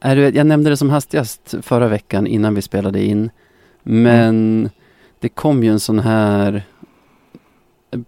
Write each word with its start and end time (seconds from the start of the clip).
Är 0.00 0.16
du, 0.16 0.28
jag 0.28 0.46
nämnde 0.46 0.70
det 0.70 0.76
som 0.76 0.90
hastigast 0.90 1.54
förra 1.62 1.88
veckan 1.88 2.26
innan 2.26 2.54
vi 2.54 2.62
spelade 2.62 3.04
in. 3.04 3.30
Men 3.82 4.70
det 5.20 5.28
kom 5.28 5.64
ju 5.64 5.70
en 5.70 5.80
sån 5.80 5.98
här 5.98 6.62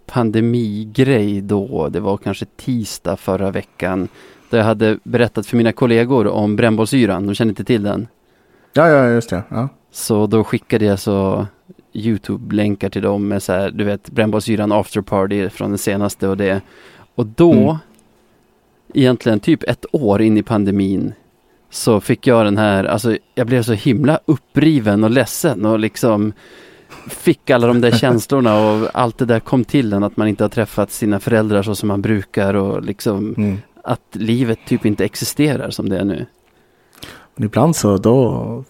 pandemigrej 0.05 1.41
då. 1.41 1.89
Det 1.89 1.99
var 1.99 2.17
kanske 2.17 2.45
tisdag 2.45 3.17
förra 3.17 3.51
veckan. 3.51 4.07
Där 4.49 4.57
jag 4.57 4.65
hade 4.65 4.97
berättat 5.03 5.47
för 5.47 5.57
mina 5.57 5.71
kollegor 5.71 6.27
om 6.27 6.55
brännbollsyran. 6.55 7.27
De 7.27 7.35
känner 7.35 7.51
inte 7.51 7.63
till 7.63 7.83
den. 7.83 8.07
Ja, 8.73 8.87
ja, 8.89 9.07
just 9.09 9.29
det. 9.29 9.43
Ja. 9.49 9.69
Så 9.91 10.27
då 10.27 10.43
skickade 10.43 10.85
jag 10.85 10.99
så 10.99 11.47
Youtube-länkar 11.93 12.89
till 12.89 13.01
dem 13.01 13.27
med 13.27 13.43
så 13.43 13.53
här, 13.53 13.71
du 13.71 13.83
vet, 13.83 14.09
brännbollsyran 14.11 14.71
after 14.71 15.01
party 15.01 15.49
från 15.49 15.69
den 15.71 15.77
senaste 15.77 16.27
och 16.27 16.37
det. 16.37 16.61
Och 17.15 17.25
då, 17.25 17.53
Mm. 17.53 17.75
egentligen 18.93 19.39
typ 19.39 19.63
ett 19.63 19.85
år 19.91 20.21
in 20.21 20.37
i 20.37 20.43
pandemin, 20.43 21.13
så 21.71 21.99
fick 22.01 22.27
jag 22.27 22.45
den 22.45 22.57
här, 22.57 22.83
alltså 22.83 23.17
jag 23.35 23.47
blev 23.47 23.63
så 23.63 23.73
himla 23.73 24.19
uppriven 24.25 25.03
och 25.03 25.09
ledsen 25.09 25.65
och 25.65 25.79
liksom 25.79 26.33
fick 27.07 27.49
alla 27.49 27.67
de 27.67 27.81
där 27.81 27.91
känslorna 27.91 28.59
och 28.69 28.87
allt 28.93 29.17
det 29.17 29.25
där 29.25 29.39
kom 29.39 29.63
till 29.63 29.93
en 29.93 30.03
att 30.03 30.17
man 30.17 30.27
inte 30.27 30.43
har 30.43 30.49
träffat 30.49 30.91
sina 30.91 31.19
föräldrar 31.19 31.63
så 31.63 31.75
som 31.75 31.87
man 31.87 32.01
brukar 32.01 32.53
och 32.53 32.83
liksom 32.83 33.33
Mm. 33.37 33.57
att 33.83 34.01
livet 34.11 34.59
typ 34.67 34.85
inte 34.85 35.05
existerar 35.05 35.69
som 35.69 35.89
det 35.89 35.97
är 35.99 36.03
nu. 36.05 36.25
Men 37.35 37.45
ibland 37.45 37.75
så 37.75 37.97
då, 37.97 38.63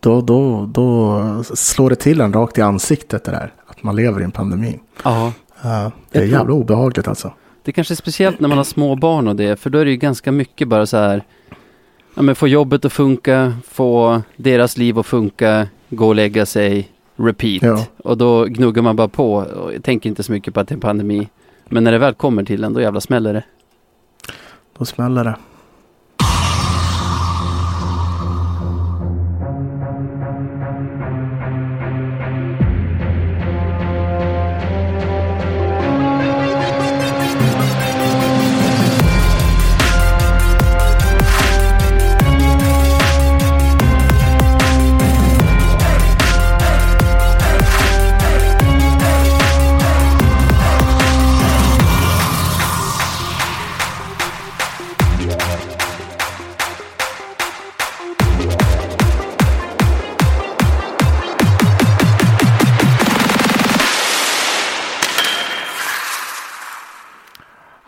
då, 0.00 0.20
då, 0.20 0.66
då 0.66 1.44
slår 1.44 1.90
det 1.90 1.96
till 1.96 2.20
en 2.20 2.32
rakt 2.32 2.58
i 2.58 2.62
ansiktet 2.62 3.24
det 3.24 3.30
där. 3.30 3.52
Att 3.66 3.82
man 3.82 3.96
lever 3.96 4.20
i 4.20 4.24
en 4.24 4.30
pandemi. 4.30 4.80
Ja, 5.04 5.32
det 6.10 6.18
är 6.18 6.24
jävla 6.24 6.52
obehagligt 6.54 7.08
alltså. 7.08 7.32
Det 7.62 7.72
kanske 7.72 7.94
är 7.94 7.96
speciellt 7.96 8.40
när 8.40 8.48
man 8.48 8.58
har 8.58 8.64
små 8.64 8.96
barn 8.96 9.28
och 9.28 9.36
det, 9.36 9.60
för 9.60 9.70
då 9.70 9.78
är 9.78 9.84
det 9.84 9.90
ju 9.90 9.96
ganska 9.96 10.32
mycket 10.32 10.68
bara 10.68 10.86
så 10.86 10.96
här, 10.96 11.22
ja 12.18 12.22
men 12.22 12.34
få 12.34 12.48
jobbet 12.48 12.84
att 12.84 12.92
funka, 12.92 13.52
få 13.68 14.22
deras 14.36 14.76
liv 14.76 14.98
att 14.98 15.06
funka, 15.06 15.68
gå 15.88 16.08
och 16.08 16.14
lägga 16.14 16.46
sig, 16.46 16.88
repeat. 17.16 17.62
Ja. 17.62 17.86
Och 17.96 18.18
då 18.18 18.44
gnuggar 18.44 18.82
man 18.82 18.96
bara 18.96 19.08
på 19.08 19.34
och 19.34 19.82
tänker 19.82 20.08
inte 20.08 20.22
så 20.22 20.32
mycket 20.32 20.54
på 20.54 20.60
att 20.60 20.68
det 20.68 20.72
är 20.72 20.76
en 20.76 20.80
pandemi. 20.80 21.28
Men 21.68 21.84
när 21.84 21.92
det 21.92 21.98
väl 21.98 22.14
kommer 22.14 22.44
till 22.44 22.64
en, 22.64 22.72
då 22.72 22.80
jävla 22.80 23.00
smäller 23.00 23.34
det. 23.34 23.44
Då 24.78 24.84
smäller 24.84 25.24
det. 25.24 25.36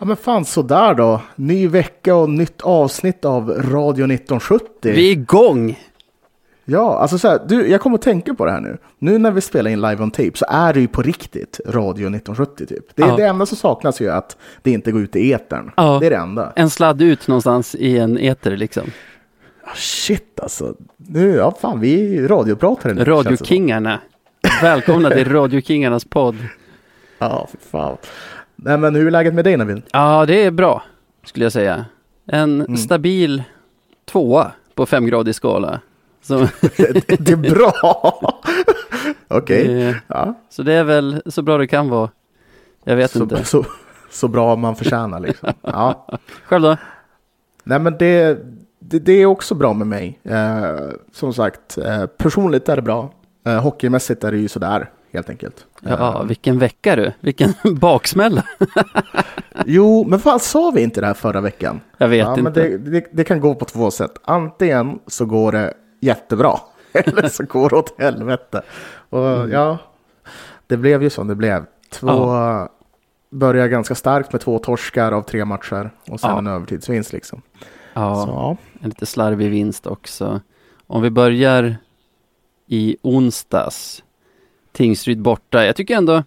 Ja 0.01 0.05
men 0.05 0.15
fan 0.17 0.45
sådär 0.45 0.93
då. 0.93 1.21
Ny 1.35 1.67
vecka 1.67 2.15
och 2.15 2.29
nytt 2.29 2.61
avsnitt 2.61 3.25
av 3.25 3.49
Radio 3.49 4.05
1970. 4.05 4.65
Vi 4.81 5.07
är 5.07 5.11
igång! 5.11 5.79
Ja, 6.65 6.97
alltså 6.99 7.17
så 7.17 7.27
här, 7.27 7.39
du, 7.47 7.67
jag 7.67 7.81
kommer 7.81 7.95
att 7.97 8.01
tänka 8.01 8.33
på 8.33 8.45
det 8.45 8.51
här 8.51 8.59
nu. 8.61 8.77
Nu 8.99 9.17
när 9.17 9.31
vi 9.31 9.41
spelar 9.41 9.71
in 9.71 9.81
live 9.81 10.03
on 10.03 10.11
tape 10.11 10.31
så 10.35 10.45
är 10.49 10.73
det 10.73 10.79
ju 10.79 10.87
på 10.87 11.01
riktigt 11.01 11.59
Radio 11.65 12.07
1970 12.07 12.65
typ. 12.65 12.95
Det, 12.95 13.01
Ja. 13.01 13.15
det 13.15 13.23
enda 13.25 13.45
som 13.45 13.57
saknas 13.57 14.01
ju 14.01 14.07
är 14.07 14.15
att 14.15 14.37
det 14.61 14.71
inte 14.71 14.91
går 14.91 15.01
ut 15.01 15.15
i 15.15 15.33
etern. 15.33 15.71
Ja. 15.77 15.97
Det 15.99 16.05
är 16.05 16.09
det 16.09 16.15
enda. 16.17 16.53
En 16.55 16.69
sladd 16.69 17.01
ut 17.01 17.27
någonstans 17.27 17.75
i 17.75 17.97
en 17.97 18.17
eter 18.19 18.57
liksom. 18.57 18.83
Ah, 19.63 19.75
Shit 19.75 20.39
alltså. 20.39 20.75
Nu, 20.97 21.35
ja 21.35 21.55
fan 21.61 21.79
vi 21.79 22.17
är 22.17 22.27
radiopratare 22.27 22.93
nu. 22.93 23.03
Radiokingarna. 23.03 23.99
Välkomna 24.61 25.09
till 25.09 25.29
Radiokingarnas 25.31 26.05
podd. 26.05 26.35
Ja, 27.19 27.47
fy 27.51 27.57
fan. 27.71 27.97
Nej 28.63 28.77
men 28.77 28.95
hur 28.95 29.07
är 29.07 29.11
läget 29.11 29.33
med 29.33 29.43
dig 29.45 29.57
Navid? 29.57 29.81
Ja, 29.91 30.25
det 30.25 30.43
är 30.45 30.51
bra, 30.51 30.83
skulle 31.25 31.45
jag 31.45 31.51
säga. 31.51 31.85
En 32.25 32.61
Mm. 32.61 32.77
stabil 32.77 33.43
tvåa 34.05 34.51
på 34.75 34.85
femgradig 34.85 35.35
skala. 35.35 35.79
Så, 36.21 36.37
det 37.19 37.29
är 37.29 37.35
bra. 37.55 37.73
Okej. 39.27 39.87
eh, 39.89 39.95
Ja, 40.07 40.33
så 40.49 40.63
det 40.63 40.73
är 40.73 40.83
väl 40.83 41.21
så 41.25 41.41
bra 41.41 41.57
det 41.57 41.67
kan 41.67 41.89
vara. 41.89 42.09
Jag 42.83 42.95
vet 42.95 43.11
så, 43.11 43.23
inte. 43.23 43.43
så, 43.43 43.65
så 44.11 44.27
bra 44.27 44.55
man 44.55 44.75
förtjänar 44.75 45.19
liksom. 45.19 45.49
Ja. 45.61 46.07
Själv 46.45 46.63
då? 46.63 46.77
Nej 47.63 47.79
men 47.79 47.97
det, 47.97 48.39
det, 48.79 48.99
det 48.99 49.11
är 49.13 49.25
också 49.25 49.55
bra 49.55 49.73
med 49.73 49.87
mig. 49.87 50.19
Eh, 50.23 50.75
som 51.11 51.33
sagt, 51.33 51.77
eh, 51.77 52.05
personligt 52.05 52.69
är 52.69 52.75
det 52.75 52.81
bra. 52.81 53.09
Eh, 53.45 53.61
hockeymässigt 53.61 54.23
är 54.23 54.31
det 54.31 54.37
ju 54.37 54.47
sådär, 54.47 54.89
helt 55.13 55.29
enkelt. 55.29 55.65
Ja, 55.81 56.19
Eh, 56.21 56.23
vilken 56.25 56.59
vecka 56.59 56.95
du. 56.95 57.13
Vilken 57.19 57.53
baksmälla. 57.75 58.43
jo, 59.65 60.05
men 60.07 60.19
fan 60.19 60.39
sa 60.39 60.71
vi 60.75 60.81
inte 60.81 61.01
det 61.01 61.07
här 61.07 61.13
förra 61.13 61.41
veckan? 61.41 61.81
Jag 61.97 62.07
vet 62.07 62.19
ja, 62.19 62.29
inte. 62.29 62.41
Men 62.43 62.53
det, 62.53 62.77
det, 62.77 63.05
det 63.11 63.23
kan 63.23 63.39
gå 63.39 63.55
på 63.55 63.65
två 63.65 63.91
sätt. 63.91 64.11
Antingen 64.23 64.99
så 65.07 65.25
går 65.25 65.51
det 65.51 65.73
jättebra, 65.99 66.59
eller 66.93 67.29
så 67.29 67.43
går 67.43 67.69
det 67.69 67.75
åt 67.75 67.95
helvete. 68.01 68.61
Och 69.09 69.27
Mm. 69.27 69.51
ja, 69.51 69.77
det 70.67 70.77
blev 70.77 71.03
ju 71.03 71.09
som 71.09 71.27
det 71.27 71.35
blev. 71.35 71.65
Två 71.89 72.29
börjar 73.31 73.67
ganska 73.67 73.95
starkt 73.95 74.31
med 74.31 74.41
två 74.41 74.59
torskar 74.59 75.11
av 75.11 75.21
tre 75.21 75.45
matcher 75.45 75.91
och 76.09 76.19
sen 76.19 76.29
Ja. 76.29 76.37
en 76.37 76.47
övertidsvinst 76.47 77.13
liksom. 77.13 77.41
Ja, 77.93 78.15
Så, 78.25 78.29
ja. 78.31 78.57
en 78.81 78.89
lite 78.89 79.05
slarvig 79.05 79.49
vinst 79.49 79.87
också. 79.87 80.41
Om 80.87 81.01
vi 81.01 81.09
börjar 81.09 81.75
i 82.67 82.97
onsdags. 83.01 84.03
Tingsryd 84.71 85.21
borta. 85.21 85.65
Jag 85.65 85.75
tycker 85.75 85.95
ändå 85.97 86.23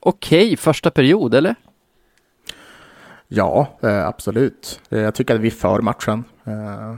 okej 0.00 0.56
första 0.56 0.90
period, 0.90 1.34
eller? 1.34 1.54
Ja, 3.28 3.78
eh, 3.82 4.06
absolut. 4.06 4.80
Eh, 4.90 4.98
jag 5.00 5.14
tycker 5.14 5.34
att 5.34 5.40
vi 5.40 5.50
för 5.50 5.80
matchen. 5.80 6.24
Eh, 6.44 6.94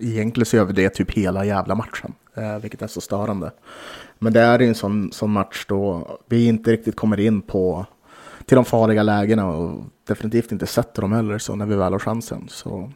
egentligen 0.00 0.46
så 0.46 0.56
gör 0.56 0.64
vi 0.64 0.72
det 0.72 0.88
typ 0.88 1.10
hela 1.10 1.44
jävla 1.44 1.74
matchen, 1.74 2.12
vilket 2.60 2.82
är 2.82 2.86
så 2.86 3.00
störande. 3.00 3.50
Men 4.18 4.32
det 4.32 4.40
är 4.40 4.58
ju 4.58 4.68
en 4.68 4.74
sån, 4.74 5.12
sån 5.12 5.30
match 5.30 5.64
då 5.68 6.08
vi 6.26 6.46
inte 6.46 6.72
riktigt 6.72 6.96
kommer 6.96 7.20
in 7.20 7.42
på 7.42 7.86
till 8.46 8.54
de 8.56 8.64
farliga 8.64 9.02
lägena 9.02 9.46
och 9.46 9.84
definitivt 10.06 10.52
inte 10.52 10.66
sätter 10.66 11.02
dem 11.02 11.12
heller 11.12 11.38
så 11.38 11.54
när 11.54 11.66
vi 11.66 11.74
väl 11.74 11.92
har 11.92 11.98
chansen. 11.98 12.48
Så 12.48 12.92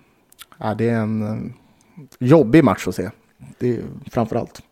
ja, 0.58 0.74
det 0.74 0.88
är 0.88 1.00
en 1.00 1.54
jobbig 2.18 2.64
match 2.64 2.88
att 2.88 2.94
se. 2.94 3.10
Det 3.58 3.76
är 3.76 3.82
framför 4.10 4.36
allt. 4.36 4.62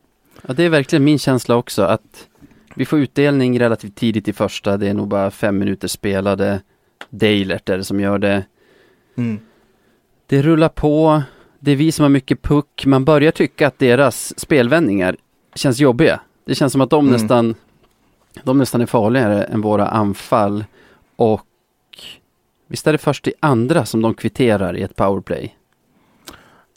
Ja, 0.49 0.55
det 0.55 0.63
är 0.65 0.69
verkligen 0.71 1.05
min 1.05 1.19
känsla 1.19 1.57
också 1.57 1.83
att 1.83 2.29
vi 2.75 2.85
får 2.85 2.99
utdelning 2.99 3.61
relativt 3.61 3.95
tidigt 3.97 4.29
i 4.29 4.33
första. 4.33 4.77
Det 4.77 4.89
är 4.89 4.95
nog 4.95 5.09
bara 5.09 5.31
fem 5.31 5.59
minuter 5.59 5.89
spelade. 5.89 6.61
Deilert 7.11 7.69
är 7.69 7.77
det 7.77 7.85
som 7.85 8.01
gör 8.01 8.19
det. 8.19 8.45
Det 10.27 10.43
rullar 10.43 10.69
på. 10.69 11.23
Det 11.59 11.71
är 11.73 11.77
vi 11.77 11.93
som 11.93 12.03
har 12.03 12.11
mycket 12.11 12.43
puck. 12.43 12.87
Man 12.87 13.05
börjar 13.05 13.31
tycka 13.31 13.67
att 13.67 13.79
deras 13.79 14.39
spelvändningar 14.41 15.17
känns 15.55 15.79
jobbiga. 15.81 16.21
Det 16.45 16.55
känns 16.55 16.73
som 16.73 16.81
att 16.81 16.91
de 16.91 17.09
Mm. 17.09 17.21
nästan 17.21 17.55
de 18.43 18.59
nästan 18.59 18.81
är 18.81 18.87
farligare 18.87 19.45
än 19.45 19.61
våra 19.61 19.89
anfall. 19.89 20.65
Och 21.17 21.47
visst 22.67 22.87
är 22.87 22.93
det 22.93 22.99
först 22.99 23.27
i 23.29 23.33
andra 23.41 23.85
som 23.85 24.03
de 24.03 24.15
kvitterar 24.15 24.77
i 24.77 24.83
ett 24.83 24.97
powerplay? 24.97 25.57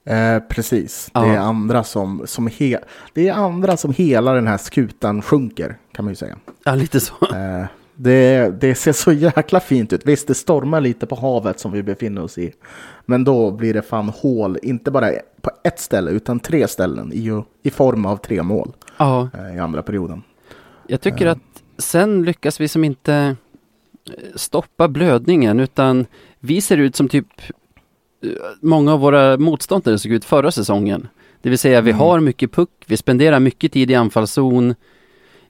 Eh, 0.08 0.40
precis, 0.50 1.10
Ja. 1.14 1.22
det 1.22 1.28
är 1.28 1.38
andra 1.38 1.84
som, 1.84 2.22
som 2.26 2.48
he- 2.50 2.84
det 3.14 3.28
är 3.28 3.34
andra 3.34 3.78
som 3.78 3.94
hela 3.94 4.32
den 4.34 4.48
här 4.48 4.58
skutan 4.58 5.22
sjunker 5.22 5.78
kan 5.92 6.06
man 6.06 6.12
ju 6.12 6.16
säga. 6.16 6.38
Ja, 6.64 6.76
lite 6.76 7.00
så. 7.00 7.14
Eh, 7.36 7.66
det, 7.96 8.50
det 8.62 8.76
ser 8.76 8.92
så 8.94 9.12
jäkla 9.12 9.60
fint 9.60 9.94
ut. 9.94 10.02
Visst, 10.06 10.28
det 10.28 10.34
stormar 10.36 10.82
lite 10.82 11.06
på 11.06 11.16
havet 11.16 11.60
som 11.60 11.72
vi 11.72 11.84
befinner 11.84 12.24
oss 12.24 12.38
i. 12.38 12.54
Men 13.06 13.24
då 13.24 13.52
blir 13.52 13.74
det 13.74 13.82
fan 13.82 14.10
hål, 14.10 14.58
inte 14.64 14.92
bara 14.92 15.12
på 15.42 15.52
ett 15.64 15.80
ställe, 15.80 16.12
utan 16.12 16.40
tre 16.40 16.68
ställen 16.68 17.14
i, 17.14 17.42
i 17.64 17.70
form 17.70 18.06
av 18.06 18.18
tre 18.18 18.44
mål 18.44 18.72
Ja, 18.98 19.30
eh, 19.34 19.56
i 19.56 19.60
andra 19.60 19.82
perioden. 19.84 20.24
Jag 20.88 21.02
tycker 21.02 21.26
Ja. 21.26 21.32
att 21.32 21.40
sen 21.78 22.24
lyckas 22.24 22.60
vi 22.62 22.68
som 22.68 22.84
inte 22.84 23.14
eh, 24.10 24.14
stoppa 24.36 24.88
blödningen 24.88 25.60
utan 25.60 26.06
vi 26.40 26.62
ser 26.62 26.78
ut 26.78 26.96
som 26.96 27.10
typ 27.10 27.28
eh, 27.40 27.56
många 28.62 28.94
av 28.94 29.00
våra 29.00 29.38
motståndare 29.38 30.00
såg 30.00 30.12
ut 30.12 30.26
förra 30.26 30.52
säsongen. 30.52 31.08
Det 31.42 31.50
vill 31.50 31.60
säga 31.60 31.82
vi 31.82 31.92
Mm. 31.92 32.00
har 32.00 32.20
mycket 32.20 32.52
puck, 32.52 32.70
vi 32.88 32.98
spenderar 32.98 33.40
mycket 33.40 33.72
tid 33.72 33.92
i 33.92 33.96
anfallszon. 33.96 34.76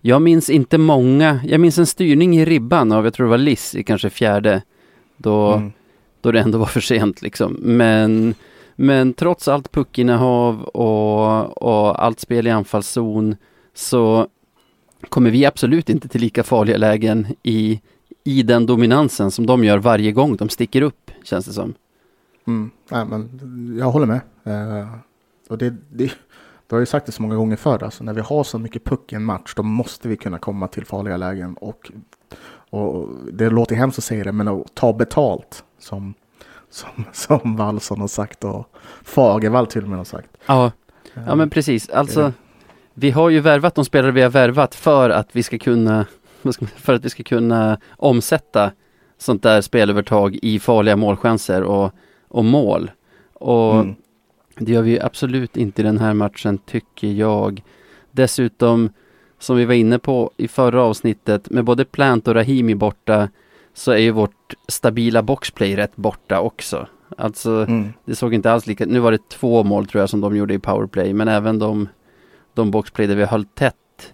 Jag 0.02 0.22
minns 0.22 0.50
inte 0.50 0.78
många, 0.78 1.40
jag 1.46 1.60
minns 1.62 1.78
en 1.78 1.86
styrning 1.86 2.38
i 2.38 2.46
ribban 2.46 2.92
av, 2.92 3.04
jag 3.06 3.14
tror 3.14 3.26
det 3.26 3.30
var 3.30 3.38
Liss 3.38 3.76
i 3.76 3.84
kanske 3.84 4.10
fjärde, 4.10 4.62
då, 5.18 5.52
Mm. 5.54 5.72
då 6.22 6.32
det 6.32 6.40
ändå 6.40 6.58
var 6.58 6.66
för 6.66 6.80
sent 6.82 7.22
liksom. 7.22 7.54
Men 7.62 8.36
Men 8.80 9.14
trots 9.14 9.48
allt 9.48 9.72
puckinnehav 9.72 10.64
och, 10.64 11.64
och 11.64 12.04
allt 12.04 12.20
spel 12.20 12.48
i 12.48 12.50
anfallszon 12.50 13.36
så 13.74 14.28
kommer 15.10 15.30
vi 15.30 15.46
absolut 15.46 15.90
inte 15.90 16.08
till 16.08 16.22
lika 16.22 16.44
farliga 16.44 16.78
lägen 16.78 17.28
i, 17.44 17.82
i 18.24 18.44
den 18.44 18.66
dominansen 18.66 19.32
som 19.32 19.46
de 19.46 19.64
gör 19.64 19.78
varje 19.78 20.12
gång 20.12 20.36
de 20.36 20.50
sticker 20.50 20.82
upp, 20.82 21.12
känns 21.24 21.46
det 21.46 21.54
som. 21.54 21.74
Mm, 22.48 22.72
nej, 22.92 23.06
men 23.06 23.78
jag 23.80 23.92
håller 23.92 24.06
med. 24.06 24.22
Uh, 24.48 24.94
och 25.50 25.58
det, 25.58 25.70
det, 25.90 26.12
du 26.68 26.76
har 26.76 26.80
ju 26.80 26.86
sagt 26.86 27.06
det 27.06 27.12
så 27.12 27.22
många 27.22 27.36
gånger 27.36 27.56
förr, 27.56 27.84
alltså 27.84 28.04
när 28.04 28.14
vi 28.14 28.22
har 28.22 28.44
så 28.44 28.60
mycket 28.60 28.84
puck 28.84 29.14
i 29.14 29.16
en 29.16 29.24
match, 29.24 29.54
då 29.56 29.64
måste 29.64 30.08
vi 30.08 30.18
kunna 30.18 30.40
komma 30.40 30.68
till 30.68 30.86
farliga 30.86 31.18
lägen. 31.18 31.54
Och, 31.54 31.92
och 32.70 33.10
det 33.34 33.50
låter 33.50 33.76
hemskt 33.76 33.98
att 33.98 34.04
säga 34.04 34.24
det, 34.24 34.32
men 34.32 34.48
att 34.48 34.76
ta 34.76 34.94
betalt, 34.94 35.64
som, 35.80 36.14
som, 36.70 36.90
som 37.14 37.56
Wallson 37.56 38.02
har 38.02 38.08
sagt 38.08 38.44
och 38.44 38.70
Fagervall 39.04 39.68
till 39.68 39.84
och 39.84 39.90
med 39.90 39.98
har 39.98 40.06
sagt. 40.06 40.30
Ja, 40.46 40.72
ja 41.14 41.36
men 41.36 41.50
precis. 41.50 41.90
Alltså, 41.90 42.34
vi 42.94 43.12
har 43.12 43.30
ju 43.30 43.40
värvat 43.40 43.76
de 43.76 43.86
spelare 43.86 44.12
vi 44.12 44.22
har 44.22 44.30
värvat 44.30 44.76
för 44.76 45.10
att 45.10 45.30
vi 45.32 45.44
ska 45.44 45.58
kunna, 45.58 46.06
för 46.76 46.94
att 46.94 47.06
vi 47.06 47.10
ska 47.10 47.24
kunna 47.24 47.80
omsätta 47.90 48.72
sånt 49.18 49.44
där 49.44 49.62
spelövertag 49.62 50.40
i 50.42 50.60
farliga 50.60 50.96
målchanser 50.96 51.64
och, 51.64 51.94
och 52.28 52.46
mål. 52.46 52.92
Och 53.34 53.76
mm. 53.76 53.96
Det 54.60 54.72
gör 54.72 54.82
vi 54.82 55.00
absolut 55.00 55.58
inte 55.58 55.82
i 55.82 55.86
den 55.86 55.98
här 55.98 56.14
matchen 56.14 56.58
tycker 56.58 57.08
jag. 57.08 57.64
Dessutom, 58.12 58.90
som 59.40 59.58
vi 59.58 59.66
var 59.66 59.74
inne 59.74 60.00
på 60.00 60.32
i 60.38 60.48
förra 60.48 60.84
avsnittet, 60.84 61.50
med 61.50 61.64
både 61.64 61.86
Plant 61.86 62.28
och 62.28 62.36
Rahimi 62.36 62.76
borta 62.76 63.30
så 63.74 63.92
är 63.92 63.98
ju 63.98 64.12
vårt 64.12 64.54
stabila 64.68 65.22
boxplay 65.22 65.78
rätt 65.78 65.96
borta 65.96 66.40
också. 66.40 66.88
Alltså, 67.18 67.52
mm. 67.52 67.94
det 68.06 68.16
såg 68.16 68.34
inte 68.34 68.52
alls 68.52 68.68
lika, 68.68 68.86
nu 68.86 69.00
var 69.00 69.12
det 69.12 69.30
två 69.30 69.64
mål 69.64 69.88
tror 69.88 70.00
jag 70.00 70.10
som 70.10 70.22
de 70.22 70.36
gjorde 70.36 70.54
i 70.54 70.60
powerplay, 70.60 71.14
men 71.14 71.28
även 71.28 71.60
de, 71.60 71.90
de 72.54 72.72
boxplay 72.72 73.08
där 73.08 73.16
vi 73.16 73.26
höll 73.26 73.46
tätt 73.46 74.14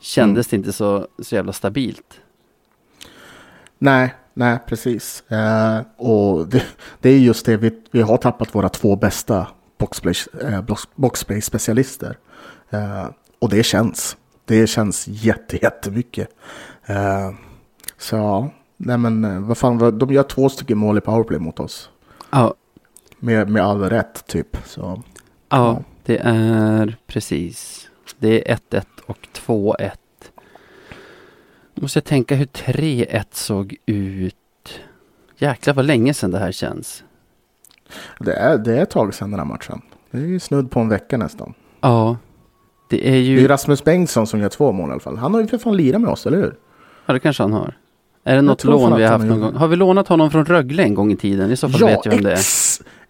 kändes 0.00 0.52
mm. 0.52 0.62
det 0.62 0.66
inte 0.66 0.76
så, 0.76 1.08
så 1.18 1.34
jävla 1.34 1.52
stabilt. 1.52 2.20
Nej, 3.78 4.14
nej 4.34 4.58
precis. 4.66 5.24
Uh, 5.32 5.80
och 5.96 6.48
det, 6.48 6.62
det, 7.00 7.10
är 7.10 7.18
just 7.18 7.46
det, 7.46 7.56
vi, 7.56 7.82
vi 7.90 8.02
har 8.02 8.16
tappat 8.16 8.54
våra 8.54 8.68
två 8.68 8.96
bästa 8.96 9.46
boxplay-specialister. 10.96 12.16
Eh, 12.70 13.00
eh, 13.00 13.06
och 13.38 13.48
det 13.48 13.62
känns. 13.62 14.16
Det 14.44 14.66
känns 14.66 15.08
jätte, 15.08 15.56
jättemycket. 15.62 16.28
Eh, 16.86 17.30
så 17.98 18.16
ja, 18.16 18.50
nej 18.76 18.98
men 18.98 19.46
vad 19.46 19.58
fan, 19.58 19.98
de 19.98 20.12
gör 20.12 20.22
två 20.22 20.48
stycken 20.48 20.78
mål 20.78 20.98
i 20.98 21.00
powerplay 21.00 21.38
mot 21.38 21.60
oss. 21.60 21.90
Ja. 22.30 22.54
Med, 23.18 23.48
med 23.48 23.64
all 23.64 23.82
rätt 23.82 24.26
typ. 24.26 24.56
Så, 24.66 24.80
ja, 24.80 25.56
ja, 25.56 25.82
det 26.04 26.18
är 26.24 26.96
precis. 27.06 27.88
Det 28.18 28.50
är 28.50 28.56
1-1 28.70 28.84
och 29.06 29.18
2-1. 29.46 29.90
Måste 31.74 31.96
jag 31.96 32.04
tänka 32.04 32.34
hur 32.34 32.46
3-1 32.46 33.24
såg 33.30 33.76
ut. 33.86 34.34
Jäklar 35.38 35.74
vad 35.74 35.84
länge 35.84 36.14
sedan 36.14 36.30
det 36.30 36.38
här 36.38 36.52
känns. 36.52 37.04
Det 38.20 38.32
är, 38.32 38.58
det 38.58 38.78
är 38.78 38.82
ett 38.82 38.90
tag 38.90 39.14
sedan 39.14 39.30
den 39.30 39.40
här 39.40 39.46
matchen. 39.46 39.82
Det 40.10 40.18
är 40.18 40.22
ju 40.22 40.40
snudd 40.40 40.70
på 40.70 40.80
en 40.80 40.88
vecka 40.88 41.16
nästan. 41.16 41.54
Ja. 41.80 42.16
Det 42.90 43.08
är 43.08 43.16
ju... 43.16 43.36
Det 43.36 43.44
är 43.44 43.48
Rasmus 43.48 43.84
Bengtsson 43.84 44.26
som 44.26 44.40
gör 44.40 44.48
två 44.48 44.72
mål 44.72 44.88
i 44.88 44.92
alla 44.92 45.00
fall. 45.00 45.16
Han 45.16 45.34
har 45.34 45.40
ju 45.40 45.46
för 45.46 45.58
fan 45.58 45.76
lirat 45.76 46.00
med 46.00 46.10
oss, 46.10 46.26
eller 46.26 46.36
hur? 46.36 46.54
Ja, 47.06 47.12
det 47.12 47.20
kanske 47.20 47.42
han 47.42 47.52
har. 47.52 47.76
Är 48.24 48.36
det 48.36 48.42
något 48.42 48.64
lån 48.64 48.96
vi 48.96 49.02
har 49.02 49.10
haft 49.10 49.24
någon 49.24 49.40
gång? 49.40 49.54
Har 49.54 49.68
vi 49.68 49.76
lånat 49.76 50.08
honom 50.08 50.30
från 50.30 50.44
Rögle 50.44 50.82
en 50.82 50.94
gång 50.94 51.12
i 51.12 51.16
tiden? 51.16 51.50
I 51.50 51.56
så 51.56 51.68
fall 51.68 51.80
ja, 51.80 51.86
vet 51.86 52.04
jag 52.04 52.12
vem 52.12 52.22
det 52.22 52.32
är. 52.32 52.38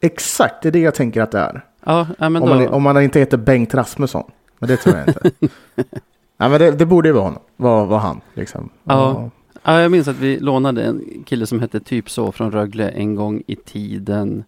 Exakt, 0.00 0.62
det 0.62 0.68
är 0.68 0.72
det 0.72 0.78
jag 0.78 0.94
tänker 0.94 1.22
att 1.22 1.30
det 1.30 1.38
är. 1.38 1.64
Ja, 1.84 2.06
men 2.18 2.36
om, 2.36 2.48
då... 2.48 2.54
man, 2.54 2.68
om 2.68 2.82
man 2.82 3.02
inte 3.02 3.18
heter 3.18 3.36
Bengt 3.36 3.74
Rasmusson. 3.74 4.30
Men 4.58 4.68
det 4.68 4.76
tror 4.76 4.96
jag 4.96 5.08
inte. 5.08 5.30
ja, 6.36 6.48
men 6.48 6.60
det, 6.60 6.70
det 6.70 6.86
borde 6.86 7.08
ju 7.08 7.12
vara 7.12 7.24
honom. 7.24 7.42
Var, 7.56 7.86
var 7.86 7.98
han 7.98 8.20
liksom. 8.34 8.70
Ja. 8.84 9.30
ja, 9.62 9.80
jag 9.80 9.90
minns 9.90 10.08
att 10.08 10.16
vi 10.16 10.38
lånade 10.38 10.84
en 10.84 11.24
kille 11.26 11.46
som 11.46 11.60
hette 11.60 11.80
typ 11.80 12.10
så 12.10 12.32
från 12.32 12.52
Rögle 12.52 12.88
en 12.88 13.14
gång 13.14 13.42
i 13.46 13.56
tiden. 13.56 14.44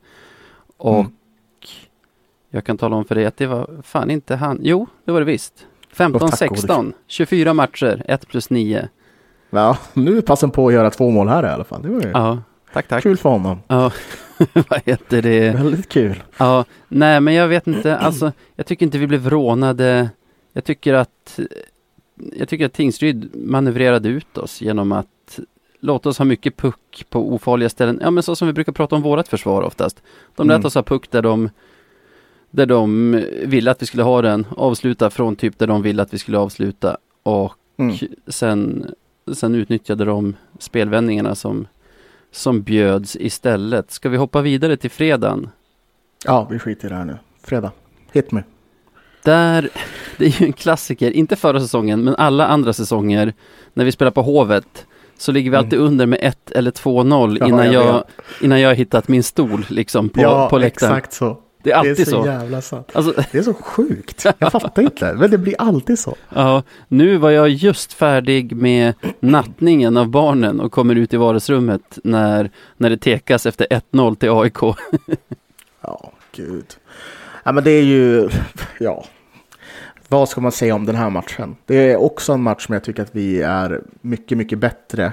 Och 0.77 1.01
mm. 1.01 1.13
jag 2.51 2.65
kan 2.65 2.79
tala 2.79 2.97
om 2.97 3.05
för 3.05 3.15
dig 3.15 3.27
att 3.27 3.37
det 3.37 3.47
var 3.47 3.71
fan 3.83 4.11
inte 4.11 4.37
han. 4.37 4.59
Jo, 4.63 4.87
det 5.05 5.13
var 5.13 5.21
det 5.21 5.27
visst. 5.27 5.67
15-16, 5.97 6.93
24 7.07 7.55
matcher, 7.55 8.03
1 8.09 8.29
plus 8.29 8.51
9. 8.51 8.89
Ja, 9.51 9.79
nu 9.93 10.19
är 10.19 10.23
passen 10.23 10.51
på 10.51 10.69
att 10.69 10.75
göra 10.75 10.91
två 10.91 11.11
mål 11.11 11.29
här 11.29 11.47
i 11.47 11.49
alla 11.49 11.65
fall. 11.65 11.83
Det 11.83 11.89
var 11.89 12.01
ju 12.03 12.11
ja, 12.11 12.39
tack, 12.73 12.89
tack. 12.89 13.03
kul 13.03 13.17
för 13.17 13.29
honom. 13.29 13.59
Ja, 13.69 13.93
vad 14.53 14.81
heter 14.85 15.23
det? 15.23 15.51
Väldigt 15.51 15.89
kul. 15.89 16.23
Ja, 16.37 16.65
nej 16.89 17.21
men 17.21 17.35
jag 17.35 17.49
vet 17.49 17.67
inte, 17.67 17.97
alltså 17.97 18.33
jag 18.57 18.67
tycker 18.67 18.87
inte 18.87 18.99
vi 18.99 19.07
blev 19.07 19.31
rånade. 19.31 20.11
Jag 20.53 20.65
tycker 20.65 20.95
att 20.95 21.39
jag 22.37 22.49
tycker 22.49 22.67
att 22.67 22.73
Tingsryd 22.73 23.31
manövrerade 23.35 24.09
ut 24.09 24.39
oss 24.39 24.61
genom 24.61 24.93
att 24.93 25.41
låta 25.81 26.09
oss 26.09 26.19
ha 26.19 26.25
mycket 26.25 26.57
puck 26.57 27.07
på 27.11 27.35
ofarliga 27.35 27.69
ställen. 27.69 27.99
Ja 28.03 28.11
men 28.11 28.23
så 28.23 28.37
som 28.37 28.47
vi 28.47 28.53
brukar 28.53 28.73
prata 28.73 28.97
om 28.97 29.03
vårat 29.03 29.29
försvar 29.29 29.63
oftast. 29.63 30.03
De 30.37 30.47
lät 30.47 30.55
mm. 30.55 30.67
oss 30.67 30.75
ha 30.75 30.83
puck 30.83 31.11
där 31.11 31.23
de 31.23 31.51
där 32.51 32.67
de 32.67 33.13
ville 33.45 33.71
att 33.71 33.83
vi 33.83 33.87
skulle 33.87 34.03
ha 34.03 34.23
den, 34.23 34.47
avsluta 34.57 35.11
från 35.11 35.37
typ 35.37 35.59
där 35.59 35.67
de 35.67 35.83
ville 35.83 36.03
att 36.03 36.15
vi 36.15 36.19
skulle 36.19 36.39
avsluta 36.39 36.97
och 37.23 37.55
mm. 37.77 37.97
sen, 38.27 38.87
sen 39.33 39.55
utnyttjade 39.55 40.05
de 40.05 40.37
spelvändningarna 40.59 41.35
som, 41.35 41.67
som 42.31 42.63
bjöds 42.63 43.17
istället. 43.17 43.91
Ska 43.91 44.09
vi 44.09 44.17
hoppa 44.17 44.43
vidare 44.43 44.77
till 44.77 44.91
fredagen? 44.91 45.51
Ja, 46.25 46.49
vi 46.51 46.59
skiter 46.59 46.87
i 46.87 46.89
det 46.89 46.97
här 46.97 47.05
nu. 47.05 47.19
Fredag, 47.43 47.73
hit 48.13 48.33
me. 48.33 48.43
Där, 49.27 49.69
det 50.17 50.25
är 50.25 50.41
ju 50.41 50.47
en 50.47 50.53
klassiker, 50.53 51.11
inte 51.11 51.37
förra 51.37 51.61
säsongen, 51.61 52.05
men 52.05 52.15
alla 52.15 52.47
andra 52.47 52.73
säsonger 52.73 53.35
när 53.75 53.85
vi 53.85 53.93
spelar 53.93 54.11
på 54.11 54.23
Hovet 54.23 54.87
så 55.19 55.33
ligger 55.33 55.51
vi 55.51 55.57
alltid 55.57 55.79
mm. 55.79 55.87
under 55.87 56.07
med 56.07 56.19
1 56.23 56.51
eller 56.51 56.71
2-0 56.71 57.47
innan, 57.49 57.73
jag, 57.73 58.05
innan 58.41 58.61
jag 58.61 58.69
har 58.69 58.75
hittat 58.75 59.09
min 59.09 59.23
stol 59.23 59.67
liksom 59.69 60.09
på, 60.09 60.21
ja, 60.21 60.49
på 60.49 60.59
läktaren. 60.59 60.93
exakt 60.93 61.13
så. 61.13 61.39
Det 61.63 61.73
är 61.73 61.77
alltid 61.77 61.97
det 61.97 62.03
är 62.03 62.05
så. 62.05 62.23
så. 62.23 62.27
jävla 62.27 62.63
sant. 62.63 62.91
Alltså, 62.95 63.23
det 63.33 63.39
är 63.39 63.43
så 63.43 63.55
sjukt. 63.55 64.27
Jag 64.39 64.53
fattar 64.53 64.83
inte. 64.83 65.15
Men 65.15 65.31
det 65.31 65.39
blir 65.39 65.55
alltid 65.59 65.99
så. 65.99 66.17
Ja, 66.35 66.63
nu 66.89 67.17
var 67.17 67.31
jag 67.31 67.49
just 67.49 67.93
färdig 67.93 68.57
med 68.57 68.95
nattningen 69.21 69.97
av 69.97 70.09
barnen 70.09 70.61
och 70.61 70.73
kommer 70.73 70.95
ut 70.95 71.15
i 71.15 71.17
vardagsrummet 71.17 71.99
när, 72.05 72.51
när 72.77 72.91
det 72.91 72.97
tekas 72.97 73.47
efter 73.47 73.67
1-0 73.93 74.17
till 74.17 74.31
AIK. 74.31 74.59
ja, 75.81 76.13
gud. 76.33 76.67
Ja, 77.45 77.53
men 77.53 77.65
det 77.65 77.71
är 77.71 77.83
ju, 77.83 78.29
ja, 78.81 79.05
vad 80.09 80.29
ska 80.29 80.41
man 80.41 80.53
säga 80.53 80.75
om 80.75 80.87
den 80.87 80.97
här 80.97 81.11
matchen? 81.11 81.57
Det 81.67 81.91
är 81.91 81.97
också 81.97 82.33
en 82.33 82.43
match 82.43 82.67
som 82.67 82.73
jag 82.73 82.85
tycker 82.85 83.03
att 83.03 83.17
vi 83.17 83.43
är 83.43 83.81
mycket, 84.01 84.39
mycket 84.39 84.59
bättre 84.59 85.13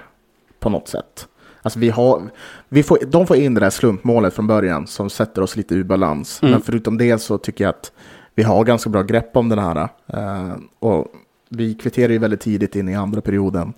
på 0.59 0.69
något 0.69 0.87
sätt. 0.87 1.27
Alltså 1.61 1.79
vi 1.79 1.89
har, 1.89 2.21
vi 2.69 2.83
får, 2.83 2.97
de 3.07 3.27
får 3.27 3.37
in 3.37 3.53
det 3.53 3.59
där 3.59 3.69
slumpmålet 3.69 4.33
från 4.33 4.47
början 4.47 4.87
som 4.87 5.09
sätter 5.09 5.41
oss 5.41 5.55
lite 5.55 5.75
ur 5.75 5.83
balans. 5.83 6.39
Mm. 6.41 6.51
Men 6.51 6.61
förutom 6.61 6.97
det 6.97 7.19
så 7.19 7.37
tycker 7.37 7.63
jag 7.63 7.69
att 7.69 7.91
vi 8.35 8.43
har 8.43 8.63
ganska 8.63 8.89
bra 8.89 9.01
grepp 9.01 9.37
om 9.37 9.49
den 9.49 9.59
här. 9.59 9.89
Uh, 10.13 10.53
och 10.79 11.07
vi 11.49 11.73
kvitterar 11.73 12.11
ju 12.11 12.17
väldigt 12.17 12.41
tidigt 12.41 12.75
in 12.75 12.89
i 12.89 12.95
andra 12.95 13.21
perioden. 13.21 13.73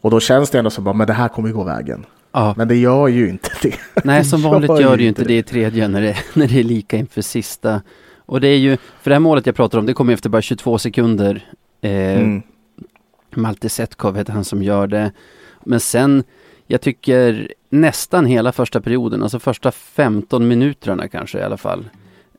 Och 0.00 0.10
då 0.10 0.20
känns 0.20 0.50
det 0.50 0.58
ändå 0.58 0.70
som 0.70 1.00
att 1.00 1.06
det 1.06 1.12
här 1.12 1.28
kommer 1.28 1.50
gå 1.50 1.64
vägen. 1.64 2.06
Ja. 2.32 2.54
Men 2.56 2.68
det 2.68 2.76
gör 2.76 3.08
ju 3.08 3.28
inte 3.28 3.50
det. 3.62 3.74
Nej, 4.04 4.24
som 4.24 4.42
vanligt 4.50 4.80
gör 4.80 4.96
det 4.96 5.02
ju 5.02 5.08
inte 5.08 5.24
det 5.24 5.38
i 5.38 5.42
tredje 5.42 5.88
när 5.88 6.02
det, 6.02 6.16
när 6.34 6.48
det 6.48 6.60
är 6.60 6.64
lika 6.64 6.96
inför 6.96 7.22
sista. 7.22 7.80
Och 8.26 8.40
det 8.40 8.48
är 8.48 8.58
ju, 8.58 8.76
för 8.76 9.10
det 9.10 9.14
här 9.14 9.20
målet 9.20 9.46
jag 9.46 9.56
pratar 9.56 9.78
om, 9.78 9.86
det 9.86 9.94
kommer 9.94 10.12
efter 10.12 10.28
bara 10.28 10.42
22 10.42 10.78
sekunder. 10.78 11.50
Eh, 11.80 12.18
mm. 12.18 12.42
Malte 13.34 13.68
Setkov 13.68 14.16
heter 14.16 14.32
han 14.32 14.44
som 14.44 14.62
gör 14.62 14.86
det. 14.86 15.12
Men 15.64 15.80
sen, 15.80 16.24
jag 16.66 16.80
tycker 16.80 17.52
nästan 17.68 18.26
hela 18.26 18.52
första 18.52 18.80
perioden, 18.80 19.22
alltså 19.22 19.38
första 19.38 19.72
15 19.72 20.48
minuterna 20.48 21.08
kanske 21.08 21.38
i 21.38 21.42
alla 21.42 21.56
fall. 21.56 21.84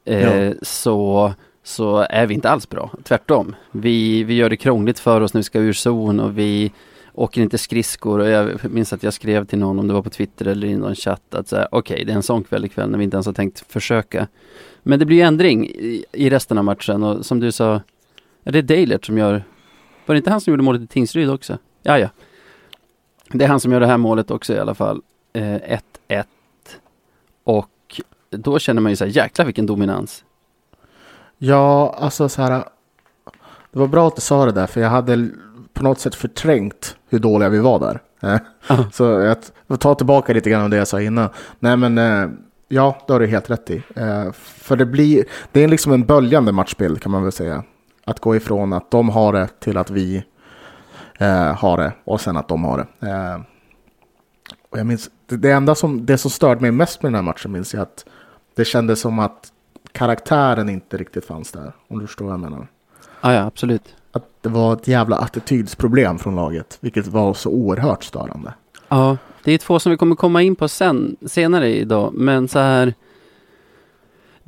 Eh, 0.05 0.43
ja. 0.43 0.53
Så 0.61 1.33
så 1.67 2.05
är 2.09 2.27
vi 2.27 2.33
inte 2.33 2.49
alls 2.49 2.69
bra. 2.69 2.91
Tvärtom. 3.03 3.55
Vi, 3.71 4.23
vi 4.23 4.33
gör 4.33 4.49
det 4.49 4.57
krångligt 4.57 4.99
för 4.99 5.21
oss 5.21 5.33
när 5.33 5.39
vi 5.39 5.43
ska 5.43 5.59
ur 5.59 5.73
zon 5.73 6.19
och 6.19 6.37
vi 6.37 6.71
åker 7.17 7.41
inte 7.41 7.57
skridskor. 7.57 8.19
Och 8.19 8.29
jag 8.29 8.71
minns 8.71 8.93
att 8.93 9.03
jag 9.03 9.13
skrev 9.13 9.45
till 9.45 9.59
någon, 9.59 9.79
om 9.79 9.87
det 9.87 9.93
var 9.93 10.01
på 10.01 10.09
Twitter 10.09 10.45
eller 10.47 10.67
i 10.67 10.75
någon 10.75 10.95
chatt, 10.95 11.35
att 11.35 11.53
okej, 11.53 11.67
okay, 11.71 12.03
det 12.03 12.11
är 12.11 12.15
en 12.15 12.23
sån 12.23 12.43
kväll 12.43 12.65
ikväll 12.65 12.89
när 12.89 12.97
vi 12.97 13.03
inte 13.03 13.15
ens 13.15 13.25
har 13.25 13.33
tänkt 13.33 13.71
försöka. 13.71 14.27
Men 14.83 14.99
det 14.99 15.05
blir 15.05 15.23
ändring 15.23 15.67
i, 15.67 16.05
i 16.11 16.29
resten 16.29 16.57
av 16.57 16.63
matchen 16.63 17.03
och 17.03 17.25
som 17.25 17.39
du 17.39 17.51
sa, 17.51 17.81
är 18.43 18.51
det 18.51 18.61
Dalert 18.61 19.05
som 19.05 19.17
gör, 19.17 19.43
var 20.05 20.15
det 20.15 20.17
inte 20.17 20.29
han 20.29 20.41
som 20.41 20.51
gjorde 20.51 20.63
målet 20.63 20.81
i 20.81 20.87
Tingsryd 20.87 21.29
också? 21.29 21.57
Ja, 21.83 21.99
ja. 21.99 22.09
Det 23.29 23.45
är 23.45 23.49
han 23.49 23.59
som 23.59 23.71
gör 23.71 23.79
det 23.79 23.87
här 23.87 23.97
målet 23.97 24.31
också 24.31 24.53
i 24.53 24.59
alla 24.59 24.75
fall. 24.75 25.01
1-1. 25.33 25.79
Eh, 26.07 26.23
och 27.43 28.01
då 28.29 28.59
känner 28.59 28.81
man 28.81 28.91
ju 28.91 28.95
så 28.95 29.05
här, 29.05 29.11
jäklar 29.11 29.45
vilken 29.45 29.65
dominans. 29.65 30.23
Ja, 31.37 31.95
alltså 31.99 32.29
så 32.29 32.41
här. 32.41 32.63
Det 33.71 33.79
var 33.79 33.87
bra 33.87 34.07
att 34.07 34.15
du 34.15 34.21
sa 34.21 34.45
det 34.45 34.51
där, 34.51 34.67
för 34.67 34.81
jag 34.81 34.89
hade 34.89 35.29
på 35.77 35.83
något 35.83 35.99
sätt 35.99 36.15
förträngt 36.15 36.95
hur 37.09 37.19
dåliga 37.19 37.49
vi 37.49 37.59
var 37.59 37.79
där. 37.79 38.01
-huh. 38.67 38.91
Så 38.91 39.03
jag 39.03 39.37
får 39.67 39.77
ta 39.77 39.95
tillbaka 39.95 40.33
lite 40.33 40.49
grann 40.49 40.63
av 40.63 40.69
det 40.69 40.77
jag 40.77 40.87
sa 40.87 41.01
innan. 41.01 41.29
Nej, 41.59 41.77
men 41.77 41.97
eh, 41.97 42.29
Ja, 42.69 42.97
det 43.07 43.13
har 43.13 43.19
du 43.19 43.27
helt 43.27 43.49
rätt 43.49 43.69
i. 43.69 43.83
Eh, 43.95 44.31
för 44.31 44.75
det 44.75 44.85
blir, 44.85 45.25
det 45.51 45.63
är 45.63 45.67
liksom 45.67 45.91
en 45.91 46.05
böljande 46.05 46.51
matchbild 46.51 47.01
kan 47.01 47.11
man 47.11 47.23
väl 47.23 47.31
säga. 47.31 47.63
Att 48.05 48.19
gå 48.19 48.35
ifrån 48.35 48.73
att 48.73 48.91
de 48.91 49.09
har 49.09 49.33
det 49.33 49.47
till 49.59 49.77
att 49.77 49.89
vi 49.89 50.23
eh, 51.19 51.55
har 51.55 51.77
det 51.77 51.91
och 52.03 52.21
sen 52.21 52.37
att 52.37 52.47
de 52.47 52.63
har 52.63 52.77
det. 52.77 53.07
Eh, 53.07 53.41
och 54.69 54.79
jag 54.79 54.85
minns, 54.85 55.09
det 55.27 55.51
enda 55.51 55.75
som, 55.75 56.05
det 56.05 56.17
som 56.17 56.31
störde 56.31 56.61
mig 56.61 56.71
mest 56.71 57.03
med 57.03 57.11
den 57.11 57.15
här 57.15 57.21
matchen 57.21 57.51
minns 57.51 57.73
jag 57.73 57.81
att 57.81 58.05
det 58.55 58.65
kändes 58.65 59.01
som 59.01 59.19
att 59.19 59.51
karaktären 59.91 60.69
inte 60.69 60.97
riktigt 60.97 61.25
fanns 61.25 61.51
där. 61.51 61.71
Om 61.87 61.99
du 61.99 62.07
förstår 62.07 62.25
vad 62.25 62.33
jag 62.33 62.39
menar. 62.39 62.67
Ja, 63.21 63.33
ja, 63.33 63.41
absolut. 63.41 63.95
Att 64.17 64.43
det 64.43 64.49
var 64.49 64.73
ett 64.73 64.87
jävla 64.87 65.15
attitydsproblem 65.15 66.19
från 66.19 66.35
laget, 66.35 66.77
vilket 66.81 67.07
var 67.07 67.33
så 67.33 67.49
oerhört 67.49 68.03
störande. 68.03 68.53
Ja, 68.89 69.17
det 69.43 69.51
är 69.51 69.57
två 69.57 69.79
som 69.79 69.91
vi 69.91 69.97
kommer 69.97 70.15
komma 70.15 70.41
in 70.41 70.55
på 70.55 70.67
sen, 70.67 71.15
senare 71.25 71.75
idag, 71.75 72.13
men 72.13 72.47
så 72.47 72.59
här. 72.59 72.93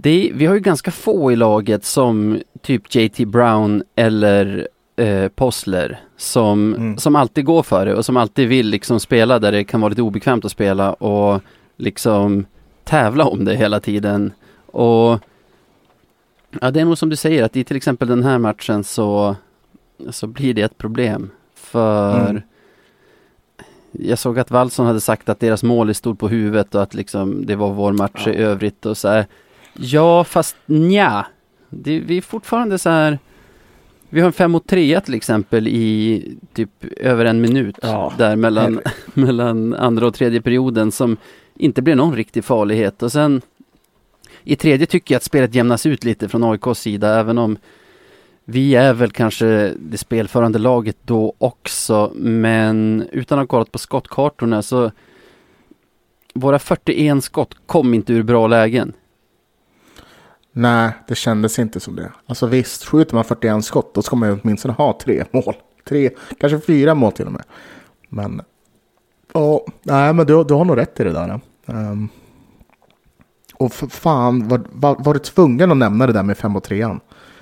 Är, 0.04 0.34
vi 0.34 0.46
har 0.46 0.54
ju 0.54 0.60
ganska 0.60 0.92
få 0.92 1.32
i 1.32 1.36
laget 1.36 1.86
som 1.86 2.40
typ 2.62 2.96
JT 2.96 3.18
Brown 3.18 3.84
eller 3.96 4.68
eh, 4.96 5.28
Possler 5.28 6.00
som, 6.18 6.74
mm. 6.74 6.98
som 6.98 7.16
alltid 7.16 7.46
går 7.46 7.64
för 7.64 7.86
det 7.86 7.96
och 7.96 8.06
som 8.06 8.18
alltid 8.18 8.48
vill 8.48 8.68
liksom 8.68 9.00
spela 9.00 9.40
där 9.40 9.52
det 9.52 9.64
kan 9.64 9.82
vara 9.82 9.90
lite 9.90 10.02
obekvämt 10.02 10.46
att 10.46 10.52
spela 10.52 10.94
och 10.94 11.42
liksom 11.78 12.46
tävla 12.84 13.26
om 13.26 13.46
det 13.46 13.56
hela 13.56 13.80
tiden. 13.80 14.32
Och 14.66 15.20
ja, 16.62 16.72
det 16.72 16.80
är 16.80 16.86
nog 16.86 16.98
som 16.98 17.10
du 17.10 17.16
säger 17.16 17.44
att 17.44 17.56
i 17.56 17.64
till 17.64 17.78
exempel 17.78 18.08
den 18.08 18.24
här 18.24 18.38
matchen 18.38 18.84
så, 18.84 19.36
så 20.10 20.28
blir 20.28 20.54
det 20.54 20.62
ett 20.62 20.78
problem. 20.78 21.32
För 21.56 22.30
mm. 22.30 22.42
jag 23.92 24.20
såg 24.20 24.40
att 24.40 24.52
Wallson 24.52 24.86
hade 24.86 25.02
sagt 25.02 25.30
att 25.30 25.40
deras 25.40 25.64
mål 25.64 25.90
är 25.90 25.94
stort 25.94 26.20
på 26.20 26.28
huvudet 26.28 26.76
och 26.76 26.84
att 26.84 26.94
liksom 26.94 27.46
det 27.46 27.56
var 27.56 27.74
vår 27.74 27.94
match 27.94 28.24
ja. 28.26 28.32
i 28.32 28.36
övrigt 28.36 28.86
och 28.86 28.98
så 28.98 29.08
här. 29.08 29.28
Ja, 29.74 30.24
fast 30.24 30.56
nja. 30.66 31.26
Det, 31.70 32.00
vi 32.00 32.18
är 32.18 32.22
fortfarande 32.22 32.78
så 32.78 32.90
här 32.90 33.20
vi 34.10 34.22
har 34.22 34.28
en 34.28 34.34
5 34.34 34.52
mot 34.52 34.68
3 34.68 35.02
till 35.02 35.14
exempel 35.14 35.68
i 35.68 36.24
typ 36.54 36.70
över 36.98 37.26
en 37.26 37.42
minut 37.42 37.80
ja, 37.82 38.14
där 38.18 38.36
mellan, 38.36 38.82
mellan 39.14 39.74
andra 39.74 40.08
och 40.08 40.14
tredje 40.14 40.42
perioden 40.42 40.92
som 40.92 41.18
inte 41.56 41.82
blir 41.82 41.96
någon 41.96 42.16
riktig 42.16 42.44
farlighet 42.44 43.04
och 43.04 43.12
sen 43.12 43.42
i 44.44 44.56
tredje 44.56 44.86
tycker 44.86 45.16
jag 45.16 45.18
att 45.18 45.24
spelet 45.24 45.56
jämnas 45.56 45.86
ut 45.86 46.04
lite 46.04 46.30
från 46.30 46.44
AIKs 46.44 46.80
sida 46.80 47.20
även 47.20 47.38
om 47.38 47.58
vi 48.50 48.76
är 48.76 48.94
väl 48.94 49.12
kanske 49.12 49.74
det 49.80 49.98
spelförande 49.98 50.60
laget 50.60 50.98
då 51.04 51.34
också 51.38 52.12
men 52.16 53.08
utan 53.12 53.40
att 53.40 53.44
ha 53.44 53.48
kollat 53.48 53.72
på 53.72 53.78
skottkartorna 53.78 54.62
så 54.62 54.92
våra 56.34 56.60
41 56.60 57.24
skott 57.24 57.56
kom 57.66 57.94
inte 57.94 58.14
ur 58.14 58.24
bra 58.24 58.48
lägen. 58.48 58.94
Nej, 60.52 60.92
det 61.08 61.16
kändes 61.16 61.60
inte 61.60 61.80
som 61.80 61.96
det. 61.96 62.12
Alltså 62.26 62.48
visst, 62.48 62.86
skjuter 62.86 63.16
man 63.16 63.24
41 63.24 63.66
skott 63.66 63.94
då 63.94 64.02
ska 64.02 64.16
man 64.16 64.30
ju 64.30 64.40
åtminstone 64.44 64.74
ha 64.74 65.00
tre 65.02 65.26
mål. 65.32 65.56
Tre, 65.90 66.10
kanske 66.40 66.60
fyra 66.60 66.96
mål 66.96 67.12
till 67.12 67.26
och 67.26 67.32
med. 67.32 67.44
Men, 68.10 68.42
ja, 69.34 69.66
nej 69.84 70.14
men 70.14 70.26
du, 70.26 70.44
du 70.44 70.54
har 70.54 70.66
nog 70.66 70.78
rätt 70.78 71.00
i 71.00 71.04
det 71.04 71.12
där. 71.12 71.40
Um, 71.66 72.10
och 73.54 73.74
för 73.74 73.88
fan, 73.88 74.48
var, 74.48 74.62
var, 74.72 74.96
var 75.00 75.14
du 75.14 75.20
tvungen 75.20 75.72
att 75.72 75.78
nämna 75.78 76.08
det 76.08 76.14
där 76.14 76.24
med 76.24 76.38
5 76.38 76.56
och 76.56 76.64
3 76.64 76.86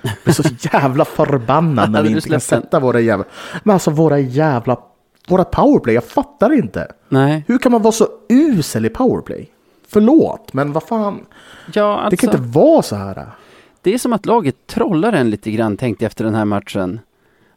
jag 0.02 0.12
blir 0.24 0.34
så 0.34 0.42
jävla 0.72 1.04
förbannad 1.04 1.90
när 1.92 2.02
vi 2.02 2.08
inte 2.08 2.28
kan 2.28 2.40
sätta 2.40 2.80
våra 2.80 3.00
jävla... 3.00 3.24
Men 3.62 3.74
alltså 3.74 3.90
våra 3.90 4.18
jävla... 4.18 4.76
Våra 5.28 5.44
powerplay, 5.44 5.94
jag 5.94 6.04
fattar 6.04 6.52
inte. 6.52 6.92
Nej. 7.08 7.44
Hur 7.46 7.58
kan 7.58 7.72
man 7.72 7.82
vara 7.82 7.92
så 7.92 8.08
usel 8.28 8.86
i 8.86 8.88
powerplay? 8.88 9.50
Förlåt, 9.88 10.52
men 10.52 10.72
vad 10.72 10.82
fan. 10.82 11.26
Ja, 11.74 11.96
alltså, 11.96 12.10
det 12.10 12.16
kan 12.16 12.28
alltså- 12.28 12.44
inte 12.44 12.58
vara 12.58 12.82
så 12.82 12.96
här. 12.96 13.26
Det 13.82 13.94
är 13.94 13.98
som 13.98 14.12
att 14.12 14.26
laget 14.26 14.66
trollar 14.66 15.12
en 15.12 15.30
lite 15.30 15.50
grann, 15.50 15.76
tänkte 15.76 16.04
jag 16.04 16.08
efter 16.08 16.24
den 16.24 16.34
här 16.34 16.44
matchen. 16.44 17.00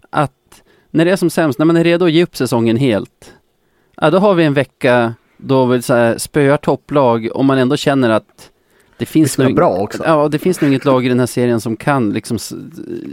Att 0.10 0.62
när 0.90 1.06
det 1.06 1.12
är 1.12 1.16
som 1.16 1.30
sämst, 1.30 1.60
när 1.60 1.66
man 1.66 1.78
är 1.78 1.84
redo 1.84 2.06
att 2.06 2.12
ge 2.12 2.24
upp 2.24 2.38
säsongen 2.38 2.78
helt. 2.78 3.34
Ja, 3.96 4.10
då 4.10 4.18
har 4.18 4.34
vi 4.34 4.44
en 4.44 4.54
vecka 4.54 5.14
då 5.38 5.66
vi 5.66 5.82
så 5.82 5.94
här, 5.94 6.18
spöar 6.18 6.58
topplag 6.58 7.30
och 7.34 7.46
man 7.46 7.58
ändå 7.58 7.78
känner 7.78 8.10
att 8.10 8.51
det 9.02 9.06
finns, 9.06 9.36
det 9.36 9.44
nog, 9.44 9.56
bra 9.56 9.78
också. 9.78 10.04
Ja, 10.06 10.28
det 10.28 10.40
finns 10.40 10.62
nog 10.62 10.70
inget 10.72 10.86
lag 10.86 11.06
i 11.06 11.10
den 11.10 11.20
här 11.20 11.26
serien 11.26 11.62
som 11.62 11.78
kan 11.78 12.14
liksom 12.14 12.38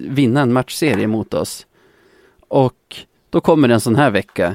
vinna 0.09 0.41
en 0.41 0.53
matchserie 0.53 1.07
mot 1.07 1.35
oss. 1.35 1.67
Och 2.49 2.97
då 3.31 3.41
kommer 3.41 3.69
det 3.69 3.75
en 3.75 3.81
sån 3.81 3.97
här 3.97 4.11
vecka. 4.11 4.55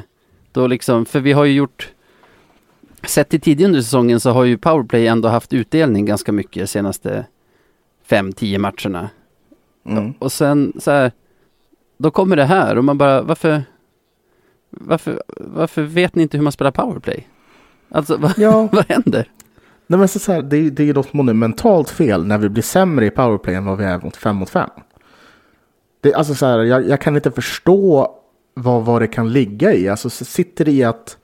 Då 0.51 0.67
liksom, 0.67 1.05
för 1.05 1.19
vi 1.19 1.31
har 1.31 1.45
ju 1.45 1.53
gjort 1.53 1.93
Sett 3.03 3.29
till 3.29 3.41
tidigare 3.41 3.69
under 3.69 3.81
säsongen 3.81 4.19
så 4.19 4.31
har 4.31 4.43
ju 4.43 4.57
powerplay 4.57 5.07
ändå 5.07 5.29
haft 5.29 5.53
utdelning 5.53 6.05
ganska 6.05 6.31
mycket 6.31 6.63
de 6.63 6.67
senaste 6.67 7.25
5-10 8.07 8.57
matcherna. 8.57 9.09
Mm. 9.85 10.13
Och 10.19 10.31
sen 10.31 10.73
så 10.79 10.91
här, 10.91 11.11
då 11.97 12.11
kommer 12.11 12.35
det 12.35 12.45
här 12.45 12.77
och 12.77 12.83
man 12.83 12.97
bara, 12.97 13.21
varför, 13.21 13.63
varför, 14.69 15.23
varför 15.37 15.81
vet 15.81 16.15
ni 16.15 16.23
inte 16.23 16.37
hur 16.37 16.43
man 16.43 16.51
spelar 16.51 16.71
powerplay? 16.71 17.27
Alltså, 17.89 18.17
vad, 18.17 18.33
ja. 18.37 18.69
vad 18.71 18.85
händer? 18.89 19.29
Nej, 19.87 19.99
men 19.99 20.07
så, 20.07 20.19
så 20.19 20.31
här, 20.31 20.41
det, 20.41 20.69
det 20.69 20.83
är 20.83 20.87
ju 20.87 20.93
något 20.93 21.13
monumentalt 21.13 21.89
fel 21.89 22.25
när 22.25 22.37
vi 22.37 22.49
blir 22.49 22.63
sämre 22.63 23.05
i 23.05 23.09
powerplay 23.09 23.55
än 23.55 23.65
vad 23.65 23.77
vi 23.77 23.83
är 23.83 23.99
mot 23.99 24.15
5 24.15 24.35
mot 24.35 24.49
5. 24.49 24.69
Det, 26.01 26.13
alltså 26.13 26.35
så 26.35 26.45
här, 26.45 26.59
jag, 26.59 26.89
jag, 26.89 27.01
kan 27.01 27.15
inte 27.15 27.31
förstå 27.31 28.11
vad, 28.53 28.85
vad 28.85 29.01
det 29.01 29.07
kan 29.07 29.33
ligga 29.33 29.73
i. 29.73 29.89
Alltså 29.89 30.09
sitter 30.09 30.65
det 30.65 30.71
i 30.71 30.83
att 30.83 31.17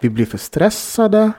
vi 0.00 0.10
blir 0.10 0.26
för 0.26 0.38
stressade. 0.38 1.32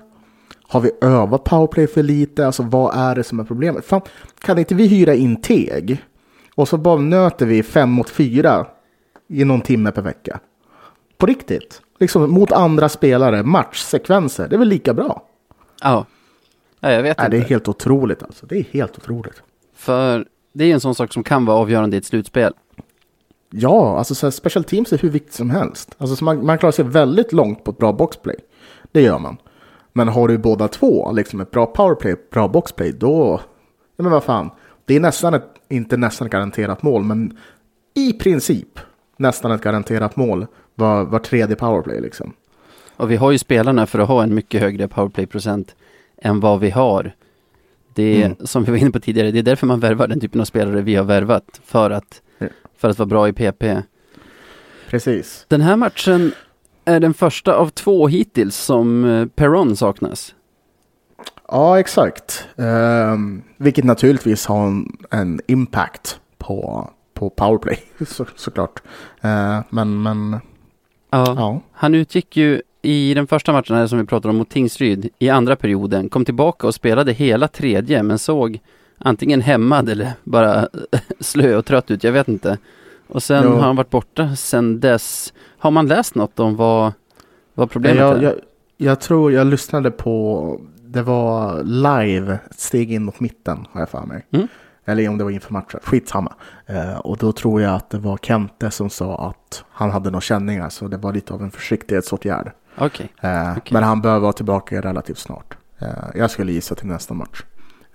Har 0.67 0.81
vi 0.81 0.91
övat 1.01 1.43
powerplay 1.43 1.87
för 1.87 2.03
lite? 2.03 2.45
Alltså 2.45 2.63
vad 2.63 2.95
är 2.95 3.15
det 3.15 3.23
som 3.23 3.39
är 3.39 3.43
problemet? 3.43 3.85
Fan, 3.85 4.01
kan 4.39 4.57
inte 4.57 4.75
vi 4.75 4.87
hyra 4.87 5.13
in 5.13 5.41
Teg? 5.41 6.03
Och 6.55 6.67
så 6.67 6.77
bara 6.77 6.97
nöter 6.97 7.45
vi 7.45 7.63
fem 7.63 7.89
mot 7.89 8.09
fyra 8.09 8.67
i 9.27 9.45
någon 9.45 9.61
timme 9.61 9.91
per 9.91 10.01
vecka. 10.01 10.39
På 11.17 11.25
riktigt. 11.25 11.81
Liksom 11.99 12.31
mot 12.31 12.51
andra 12.51 12.89
spelare, 12.89 13.43
matchsekvenser. 13.43 14.47
Det 14.47 14.55
är 14.55 14.59
väl 14.59 14.67
lika 14.67 14.93
bra? 14.93 15.23
Ja 15.81 16.05
ja 16.81 16.91
jag 16.91 17.03
vet 17.03 17.17
Nej, 17.17 17.25
inte. 17.25 17.37
Det 17.37 17.43
är 17.43 17.49
helt 17.49 17.67
otroligt 17.67 18.23
alltså. 18.23 18.45
Det 18.45 18.59
är 18.59 18.63
helt 18.63 18.97
otroligt. 18.97 19.43
För 19.73 20.25
det 20.53 20.65
är 20.65 20.73
en 20.73 20.79
sån 20.79 20.95
sak 20.95 21.13
som 21.13 21.23
kan 21.23 21.45
vara 21.45 21.57
avgörande 21.57 21.97
i 21.97 21.99
ett 21.99 22.05
slutspel. 22.05 22.53
Ja, 23.49 23.97
alltså 23.97 24.15
så 24.15 24.25
här, 24.25 24.31
special 24.31 24.63
teams 24.63 24.93
är 24.93 24.97
hur 24.97 25.09
viktigt 25.09 25.33
som 25.33 25.49
helst. 25.49 25.95
Alltså, 25.97 26.23
man, 26.23 26.45
man 26.45 26.57
klarar 26.57 26.71
sig 26.71 26.85
väldigt 26.85 27.33
långt 27.33 27.63
på 27.63 27.71
ett 27.71 27.77
bra 27.77 27.93
boxplay. 27.93 28.35
Det 28.91 29.01
gör 29.01 29.19
man. 29.19 29.37
Men 29.93 30.07
har 30.07 30.27
du 30.27 30.37
båda 30.37 30.67
två, 30.67 31.11
liksom 31.11 31.41
ett 31.41 31.51
bra 31.51 31.65
powerplay, 31.65 32.13
ett 32.13 32.29
bra 32.29 32.47
boxplay, 32.47 32.91
då... 32.91 33.39
Ja, 33.97 34.03
men 34.03 34.11
vad 34.11 34.23
fan. 34.23 34.49
Det 34.85 34.95
är 34.95 34.99
nästan 34.99 35.33
ett, 35.33 35.47
inte 35.69 35.97
nästan 35.97 36.25
ett 36.25 36.31
garanterat 36.31 36.83
mål, 36.83 37.03
men 37.03 37.37
i 37.93 38.13
princip 38.13 38.79
nästan 39.17 39.51
ett 39.51 39.61
garanterat 39.61 40.15
mål 40.15 40.47
var, 40.75 41.03
var 41.03 41.19
tredje 41.19 41.55
powerplay 41.55 42.01
liksom. 42.01 42.33
Och 42.97 43.11
vi 43.11 43.15
har 43.15 43.31
ju 43.31 43.37
spelarna 43.37 43.85
för 43.85 43.99
att 43.99 44.07
ha 44.07 44.23
en 44.23 44.35
mycket 44.35 44.61
högre 44.61 44.87
powerplay-procent 44.87 45.75
än 46.21 46.39
vad 46.39 46.59
vi 46.59 46.69
har. 46.69 47.15
Det 47.93 48.21
är, 48.21 48.25
mm. 48.25 48.37
som 48.47 48.63
vi 48.63 48.71
var 48.71 48.77
inne 48.77 48.91
på 48.91 48.99
tidigare, 48.99 49.31
det 49.31 49.39
är 49.39 49.43
därför 49.43 49.67
man 49.67 49.79
värvar 49.79 50.07
den 50.07 50.19
typen 50.19 50.41
av 50.41 50.45
spelare 50.45 50.81
vi 50.81 50.95
har 50.95 51.03
värvat. 51.03 51.61
För 51.63 51.91
att, 51.91 52.21
för 52.77 52.89
att 52.89 52.99
vara 52.99 53.07
bra 53.07 53.29
i 53.29 53.33
PP. 53.33 53.63
Precis. 54.89 55.45
Den 55.47 55.61
här 55.61 55.75
matchen 55.75 56.31
är 56.85 56.99
den 56.99 57.13
första 57.13 57.55
av 57.55 57.69
två 57.69 58.07
hittills 58.07 58.55
som 58.55 59.05
eh, 59.05 59.25
Perron 59.25 59.75
saknas. 59.75 60.35
Ja, 61.47 61.79
exakt. 61.79 62.47
Um, 62.55 63.43
vilket 63.57 63.85
naturligtvis 63.85 64.45
har 64.45 64.67
en, 64.67 64.97
en 65.11 65.41
impact 65.47 66.19
på, 66.37 66.89
på 67.13 67.29
powerplay, 67.29 67.83
så, 68.07 68.25
såklart. 68.35 68.81
Uh, 69.25 69.59
men, 69.69 70.01
men 70.01 70.39
ja, 71.09 71.33
ja, 71.37 71.61
han 71.71 71.95
utgick 71.95 72.37
ju 72.37 72.61
i 72.81 73.13
den 73.13 73.27
första 73.27 73.51
matchen 73.51 73.75
här 73.75 73.87
som 73.87 73.99
vi 73.99 74.05
pratade 74.05 74.29
om 74.29 74.37
mot 74.37 74.49
Tingsryd 74.49 75.09
i 75.19 75.29
andra 75.29 75.55
perioden, 75.55 76.09
kom 76.09 76.25
tillbaka 76.25 76.67
och 76.67 76.75
spelade 76.75 77.13
hela 77.13 77.47
tredje 77.47 78.03
men 78.03 78.19
såg 78.19 78.59
antingen 78.97 79.41
hämmad 79.41 79.89
eller 79.89 80.11
bara 80.23 80.67
slö 81.19 81.55
och 81.55 81.65
trött 81.65 81.91
ut, 81.91 82.03
jag 82.03 82.11
vet 82.11 82.27
inte. 82.27 82.57
Och 83.07 83.23
sen 83.23 83.43
jo. 83.43 83.51
har 83.51 83.61
han 83.61 83.75
varit 83.75 83.89
borta 83.89 84.35
sen 84.35 84.79
dess. 84.79 85.33
Har 85.57 85.71
man 85.71 85.87
läst 85.87 86.15
något 86.15 86.39
om 86.39 86.55
vad, 86.55 86.93
vad 87.53 87.71
problemet 87.71 87.99
jag, 87.99 88.17
är? 88.17 88.21
Jag, 88.21 88.35
jag 88.77 88.99
tror 88.99 89.31
jag 89.31 89.47
lyssnade 89.47 89.91
på, 89.91 90.61
det 90.81 91.01
var 91.01 91.63
live, 91.63 92.39
ett 92.49 92.59
steg 92.59 92.91
in 92.91 93.03
mot 93.03 93.19
mitten 93.19 93.65
har 93.71 93.81
jag 93.81 93.89
för 93.89 94.05
mig. 94.05 94.25
Mm. 94.31 94.47
Eller 94.85 95.09
om 95.09 95.17
det 95.17 95.23
var 95.23 95.31
inför 95.31 95.53
matchen, 95.53 95.79
skitsamma. 95.83 96.33
Eh, 96.65 96.97
och 96.97 97.17
då 97.17 97.31
tror 97.31 97.61
jag 97.61 97.75
att 97.75 97.89
det 97.89 97.97
var 97.97 98.17
Kente 98.17 98.71
som 98.71 98.89
sa 98.89 99.29
att 99.29 99.63
han 99.69 99.91
hade 99.91 100.09
några 100.09 100.21
känningar 100.21 100.69
så 100.69 100.87
det 100.87 100.97
var 100.97 101.13
lite 101.13 101.33
av 101.33 101.41
en 101.43 101.51
försiktighetsåtgärd. 101.51 102.51
Okay. 102.77 103.07
Eh, 103.21 103.57
okay. 103.57 103.73
Men 103.73 103.83
han 103.83 104.01
bör 104.01 104.19
vara 104.19 104.33
tillbaka 104.33 104.81
relativt 104.81 105.17
snart. 105.17 105.57
Eh, 105.79 105.87
jag 106.15 106.31
skulle 106.31 106.51
gissa 106.51 106.75
till 106.75 106.87
nästa 106.87 107.13
match. 107.13 107.43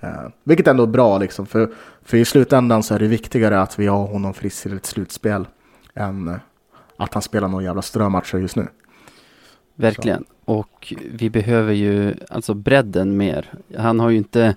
Uh, 0.05 0.29
vilket 0.45 0.67
ändå 0.67 0.83
är 0.83 0.87
bra, 0.87 1.19
liksom, 1.19 1.47
för, 1.47 1.71
för 2.03 2.17
i 2.17 2.25
slutändan 2.25 2.83
så 2.83 2.95
är 2.95 2.99
det 2.99 3.07
viktigare 3.07 3.61
att 3.61 3.79
vi 3.79 3.87
har 3.87 4.07
honom 4.07 4.35
frisk 4.35 4.67
i 4.67 4.77
ett 4.77 4.87
slutspel 4.87 5.47
än 5.95 6.29
uh, 6.29 6.37
att 6.97 7.15
han 7.15 7.23
spelar 7.23 7.49
några 7.49 7.65
jävla 7.65 7.83
strömatcher 7.83 8.39
just 8.39 8.57
nu. 8.57 8.67
verkligen. 9.75 10.25
Så. 10.47 10.53
Och 10.53 10.95
vi 11.11 11.31
behöver 11.31 11.73
ju 11.73 12.15
alltså 12.31 12.55
bredden 12.55 13.17
mer. 13.17 13.53
Han 13.79 14.01
har 14.01 14.11
ju 14.11 14.17
inte 14.17 14.57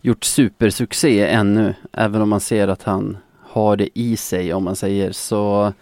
gjort 0.00 0.24
supersuccé 0.24 1.26
ännu, 1.26 1.74
även 1.92 2.22
om 2.22 2.28
man 2.28 2.40
ser 2.40 2.68
att 2.68 2.82
han 2.82 3.16
har 3.40 3.76
det 3.76 3.98
i 3.98 4.16
sig 4.16 4.54
om 4.54 4.64
man 4.64 4.76
säger 4.76 5.12
så. 5.12 5.72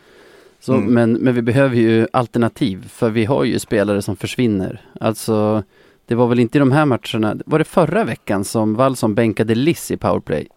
Så 0.60 0.72
mm. 0.74 0.94
men, 0.94 1.12
men 1.12 1.34
vi 1.34 1.42
behöver 1.42 1.76
ju 1.76 2.06
alternativ, 2.12 2.88
för 2.88 3.10
vi 3.10 3.24
har 3.24 3.44
ju 3.44 3.58
spelare 3.58 4.02
som 4.02 4.16
försvinner. 4.16 4.80
Alltså, 5.00 5.62
det 6.06 6.14
var 6.14 6.26
väl 6.26 6.38
inte 6.38 6.58
i 6.58 6.60
de 6.60 6.72
här 6.72 6.84
matcherna, 6.84 7.36
var 7.46 7.58
det 7.58 7.64
förra 7.64 8.04
veckan 8.04 8.44
som 8.44 8.74
Wallson 8.74 9.14
bänkade 9.14 9.54
Liss 9.54 9.90
i 9.90 9.96
powerplay? 9.96 10.48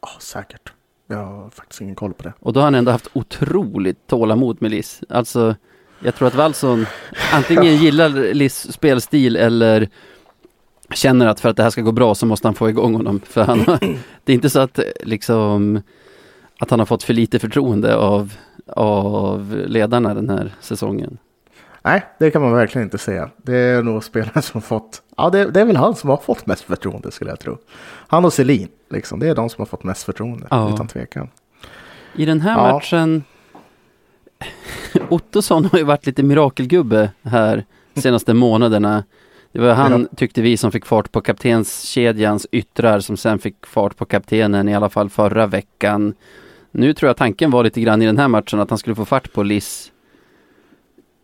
Ja, 0.00 0.08
säkert. 0.20 0.72
Jag 1.06 1.16
har 1.16 1.50
faktiskt 1.50 1.80
ingen 1.80 1.94
koll 1.94 2.12
på 2.12 2.22
det. 2.22 2.32
Och 2.40 2.52
då 2.52 2.60
har 2.60 2.64
han 2.64 2.74
ändå 2.74 2.92
haft 2.92 3.08
otroligt 3.12 4.06
tålamod 4.06 4.62
med 4.62 4.70
Liss. 4.70 5.02
Alltså, 5.08 5.56
jag 6.00 6.14
tror 6.14 6.28
att 6.28 6.34
Wallson 6.34 6.86
antingen 7.32 7.76
gillar 7.76 8.34
Liss 8.34 8.72
spelstil 8.72 9.36
eller 9.36 9.88
känner 10.94 11.26
att 11.26 11.40
för 11.40 11.48
att 11.48 11.56
det 11.56 11.62
här 11.62 11.70
ska 11.70 11.80
gå 11.80 11.92
bra 11.92 12.14
så 12.14 12.26
måste 12.26 12.46
han 12.48 12.54
få 12.54 12.68
igång 12.68 12.94
honom. 12.94 13.20
För 13.24 13.44
han, 13.44 13.58
det 14.24 14.32
är 14.32 14.34
inte 14.34 14.50
så 14.50 14.60
att 14.60 14.80
liksom 15.00 15.82
att 16.60 16.70
han 16.70 16.78
har 16.78 16.86
fått 16.86 17.02
för 17.02 17.14
lite 17.14 17.38
förtroende 17.38 17.96
av, 17.96 18.32
av 18.66 19.64
ledarna 19.66 20.14
den 20.14 20.30
här 20.30 20.54
säsongen. 20.60 21.18
Nej, 21.82 22.06
det 22.18 22.30
kan 22.30 22.42
man 22.42 22.52
verkligen 22.52 22.86
inte 22.86 22.98
säga. 22.98 23.30
Det 23.36 23.56
är 23.56 23.82
nog 23.82 24.04
spelare 24.04 24.42
som 24.42 24.62
fått, 24.62 25.02
ja 25.16 25.30
det, 25.30 25.44
det, 25.50 25.60
är 25.60 25.64
väl 25.64 25.76
han 25.76 25.94
som 25.94 26.10
har 26.10 26.16
fått 26.16 26.46
mest 26.46 26.62
förtroende 26.62 27.10
skulle 27.10 27.30
jag 27.30 27.40
tro. 27.40 27.58
Han 28.08 28.24
och 28.24 28.32
Selin, 28.32 28.68
liksom, 28.90 29.20
det 29.20 29.28
är 29.28 29.34
de 29.34 29.50
som 29.50 29.62
har 29.62 29.66
fått 29.66 29.84
mest 29.84 30.02
förtroende, 30.02 30.46
ja. 30.50 30.74
utan 30.74 30.88
tvekan. 30.88 31.28
I 32.14 32.24
den 32.24 32.40
här 32.40 32.66
ja. 32.66 32.72
matchen, 32.72 33.24
Ottosson 35.08 35.64
har 35.64 35.78
ju 35.78 35.84
varit 35.84 36.06
lite 36.06 36.22
mirakelgubbe 36.22 37.10
här 37.22 37.64
senaste 37.94 38.34
månaderna. 38.34 39.04
Det 39.52 39.60
var 39.60 39.74
han, 39.74 40.00
ja. 40.10 40.16
tyckte 40.16 40.42
vi, 40.42 40.56
som 40.56 40.72
fick 40.72 40.86
fart 40.86 41.12
på 41.12 41.20
kaptenskedjans 41.20 42.46
yttrar 42.52 43.00
som 43.00 43.16
sen 43.16 43.38
fick 43.38 43.66
fart 43.66 43.96
på 43.96 44.04
kaptenen 44.04 44.68
i 44.68 44.74
alla 44.74 44.88
fall 44.88 45.10
förra 45.10 45.46
veckan. 45.46 46.14
Nu 46.70 46.94
tror 46.94 47.08
jag 47.08 47.16
tanken 47.16 47.50
var 47.50 47.64
lite 47.64 47.80
grann 47.80 48.02
i 48.02 48.06
den 48.06 48.18
här 48.18 48.28
matchen 48.28 48.60
att 48.60 48.70
han 48.70 48.78
skulle 48.78 48.96
få 48.96 49.04
fart 49.04 49.32
på 49.32 49.42
Liss. 49.42 49.92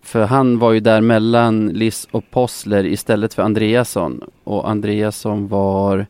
För 0.02 0.26
han 0.26 0.58
var 0.58 0.72
ju 0.72 0.80
där 0.80 1.00
mellan 1.00 1.68
Liss 1.68 2.08
och 2.10 2.30
Possler 2.30 2.86
istället 2.86 3.34
för 3.34 3.42
Andreasson. 3.42 4.24
Och 4.44 4.70
Andreasson 4.70 5.48
var 5.48 6.06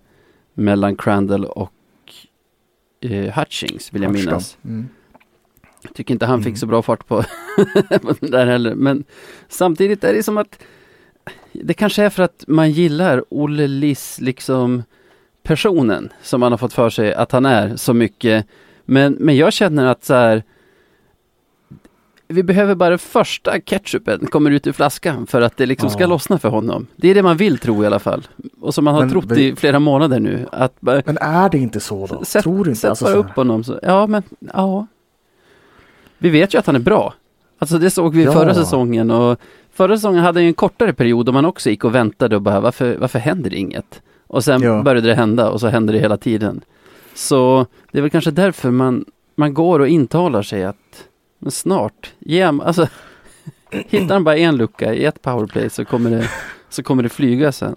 mellan 0.55 0.97
Crandall 0.97 1.45
och 1.45 1.73
eh, 3.01 3.39
Hutchings 3.39 3.93
vill 3.93 4.03
jag 4.03 4.13
minnas. 4.13 4.59
Mm. 4.65 4.89
Jag 5.83 5.95
tycker 5.95 6.15
inte 6.15 6.27
han 6.27 6.35
mm. 6.35 6.45
fick 6.45 6.59
så 6.59 6.67
bra 6.67 6.83
fart 6.83 7.07
på, 7.07 7.23
på 8.03 8.15
den 8.21 8.31
där 8.31 8.47
heller. 8.47 8.75
Men 8.75 9.05
samtidigt 9.49 10.05
är 10.05 10.13
det 10.13 10.23
som 10.23 10.39
att 10.39 10.63
det 11.53 11.75
kanske 11.75 12.03
är 12.03 12.11
för 12.11 12.23
att 12.23 12.45
man 12.47 12.71
gillar 12.71 13.25
Olle 13.29 13.67
Liss 13.67 14.21
liksom 14.21 14.83
personen 15.43 16.13
som 16.23 16.41
man 16.41 16.53
har 16.53 16.59
fått 16.59 16.73
för 16.73 16.91
sig 16.91 17.15
att 17.15 17.33
han 17.33 17.47
är 17.47 17.77
så 17.77 17.95
mycket. 17.95 18.47
Men, 18.87 19.17
men 19.21 19.37
jag 19.37 19.53
känner 19.53 19.87
att 19.87 20.05
så 20.05 20.15
här, 20.15 20.43
vi 22.29 22.43
behöver 22.43 22.75
bara 22.75 22.99
första 22.99 23.61
ketchupen 23.61 24.27
kommer 24.27 24.51
ut 24.51 24.67
ur 24.67 24.73
flaskan 24.73 25.27
för 25.27 25.41
att 25.41 25.57
det 25.57 25.67
liksom 25.67 25.87
ja. 25.87 25.95
ska 25.95 26.07
lossna 26.07 26.39
för 26.39 26.49
honom. 26.49 26.87
Det 26.97 27.09
är 27.09 27.15
det 27.15 27.23
man 27.23 27.37
vill 27.37 27.59
tro 27.59 27.83
i 27.83 27.87
alla 27.87 27.99
fall. 27.99 28.29
Och 28.61 28.75
som 28.75 28.85
man 28.85 28.95
har 28.95 29.01
men, 29.01 29.11
trott 29.11 29.25
vi... 29.29 29.49
i 29.49 29.57
flera 29.57 29.79
månader 29.79 30.21
nu. 30.21 30.47
Att 30.53 30.81
bara, 30.81 31.03
men 31.07 31.19
är 31.19 31.49
det 31.49 31.59
inte 31.59 31.81
så 31.81 32.07
då? 32.07 32.25
Sätt, 32.25 32.43
tror 32.43 32.65
du 32.65 32.71
inte? 32.71 32.81
Sätt 32.81 32.91
alltså, 32.91 33.05
bara 33.05 33.15
upp 33.15 33.31
honom. 33.37 33.65
Så, 33.65 33.79
ja, 33.83 34.07
men 34.07 34.23
ja. 34.55 34.87
Vi 36.19 36.31
vet 36.31 36.55
ju 36.55 36.59
att 36.59 36.67
han 36.67 36.77
är 36.77 36.81
bra. 36.81 37.15
Alltså 37.59 37.79
det 37.79 37.91
såg 37.91 38.15
vi 38.15 38.25
ja. 38.25 38.33
förra 38.33 38.55
säsongen 38.55 39.11
och 39.11 39.41
förra 39.73 39.97
säsongen 39.97 40.25
hade 40.25 40.41
han 40.41 40.47
en 40.47 40.55
kortare 40.55 40.93
period 40.93 41.27
då 41.27 41.33
man 41.33 41.45
också 41.45 41.71
gick 41.71 41.85
och 41.85 41.95
väntade 41.95 42.37
och 42.37 42.43
bara 42.43 42.61
varför, 42.61 42.97
varför 42.97 43.19
händer 43.19 43.55
inget? 43.55 44.03
Och 44.27 44.45
sen 44.45 44.63
ja. 44.63 44.83
började 44.83 45.09
det 45.09 45.15
hända 45.15 45.51
och 45.51 45.61
så 45.61 45.69
hände 45.69 45.93
det 45.93 45.99
hela 45.99 46.17
tiden. 46.17 46.61
Så 47.17 47.67
det 47.93 47.99
är 47.99 48.03
väl 48.03 48.11
kanske 48.11 48.31
därför 48.31 48.71
man, 48.71 49.05
man 49.35 49.55
går 49.55 49.79
och 49.81 49.89
intalar 49.89 50.43
sig 50.43 50.65
att 50.65 50.77
men 51.39 51.51
snart, 51.51 52.13
ge 52.19 52.43
alltså 52.43 52.89
hittar 53.71 54.15
han 54.15 54.25
bara 54.25 54.37
en 54.37 54.57
lucka 54.57 54.95
i 54.95 55.05
ett 55.05 55.23
powerplay 55.23 55.71
så 55.71 55.85
kommer 55.85 56.11
det, 56.11 56.31
så 56.69 56.83
kommer 56.83 57.03
det 57.03 57.09
flyga 57.09 57.53
sen. 57.53 57.77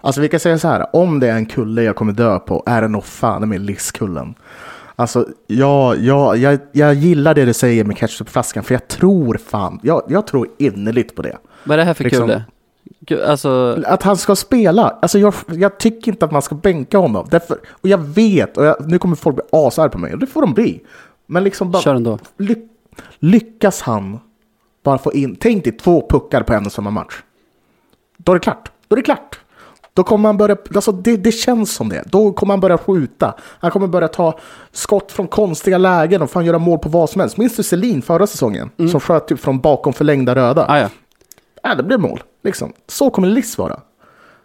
Alltså 0.00 0.20
vi 0.20 0.28
kan 0.28 0.40
säga 0.40 0.58
så 0.58 0.68
här, 0.68 0.96
om 0.96 1.20
det 1.20 1.28
är 1.28 1.36
en 1.36 1.46
kulle 1.46 1.82
jag 1.82 1.96
kommer 1.96 2.12
dö 2.12 2.38
på 2.38 2.62
är 2.66 2.82
det 2.82 2.88
nog 2.88 3.04
fan 3.04 3.48
med 3.48 3.60
livskullen. 3.60 4.34
Alltså, 4.96 5.28
jag, 5.46 6.00
jag, 6.00 6.36
jag, 6.36 6.58
jag 6.72 6.94
gillar 6.94 7.34
det 7.34 7.44
du 7.44 7.52
säger 7.52 7.84
med 7.84 7.96
ketchupflaskan, 7.96 8.64
för 8.64 8.74
jag 8.74 8.88
tror 8.88 9.36
fan, 9.36 9.80
jag, 9.82 10.02
jag 10.08 10.26
tror 10.26 10.48
innerligt 10.58 11.16
på 11.16 11.22
det. 11.22 11.38
Vad 11.64 11.74
är 11.74 11.76
det 11.78 11.84
här 11.84 11.94
för 11.94 12.04
liksom, 12.04 12.26
kulle? 12.26 12.44
Alltså... 13.12 13.82
Att 13.86 14.02
han 14.02 14.16
ska 14.16 14.36
spela. 14.36 14.98
Alltså 15.02 15.18
jag, 15.18 15.34
jag 15.46 15.78
tycker 15.78 16.12
inte 16.12 16.24
att 16.24 16.32
man 16.32 16.42
ska 16.42 16.54
bänka 16.54 16.98
honom. 16.98 17.26
Därför, 17.30 17.58
och 17.68 17.88
jag 17.88 17.98
vet, 17.98 18.56
och 18.56 18.64
jag, 18.64 18.88
nu 18.88 18.98
kommer 18.98 19.16
folk 19.16 19.36
bli 19.36 19.44
asarga 19.52 19.88
på 19.88 19.98
mig, 19.98 20.12
och 20.12 20.18
det 20.18 20.26
får 20.26 20.40
de 20.40 20.54
bli. 20.54 20.80
Men 21.26 21.44
liksom 21.44 21.70
bara... 21.70 21.82
Kör 21.82 21.94
ändå. 21.94 22.18
Ly, 22.38 22.54
lyckas 23.18 23.80
han 23.80 24.18
bara 24.84 24.98
få 24.98 25.12
in, 25.12 25.36
tänk 25.40 25.64
dig 25.64 25.72
två 25.72 26.06
puckar 26.10 26.42
på 26.42 26.52
en 26.52 26.66
och 26.66 26.72
samma 26.72 26.90
match. 26.90 27.14
Då 28.16 28.32
är 28.32 28.36
det 28.36 28.40
klart. 28.40 28.70
Då 28.88 28.94
är 28.94 28.96
det 28.96 29.02
klart. 29.02 29.40
Då 29.94 30.04
kommer 30.04 30.28
han 30.28 30.36
börja, 30.36 30.56
alltså 30.74 30.92
det, 30.92 31.16
det 31.16 31.32
känns 31.32 31.74
som 31.74 31.88
det. 31.88 32.02
Då 32.06 32.32
kommer 32.32 32.52
han 32.52 32.60
börja 32.60 32.78
skjuta. 32.78 33.34
Han 33.40 33.70
kommer 33.70 33.86
börja 33.86 34.08
ta 34.08 34.38
skott 34.72 35.12
från 35.12 35.28
konstiga 35.28 35.78
lägen 35.78 36.22
och 36.22 36.30
fan 36.30 36.44
göra 36.44 36.58
mål 36.58 36.78
på 36.78 36.88
vad 36.88 37.10
som 37.10 37.20
helst. 37.20 37.36
Minns 37.36 37.56
du 37.56 37.62
Selin 37.62 38.02
förra 38.02 38.26
säsongen? 38.26 38.70
Mm. 38.76 38.90
Som 38.90 39.00
sköt 39.00 39.28
typ 39.28 39.40
från 39.40 39.60
bakom 39.60 39.92
förlängda 39.92 40.34
röda. 40.34 40.66
Ah, 40.68 40.78
ja. 40.78 40.88
Ja, 41.68 41.74
det 41.74 41.82
blev 41.82 42.00
mål. 42.00 42.22
Liksom. 42.42 42.72
Så 42.86 43.10
kommer 43.10 43.28
Liss 43.28 43.58
vara. 43.58 43.80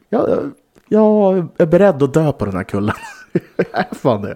Jag, 0.09 0.51
jag 0.87 1.47
är 1.57 1.65
beredd 1.65 2.03
att 2.03 2.13
dö 2.13 2.31
på 2.31 2.45
den 2.45 2.55
här 2.55 2.63
kullen. 2.63 2.95
jag 3.57 3.65
är 3.91 3.95
fan 3.95 4.21
det. 4.21 4.35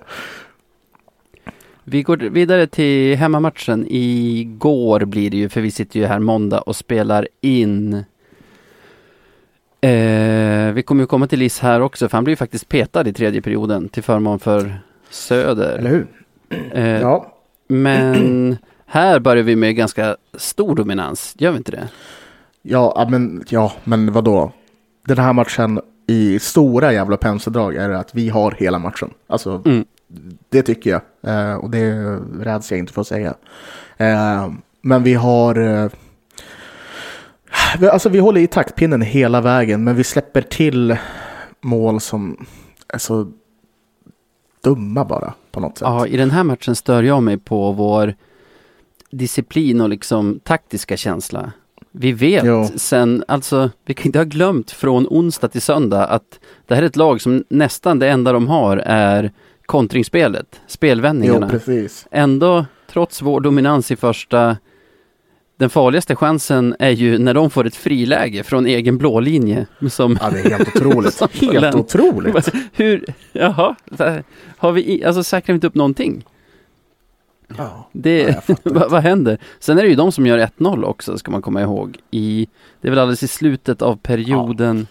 Vi 1.83 2.03
går 2.03 2.17
vidare 2.17 2.67
till 2.67 3.15
hemmamatchen. 3.15 3.85
Igår 3.89 5.05
blir 5.05 5.29
det 5.29 5.37
ju, 5.37 5.49
för 5.49 5.61
vi 5.61 5.71
sitter 5.71 5.99
ju 5.99 6.05
här 6.05 6.19
måndag 6.19 6.61
och 6.61 6.75
spelar 6.75 7.27
in 7.41 8.05
Eh, 9.85 10.71
vi 10.73 10.83
kommer 10.83 11.03
ju 11.03 11.07
komma 11.07 11.27
till 11.27 11.39
Liss 11.39 11.59
här 11.59 11.79
också, 11.79 12.09
för 12.09 12.17
han 12.17 12.23
blir 12.23 12.31
ju 12.31 12.35
faktiskt 12.35 12.69
petad 12.69 13.07
i 13.07 13.13
tredje 13.13 13.41
perioden 13.41 13.89
till 13.89 14.03
förmån 14.03 14.39
för 14.39 14.79
Söder. 15.09 15.77
Eller 15.77 15.89
hur? 15.89 16.07
Eh, 16.73 17.01
ja. 17.01 17.33
Men 17.67 18.57
här 18.85 19.19
börjar 19.19 19.43
vi 19.43 19.55
med 19.55 19.75
ganska 19.75 20.17
stor 20.33 20.75
dominans, 20.75 21.35
gör 21.37 21.51
vi 21.51 21.57
inte 21.57 21.71
det? 21.71 21.87
Ja, 22.67 23.07
men, 23.09 23.43
ja, 23.49 23.73
men 23.83 24.13
vadå? 24.13 24.51
Den 25.05 25.17
här 25.17 25.33
matchen 25.33 25.81
i 26.07 26.39
stora 26.39 26.93
jävla 26.93 27.17
penseldrag 27.17 27.75
är 27.75 27.89
att 27.89 28.15
vi 28.15 28.29
har 28.29 28.51
hela 28.51 28.79
matchen. 28.79 29.13
Alltså, 29.27 29.61
mm. 29.65 29.85
det 30.49 30.61
tycker 30.61 30.89
jag. 30.89 31.01
Eh, 31.33 31.55
och 31.55 31.69
det 31.69 31.93
räds 32.39 32.71
jag 32.71 32.79
inte 32.79 32.93
för 32.93 33.01
att 33.01 33.07
säga. 33.07 33.33
Eh, 33.97 34.51
men 34.81 35.03
vi 35.03 35.13
har 35.13 35.59
eh, 35.59 35.89
Alltså 37.91 38.09
vi 38.09 38.19
håller 38.19 38.41
i 38.41 38.47
taktpinnen 38.47 39.01
hela 39.01 39.41
vägen, 39.41 39.83
men 39.83 39.95
vi 39.95 40.03
släpper 40.03 40.41
till 40.41 40.97
mål 41.61 41.99
som 42.01 42.45
är 42.87 42.97
så 42.97 43.31
dumma 44.63 45.05
bara 45.05 45.33
på 45.51 45.59
något 45.59 45.77
sätt. 45.77 45.87
Ja, 45.87 46.07
i 46.07 46.17
den 46.17 46.31
här 46.31 46.43
matchen 46.43 46.75
stör 46.75 47.03
jag 47.03 47.23
mig 47.23 47.37
på 47.37 47.71
vår 47.71 48.15
disciplin 49.11 49.81
och 49.81 49.89
liksom 49.89 50.39
taktiska 50.43 50.97
känsla. 50.97 51.51
Vi 51.97 52.11
vet 52.11 52.45
jo. 52.45 52.67
sen, 52.75 53.23
alltså 53.27 53.69
vi 53.85 53.93
kan 53.93 54.05
inte 54.05 54.19
ha 54.19 54.23
glömt 54.23 54.71
från 54.71 55.07
onsdag 55.09 55.47
till 55.47 55.61
söndag 55.61 56.05
att 56.05 56.39
det 56.67 56.75
här 56.75 56.81
är 56.81 56.85
ett 56.85 56.95
lag 56.95 57.21
som 57.21 57.43
nästan 57.49 57.99
det 57.99 58.09
enda 58.09 58.31
de 58.31 58.47
har 58.47 58.77
är 58.77 59.31
kontringsspelet, 59.65 60.61
spelvändningarna. 60.67 61.49
Jo, 61.51 61.59
precis. 61.59 62.07
Ändå, 62.11 62.65
trots 62.91 63.21
vår 63.21 63.41
dominans 63.41 63.91
i 63.91 63.95
första 63.95 64.57
den 65.57 65.69
farligaste 65.69 66.15
chansen 66.15 66.75
är 66.79 66.89
ju 66.89 67.17
när 67.17 67.33
de 67.33 67.49
får 67.49 67.67
ett 67.67 67.75
friläge 67.75 68.43
från 68.43 68.65
egen 68.65 68.97
blålinje. 68.97 69.65
Som, 69.89 70.17
ja, 70.21 70.29
det 70.29 70.39
är 70.39 70.49
helt 70.49 70.75
otroligt. 70.75 71.21
helt 71.53 71.75
otroligt. 71.75 72.51
Hur, 72.73 73.05
jaha, 73.31 73.75
har 74.57 74.71
vi, 74.71 75.03
alltså 75.03 75.23
säkrar 75.23 75.53
vi 75.53 75.55
inte 75.55 75.67
upp 75.67 75.75
någonting? 75.75 76.25
Ja, 77.57 77.89
det, 77.91 78.49
vad, 78.63 78.91
vad 78.91 79.03
händer? 79.03 79.37
Sen 79.59 79.77
är 79.77 79.83
det 79.83 79.89
ju 79.89 79.95
de 79.95 80.11
som 80.11 80.25
gör 80.25 80.39
1-0 80.57 80.83
också, 80.83 81.17
ska 81.17 81.31
man 81.31 81.41
komma 81.41 81.61
ihåg. 81.61 81.97
I, 82.11 82.47
det 82.81 82.87
är 82.87 82.89
väl 82.89 82.99
alldeles 82.99 83.23
i 83.23 83.27
slutet 83.27 83.81
av 83.81 83.95
perioden. 83.95 84.87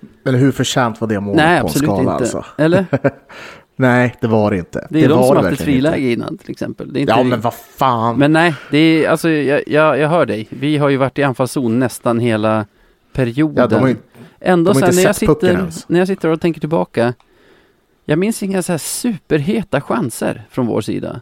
Ja. 0.00 0.08
Men 0.22 0.34
hur 0.34 0.52
förtjänt 0.52 1.00
var 1.00 1.08
det 1.08 1.20
målet 1.20 1.36
Nej, 1.36 1.60
på 1.60 1.66
en 1.66 1.72
skala 1.72 2.00
inte. 2.00 2.12
alltså? 2.12 2.44
Eller? 2.58 2.86
Nej, 3.76 4.14
det 4.20 4.26
var 4.26 4.50
det 4.50 4.56
inte. 4.56 4.86
Det 4.90 4.98
är 4.98 5.02
det 5.02 5.08
de 5.08 5.24
som 5.24 5.36
har 5.36 5.42
haft 5.44 5.60
ett 5.60 5.64
friläge 5.64 6.12
innan 6.12 6.38
till 6.38 6.50
exempel. 6.50 7.04
ja, 7.08 7.22
vi. 7.22 7.28
men 7.28 7.40
vad 7.40 7.54
fan. 7.54 8.18
Men 8.18 8.32
nej, 8.32 8.54
det 8.70 8.78
är, 8.78 9.08
alltså, 9.08 9.30
jag, 9.30 9.62
jag, 9.66 9.98
jag 9.98 10.08
hör 10.08 10.26
dig. 10.26 10.48
Vi 10.50 10.76
har 10.76 10.88
ju 10.88 10.96
varit 10.96 11.18
i 11.18 11.22
anfallszon 11.22 11.78
nästan 11.78 12.18
hela 12.20 12.66
perioden. 13.12 13.56
Ja, 13.56 13.66
de 13.66 13.80
har 13.80 13.88
ju, 13.88 13.96
Ändå 14.40 14.72
har 14.72 14.80
när, 14.80 15.02
jag 15.02 15.16
sitter, 15.16 15.68
när 15.86 15.98
jag 15.98 16.08
sitter 16.08 16.28
och 16.28 16.40
tänker 16.40 16.60
tillbaka. 16.60 17.14
Jag 18.04 18.18
minns 18.18 18.42
inga 18.42 18.62
så 18.62 18.72
här 18.72 18.78
superheta 18.78 19.80
chanser 19.80 20.46
från 20.50 20.66
vår 20.66 20.80
sida. 20.80 21.20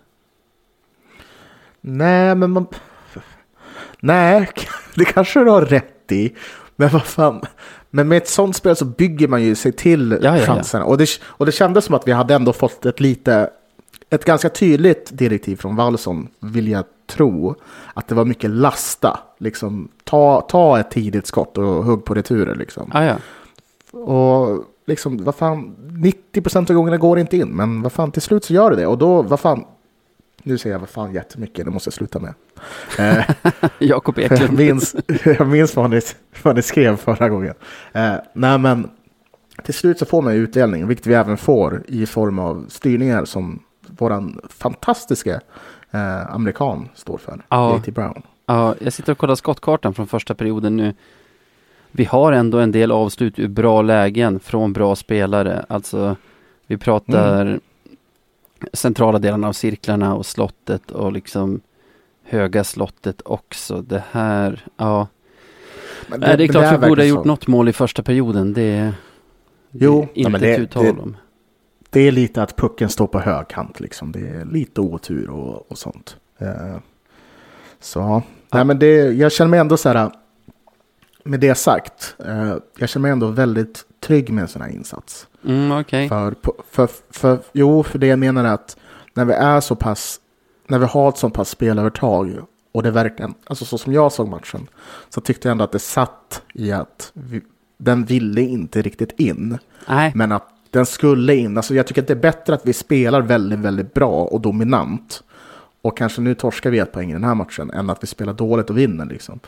Nej, 1.80 2.34
men 2.34 2.50
man... 2.50 2.66
Nej, 4.00 4.48
det 4.94 5.04
kanske 5.04 5.40
du 5.40 5.50
har 5.50 5.62
rätt 5.62 6.12
i. 6.12 6.34
Men 6.76 6.88
vad 6.88 7.04
fan. 7.04 7.42
Men 7.90 8.08
med 8.08 8.16
ett 8.18 8.28
sånt 8.28 8.56
spel 8.56 8.76
så 8.76 8.84
bygger 8.84 9.28
man 9.28 9.42
ju 9.42 9.54
sig 9.54 9.72
till 9.72 10.10
Ja, 10.10 10.18
ja, 10.22 10.38
ja. 10.38 10.46
chanserna. 10.46 10.84
Och, 10.84 10.98
det, 10.98 11.08
och 11.22 11.46
det 11.46 11.52
kändes 11.52 11.84
som 11.84 11.94
att 11.94 12.08
vi 12.08 12.12
hade 12.12 12.34
ändå 12.34 12.52
fått 12.52 12.86
ett 12.86 13.00
lite, 13.00 13.50
ett 14.10 14.24
ganska 14.24 14.48
tydligt 14.48 15.18
direktiv 15.18 15.56
från 15.56 15.76
Wallson, 15.76 16.28
vill 16.40 16.68
jag 16.68 16.84
tro. 17.06 17.54
Att 17.94 18.08
det 18.08 18.14
var 18.14 18.24
mycket 18.24 18.50
lasta. 18.50 19.20
Liksom, 19.38 19.88
ta, 20.04 20.40
ta 20.40 20.80
ett 20.80 20.90
tidigt 20.90 21.26
skott 21.26 21.58
och 21.58 21.84
hugg 21.84 22.04
på 22.04 22.14
returer. 22.14 22.54
Liksom. 22.54 22.90
Ah, 22.94 23.04
ja. 23.04 23.16
Och 24.00 24.64
liksom, 24.86 25.24
vad 25.24 25.34
fan, 25.34 25.76
90% 26.34 26.70
av 26.70 26.76
gångerna 26.76 26.96
går 26.96 27.18
inte 27.18 27.36
in. 27.36 27.48
Men 27.48 27.82
vad 27.82 27.92
fan, 27.92 28.12
till 28.12 28.22
slut 28.22 28.44
så 28.44 28.52
gör 28.52 28.70
det 28.70 28.76
det. 28.76 28.86
Och 28.86 28.98
då, 28.98 29.22
vad 29.22 29.40
fan, 29.40 29.64
nu 30.42 30.58
säger 30.58 30.74
jag 30.74 30.80
vad 30.80 30.88
fan 30.88 31.12
jättemycket, 31.12 31.64
det 31.64 31.70
måste 31.70 31.88
jag 31.88 31.94
sluta 31.94 32.18
med. 32.18 32.34
Eh, 32.98 33.24
Jakob 33.78 34.18
jag 34.18 34.32
Eklund. 34.32 34.52
minns, 34.58 34.96
jag 35.24 35.48
minns 35.48 35.76
vad, 35.76 35.90
ni, 35.90 36.00
vad 36.42 36.56
ni 36.56 36.62
skrev 36.62 36.96
förra 36.96 37.28
gången. 37.28 37.54
Eh, 37.92 38.14
nej, 38.32 38.58
men 38.58 38.90
till 39.64 39.74
slut 39.74 39.98
så 39.98 40.06
får 40.06 40.22
man 40.22 40.32
utdelning, 40.32 40.86
vilket 40.86 41.06
vi 41.06 41.14
även 41.14 41.36
får 41.36 41.82
i 41.88 42.06
form 42.06 42.38
av 42.38 42.66
styrningar 42.68 43.24
som 43.24 43.62
våran 43.86 44.40
fantastiska 44.48 45.40
eh, 45.90 46.34
amerikan 46.34 46.88
står 46.94 47.18
för, 47.18 47.42
Ja. 47.48 47.76
JT 47.76 47.94
Brown. 47.94 48.22
Ja, 48.46 48.74
jag 48.80 48.92
sitter 48.92 49.12
och 49.12 49.18
kollar 49.18 49.34
skottkartan 49.34 49.94
från 49.94 50.06
första 50.06 50.34
perioden 50.34 50.76
nu. 50.76 50.94
Vi 51.92 52.04
har 52.04 52.32
ändå 52.32 52.58
en 52.58 52.72
del 52.72 52.92
avslut 52.92 53.38
ur 53.38 53.48
bra 53.48 53.82
lägen 53.82 54.40
från 54.40 54.72
bra 54.72 54.96
spelare. 54.96 55.64
Alltså, 55.68 56.16
vi 56.66 56.76
pratar 56.78 57.60
centrala 58.72 59.18
delarna 59.18 59.48
av 59.48 59.52
cirklarna 59.52 60.14
och 60.14 60.26
slottet 60.26 60.90
och 60.90 61.12
liksom 61.12 61.60
höga 62.24 62.64
slottet 62.64 63.22
också. 63.24 63.82
Det 63.82 64.02
här, 64.10 64.64
ja. 64.76 65.06
Men 66.08 66.20
Nej, 66.20 66.36
det 66.36 66.44
är 66.44 66.48
klart 66.48 66.82
vi 66.82 66.88
borde 66.88 67.02
ha 67.02 67.06
gjort 67.08 67.22
så. 67.22 67.28
något 67.28 67.46
mål 67.46 67.68
i 67.68 67.72
första 67.72 68.02
perioden. 68.02 68.52
Det, 68.52 68.76
det 69.70 69.84
Jo, 69.84 70.02
är 70.02 70.06
nej, 70.14 70.34
inte 70.34 70.38
det- 70.38 70.56
tu 70.56 70.66
tal 70.66 70.84
det- 70.84 70.90
om. 70.90 71.16
Det 71.92 72.00
är 72.00 72.12
lite 72.12 72.42
att 72.42 72.56
pucken 72.56 72.88
står 72.88 73.06
på 73.06 73.20
högkant 73.20 73.80
liksom. 73.80 74.12
Det 74.12 74.28
är 74.28 74.44
lite 74.44 74.80
otur 74.80 75.30
och, 75.30 75.70
och 75.70 75.78
sånt. 75.78 76.16
Eh, 76.38 76.76
så, 77.80 77.98
ja. 77.98 78.22
nej 78.52 78.64
men 78.64 78.78
det, 78.78 78.94
jag 79.12 79.32
känner 79.32 79.48
mig 79.48 79.60
ändå 79.60 79.76
så 79.76 79.88
här. 79.88 80.10
Med 81.24 81.40
det 81.40 81.54
sagt, 81.54 82.16
eh, 82.26 82.54
jag 82.78 82.88
känner 82.88 83.02
mig 83.02 83.10
ändå 83.10 83.26
väldigt 83.26 83.84
trygg 84.00 84.30
med 84.32 84.42
en 84.42 84.48
sån 84.48 84.62
här 84.62 84.68
insats. 84.68 85.26
Mm, 85.44 85.72
okej. 85.72 86.08
För, 86.08 86.34
för, 86.70 86.88
för, 87.10 87.38
jo, 87.52 87.82
för 87.82 87.98
det 87.98 88.06
jag 88.06 88.18
menar 88.18 88.44
är 88.44 88.52
att 88.52 88.76
när 89.14 89.24
vi 89.24 89.32
är 89.32 89.60
så 89.60 89.76
pass, 89.76 90.20
när 90.66 90.78
vi 90.78 90.86
har 90.86 91.08
ett 91.08 91.16
så 91.18 91.30
pass 91.30 91.48
spelövertag 91.48 92.38
och 92.72 92.82
det 92.82 92.90
verkligen, 92.90 93.34
alltså 93.46 93.64
så 93.64 93.78
som 93.78 93.92
jag 93.92 94.12
såg 94.12 94.28
matchen, 94.28 94.66
så 95.08 95.20
tyckte 95.20 95.48
jag 95.48 95.52
ändå 95.52 95.64
att 95.64 95.72
det 95.72 95.78
satt 95.78 96.42
i 96.54 96.72
att 96.72 97.10
vi, 97.14 97.40
den 97.78 98.04
ville 98.04 98.40
inte 98.40 98.82
riktigt 98.82 99.20
in. 99.20 99.58
Nej, 99.88 100.12
Men 100.14 100.32
att 100.32 100.48
den 100.70 100.86
skulle 100.86 101.36
in. 101.36 101.56
Alltså 101.56 101.74
jag 101.74 101.86
tycker 101.86 102.02
att 102.02 102.08
det 102.08 102.14
är 102.14 102.16
bättre 102.16 102.54
att 102.54 102.66
vi 102.66 102.72
spelar 102.72 103.20
väldigt, 103.20 103.58
väldigt 103.58 103.94
bra 103.94 104.24
och 104.24 104.40
dominant. 104.40 105.22
Och 105.82 105.96
kanske 105.96 106.20
nu 106.20 106.34
torskar 106.34 106.70
vi 106.70 106.78
ett 106.78 106.92
poäng 106.92 107.10
i 107.10 107.12
den 107.12 107.24
här 107.24 107.34
matchen 107.34 107.70
än 107.70 107.90
att 107.90 108.02
vi 108.02 108.06
spelar 108.06 108.32
dåligt 108.32 108.70
och 108.70 108.78
vinner 108.78 109.06
liksom. 109.06 109.40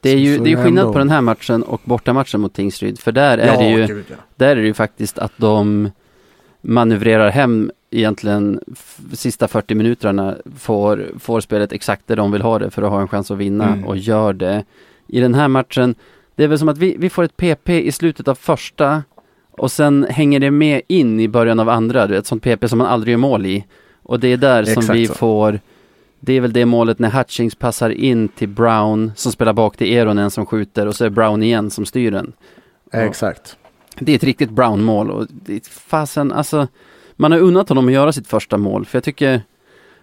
Det 0.00 0.10
är 0.10 0.18
ju 0.18 0.38
det 0.38 0.52
är 0.52 0.64
skillnad 0.64 0.92
på 0.92 0.98
den 0.98 1.10
här 1.10 1.20
matchen 1.20 1.62
och 1.62 1.80
bortamatchen 1.84 2.40
mot 2.40 2.52
Tingsryd. 2.54 2.98
För 2.98 3.12
där 3.12 3.38
är 3.38 3.56
det 3.58 3.70
ju 3.70 3.86
gud, 3.86 4.04
ja. 4.10 4.16
Där 4.36 4.48
är 4.48 4.56
det 4.56 4.66
ju 4.66 4.74
faktiskt 4.74 5.18
att 5.18 5.32
de 5.36 5.90
manövrerar 6.60 7.30
hem 7.30 7.70
egentligen 7.90 8.60
sista 9.12 9.48
40 9.48 9.74
minuterna 9.74 10.34
får, 10.58 11.06
får 11.18 11.40
spelet 11.40 11.72
exakt 11.72 12.06
där 12.06 12.16
de 12.16 12.32
vill 12.32 12.42
ha 12.42 12.58
det 12.58 12.70
för 12.70 12.82
att 12.82 12.90
ha 12.90 13.00
en 13.00 13.08
chans 13.08 13.30
att 13.30 13.38
vinna 13.38 13.66
Mm. 13.72 13.84
och 13.84 13.96
gör 13.96 14.32
det. 14.32 14.64
I 15.08 15.20
den 15.20 15.34
här 15.34 15.48
matchen, 15.48 15.94
det 16.34 16.44
är 16.44 16.48
väl 16.48 16.58
som 16.58 16.68
att 16.68 16.78
vi, 16.78 16.96
vi 16.98 17.10
får 17.10 17.22
ett 17.24 17.36
PP 17.36 17.68
i 17.68 17.92
slutet 17.92 18.28
av 18.28 18.34
första 18.34 19.02
och 19.50 19.72
sen 19.72 20.06
hänger 20.10 20.40
det 20.40 20.50
med 20.50 20.80
in 20.88 21.20
i 21.20 21.28
början 21.28 21.60
av 21.60 21.68
andra, 21.68 22.06
du 22.06 22.12
vet, 22.14 22.20
ett 22.20 22.26
sånt 22.26 22.42
PP 22.42 22.68
som 22.68 22.78
man 22.78 22.86
aldrig 22.86 23.12
gör 23.12 23.18
mål 23.18 23.46
i. 23.46 23.64
Och 24.02 24.20
det 24.20 24.28
är 24.28 24.36
där 24.36 24.64
som 24.64 24.80
Exakt 24.80 24.98
vi 24.98 25.06
så. 25.06 25.14
får 25.14 25.60
det 26.20 26.32
är 26.32 26.40
väl 26.40 26.52
det 26.52 26.66
målet 26.66 26.98
när 26.98 27.10
Hutchings 27.10 27.54
passar 27.54 27.90
in 27.90 28.28
till 28.28 28.48
Brown 28.48 29.12
som 29.16 29.32
spelar 29.32 29.52
bak 29.52 29.76
till 29.76 29.92
Eronen 29.96 30.30
som 30.30 30.46
skjuter 30.46 30.86
och 30.86 30.94
så 30.96 31.04
är 31.04 31.10
Brown 31.10 31.42
igen 31.42 31.70
som 31.70 31.86
styr 31.86 32.10
den. 32.10 32.32
Exakt. 32.92 33.56
Det 33.98 34.12
är 34.12 34.16
ett 34.16 34.24
riktigt 34.24 34.50
Brown-mål 34.50 35.10
och 35.10 35.26
det 35.30 35.66
fasen, 35.66 36.32
alltså 36.32 36.68
man 37.16 37.32
har 37.32 37.38
unnat 37.38 37.68
honom 37.68 37.86
att 37.86 37.92
göra 37.92 38.12
sitt 38.12 38.26
första 38.28 38.56
mål 38.58 38.86
för 38.86 38.96
jag 38.98 39.04
tycker 39.04 39.42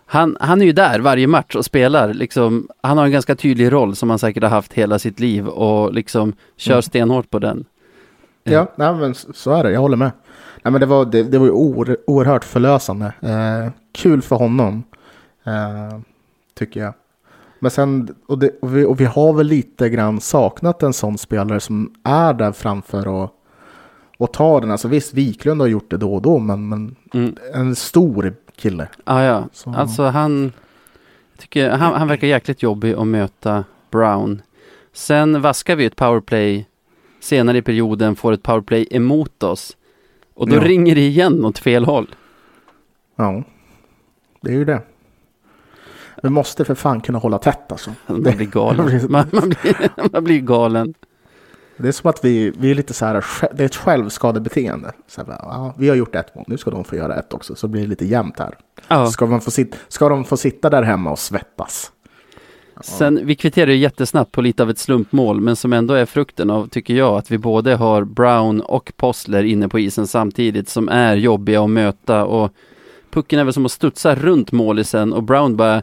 han, 0.06 0.38
han 0.40 0.62
är 0.62 0.66
ju 0.66 0.72
där 0.72 1.00
varje 1.00 1.28
match 1.28 1.56
och 1.56 1.66
spelar 1.66 2.14
liksom, 2.14 2.68
han 2.82 2.98
har 2.98 3.06
en 3.06 3.12
ganska 3.12 3.36
tydlig 3.36 3.72
roll 3.72 3.96
som 3.96 4.10
han 4.10 4.20
säkert 4.20 4.44
har 4.44 4.50
haft 4.50 4.74
hela 4.74 5.00
sitt 5.00 5.20
liv 5.20 5.48
och 5.48 5.94
liksom 5.94 6.34
kör 6.58 6.74
Mm. 6.74 6.82
stenhårt 6.82 7.30
på 7.30 7.40
den. 7.40 7.66
Ja, 8.44 8.72
nej, 8.76 8.94
men 8.96 9.16
så 9.16 9.34
så 9.34 9.52
är 9.52 9.64
det. 9.64 9.72
Jag 9.72 9.80
håller 9.80 9.98
med. 9.98 10.12
Nej, 10.64 10.72
men 10.72 10.82
det, 10.82 10.86
var, 10.88 11.06
det, 11.06 11.24
det 11.24 11.38
var 11.38 11.46
ju 11.46 11.52
oer, 11.52 11.98
oerhört 12.08 12.44
förlösande. 12.44 13.14
Eh, 13.22 13.72
kul 13.94 14.22
för 14.22 14.36
honom, 14.36 14.84
eh, 15.44 16.00
tycker 16.54 16.80
jag. 16.80 16.94
Men 17.60 17.72
sen, 17.72 18.16
och, 18.28 18.40
det, 18.40 18.52
och, 18.62 18.76
vi, 18.78 18.86
och 18.86 19.00
vi 19.02 19.06
har 19.06 19.34
väl 19.34 19.48
lite 19.48 19.90
grann 19.90 20.22
saknat 20.22 20.84
en 20.84 20.94
sån 20.94 21.18
spelare 21.18 21.60
som 21.60 21.94
är 22.04 22.34
där 22.34 22.52
framför 22.52 23.08
och, 23.08 23.30
och 24.18 24.34
tar 24.34 24.62
den. 24.62 24.72
Alltså 24.72 24.88
visst, 24.88 25.14
Wiklund 25.14 25.62
har 25.62 25.68
gjort 25.68 25.90
det 25.92 25.98
då 25.98 26.14
och 26.16 26.22
då, 26.22 26.40
men, 26.40 26.70
men 26.70 26.96
Mm. 27.14 27.36
en 27.54 27.76
stor 27.76 28.34
kille. 28.56 28.88
Ah, 29.04 29.22
ja, 29.22 29.44
Så- 29.54 29.74
alltså 29.74 30.04
han, 30.04 30.52
tycker 31.38 31.70
han, 31.70 31.94
han 31.94 32.08
verkar 32.08 32.28
jäkligt 32.28 32.64
jobbig 32.64 32.94
att 32.94 33.08
möta 33.08 33.64
Brown. 33.92 34.42
Sen 34.94 35.42
vaskar 35.42 35.76
vi 35.76 35.86
ett 35.86 35.96
powerplay 35.96 36.68
senare 37.20 37.58
i 37.58 37.62
perioden, 37.62 38.16
får 38.16 38.32
ett 38.32 38.44
powerplay 38.44 38.88
emot 38.92 39.44
oss. 39.44 39.78
Och 40.34 40.50
då 40.50 40.56
Ja. 40.56 40.62
ringer 40.64 40.96
det 40.96 41.02
igen 41.08 41.46
åt 41.46 41.60
fel 41.60 41.86
håll. 41.86 42.16
Ja, 43.16 43.44
det 44.42 44.50
är 44.52 44.56
ju 44.56 44.66
det. 44.66 44.82
Vi 46.24 46.30
måste 46.30 46.66
för 46.66 46.76
fan 46.76 47.02
kunna 47.02 47.20
hålla 47.20 47.38
tätt 47.38 47.72
alltså. 47.72 47.92
Man 48.08 48.22
blir 48.22 48.46
galen. 48.46 48.86
Man, 49.10 49.28
man, 49.32 49.50
blir, 49.50 50.10
man 50.12 50.24
blir 50.24 50.40
galen. 50.40 50.94
Det 51.78 51.88
är 51.88 51.92
som 51.92 52.10
att 52.10 52.26
vi, 52.26 52.54
vi 52.58 52.72
är 52.72 52.76
lite 52.76 52.94
så 52.94 53.06
här, 53.06 53.26
det 53.54 53.64
är 53.64 53.66
ett 53.66 53.76
självskadebeteende. 53.76 54.92
Så 55.08 55.22
här, 55.22 55.36
ja, 55.40 55.74
vi 55.78 55.90
har 55.90 55.96
gjort 55.96 56.16
ett 56.16 56.36
mål, 56.36 56.46
nu 56.48 56.58
ska 56.58 56.72
de 56.72 56.84
få 56.84 56.96
göra 56.96 57.16
ett 57.16 57.34
också, 57.34 57.56
så 57.56 57.68
blir 57.68 57.82
det 57.82 57.88
lite 57.88 58.06
jämnt 58.06 58.40
här. 58.40 58.58
Ja. 58.88 59.08
Ska, 59.08 59.26
man 59.26 59.42
få 59.42 59.52
sit, 59.52 59.76
ska 59.88 60.10
de 60.10 60.26
få 60.26 60.38
sitta 60.38 60.70
där 60.70 60.84
hemma 60.84 61.12
och 61.12 61.20
svettas? 61.20 61.92
Sen, 62.82 63.20
vi 63.24 63.36
kvitterar 63.36 63.72
ju 63.72 63.78
jättesnabbt 63.78 64.32
på 64.32 64.42
lite 64.42 64.64
av 64.64 64.70
ett 64.70 64.80
slumpmål, 64.80 65.42
men 65.42 65.56
som 65.56 65.74
ändå 65.74 65.94
är 65.94 66.06
frukten 66.06 66.50
av, 66.50 66.68
tycker 66.68 66.94
jag, 66.94 67.18
att 67.18 67.32
vi 67.32 67.38
både 67.38 67.76
har 67.76 68.04
Brown 68.04 68.62
och 68.62 68.94
Postler 68.96 69.44
inne 69.44 69.70
på 69.70 69.80
isen 69.80 70.08
samtidigt, 70.08 70.70
som 70.70 70.90
är 70.90 71.16
jobbiga 71.16 71.64
att 71.64 71.70
möta 71.70 72.26
och 72.26 72.52
pucken 73.12 73.40
är 73.40 73.44
väl 73.44 73.54
som 73.54 73.66
att 73.66 73.72
studsa 73.72 74.16
runt 74.16 74.52
målisen 74.52 75.14
och 75.14 75.24
Brown 75.24 75.56
bara 75.56 75.82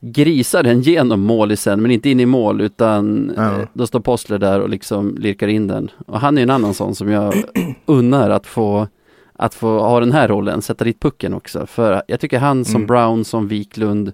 grisar 0.00 0.62
den 0.62 0.80
genom 0.82 1.20
målisen, 1.20 1.82
men 1.82 1.90
inte 1.90 2.10
in 2.10 2.20
i 2.20 2.26
mål, 2.26 2.60
utan 2.60 3.32
Ja. 3.36 3.42
eh, 3.60 3.66
då 3.72 3.86
står 3.86 4.00
Postler 4.00 4.38
där 4.38 4.60
och 4.60 4.68
liksom 4.68 5.16
lirkar 5.18 5.48
in 5.48 5.66
den. 5.66 5.90
Och 6.06 6.20
han 6.20 6.38
är 6.38 6.42
ju 6.42 6.42
en 6.42 6.50
annan 6.50 6.74
sån 6.74 6.94
som 6.94 7.08
jag 7.10 7.34
unnar 7.86 8.30
att 8.30 8.46
få 8.46 8.88
att 9.32 9.54
få 9.54 9.78
ha 9.78 10.00
den 10.00 10.12
här 10.12 10.28
rollen, 10.28 10.62
sätta 10.62 10.84
dit 10.84 11.00
pucken 11.00 11.34
också. 11.34 11.66
För 11.66 12.02
jag 12.06 12.20
tycker 12.20 12.38
han 12.38 12.64
som 12.64 12.74
Mm. 12.76 12.86
Brown, 12.86 13.24
som 13.24 13.48
Wiklund, 13.48 14.12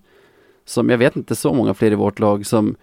som 0.65 0.91
jag 0.91 0.99
vet 0.99 1.17
inte 1.17 1.37
så 1.37 1.53
många 1.55 1.75
fler 1.75 1.93
i 1.93 1.95
vårt 1.95 2.19
lag 2.19 2.47
som 2.47 2.77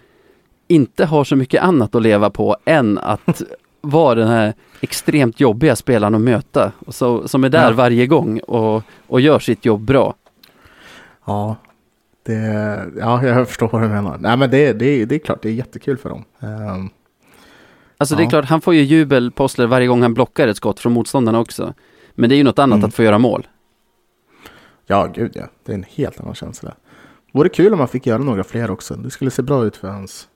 inte 0.68 1.06
har 1.06 1.24
så 1.24 1.36
mycket 1.36 1.64
annat 1.64 1.96
att 1.96 2.02
leva 2.02 2.30
på 2.30 2.58
än 2.66 2.98
att 2.98 3.42
vara 3.82 4.16
den 4.16 4.28
här 4.28 4.54
extremt 4.82 5.40
jobbiga 5.40 5.76
spelaren 5.76 6.16
att 6.16 6.22
möta. 6.22 6.72
Och 6.86 6.96
så, 6.96 7.28
som 7.28 7.44
är 7.44 7.50
där 7.50 7.70
Ja. 7.70 7.76
varje 7.76 8.08
gång 8.08 8.40
och, 8.40 8.84
och 9.08 9.22
gör 9.22 9.40
sitt 9.40 9.66
jobb 9.66 9.82
bra. 9.82 10.14
Ja, 11.26 11.56
det, 12.24 12.92
ja, 13.00 13.26
jag 13.26 13.48
förstår 13.48 13.70
vad 13.70 13.82
du 13.82 13.88
menar. 13.88 14.18
Nej, 14.20 14.38
men 14.38 14.50
det, 14.50 14.74
det, 14.74 15.06
det 15.06 15.16
är 15.16 15.20
klart, 15.20 15.42
det 15.42 15.50
är 15.50 15.54
jättekul 15.54 15.98
för 15.98 16.10
dem. 16.10 16.26
Ehm, 16.40 16.90
Alltså 17.98 18.16
det 18.16 18.22
är 18.22 18.26
Ja. 18.26 18.30
klart, 18.30 18.46
han 18.46 18.62
får 18.62 18.74
ju 18.76 18.82
jubel, 18.82 19.32
Postler, 19.32 19.68
varje 19.68 19.88
gång 19.88 20.02
han 20.02 20.14
blockar 20.14 20.48
ett 20.48 20.58
skott 20.58 20.80
från 20.80 20.94
motståndarna 20.94 21.40
också. 21.40 21.74
Men 22.16 22.30
det 22.30 22.36
är 22.36 22.38
ju 22.38 22.44
något 22.44 22.60
annat 22.60 22.78
Mm. 22.78 22.88
att 22.88 22.94
få 22.96 23.04
göra 23.04 23.18
mål. 23.18 23.48
ja, 24.88 25.06
gud 25.16 25.32
ja. 25.36 25.44
Det 25.66 25.72
är 25.72 25.76
en 25.76 25.86
helt 25.90 26.20
annan 26.20 26.36
känsla. 26.36 26.74
Vore 27.34 27.50
kul 27.50 27.74
om 27.74 27.80
man 27.80 27.88
fick 27.88 28.06
göra 28.08 28.18
några 28.24 28.44
fler 28.44 28.72
också. 28.72 28.94
Det 28.96 29.10
skulle 29.10 29.32
se 29.32 29.42
bra 29.42 29.66
ut 29.66 29.76
för 29.78 29.88
hans, 29.88 30.28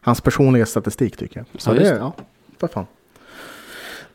hans 0.00 0.20
personliga 0.20 0.66
statistik 0.66 1.16
tycker 1.16 1.36
jag. 1.52 1.62
Så 1.62 1.70
Ja, 1.70 1.74
det, 1.74 1.86
ja, 1.96 2.12
för 2.60 2.68
fan. 2.68 2.86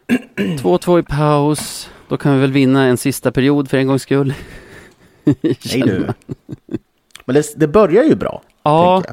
2-2 0.38 1.00
i 1.00 1.04
paus, 1.04 1.90
då 2.08 2.18
kan 2.18 2.34
vi 2.36 2.40
väl 2.42 2.52
vinna 2.52 2.84
en 2.86 2.98
sista 2.98 3.32
period 3.32 3.70
för 3.70 3.78
en 3.78 3.88
gångs 3.88 4.02
skull. 4.02 4.34
Nej 5.24 5.82
du. 5.86 6.08
Men 7.26 7.34
det, 7.36 7.54
det 7.56 7.68
börjar 7.68 8.04
ju 8.04 8.16
bra, 8.16 8.42
Ja, 8.64 9.04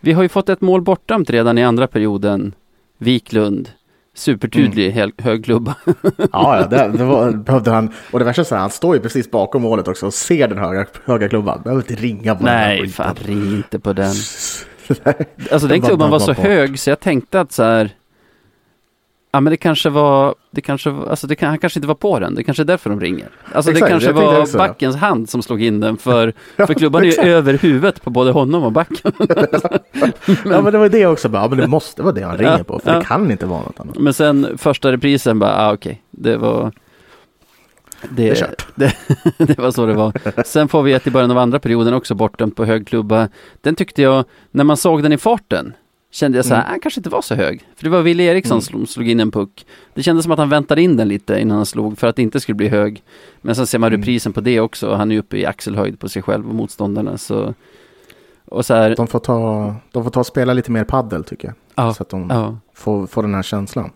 vi 0.00 0.12
har 0.12 0.22
ju 0.22 0.28
fått 0.28 0.48
ett 0.48 0.60
mål 0.60 0.82
bortdömt 0.82 1.30
redan 1.30 1.58
i 1.58 1.64
andra 1.64 1.86
perioden. 1.86 2.54
Wiklund, 2.98 3.70
supertydlig 4.14 4.96
Mm. 4.96 5.12
hög 5.18 5.44
klubba. 5.44 5.74
Ja, 6.32 6.66
det, 6.70 6.88
det 6.88 7.04
var, 7.04 7.32
behövde 7.32 7.70
han. 7.70 7.92
Och 8.12 8.18
det 8.18 8.24
värsta 8.24 8.42
är 8.42 8.44
att 8.44 8.50
han 8.60 8.70
står 8.70 8.94
ju 8.94 9.00
precis 9.02 9.30
bakom 9.30 9.62
målet 9.62 9.88
också 9.88 10.06
och 10.06 10.14
ser 10.14 10.48
den 10.48 10.58
höga, 10.58 10.86
höga 11.04 11.28
klubban. 11.28 11.60
Behöver 11.62 11.82
inte 11.82 12.02
ringa 12.02 12.34
på 12.34 12.44
den 12.44 12.54
här 12.54 12.68
Nej, 12.68 12.88
fan 12.88 13.14
ring 13.24 13.56
inte 13.56 13.78
på 13.78 13.92
den. 13.92 14.14
alltså 15.52 15.68
den 15.68 15.82
klubban 15.82 16.10
var 16.10 16.18
så 16.18 16.32
hög 16.32 16.78
så 16.78 16.90
jag 16.90 17.00
tänkte 17.00 17.40
att 17.40 17.52
så 17.52 17.62
här, 17.62 17.90
ja 19.30 19.40
men 19.40 19.50
det 19.50 19.56
kanske 19.56 19.90
var, 19.90 20.34
det 20.50 20.60
kanske 20.60 20.90
alltså 20.90 21.26
det 21.26 21.36
kan, 21.36 21.48
han 21.48 21.58
kanske 21.58 21.78
inte 21.78 21.88
var 21.88 21.94
på 21.94 22.18
den, 22.18 22.34
det 22.34 22.44
kanske 22.44 22.62
är 22.62 22.64
därför 22.64 22.90
de 22.90 23.00
ringer. 23.00 23.28
Alltså 23.52 23.70
Exakt, 23.70 23.86
det 23.86 23.90
kanske 23.90 24.12
var 24.12 24.58
backens 24.58 24.96
hand 24.96 25.30
som 25.30 25.42
slog 25.42 25.62
in 25.62 25.80
den 25.80 25.96
för, 25.96 26.32
för 26.56 26.74
klubban 26.74 27.02
är 27.02 27.06
ju 27.06 27.12
över 27.12 27.54
huvudet 27.54 28.02
på 28.02 28.10
både 28.10 28.30
honom 28.30 28.62
och 28.62 28.72
backen. 28.72 29.12
men, 29.92 30.12
ja 30.44 30.60
men 30.62 30.72
det 30.72 30.78
var 30.78 30.88
det 30.88 31.06
också, 31.06 31.28
bara, 31.28 31.42
ja, 31.42 31.48
men 31.48 31.58
det 31.58 31.66
måste 31.66 32.02
vara 32.02 32.14
det 32.14 32.22
han 32.22 32.38
ringer 32.38 32.58
ja, 32.58 32.64
på, 32.64 32.78
för 32.78 32.92
ja. 32.92 32.98
det 32.98 33.04
kan 33.04 33.30
inte 33.30 33.46
vara 33.46 33.60
något 33.60 33.80
annat. 33.80 33.98
Men 33.98 34.14
sen 34.14 34.58
första 34.58 34.92
reprisen 34.92 35.38
bara, 35.38 35.56
ah, 35.56 35.72
okej, 35.72 35.90
okay, 35.90 36.02
det 36.10 36.36
var 36.36 36.72
det, 38.08 38.56
det, 38.74 38.94
det, 39.38 39.44
det, 39.44 39.58
var 39.58 39.70
så 39.70 39.86
det 39.86 39.94
var. 39.94 40.42
Sen 40.44 40.68
får 40.68 40.82
vi 40.82 40.92
ett 40.92 41.06
i 41.06 41.10
början 41.10 41.30
av 41.30 41.38
andra 41.38 41.58
perioden 41.58 41.94
också 41.94 42.14
bortdömt 42.14 42.56
på 42.56 42.64
hög 42.64 42.88
klubba. 42.88 43.28
Den 43.60 43.74
tyckte 43.74 44.02
jag, 44.02 44.24
när 44.50 44.64
man 44.64 44.76
såg 44.76 45.02
den 45.02 45.12
i 45.12 45.18
farten, 45.18 45.74
kände 46.10 46.38
jag 46.38 46.44
så 46.44 46.54
här, 46.54 46.60
mm. 46.60 46.70
han 46.70 46.80
kanske 46.80 47.00
inte 47.00 47.10
var 47.10 47.22
så 47.22 47.34
hög. 47.34 47.68
För 47.76 47.84
det 47.84 47.90
var 47.90 48.02
Wille 48.02 48.22
Eriksson 48.22 48.62
som 48.62 48.74
mm. 48.74 48.86
slog 48.86 49.08
in 49.08 49.20
en 49.20 49.30
puck. 49.30 49.66
Det 49.94 50.02
kändes 50.02 50.22
som 50.22 50.32
att 50.32 50.38
han 50.38 50.48
väntade 50.48 50.82
in 50.82 50.96
den 50.96 51.08
lite 51.08 51.40
innan 51.40 51.56
han 51.56 51.66
slog 51.66 51.98
för 51.98 52.06
att 52.06 52.16
det 52.16 52.22
inte 52.22 52.40
skulle 52.40 52.56
bli 52.56 52.68
hög. 52.68 53.02
Men 53.40 53.54
sen 53.54 53.66
ser 53.66 53.78
man 53.78 53.88
mm. 53.88 54.00
reprisen 54.00 54.32
på 54.32 54.40
det 54.40 54.60
också. 54.60 54.94
Han 54.94 55.12
är 55.12 55.18
uppe 55.18 55.36
i 55.36 55.46
axelhöjd 55.46 55.98
på 55.98 56.08
sig 56.08 56.22
själv 56.22 56.48
och 56.48 56.54
motståndarna. 56.54 57.18
Så, 57.18 57.54
och 58.44 58.66
så 58.66 58.74
här, 58.74 58.96
de, 58.96 59.06
får 59.06 59.18
ta, 59.18 59.74
de 59.92 60.04
får 60.04 60.10
ta 60.10 60.20
och 60.20 60.26
spela 60.26 60.52
lite 60.52 60.70
mer 60.70 60.84
paddel 60.84 61.24
tycker 61.24 61.48
jag. 61.48 61.54
Ja, 61.74 61.94
så 61.94 62.02
att 62.02 62.08
de 62.08 62.30
ja. 62.30 62.58
får, 62.74 63.06
får 63.06 63.22
den 63.22 63.34
här 63.34 63.42
känslan. 63.42 63.90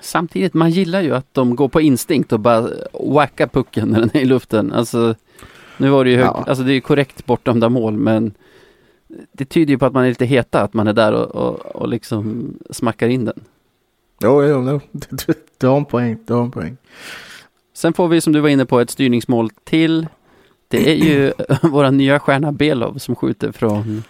Samtidigt, 0.00 0.54
man 0.54 0.70
gillar 0.70 1.00
ju 1.00 1.14
att 1.14 1.34
de 1.34 1.56
går 1.56 1.68
på 1.68 1.80
instinkt 1.80 2.32
och 2.32 2.40
bara 2.40 2.68
wackar 2.92 3.46
pucken 3.46 3.88
när 3.88 4.00
den 4.00 4.10
är 4.14 4.20
i 4.20 4.24
luften. 4.24 4.72
Alltså, 4.72 5.14
nu 5.76 5.90
var 5.90 6.04
det 6.04 6.10
ju 6.10 6.16
hög, 6.16 6.26
ja. 6.26 6.44
alltså 6.46 6.64
det 6.64 6.72
är 6.72 6.80
korrekt 6.80 7.26
bortdömda 7.26 7.68
mål, 7.68 7.96
men 7.96 8.34
det 9.32 9.44
tyder 9.44 9.72
ju 9.72 9.78
på 9.78 9.86
att 9.86 9.92
man 9.92 10.04
är 10.04 10.08
lite 10.08 10.24
heta, 10.24 10.62
att 10.62 10.74
man 10.74 10.88
är 10.88 10.92
där 10.92 11.12
och, 11.12 11.34
och, 11.34 11.66
och 11.76 11.88
liksom 11.88 12.54
smackar 12.70 13.08
in 13.08 13.24
den. 13.24 13.40
Jo, 14.22 14.44
jo, 14.44 14.70
jo. 14.70 14.80
Du, 15.58 15.66
har 15.66 15.76
en 15.76 15.84
poäng, 15.84 16.18
du 16.26 16.34
har 16.34 16.42
en 16.42 16.50
poäng. 16.50 16.76
Sen 17.74 17.92
får 17.92 18.08
vi, 18.08 18.20
som 18.20 18.32
du 18.32 18.40
var 18.40 18.48
inne 18.48 18.66
på, 18.66 18.80
ett 18.80 18.90
styrningsmål 18.90 19.50
till. 19.64 20.06
Det 20.68 20.90
är 20.90 20.94
ju 20.94 21.32
våra 21.62 21.90
nya 21.90 22.20
stjärna 22.20 22.52
Belov 22.52 22.98
som 22.98 23.16
skjuter 23.16 23.52
från, 23.52 24.02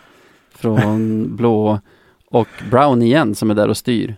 från 0.54 1.26
blå 1.36 1.80
och 2.30 2.48
Brown 2.70 3.02
igen 3.02 3.34
som 3.34 3.50
är 3.50 3.54
där 3.54 3.68
och 3.68 3.76
styr. 3.76 4.16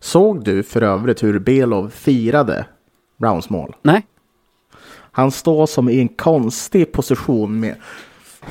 Såg 0.00 0.44
du 0.44 0.62
för 0.62 0.82
övrigt 0.82 1.22
hur 1.22 1.38
Belov 1.38 1.90
firade 1.90 2.66
Browns 3.16 3.50
mål? 3.50 3.76
Nej. 3.82 4.06
Han 5.14 5.30
står 5.30 5.66
som 5.66 5.88
i 5.88 6.00
en 6.00 6.08
konstig 6.08 6.92
position 6.92 7.60
med 7.60 7.76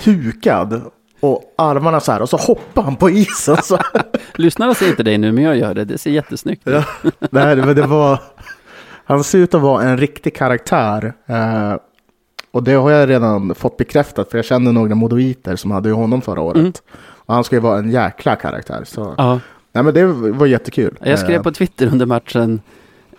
hukad 0.03 0.91
och 1.21 1.53
armarna 1.55 1.99
så 1.99 2.11
här 2.11 2.21
och 2.21 2.29
så 2.29 2.37
hoppar 2.37 2.83
han 2.83 2.95
på 2.95 3.09
isen. 3.09 3.57
Så. 3.63 3.79
Lyssnarna 4.35 4.73
ser 4.73 4.87
inte 4.87 5.03
dig 5.03 5.17
nu 5.17 5.31
men 5.31 5.43
jag 5.43 5.57
gör 5.57 5.73
det. 5.73 5.85
Det 5.85 5.97
ser 5.97 6.11
jättesnyggt 6.11 6.67
ut. 6.67 6.85
ja, 7.03 7.11
nej, 7.29 7.55
men 7.55 7.75
det 7.75 7.87
var... 7.87 8.19
Han 9.05 9.23
ser 9.23 9.39
ut 9.39 9.53
att 9.53 9.61
vara 9.61 9.83
en 9.83 9.97
riktig 9.97 10.35
karaktär. 10.35 11.13
Eh, 11.25 11.75
och 12.51 12.63
det 12.63 12.73
har 12.73 12.91
jag 12.91 13.09
redan 13.09 13.55
fått 13.55 13.77
bekräftat 13.77 14.31
för 14.31 14.37
jag 14.37 14.45
kände 14.45 14.71
några 14.71 14.95
modoiter 14.95 15.55
som 15.55 15.71
hade 15.71 15.91
honom 15.91 16.21
förra 16.21 16.41
året. 16.41 16.57
Mm. 16.57 16.73
Och 16.99 17.33
han 17.33 17.43
ska 17.43 17.55
ju 17.55 17.59
vara 17.59 17.79
en 17.79 17.91
jäkla 17.91 18.35
karaktär. 18.35 18.83
Så. 18.85 19.15
Ja. 19.17 19.39
Nej 19.71 19.83
men 19.83 19.93
det 19.93 20.05
var 20.05 20.45
jättekul. 20.45 20.97
Jag 21.03 21.19
skrev 21.19 21.35
eh. 21.35 21.41
på 21.41 21.51
Twitter 21.51 21.87
under 21.87 22.05
matchen, 22.05 22.61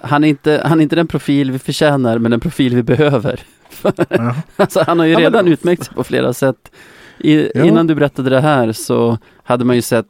han 0.03 0.25
är 0.25 0.29
inte, 0.29 0.62
han 0.65 0.79
är 0.79 0.83
inte 0.83 0.97
den 0.97 1.07
profil 1.07 1.51
vi 1.51 1.59
förtjänar, 1.59 2.19
men 2.19 2.31
den 2.31 2.41
profil 2.41 2.75
vi 2.75 2.83
behöver. 2.83 3.41
Alltså, 4.57 4.85
han 4.87 4.99
har 4.99 5.07
ju 5.07 5.15
redan 5.15 5.47
ja, 5.47 5.53
utmärkt 5.53 5.85
sig 5.85 5.95
på 5.95 6.05
flera 6.05 6.33
sätt. 6.33 6.71
I, 7.23 7.51
ja. 7.55 7.65
Innan 7.65 7.87
du 7.87 7.95
berättade 7.95 8.31
det 8.31 8.41
här 8.41 8.73
så 8.73 9.19
hade 9.43 9.65
man 9.65 9.77
ju 9.77 9.83
sett 9.83 10.07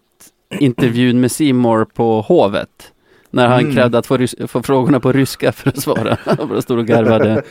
intervjun 0.58 1.20
med 1.20 1.32
Simor 1.32 1.84
på 1.84 2.20
Hovet. 2.20 2.92
När 3.30 3.48
han 3.48 3.60
mm. 3.60 3.74
krävde 3.74 3.98
att 3.98 4.06
få, 4.06 4.26
få, 4.46 4.62
frågorna 4.62 5.00
på 5.00 5.12
ryska 5.12 5.52
för 5.52 5.68
att 5.68 5.80
svara. 5.80 6.16
Han 6.24 6.62
stod 6.62 6.78
och 6.78 6.86
garvade. 6.86 7.42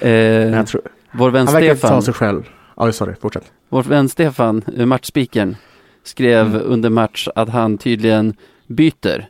Eh, 0.00 0.64
tror, 0.64 0.82
vår 1.12 1.30
vän 1.30 1.46
han 1.46 1.56
Stefan. 1.56 1.90
Han 1.90 1.98
ta 2.00 2.02
sig 2.04 2.14
själv. 2.14 2.42
Ja, 2.76 2.92
sorry, 2.92 3.14
fortsätt. 3.20 3.52
Vår 3.68 3.82
vän 3.82 4.08
Stefan, 4.08 4.62
eh, 4.76 4.86
matchspikern, 4.86 5.56
skrev 6.04 6.46
mm. 6.46 6.62
under 6.64 6.90
match 6.90 7.28
att 7.34 7.48
han 7.48 7.78
tydligen 7.78 8.34
byter, 8.66 9.28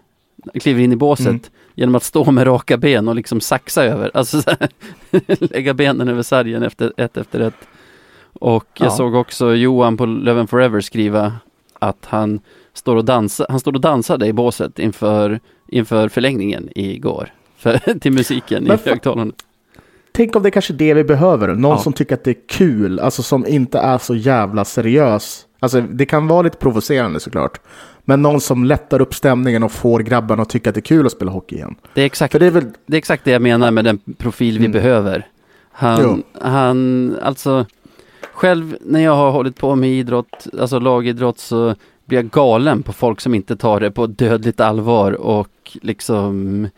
kliver 0.61 0.83
in 0.83 0.93
i 0.93 0.97
båset 0.97 1.27
mm. 1.27 1.41
genom 1.75 1.95
att 1.95 2.03
stå 2.03 2.31
med 2.31 2.47
raka 2.47 2.77
ben 2.77 3.09
och 3.09 3.15
liksom 3.15 3.41
saxa 3.41 3.85
över, 3.85 4.11
alltså 4.15 4.43
här, 4.47 4.69
lägga 5.53 5.75
benen 5.75 6.09
över 6.09 6.23
sargen 6.23 6.63
efter 6.63 6.93
ett 6.97 7.17
efter 7.17 7.41
ett. 7.41 7.55
Och 8.41 8.67
jag 8.75 8.87
ja. 8.87 8.91
såg 8.91 9.15
också 9.15 9.55
Johan 9.55 9.97
på 9.97 10.07
Löven 10.07 10.47
Forever 10.47 10.81
skriva 10.81 11.33
att 11.79 12.07
han 12.07 12.41
står 12.75 12.97
och, 12.97 13.05
dansa, 13.05 13.47
han 13.49 13.61
står 13.61 13.73
och 13.73 13.81
dansade 13.81 14.27
i 14.27 14.33
båset 14.33 14.79
inför, 14.79 15.41
inför 15.69 16.09
förlängningen 16.09 16.69
igår. 16.75 17.33
För, 17.57 17.99
till 17.99 18.13
musiken 18.13 18.65
Men 18.65 18.79
i 18.79 18.89
högtalarna. 18.89 19.33
Tänk 20.13 20.37
om 20.37 20.43
det 20.43 20.49
är 20.49 20.51
kanske 20.51 20.73
är 20.73 20.77
det 20.77 20.95
vi 20.95 21.05
behöver. 21.05 21.55
Någon 21.55 21.71
ja. 21.71 21.79
som 21.79 21.93
tycker 21.93 22.15
att 22.15 22.25
det 22.25 22.31
är 22.31 22.49
kul, 22.49 23.01
alltså 23.01 23.23
som 23.23 23.47
inte 23.47 23.79
är 23.79 23.99
så 23.99 24.15
jävla 24.15 24.65
seriös 24.65 25.47
Alltså 25.61 25.81
det 25.81 26.07
kan 26.07 26.27
vara 26.27 26.43
lite 26.43 26.57
provocerande 26.57 27.21
såklart. 27.21 27.61
Men 28.05 28.23
någon 28.23 28.41
som 28.41 28.65
lättar 28.65 29.01
upp 29.01 29.15
stämningen 29.15 29.63
och 29.63 29.73
får 29.73 30.01
grabbarna 30.01 30.43
att 30.43 30.49
tycka 30.49 30.71
att 30.71 30.75
det 30.75 30.79
är 30.79 30.83
kul 30.83 31.07
att 31.07 31.13
spela 31.13 31.31
hockey 31.31 31.57
igen. 31.57 31.75
Det 31.95 32.03
är 32.03 32.07
exakt, 32.07 32.39
det 32.39 32.47
är, 32.47 32.51
väl... 32.51 32.65
det 32.87 32.97
är 32.97 32.99
exakt 32.99 33.25
det 33.25 33.31
jag 33.31 33.43
menar 33.43 33.71
med 33.71 33.85
den 33.85 33.99
profil 34.19 34.59
vi 34.59 34.65
mm. 34.65 34.73
behöver. 34.73 35.27
Han, 35.73 36.23
han, 36.41 37.17
alltså, 37.23 37.67
själv 38.41 38.77
när 38.81 39.01
jag 39.01 39.17
har 39.17 39.31
hållit 39.31 39.57
på 39.57 39.77
med 39.77 39.91
idrott, 39.91 40.47
alltså 40.61 40.79
lagidrott, 40.79 41.39
så 41.39 41.75
blir 42.05 42.19
jag 42.19 42.31
galen 42.31 42.83
på 42.83 42.93
folk 42.93 43.21
som 43.21 43.35
inte 43.35 43.57
tar 43.57 43.81
det 43.81 43.91
på 43.91 44.07
dödligt 44.07 44.61
allvar 44.61 45.13
och 45.13 45.77
liksom 45.83 46.69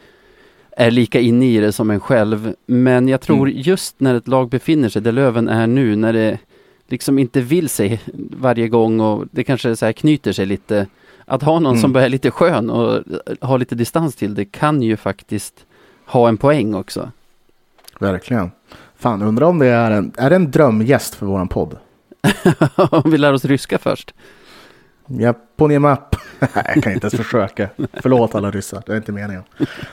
är 0.70 0.90
lika 0.90 1.20
inne 1.20 1.46
i 1.46 1.61
det 1.61 1.72
som 1.72 1.90
en 1.90 2.01
själv. 2.01 2.55
Men 2.66 3.09
jag 3.09 3.20
tror 3.20 3.48
mm. 3.48 3.61
just 3.61 4.01
när 4.01 4.14
ett 4.14 4.29
lag 4.29 4.48
befinner 4.48 4.88
sig 4.88 5.03
där 5.03 5.12
Löven 5.12 5.48
är 5.48 5.66
nu, 5.66 5.96
när 5.96 6.12
det 6.12 6.38
liksom 6.88 7.18
inte 7.18 7.40
vill 7.40 7.68
sig 7.68 8.01
varje 8.40 8.68
gång 8.68 9.01
och 9.01 9.25
det 9.31 9.44
kanske 9.44 9.77
så 9.77 9.87
här 9.87 9.92
knyter 9.92 10.33
sig 10.33 10.46
lite. 10.46 10.87
Att 11.25 11.42
ha 11.42 11.59
någon 11.59 11.72
mm. 11.72 11.81
som 11.81 11.96
är 11.96 12.09
lite 12.09 12.31
skön 12.31 12.70
och 12.70 13.03
ha 13.40 13.57
lite 13.57 13.75
distans 13.75 14.16
till 14.16 14.35
det 14.35 14.44
kan 14.44 14.83
ju 14.83 14.96
faktiskt 14.96 15.66
ha 16.07 16.29
en 16.29 16.37
poäng 16.37 16.75
också. 16.75 17.11
Verkligen. 18.01 18.51
Fan, 19.03 19.23
undrar 19.23 19.47
om 19.47 19.59
det 19.59 19.67
är 19.67 19.91
en, 19.91 20.12
är 20.17 20.31
det 20.31 20.37
en 20.37 20.51
drömgäst 20.51 21.15
för 21.15 21.27
våran 21.27 21.49
podd? 21.49 21.79
om 22.77 23.11
vi 23.11 23.19
lär 23.19 23.33
oss 23.33 23.45
ryska 23.45 23.79
först. 23.79 24.15
Ja, 25.07 25.35
på 25.57 25.69
map. 25.69 26.17
Nej, 26.41 26.49
jag 26.75 26.85
kan 26.85 26.93
inte 26.93 27.07
ens 27.07 27.15
försöka. 27.15 27.69
Förlåt 27.93 28.35
alla 28.35 28.51
ryssar, 28.51 28.83
det 28.87 28.93
är 28.93 28.97
inte 28.97 29.12
meningen. 29.12 29.43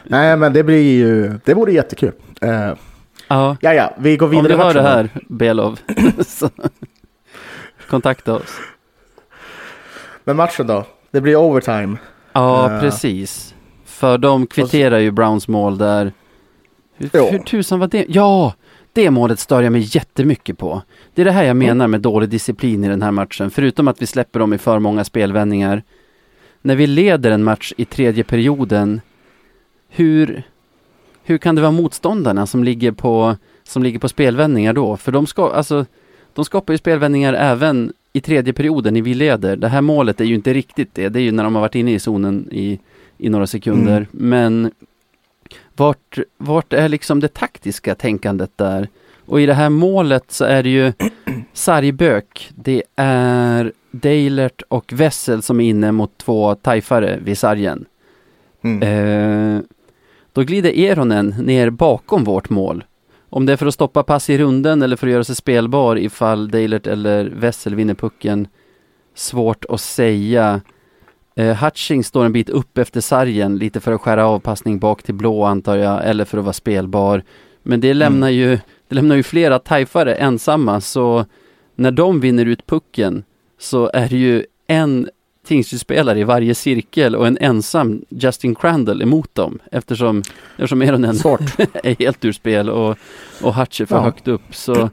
Nej, 0.04 0.38
men 0.38 0.54
det 0.54 0.64
blir 0.64 0.94
ju, 0.94 1.40
det 1.46 1.54
vore 1.54 1.72
jättekul. 1.72 2.12
Uh, 2.46 2.74
Ja. 3.28 3.58
ja, 3.62 3.94
vi 3.98 4.18
går 4.18 4.28
vidare. 4.28 4.54
Om 4.54 4.60
du 4.60 4.64
hör 4.64 4.74
det 4.74 4.82
här, 4.82 5.10
Belov, 5.28 5.80
kontakta 7.90 8.34
oss. 8.34 8.58
Men 10.24 10.36
matchen 10.36 10.68
då? 10.68 10.86
Det 11.12 11.22
blir 11.22 11.36
overtime. 11.36 11.98
Ja, 12.34 12.70
uh, 12.72 12.80
precis. 12.80 13.56
För 13.86 14.18
de 14.18 14.48
kvitterar 14.48 14.98
ju 14.98 15.12
Browns 15.12 15.48
mål 15.48 15.78
där. 15.78 16.14
Hur, 16.98 17.10
ja. 17.14 17.30
hur 17.32 17.40
tusan 17.40 17.80
var 17.80 17.88
det? 17.88 18.06
Ja, 18.10 18.54
det 18.94 19.12
målet 19.12 19.40
stör 19.40 19.62
jag 19.62 19.72
mig 19.72 19.88
jättemycket 19.96 20.58
på. 20.58 20.82
Det 21.14 21.22
är 21.22 21.26
det 21.26 21.32
här 21.32 21.44
jag 21.44 21.58
menar 21.58 21.88
med 21.88 22.02
dålig 22.02 22.30
disciplin 22.30 22.84
i 22.84 22.88
den 22.88 23.02
här 23.02 23.12
matchen. 23.12 23.50
Förutom 23.50 23.88
att 23.88 24.02
vi 24.02 24.06
släpper 24.06 24.40
dem 24.40 24.54
i 24.54 24.58
för 24.58 24.80
många 24.80 25.04
spelvändningar. 25.04 25.84
När 26.62 26.76
vi 26.76 26.88
leder 26.88 27.32
en 27.32 27.44
match 27.44 27.74
i 27.78 27.86
tredje 27.86 28.24
perioden, 28.24 29.02
hur, 29.90 30.44
hur 31.24 31.38
kan 31.38 31.56
det 31.56 31.62
vara 31.62 31.72
motståndarna 31.72 32.46
som 32.46 32.64
ligger 32.64 32.92
på, 32.92 33.36
som 33.64 33.84
ligger 33.84 34.00
på 34.00 34.10
spelvändningar 34.10 34.74
då? 34.74 34.98
För 34.98 35.12
de, 35.12 35.28
ska, 35.28 35.52
alltså, 35.52 35.86
de 36.34 36.46
skapar 36.46 36.74
ju 36.74 36.78
spelvändningar 36.78 37.34
även 37.34 37.94
i 38.14 38.22
tredje 38.22 38.54
perioden 38.54 38.98
i 38.98 39.02
vi 39.02 39.14
leder. 39.14 39.56
Det 39.56 39.68
här 39.68 39.82
målet 39.82 40.22
är 40.22 40.26
ju 40.26 40.36
inte 40.36 40.54
riktigt 40.54 40.94
det. 40.94 41.10
Det 41.10 41.20
är 41.20 41.24
ju 41.24 41.32
när 41.32 41.44
de 41.44 41.56
har 41.56 41.62
varit 41.62 41.76
inne 41.76 41.94
i 41.94 42.00
zonen 42.00 42.48
i, 42.52 42.80
i 43.18 43.30
några 43.30 43.48
sekunder. 43.48 43.98
Mm. 43.98 44.08
Men 44.12 44.72
vart, 45.80 46.20
vart 46.38 46.74
är 46.74 46.90
liksom 46.90 47.20
det 47.20 47.34
taktiska 47.34 47.96
tänkandet 47.96 48.52
där? 48.56 48.88
Och 49.26 49.42
i 49.42 49.46
det 49.46 49.54
här 49.54 49.70
målet 49.70 50.32
så 50.32 50.46
är 50.46 50.64
det 50.64 50.70
ju 50.70 50.94
sargbök, 51.54 52.52
det 52.56 52.84
är 52.96 53.74
Deilert 53.92 54.62
och 54.68 54.94
Wessel 54.94 55.42
som 55.42 55.60
är 55.60 55.70
inne 55.70 55.92
mot 55.92 56.18
två 56.18 56.56
tajfare 56.56 57.20
vid 57.24 57.38
sargen. 57.38 57.86
Mm. 58.62 58.82
Eh, 58.84 59.62
då 60.34 60.44
glider 60.44 60.80
Eronen 60.80 61.28
ner 61.28 61.70
bakom 61.70 62.24
vårt 62.24 62.50
mål. 62.50 62.84
Om 63.30 63.46
det 63.46 63.54
är 63.54 63.58
för 63.58 63.66
att 63.66 63.74
stoppa 63.74 64.04
pass 64.04 64.30
i 64.30 64.38
runden 64.38 64.82
eller 64.82 64.96
för 64.96 65.08
att 65.08 65.14
göra 65.14 65.24
sig 65.24 65.36
spelbar 65.36 65.96
ifall 65.96 66.50
Deilert 66.50 66.88
eller 66.88 67.26
Wessel 67.26 67.76
vinner 67.76 67.94
pucken. 67.94 68.48
Svårt 69.16 69.66
att 69.70 69.82
säga. 69.82 70.62
Eh, 71.40 71.56
Hutching 71.56 72.04
står 72.04 72.26
en 72.26 72.32
bit 72.32 72.50
upp 72.50 72.78
efter 72.78 73.02
sargen, 73.02 73.58
lite 73.58 73.80
för 73.80 73.92
att 73.92 74.02
skära 74.02 74.26
av 74.26 74.40
passning 74.40 74.80
bak 74.80 75.04
till 75.04 75.14
blå 75.14 75.44
antar 75.44 75.78
jag, 75.78 76.10
eller 76.10 76.26
för 76.26 76.38
att 76.38 76.44
vara 76.44 76.54
spelbar. 76.54 77.24
Men 77.64 77.82
det 77.82 77.94
lämnar 77.94 78.28
mm. 78.28 78.40
ju, 78.40 78.60
det 78.88 78.96
lämnar 78.96 79.16
ju 79.16 79.24
flera 79.24 79.60
tajfare 79.60 80.16
ensamma, 80.16 80.82
så 80.82 81.26
när 81.76 81.92
de 81.92 82.20
vinner 82.20 82.46
ut 82.46 82.66
pucken 82.66 83.24
så 83.60 83.90
är 83.94 84.10
det 84.10 84.18
ju 84.18 84.46
en 84.68 85.10
Tingsryd-spelare 85.48 86.20
i 86.20 86.24
varje 86.24 86.56
cirkel 86.56 87.16
och 87.16 87.28
en 87.28 87.38
ensam 87.42 88.02
Justin 88.10 88.56
Crandall 88.56 89.02
emot 89.02 89.36
dem 89.36 89.60
eftersom, 89.72 90.24
eftersom 90.52 90.82
Eronen 90.82 91.16
är 91.84 92.00
helt 92.00 92.26
ur 92.26 92.32
spel 92.32 92.70
och, 92.70 92.98
och 93.42 93.56
Hutch 93.56 93.82
är 93.82 93.86
för 93.86 93.96
ja. 93.96 94.02
högt 94.02 94.28
upp. 94.28 94.56
Så 94.56 94.90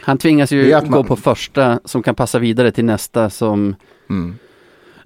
han 0.00 0.18
tvingas 0.18 0.52
ju 0.52 0.70
man... 0.72 0.90
gå 0.90 1.04
på 1.04 1.16
första 1.16 1.80
som 1.84 2.02
kan 2.02 2.14
passa 2.14 2.38
vidare 2.38 2.72
till 2.72 2.84
nästa 2.84 3.30
som 3.30 3.74
mm 4.10 4.38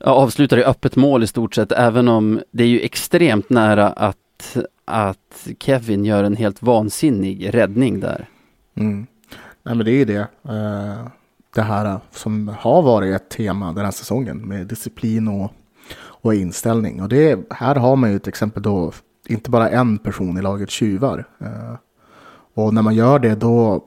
avslutar 0.04 0.56
i 0.56 0.64
öppet 0.64 0.96
mål 0.96 1.22
i 1.22 1.26
stort 1.26 1.54
sett 1.54 1.72
även 1.72 2.08
om 2.08 2.40
det 2.50 2.64
är 2.64 2.68
ju 2.68 2.80
extremt 2.80 3.50
nära 3.50 3.88
att, 3.88 4.56
att 4.84 5.48
Kevin 5.58 6.04
gör 6.04 6.24
en 6.24 6.36
helt 6.36 6.62
vansinnig 6.62 7.54
räddning 7.54 8.00
där. 8.00 8.28
Mm. 8.74 9.06
Nej 9.62 9.74
men 9.74 9.84
det 9.84 9.90
är 9.90 9.96
ju 9.96 10.04
det. 10.04 10.28
Uh, 10.48 11.08
det 11.54 11.62
här 11.62 12.00
som 12.10 12.48
har 12.58 12.82
varit 12.82 13.14
ett 13.14 13.28
tema 13.28 13.72
den 13.72 13.84
här 13.84 13.92
säsongen 13.92 14.48
med 14.48 14.66
disciplin 14.66 15.28
och, 15.28 15.52
och 15.96 16.34
inställning. 16.34 17.02
Och 17.02 17.08
det, 17.08 17.38
här 17.50 17.74
har 17.74 17.96
man 17.96 18.10
ju 18.10 18.16
ett 18.16 18.28
exempel 18.28 18.62
då, 18.62 18.92
inte 19.28 19.50
bara 19.50 19.70
en 19.70 19.98
person 19.98 20.38
i 20.38 20.42
laget 20.42 20.70
tjuvar. 20.70 21.24
Uh, 21.42 21.76
och 22.54 22.74
när 22.74 22.82
man 22.82 22.94
gör 22.94 23.18
det 23.18 23.34
då 23.34 23.84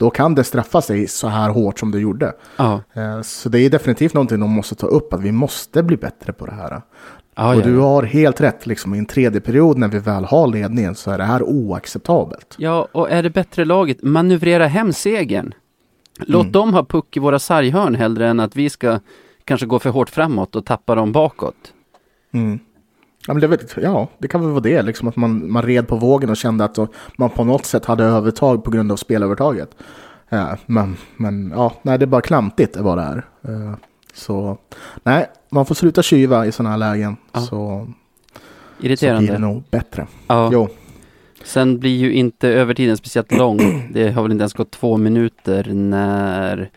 då 0.00 0.10
kan 0.10 0.34
det 0.34 0.44
straffa 0.44 0.82
sig 0.82 1.06
så 1.06 1.28
här 1.28 1.50
hårt 1.50 1.78
som 1.78 1.90
det 1.90 2.00
gjorde. 2.00 2.32
Ja. 2.56 2.80
Uh, 2.96 3.22
så 3.22 3.48
det 3.48 3.60
är 3.60 3.70
definitivt 3.70 4.14
någonting 4.14 4.40
de 4.40 4.50
måste 4.50 4.74
ta 4.74 4.86
upp, 4.86 5.12
att 5.12 5.20
vi 5.20 5.32
måste 5.32 5.82
bli 5.82 5.96
bättre 5.96 6.32
på 6.32 6.46
det 6.46 6.52
här. 6.52 6.82
Ah, 7.34 7.48
och 7.48 7.56
ja, 7.56 7.64
du 7.64 7.78
har 7.78 8.02
helt 8.02 8.40
rätt, 8.40 8.66
liksom, 8.66 8.94
i 8.94 8.98
en 8.98 9.06
tredje 9.06 9.40
period 9.40 9.78
när 9.78 9.88
vi 9.88 9.98
väl 9.98 10.24
har 10.24 10.46
ledningen 10.46 10.94
så 10.94 11.10
är 11.10 11.18
det 11.18 11.24
här 11.24 11.42
oacceptabelt. 11.42 12.54
Ja, 12.58 12.88
och 12.92 13.10
är 13.10 13.22
det 13.22 13.30
bättre 13.30 13.64
laget, 13.64 14.02
manövrera 14.02 14.66
hem 14.66 14.92
segern. 14.92 15.54
Låt 16.18 16.42
mm. 16.42 16.52
dem 16.52 16.74
ha 16.74 16.84
puck 16.84 17.16
i 17.16 17.20
våra 17.20 17.38
sarghörn 17.38 17.94
hellre 17.94 18.28
än 18.28 18.40
att 18.40 18.56
vi 18.56 18.70
ska 18.70 18.98
kanske 19.44 19.66
gå 19.66 19.78
för 19.78 19.90
hårt 19.90 20.10
framåt 20.10 20.56
och 20.56 20.66
tappa 20.66 20.94
dem 20.94 21.12
bakåt. 21.12 21.72
Mm. 22.32 22.58
Ja, 23.30 23.34
men 23.34 23.50
det, 23.50 23.76
ja, 23.82 24.08
det 24.18 24.28
kan 24.28 24.40
väl 24.40 24.50
vara 24.50 24.60
det, 24.60 24.82
liksom 24.82 25.08
att 25.08 25.16
man, 25.16 25.52
man 25.52 25.62
red 25.62 25.88
på 25.88 25.96
vågen 25.96 26.30
och 26.30 26.36
kände 26.36 26.64
att 26.64 26.78
man 27.16 27.30
på 27.30 27.44
något 27.44 27.66
sätt 27.66 27.84
hade 27.84 28.04
övertag 28.04 28.64
på 28.64 28.70
grund 28.70 28.92
av 28.92 28.96
spelövertaget. 28.96 29.70
Ja, 30.28 30.56
men, 30.66 30.96
men 31.16 31.52
ja, 31.56 31.72
nej, 31.82 31.98
det 31.98 32.04
är 32.04 32.06
bara 32.06 32.20
klantigt 32.20 32.76
vad 32.76 32.98
det 32.98 33.02
är. 33.02 33.26
Uh, 33.48 33.74
så 34.14 34.58
nej, 35.02 35.30
man 35.50 35.66
får 35.66 35.74
sluta 35.74 36.02
kyva 36.02 36.46
i 36.46 36.52
sådana 36.52 36.70
här 36.70 36.78
lägen. 36.78 37.16
Ja. 37.32 37.40
Så, 37.40 37.88
Irriterande. 38.80 39.20
så 39.20 39.22
blir 39.22 39.32
det 39.32 39.38
nog 39.38 39.62
bättre. 39.70 40.06
Ja. 40.26 40.50
Jo. 40.52 40.68
Sen 41.44 41.78
blir 41.78 41.96
ju 41.96 42.12
inte 42.12 42.48
övertiden 42.48 42.96
speciellt 42.96 43.32
lång. 43.32 43.90
Det 43.92 44.10
har 44.10 44.22
väl 44.22 44.32
inte 44.32 44.42
ens 44.42 44.54
gått 44.54 44.70
två 44.70 44.96
minuter 44.96 45.64
när... 45.64 46.70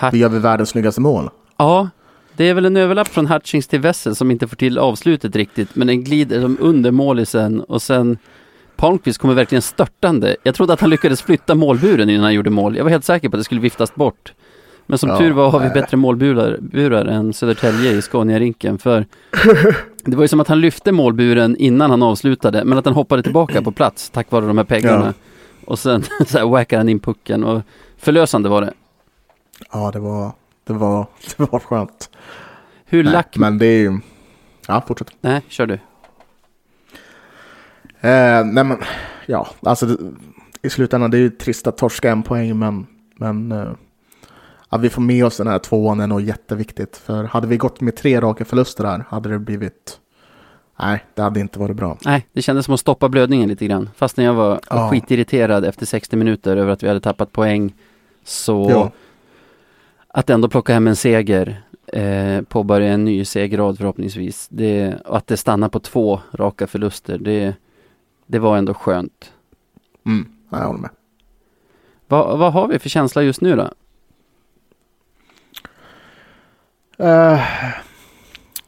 Hut... 0.00 0.12
Vi 0.12 0.18
gör 0.18 0.28
väl 0.28 0.40
världens 0.40 0.68
snyggaste 0.68 1.00
mål? 1.00 1.30
Ja, 1.56 1.88
det 2.36 2.44
är 2.44 2.54
väl 2.54 2.64
en 2.64 2.76
överlapp 2.76 3.08
från 3.08 3.26
Hutchings 3.26 3.66
till 3.66 3.80
Wessel 3.80 4.16
som 4.16 4.30
inte 4.30 4.48
får 4.48 4.56
till 4.56 4.78
avslutet 4.78 5.36
riktigt. 5.36 5.76
Men 5.76 5.86
den 5.86 6.04
glider 6.04 6.40
som 6.40 6.56
under 6.60 6.90
målisen 6.90 7.60
och 7.60 7.82
sen 7.82 8.18
Palmqvist 8.76 9.18
kommer 9.18 9.34
verkligen 9.34 9.62
störtande. 9.62 10.36
Jag 10.42 10.54
trodde 10.54 10.72
att 10.72 10.80
han 10.80 10.90
lyckades 10.90 11.22
flytta 11.22 11.54
målburen 11.54 12.10
innan 12.10 12.24
han 12.24 12.34
gjorde 12.34 12.50
mål. 12.50 12.76
Jag 12.76 12.84
var 12.84 12.90
helt 12.90 13.04
säker 13.04 13.28
på 13.28 13.36
att 13.36 13.40
det 13.40 13.44
skulle 13.44 13.60
viftas 13.60 13.94
bort. 13.94 14.32
Men 14.86 14.98
som 14.98 15.08
ja, 15.08 15.18
tur 15.18 15.32
var 15.32 15.50
har 15.50 15.60
vi 15.60 15.68
bättre 15.68 15.96
målburar 15.96 16.58
burar 16.60 17.04
än 17.04 17.32
Södertälje 17.32 17.92
i 17.92 18.02
Scania-rinken. 18.02 18.78
För 18.78 19.06
det 20.04 20.16
var 20.16 20.24
ju 20.24 20.28
som 20.28 20.40
att 20.40 20.48
han 20.48 20.60
lyfte 20.60 20.92
målburen 20.92 21.56
innan 21.56 21.90
han 21.90 22.02
avslutade, 22.02 22.64
men 22.64 22.78
att 22.78 22.84
han 22.84 22.94
hoppade 22.94 23.22
tillbaka 23.22 23.62
på 23.62 23.72
plats 23.72 24.10
tack 24.10 24.30
vare 24.30 24.46
de 24.46 24.58
här 24.58 24.64
peggarna. 24.64 25.06
Ja. 25.06 25.12
Och 25.64 25.78
sen 25.78 26.02
så 26.26 26.38
här 26.38 26.76
han 26.76 26.88
in 26.88 27.00
pucken 27.00 27.44
och 27.44 27.62
förlösande 27.98 28.48
var 28.48 28.60
det. 28.60 28.72
Ja, 29.72 29.90
det 29.90 29.98
var, 29.98 30.32
det 30.64 30.72
var, 30.72 31.06
det 31.36 31.52
var 31.52 31.58
skönt. 31.58 32.10
Hur 32.84 33.04
nej, 33.04 33.12
lack... 33.12 33.36
Men 33.36 33.58
det 33.58 33.66
är 33.66 33.80
ju... 33.80 34.00
Ja, 34.68 34.84
fortsätt. 34.86 35.10
Nej, 35.20 35.42
kör 35.48 35.66
du. 35.66 35.74
Eh, 38.00 38.44
nej 38.44 38.64
men, 38.64 38.78
ja, 39.26 39.48
alltså 39.60 39.86
det, 39.86 39.96
i 40.62 40.70
slutändan 40.70 41.10
det 41.10 41.16
är 41.16 41.20
ju 41.20 41.30
trist 41.30 41.66
att 41.66 41.76
torska 41.76 42.10
en 42.10 42.22
poäng, 42.22 42.58
men, 42.58 42.86
men 43.16 43.52
eh, 43.52 43.72
att 44.68 44.80
vi 44.80 44.90
får 44.90 45.02
med 45.02 45.24
oss 45.24 45.36
den 45.36 45.46
här 45.46 45.58
tvåan 45.58 46.00
är 46.00 46.06
nog 46.06 46.20
jätteviktigt. 46.20 46.96
För 46.96 47.24
hade 47.24 47.46
vi 47.46 47.56
gått 47.56 47.80
med 47.80 47.96
tre 47.96 48.20
raka 48.20 48.44
förluster 48.44 48.84
här 48.84 49.04
hade 49.08 49.28
det 49.28 49.38
blivit... 49.38 49.98
Nej, 50.80 51.04
det 51.14 51.22
hade 51.22 51.40
inte 51.40 51.58
varit 51.58 51.76
bra. 51.76 51.98
Nej, 52.04 52.26
det 52.32 52.42
kändes 52.42 52.64
som 52.64 52.74
att 52.74 52.80
stoppa 52.80 53.08
blödningen 53.08 53.48
lite 53.48 53.66
grann. 53.66 53.90
Fast 53.96 54.16
när 54.16 54.24
jag 54.24 54.34
var 54.34 54.60
ja. 54.70 54.90
skitirriterad 54.90 55.64
efter 55.64 55.86
60 55.86 56.16
minuter 56.16 56.56
över 56.56 56.72
att 56.72 56.82
vi 56.82 56.88
hade 56.88 57.00
tappat 57.00 57.32
poäng. 57.32 57.74
Så 58.24 58.66
ja. 58.70 58.90
Att 60.12 60.30
ändå 60.30 60.48
plocka 60.48 60.72
hem 60.72 60.86
en 60.86 60.96
seger, 60.96 61.62
eh, 61.86 62.42
påbörja 62.42 62.92
en 62.92 63.04
ny 63.04 63.24
segerrad 63.24 63.78
förhoppningsvis. 63.78 64.48
Det, 64.50 64.94
och 65.04 65.16
att 65.16 65.26
det 65.26 65.36
stannar 65.36 65.68
på 65.68 65.80
två 65.80 66.20
raka 66.32 66.66
förluster, 66.66 67.18
det, 67.18 67.54
det 68.26 68.38
var 68.38 68.56
ändå 68.56 68.74
skönt. 68.74 69.32
Mm, 70.06 70.28
jag 70.50 70.58
håller 70.58 70.80
med. 70.80 70.90
Va, 72.08 72.36
vad 72.36 72.52
har 72.52 72.68
vi 72.68 72.78
för 72.78 72.88
känsla 72.88 73.22
just 73.22 73.40
nu 73.40 73.56
då? 73.56 73.70
Uh, 77.04 77.40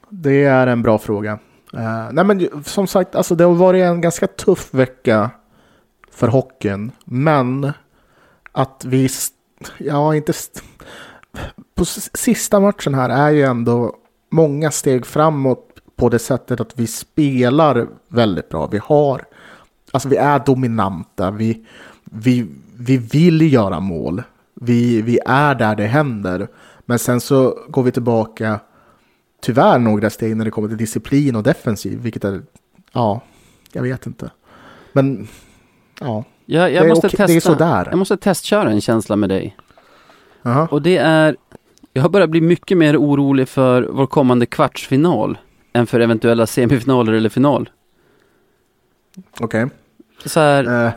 det 0.08 0.44
är 0.44 0.66
en 0.66 0.82
bra 0.82 0.98
fråga. 0.98 1.38
Uh, 1.74 2.08
nej 2.12 2.24
men 2.24 2.64
som 2.64 2.86
sagt, 2.86 3.14
alltså 3.14 3.34
det 3.34 3.44
har 3.44 3.54
varit 3.54 3.82
en 3.82 4.00
ganska 4.00 4.26
tuff 4.26 4.74
vecka 4.74 5.30
för 6.10 6.28
hockeyn. 6.28 6.92
Men 7.04 7.72
att 8.52 8.84
vi, 8.84 9.08
ja 9.78 10.14
inte, 10.14 10.32
på 11.74 11.84
sista 11.84 12.60
matchen 12.60 12.94
här 12.94 13.10
är 13.10 13.30
ju 13.30 13.42
ändå 13.42 13.96
många 14.30 14.70
steg 14.70 15.06
framåt 15.06 15.74
på 15.96 16.08
det 16.08 16.18
sättet 16.18 16.60
att 16.60 16.78
vi 16.78 16.86
spelar 16.86 17.86
väldigt 18.08 18.48
bra. 18.48 18.66
Vi 18.66 18.80
har, 18.84 19.24
alltså 19.90 20.08
vi 20.08 20.16
är 20.16 20.42
dominanta, 20.46 21.30
vi, 21.30 21.66
vi, 22.04 22.46
vi 22.78 22.96
vill 22.96 23.52
göra 23.52 23.80
mål. 23.80 24.22
Vi, 24.54 25.02
vi 25.02 25.18
är 25.26 25.54
där 25.54 25.76
det 25.76 25.86
händer. 25.86 26.48
Men 26.84 26.98
sen 26.98 27.20
så 27.20 27.58
går 27.68 27.82
vi 27.82 27.92
tillbaka, 27.92 28.60
tyvärr, 29.42 29.78
några 29.78 30.10
steg 30.10 30.36
när 30.36 30.44
det 30.44 30.50
kommer 30.50 30.68
till 30.68 30.76
disciplin 30.76 31.36
och 31.36 31.42
defensiv, 31.42 31.98
vilket 31.98 32.24
är, 32.24 32.42
ja, 32.92 33.20
jag 33.72 33.82
vet 33.82 34.06
inte. 34.06 34.30
Men, 34.92 35.28
ja, 36.00 36.24
jag, 36.46 36.72
jag 36.72 36.84
det, 36.84 36.88
måste 36.88 37.06
okej, 37.06 37.16
testa, 37.16 37.26
det 37.26 37.36
är 37.36 37.40
sådär. 37.40 37.88
Jag 37.90 37.98
måste 37.98 38.16
testköra 38.16 38.70
en 38.70 38.80
känsla 38.80 39.16
med 39.16 39.28
dig. 39.28 39.56
Aha. 40.44 40.68
Och 40.70 40.82
det 40.82 40.96
är, 40.96 41.36
jag 41.92 42.02
har 42.02 42.08
börjat 42.08 42.30
bli 42.30 42.40
mycket 42.40 42.78
mer 42.78 42.96
orolig 42.96 43.48
för 43.48 43.82
vår 43.82 44.06
kommande 44.06 44.46
kvartsfinal 44.46 45.38
än 45.72 45.86
för 45.86 46.00
eventuella 46.00 46.46
semifinaler 46.46 47.12
eller 47.12 47.28
final. 47.28 47.70
Okej. 49.40 49.64
Okay. 49.64 49.76
Så 50.24 50.40
här, 50.40 50.86
uh. 50.86 50.92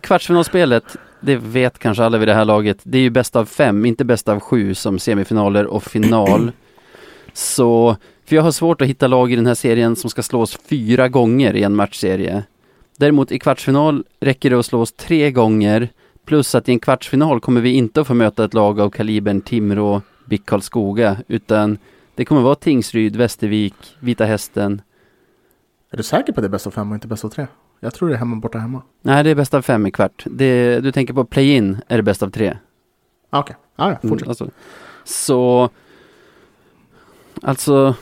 kvartsfinalspelet, 0.00 0.96
det 1.20 1.36
vet 1.36 1.78
kanske 1.78 2.04
alla 2.04 2.18
vid 2.18 2.28
det 2.28 2.34
här 2.34 2.44
laget, 2.44 2.78
det 2.82 2.98
är 2.98 3.02
ju 3.02 3.10
bäst 3.10 3.36
av 3.36 3.44
fem, 3.44 3.84
inte 3.84 4.04
bäst 4.04 4.28
av 4.28 4.40
sju 4.40 4.74
som 4.74 4.98
semifinaler 4.98 5.66
och 5.66 5.82
final. 5.82 6.52
Så, 7.32 7.96
för 8.26 8.36
jag 8.36 8.42
har 8.42 8.52
svårt 8.52 8.80
att 8.80 8.88
hitta 8.88 9.06
lag 9.06 9.32
i 9.32 9.36
den 9.36 9.46
här 9.46 9.54
serien 9.54 9.96
som 9.96 10.10
ska 10.10 10.22
slås 10.22 10.58
fyra 10.68 11.08
gånger 11.08 11.56
i 11.56 11.62
en 11.62 11.74
matchserie. 11.74 12.42
Däremot 12.96 13.32
i 13.32 13.38
kvartsfinal 13.38 14.04
räcker 14.20 14.50
det 14.50 14.58
att 14.58 14.66
slås 14.66 14.92
tre 14.92 15.30
gånger, 15.30 15.88
plus 16.24 16.54
att 16.54 16.68
i 16.68 16.72
en 16.72 16.78
kvartsfinal 16.78 17.40
kommer 17.40 17.60
vi 17.60 17.72
inte 17.72 18.00
att 18.00 18.06
få 18.06 18.14
möta 18.14 18.44
ett 18.44 18.54
lag 18.54 18.80
av 18.80 18.90
kalibern 18.90 19.40
Timrå, 19.40 20.02
BIK 20.24 20.46
Karlskoga, 20.46 21.16
utan 21.28 21.78
det 22.14 22.24
kommer 22.24 22.40
vara 22.40 22.54
Tingsryd, 22.54 23.16
Västervik, 23.16 23.74
Vita 24.00 24.24
Hästen. 24.24 24.82
Är 25.90 25.96
du 25.96 26.02
säker 26.02 26.32
på 26.32 26.40
att 26.40 26.42
det 26.42 26.46
är 26.46 26.50
bäst 26.50 26.66
av 26.66 26.70
fem 26.70 26.90
och 26.90 26.94
inte 26.94 27.08
bäst 27.08 27.24
av 27.24 27.28
tre? 27.28 27.46
Jag 27.80 27.94
tror 27.94 28.08
det 28.08 28.14
är 28.14 28.18
hemma 28.18 28.36
borta 28.36 28.58
hemma. 28.58 28.82
Nej, 29.02 29.24
det 29.24 29.30
är 29.30 29.34
bäst 29.34 29.54
av 29.54 29.62
fem 29.62 29.86
i 29.86 29.90
kvart. 29.90 30.24
Det, 30.30 30.80
du 30.80 30.92
tänker 30.92 31.14
på 31.14 31.24
play-in 31.24 31.78
är 31.88 31.96
det 31.96 32.02
bäst 32.02 32.22
av 32.22 32.30
tre. 32.30 32.56
Ah, 33.30 33.40
okej, 33.40 33.56
okay. 33.74 33.86
ah, 33.86 33.90
ja, 33.90 34.08
fortsätt. 34.08 34.22
Mm, 34.22 34.28
alltså, 34.28 34.50
så, 35.04 35.68
alltså 37.42 37.94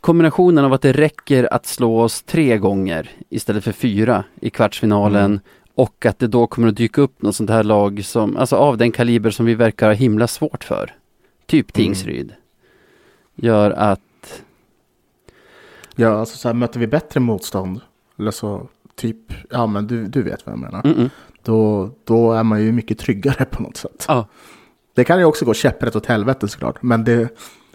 kombinationen 0.00 0.64
av 0.64 0.72
att 0.72 0.82
det 0.82 0.92
räcker 0.92 1.54
att 1.54 1.66
slå 1.66 2.00
oss 2.00 2.22
tre 2.22 2.58
gånger 2.58 3.10
istället 3.28 3.64
för 3.64 3.72
fyra 3.72 4.24
i 4.40 4.50
kvartsfinalen 4.50 5.24
mm. 5.24 5.40
Och 5.74 6.06
att 6.06 6.18
det 6.18 6.26
då 6.26 6.46
kommer 6.46 6.68
att 6.68 6.76
dyka 6.76 7.00
upp 7.00 7.22
något 7.22 7.36
sånt 7.36 7.50
här 7.50 7.64
lag 7.64 8.04
som, 8.04 8.36
alltså 8.36 8.56
av 8.56 8.78
den 8.78 8.92
kaliber 8.92 9.30
som 9.30 9.46
vi 9.46 9.54
verkar 9.54 9.86
ha 9.86 9.94
himla 9.94 10.26
svårt 10.26 10.64
för. 10.64 10.94
Typ 11.46 11.66
mm. 11.66 11.84
Tingsryd. 11.84 12.26
Mm. 12.26 12.36
Gör 13.34 13.70
att 13.70 14.00
Ja, 15.96 16.18
alltså 16.18 16.36
så 16.36 16.48
här, 16.48 16.54
möter 16.54 16.80
vi 16.80 16.86
bättre 16.86 17.20
motstånd, 17.20 17.80
eller 18.18 18.30
så 18.30 18.68
typ, 18.94 19.18
ja 19.50 19.66
men 19.66 19.86
du, 19.86 20.06
du 20.06 20.22
vet 20.22 20.46
vad 20.46 20.52
jag 20.52 20.60
menar. 20.60 20.80
Mm 20.84 20.96
-mm. 20.96 21.10
Då, 21.42 21.90
då 22.04 22.32
är 22.32 22.42
man 22.42 22.62
ju 22.62 22.72
mycket 22.72 22.98
tryggare 22.98 23.44
på 23.50 23.62
något 23.62 23.76
sätt. 23.76 24.04
Ja. 24.08 24.26
Det 24.94 25.04
kan 25.04 25.18
ju 25.18 25.24
också 25.24 25.44
gå 25.44 25.54
käpprätt 25.54 25.96
åt 25.96 26.06
helvete 26.06 26.48
såklart. 26.48 26.82
Men 26.82 27.04
det, 27.04 27.28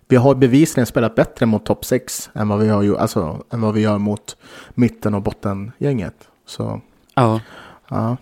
vi 0.07 0.15
har 0.15 0.35
bevisligen 0.35 0.85
spelat 0.85 1.15
bättre 1.15 1.45
mot 1.45 1.65
topp 1.65 1.85
6 1.85 2.29
än 2.33 2.47
vad 2.47 2.59
vi 2.59 2.69
har 2.69 2.95
alltså, 2.95 3.43
än 3.49 3.61
vad 3.61 3.73
vi 3.73 3.81
gör 3.81 3.97
mot 3.97 4.37
mitten 4.69 5.13
och 5.13 5.21
bottengänget. 5.21 6.27
Så, 6.45 6.81
ja. 7.15 7.41
Ja. 7.89 8.17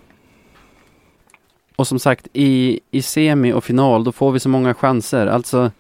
Och 1.76 1.88
som 1.88 2.00
sagt, 2.00 2.28
i, 2.34 2.80
i 2.92 3.02
semi 3.02 3.54
och 3.54 3.64
final, 3.64 4.04
då 4.04 4.12
får 4.12 4.32
vi 4.32 4.40
så 4.40 4.50
många 4.50 4.74
chanser. 4.74 5.28
Alltså, 5.28 5.72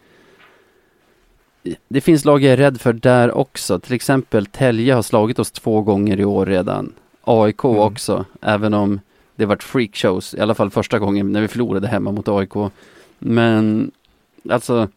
det 1.87 2.01
finns 2.01 2.25
lag 2.25 2.43
jag 2.43 2.53
är 2.53 2.57
rädd 2.57 2.81
för 2.81 2.93
där 2.93 3.37
också. 3.37 3.79
Till 3.79 3.93
exempel 3.93 4.45
Telge 4.45 4.93
har 4.93 5.01
slagit 5.01 5.39
oss 5.39 5.51
två 5.51 5.81
gånger 5.81 6.19
i 6.19 6.25
år 6.25 6.45
redan. 6.45 6.93
AIK 7.23 7.63
mm. 7.63 7.77
också, 7.77 8.25
även 8.41 8.73
om 8.73 8.99
det 9.35 9.45
varit 9.45 9.63
freakshows, 9.63 10.33
i 10.33 10.39
alla 10.39 10.55
fall 10.55 10.69
första 10.69 10.99
gången 10.99 11.31
när 11.31 11.41
vi 11.41 11.47
förlorade 11.47 11.87
hemma 11.87 12.11
mot 12.11 12.27
AIK. 12.27 12.53
Men 13.19 13.91
alltså, 14.49 14.87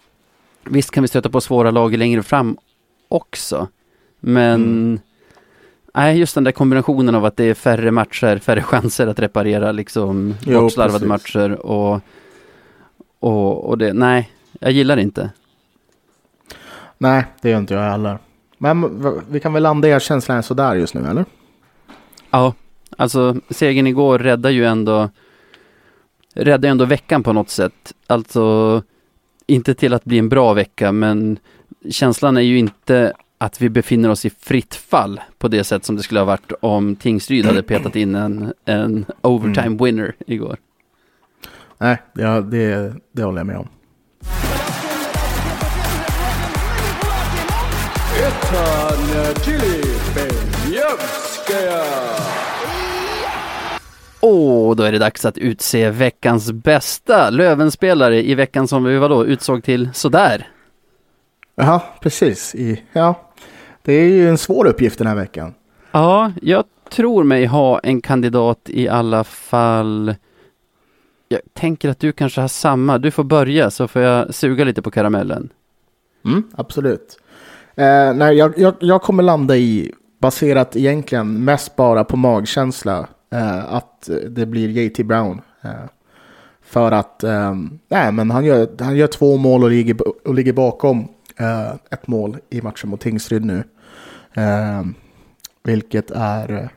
visst 0.65 0.91
kan 0.91 1.03
vi 1.03 1.09
stöta 1.09 1.31
på 1.31 1.41
svåra 1.41 1.71
lag 1.71 1.97
längre 1.97 2.23
fram 2.23 2.57
också. 3.09 3.69
Men 4.21 4.55
mm. 4.55 4.99
Nej, 5.95 6.19
just 6.19 6.35
den 6.35 6.45
där 6.45 6.53
kombinationen 6.53 7.15
av 7.15 7.25
att 7.25 7.37
det 7.37 7.45
är 7.45 7.55
färre 7.55 7.91
matcher, 7.91 8.39
färre 8.39 8.63
chanser 8.63 9.07
att 9.07 9.19
reparera 9.19 9.73
liksom 9.73 10.35
bortslarvade 10.47 11.07
matcher 11.07 11.51
och, 11.51 12.01
och, 13.19 13.65
och 13.69 13.79
det, 13.79 13.93
nej, 13.93 14.31
jag 14.61 14.73
gillar 14.73 14.97
det 14.97 15.03
inte. 15.03 15.31
Nej, 16.99 17.25
det 17.43 17.51
gör 17.51 17.59
inte 17.59 17.75
jag 17.75 17.91
heller. 17.91 18.19
Men 18.59 19.03
vi 19.31 19.41
kan 19.41 19.53
väl 19.53 19.63
landa 19.63 19.89
i 19.89 19.93
att 19.93 20.03
känslan 20.03 20.39
är 20.39 20.43
sådär 20.43 20.75
just 20.75 20.95
nu, 20.95 21.09
eller? 21.11 21.25
Ja, 22.31 22.55
alltså 22.97 23.37
segern 23.51 23.87
igår 23.87 24.19
räddar 24.19 24.51
ju 24.51 24.65
ändå 24.67 25.09
räddar 26.35 26.69
ändå 26.69 26.85
veckan 26.85 27.23
på 27.23 27.33
något 27.33 27.51
sätt. 27.51 27.95
Alltså 28.07 28.83
inte 29.47 29.75
till 29.75 29.95
att 29.95 30.05
bli 30.05 30.19
en 30.19 30.29
bra 30.29 30.53
vecka, 30.53 30.93
men 30.93 31.39
känslan 31.91 32.37
är 32.37 32.41
ju 32.41 32.59
inte 32.59 33.13
att 33.43 33.61
vi 33.61 33.69
befinner 33.69 34.09
oss 34.09 34.25
i 34.25 34.31
fritt 34.31 34.75
fall 34.75 35.21
på 35.39 35.49
det 35.49 35.65
sätt 35.65 35.85
som 35.85 35.97
det 35.97 36.03
skulle 36.03 36.21
ha 36.21 36.25
varit 36.25 36.53
om 36.61 36.97
Tingsryd 36.97 37.47
hade 37.47 37.63
petat 37.63 37.97
in 37.97 38.15
en, 38.15 38.53
en 38.65 39.07
overtime 39.21 39.67
mm. 39.67 39.85
winner 39.85 40.15
igår. 40.27 40.59
Nej, 41.79 42.03
det, 42.15 42.41
det, 42.41 42.95
det 43.13 43.23
håller 43.23 43.39
jag 43.39 43.47
med 43.47 43.57
om. 43.57 43.69
Och 54.21 54.77
då 54.77 54.83
är 54.83 54.93
det 54.93 54.99
dags 54.99 55.25
att 55.25 55.39
utse 55.39 55.91
veckans 55.91 56.53
bästa 56.53 57.31
Lövenspelare 57.31 58.23
i 58.23 58.35
veckan 58.35 58.69
som 58.69 58.85
vi 58.85 58.99
vadå, 58.99 59.25
utsåg 59.25 59.65
till 59.65 59.91
sådär. 59.95 60.49
Jaha, 61.55 61.83
precis. 62.01 62.55
I, 62.55 62.83
ja, 62.93 63.30
det 63.91 63.97
är 63.97 64.09
ju 64.09 64.29
en 64.29 64.39
svår 64.39 64.67
uppgift 64.67 64.99
den 64.99 65.07
här 65.07 65.15
veckan. 65.15 65.55
Ja, 65.93 66.33
jag 66.43 66.65
tror 66.91 67.25
mig 67.25 67.47
ha 67.47 67.79
en 67.79 68.01
kandidat 68.01 68.61
i 68.67 68.89
alla 68.89 69.25
fall. 69.25 70.15
Jag 71.29 71.41
tänker 71.53 71.89
att 71.89 71.99
du 71.99 72.13
kanske 72.13 72.41
har 72.41 72.49
samma. 72.49 72.99
Du 72.99 73.11
får 73.11 73.25
börja 73.25 73.71
så 73.71 73.89
får 73.89 74.03
jag 74.03 74.35
suga 74.35 74.65
lite 74.65 74.83
på 74.83 74.91
karamellen. 74.91 75.49
Mm, 76.25 76.43
absolut. 76.55 77.19
Eh, 77.75 78.15
nej, 78.15 78.37
jag, 78.37 78.59
jag, 78.59 78.75
jag, 78.81 79.03
kommer 79.03 79.23
landa 79.23 79.57
i, 79.57 79.93
baserat 80.19 80.77
egentligen 80.77 81.45
mest 81.45 81.77
bara 81.77 82.05
på 82.05 82.17
magkänsla, 82.17 83.09
eh, 83.33 83.75
att 83.75 84.11
det 84.29 84.47
blir 84.47 84.69
JT 84.69 85.07
Brown. 85.07 85.41
Eh, 85.63 85.71
för 86.63 86.93
att 86.93 87.25
eh, 87.25 87.55
nej, 87.89 88.13
men 88.13 88.31
han, 88.31 88.45
gör, 88.45 88.69
han 88.79 88.97
gör 88.97 89.07
två 89.07 89.37
mål 89.37 89.65
och 89.65 89.71
ligger, 89.71 90.29
och 90.29 90.35
ligger 90.35 90.53
bakom 90.53 91.09
eh, 91.37 91.71
ett 91.91 92.07
mål 92.07 92.37
i 92.51 92.63
matchen 92.63 92.91
mot 92.91 93.01
Tingsryd 93.01 93.45
nu. 93.45 93.65
Eh, 94.35 94.83
vilket 95.63 96.11
är 96.11 96.53
eh, 96.53 96.69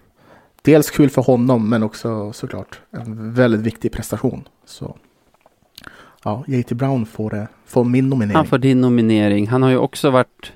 dels 0.61 0.91
kul 0.91 1.09
för 1.09 1.21
honom 1.21 1.69
men 1.69 1.83
också 1.83 2.33
såklart 2.33 2.79
en 2.91 3.33
väldigt 3.33 3.61
viktig 3.61 3.91
prestation. 3.91 4.47
Så 4.65 4.97
ja, 6.23 6.43
JT 6.47 6.71
Brown 6.71 7.05
får, 7.05 7.35
eh, 7.35 7.43
får 7.65 7.83
min 7.83 8.09
nominering. 8.09 8.35
Han 8.35 8.45
får 8.45 8.57
din 8.57 8.81
nominering. 8.81 9.47
Han 9.47 9.63
har 9.63 9.69
ju 9.69 9.77
också 9.77 10.09
varit 10.09 10.51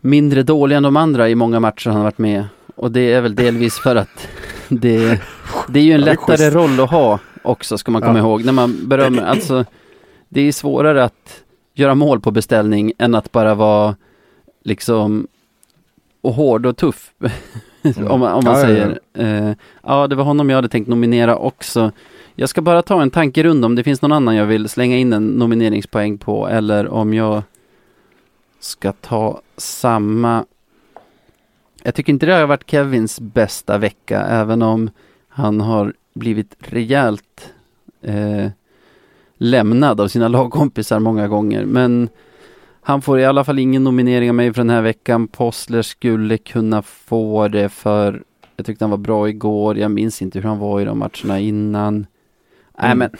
mindre 0.00 0.42
dålig 0.42 0.76
än 0.76 0.82
de 0.82 0.96
andra 0.96 1.28
i 1.28 1.34
många 1.34 1.60
matcher 1.60 1.90
han 1.90 1.96
har 1.96 2.04
varit 2.04 2.18
med. 2.18 2.44
Och 2.76 2.92
det 2.92 3.12
är 3.12 3.20
väl 3.20 3.34
delvis 3.34 3.78
för 3.78 3.96
att 3.96 4.28
det, 4.68 5.20
det 5.68 5.80
är 5.80 5.84
ju 5.84 5.92
en 5.92 6.00
lättare 6.00 6.50
roll 6.50 6.80
att 6.80 6.90
ha 6.90 7.18
också 7.42 7.78
ska 7.78 7.90
man 7.90 8.02
komma 8.02 8.18
ja. 8.18 8.24
ihåg. 8.24 8.44
När 8.44 8.52
man 8.52 8.88
berömmer, 8.88 9.22
alltså 9.22 9.64
det 10.28 10.40
är 10.40 10.52
svårare 10.52 11.04
att 11.04 11.42
göra 11.74 11.94
mål 11.94 12.20
på 12.20 12.30
beställning 12.30 12.92
än 12.98 13.14
att 13.14 13.32
bara 13.32 13.54
vara 13.54 13.96
liksom 14.64 15.26
och 16.20 16.32
hård 16.32 16.66
och 16.66 16.76
tuff. 16.76 17.12
Mm. 17.82 18.10
om, 18.10 18.20
man, 18.20 18.32
om 18.32 18.44
man 18.44 18.54
ja, 18.54 18.62
säger. 18.62 18.98
Ja, 19.12 19.22
ja. 19.22 19.48
Uh, 19.48 19.54
ja, 19.82 20.06
det 20.06 20.16
var 20.16 20.24
honom 20.24 20.50
jag 20.50 20.56
hade 20.56 20.68
tänkt 20.68 20.88
nominera 20.88 21.36
också. 21.36 21.92
Jag 22.34 22.48
ska 22.48 22.62
bara 22.62 22.82
ta 22.82 23.02
en 23.02 23.10
tankerunda 23.10 23.66
om 23.66 23.74
det 23.74 23.84
finns 23.84 24.02
någon 24.02 24.12
annan 24.12 24.36
jag 24.36 24.46
vill 24.46 24.68
slänga 24.68 24.96
in 24.96 25.12
en 25.12 25.26
nomineringspoäng 25.26 26.18
på 26.18 26.48
eller 26.48 26.88
om 26.88 27.14
jag 27.14 27.42
ska 28.60 28.92
ta 28.92 29.40
samma. 29.56 30.44
Jag 31.82 31.94
tycker 31.94 32.12
inte 32.12 32.26
det 32.26 32.32
har 32.32 32.46
varit 32.46 32.70
Kevins 32.70 33.20
bästa 33.20 33.78
vecka 33.78 34.22
även 34.22 34.62
om 34.62 34.90
han 35.28 35.60
har 35.60 35.94
blivit 36.14 36.56
rejält 36.58 37.52
eh, 38.02 38.46
lämnad 39.36 40.00
av 40.00 40.08
sina 40.08 40.28
lagkompisar 40.28 40.98
många 40.98 41.28
gånger. 41.28 41.64
Men 41.64 42.08
han 42.88 43.02
får 43.02 43.20
i 43.20 43.24
alla 43.24 43.44
fall 43.44 43.58
ingen 43.58 43.84
nominering 43.84 44.28
av 44.28 44.34
mig 44.34 44.52
för 44.52 44.60
den 44.60 44.70
här 44.70 44.82
veckan. 44.82 45.28
Possler 45.28 45.82
skulle 45.82 46.38
kunna 46.38 46.82
få 46.82 47.48
det 47.48 47.68
för 47.68 48.22
jag 48.56 48.66
tyckte 48.66 48.84
han 48.84 48.90
var 48.90 48.98
bra 48.98 49.28
igår. 49.28 49.78
Jag 49.78 49.90
minns 49.90 50.22
inte 50.22 50.38
hur 50.38 50.48
han 50.48 50.58
var 50.58 50.80
i 50.80 50.84
de 50.84 50.98
matcherna 50.98 51.40
innan. 51.40 51.94
Mm. 51.94 52.06
Nej 52.82 52.94
men 52.94 53.10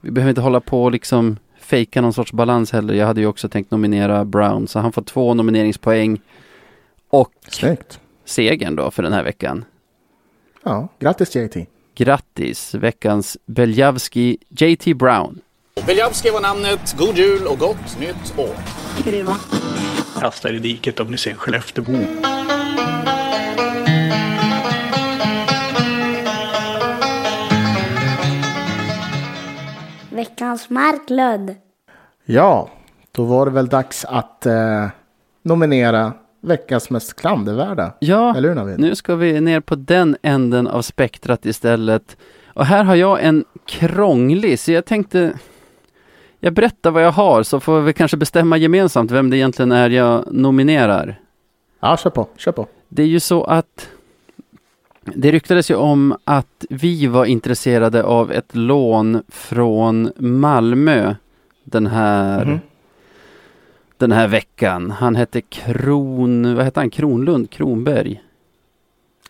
vi 0.00 0.10
behöver 0.10 0.28
inte 0.28 0.40
hålla 0.40 0.60
på 0.60 0.84
och 0.84 0.92
liksom 0.92 1.36
fejka 1.58 2.00
någon 2.00 2.12
sorts 2.12 2.32
balans 2.32 2.72
heller. 2.72 2.94
Jag 2.94 3.06
hade 3.06 3.20
ju 3.20 3.26
också 3.26 3.48
tänkt 3.48 3.70
nominera 3.70 4.24
Brown 4.24 4.68
så 4.68 4.78
han 4.78 4.92
får 4.92 5.02
två 5.02 5.34
nomineringspoäng. 5.34 6.20
Och 7.10 7.32
Snyggt. 7.48 8.00
segern 8.24 8.76
då 8.76 8.90
för 8.90 9.02
den 9.02 9.12
här 9.12 9.24
veckan. 9.24 9.64
Ja, 10.62 10.88
grattis 10.98 11.36
JT. 11.36 11.56
Grattis, 11.94 12.74
veckans 12.74 13.36
Beljavski 13.46 14.38
JT 14.48 14.96
Brown. 14.96 15.40
Beljavski 15.80 16.30
var 16.30 16.40
namnet. 16.40 16.94
God 16.98 17.16
jul 17.18 17.46
och 17.46 17.58
gott 17.58 17.98
nytt 18.00 18.38
år. 18.38 18.54
Kasta 20.20 20.48
er 20.48 20.54
i 20.54 20.58
diket 20.58 21.00
om 21.00 21.10
ni 21.10 21.18
ser 21.18 21.34
Skelleftebo. 21.34 21.92
Veckans 30.10 30.70
Marklund. 30.70 31.54
Ja, 32.24 32.70
då 33.12 33.24
var 33.24 33.46
det 33.46 33.52
väl 33.52 33.68
dags 33.68 34.04
att 34.04 34.46
eh, 34.46 34.86
nominera 35.42 36.12
veckans 36.40 36.90
mest 36.90 37.16
klandervärda. 37.16 37.92
Ja, 37.98 38.36
Eller 38.36 38.48
hur, 38.48 38.78
nu 38.78 38.94
ska 38.94 39.14
vi 39.14 39.40
ner 39.40 39.60
på 39.60 39.74
den 39.74 40.16
änden 40.22 40.66
av 40.66 40.82
spektrat 40.82 41.46
istället. 41.46 42.16
Och 42.46 42.66
här 42.66 42.84
har 42.84 42.94
jag 42.94 43.22
en 43.22 43.44
krånglig, 43.66 44.58
så 44.58 44.72
jag 44.72 44.84
tänkte 44.84 45.32
jag 46.44 46.52
berättar 46.52 46.90
vad 46.90 47.04
jag 47.04 47.12
har 47.12 47.42
så 47.42 47.60
får 47.60 47.80
vi 47.80 47.92
kanske 47.92 48.16
bestämma 48.16 48.56
gemensamt 48.56 49.10
vem 49.10 49.30
det 49.30 49.36
egentligen 49.36 49.72
är 49.72 49.90
jag 49.90 50.24
nominerar. 50.32 51.20
Ja, 51.80 51.96
kör 51.96 52.10
på, 52.10 52.28
kör 52.36 52.52
på. 52.52 52.66
Det 52.88 53.02
är 53.02 53.06
ju 53.06 53.20
så 53.20 53.44
att 53.44 53.88
det 55.00 55.32
ryktades 55.32 55.70
ju 55.70 55.74
om 55.74 56.16
att 56.24 56.64
vi 56.70 57.06
var 57.06 57.24
intresserade 57.24 58.02
av 58.04 58.32
ett 58.32 58.54
lån 58.54 59.22
från 59.28 60.12
Malmö 60.16 61.14
den 61.64 61.86
här 61.86 62.42
mm 62.42 62.60
den 64.02 64.12
här 64.12 64.28
veckan. 64.28 64.90
Han 64.90 65.16
hette 65.16 65.40
Kron, 65.40 66.54
vad 66.54 66.64
hette 66.64 66.80
han? 66.80 66.90
Kronlund? 66.90 67.50
Kronberg? 67.50 68.22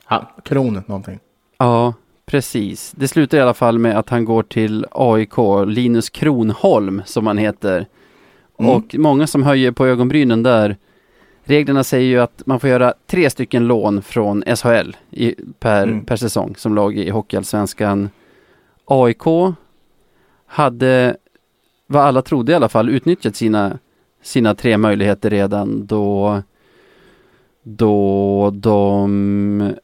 Ja, 0.09 0.33
Kron 0.45 0.83
någonting. 0.87 1.19
Ja, 1.59 1.95
precis. 2.27 2.93
Det 2.97 3.09
slutar 3.09 3.39
i 3.39 3.41
alla 3.41 3.55
fall 3.55 3.79
med 3.79 3.99
att 3.99 4.09
han 4.09 4.25
går 4.25 4.43
till 4.43 4.87
AIK, 4.91 5.37
Linus 5.67 6.11
Kronholm 6.11 7.03
som 7.07 7.27
han 7.27 7.39
heter. 7.39 7.87
Mm. 8.59 8.73
Och 8.73 8.95
många 8.99 9.27
som 9.27 9.43
höjer 9.43 9.73
på 9.73 9.87
ögonbrynen 9.87 10.43
där. 10.43 10.77
Reglerna 11.45 11.85
säger 11.85 12.07
ju 12.07 12.21
att 12.21 12.43
man 12.47 12.61
får 12.61 12.71
göra 12.71 12.95
tre 13.07 13.31
stycken 13.31 13.67
lån 13.67 14.03
från 14.03 14.43
SHL 14.57 14.97
i, 15.11 15.35
per, 15.59 15.83
mm. 15.83 16.05
per 16.05 16.17
säsong 16.17 16.55
som 16.57 16.75
lag 16.75 16.97
i 16.97 17.11
Hockeyallsvenskan. 17.11 18.11
AIK 18.85 19.55
hade, 20.47 21.17
vad 21.87 22.03
alla 22.03 22.23
trodde 22.23 22.53
i 22.53 22.55
alla 22.55 22.69
fall, 22.69 22.91
utnyttjat 22.91 23.37
sina 23.37 23.79
sina 24.23 24.55
tre 24.55 24.77
möjligheter 24.77 25.31
redan 25.31 25.87
då 25.87 26.43
då 27.63 28.51
de 28.55 29.75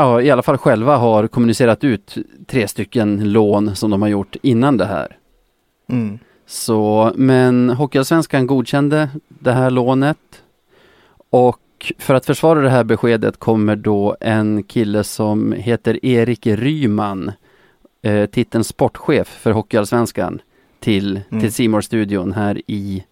ja, 0.00 0.22
i 0.22 0.30
alla 0.30 0.42
fall 0.42 0.58
själva 0.58 0.96
har 0.96 1.26
kommunicerat 1.26 1.84
ut 1.84 2.16
tre 2.46 2.68
stycken 2.68 3.32
lån 3.32 3.76
som 3.76 3.90
de 3.90 4.02
har 4.02 4.08
gjort 4.08 4.36
innan 4.42 4.76
det 4.76 4.84
här. 4.84 5.16
Mm. 5.88 6.18
Så, 6.46 7.12
men 7.16 7.70
Hockeyallsvenskan 7.70 8.46
godkände 8.46 9.08
det 9.28 9.52
här 9.52 9.70
lånet 9.70 10.42
och 11.30 11.92
för 11.98 12.14
att 12.14 12.26
försvara 12.26 12.60
det 12.60 12.70
här 12.70 12.84
beskedet 12.84 13.36
kommer 13.36 13.76
då 13.76 14.16
en 14.20 14.62
kille 14.62 15.04
som 15.04 15.52
heter 15.52 16.04
Erik 16.06 16.46
Ryman, 16.46 17.32
eh, 18.02 18.26
titeln 18.26 18.64
sportchef 18.64 19.28
för 19.28 19.50
Hockeyallsvenskan 19.50 20.40
till, 20.80 21.20
mm. 21.30 21.40
till 21.40 21.52
Simor 21.52 21.80
studion 21.80 22.32
här 22.32 22.62
i 22.66 23.04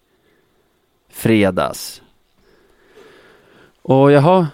fredags. 1.09 2.01
Och 3.81 4.11
jaha, 4.11 4.47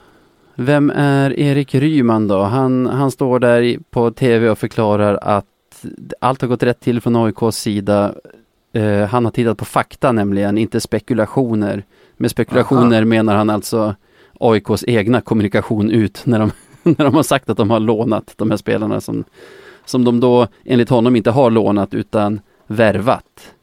vem 0.56 0.89
är 0.95 1.39
Erik 1.39 1.76
Ryman 1.76 2.28
då? 2.28 2.41
Han, 2.41 2.86
han 2.86 3.12
står 3.12 3.39
där 3.39 3.78
på 3.89 4.12
tv 4.12 4.49
och 4.49 4.58
förklarar 4.58 5.20
att 5.22 5.45
allt 6.20 6.41
har 6.41 6.47
gått 6.47 6.64
rätt 6.64 6.80
till 6.80 7.01
från 7.01 7.16
AIKs 7.16 7.58
sida. 7.58 8.14
Eh, 8.74 9.06
han 9.06 9.26
har 9.26 9.32
tittat 9.32 9.58
på 9.58 9.66
fakta 9.66 10.12
nämligen, 10.12 10.58
inte 10.58 10.82
spekulationer. 10.82 11.84
Med 12.18 12.32
spekulationer 12.32 13.06
menar 13.06 13.36
han 13.36 13.49
alltså 13.49 13.95
AIKs 14.39 14.84
egna 14.88 15.22
kommunikation 15.22 15.91
ut 15.91 16.22
när 16.26 16.39
de, 16.39 16.51
när 16.84 17.06
de 17.06 17.16
har 17.16 17.24
sagt 17.24 17.49
att 17.49 17.58
de 17.58 17.70
har 17.70 17.80
lånat 17.80 18.34
de 18.38 18.49
här 18.49 18.58
spelarna 18.58 19.01
som, 19.01 19.24
som 19.86 20.03
de 20.03 20.20
då 20.20 20.47
enligt 20.66 20.89
honom 20.89 21.16
inte 21.16 21.32
har 21.32 21.51
lånat 21.51 21.93
utan 21.93 22.39
värvat. 22.68 23.53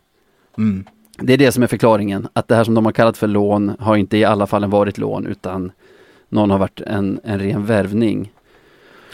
Mm. 0.59 0.85
Det 1.19 1.33
är 1.33 1.39
det 1.39 1.53
som 1.53 1.63
är 1.63 1.67
förklaringen, 1.67 2.29
att 2.33 2.49
det 2.49 2.55
här 2.55 2.65
som 2.65 2.75
de 2.75 2.85
har 2.85 2.93
kallat 2.93 3.17
för 3.17 3.27
lån 3.27 3.77
har 3.79 3.97
inte 3.97 4.17
i 4.17 4.25
alla 4.25 4.47
fallen 4.47 4.71
varit 4.71 4.99
lån 4.99 5.27
utan 5.27 5.73
någon 6.33 6.51
har 6.51 6.59
varit 6.59 6.81
en, 6.81 7.21
en 7.25 7.39
ren 7.39 7.67
värvning. 7.67 8.33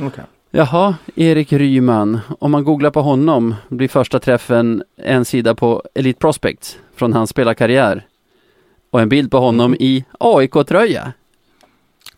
Okej. 0.00 0.24
Jaha, 0.50 0.94
Erik 1.14 1.52
Ryman. 1.52 2.20
Om 2.38 2.50
man 2.50 2.64
googlar 2.64 2.90
på 2.90 3.02
honom 3.02 3.54
blir 3.68 3.88
första 3.88 4.18
träffen 4.18 4.82
en 4.96 5.24
sida 5.24 5.54
på 5.54 5.82
Elite 5.94 6.18
Prospects 6.18 6.78
från 6.94 7.12
hans 7.12 7.30
spelarkarriär. 7.30 8.06
Och 8.90 9.00
en 9.00 9.08
bild 9.08 9.30
på 9.30 9.38
honom 9.38 9.74
i 9.74 10.04
AIK-tröja. 10.20 11.12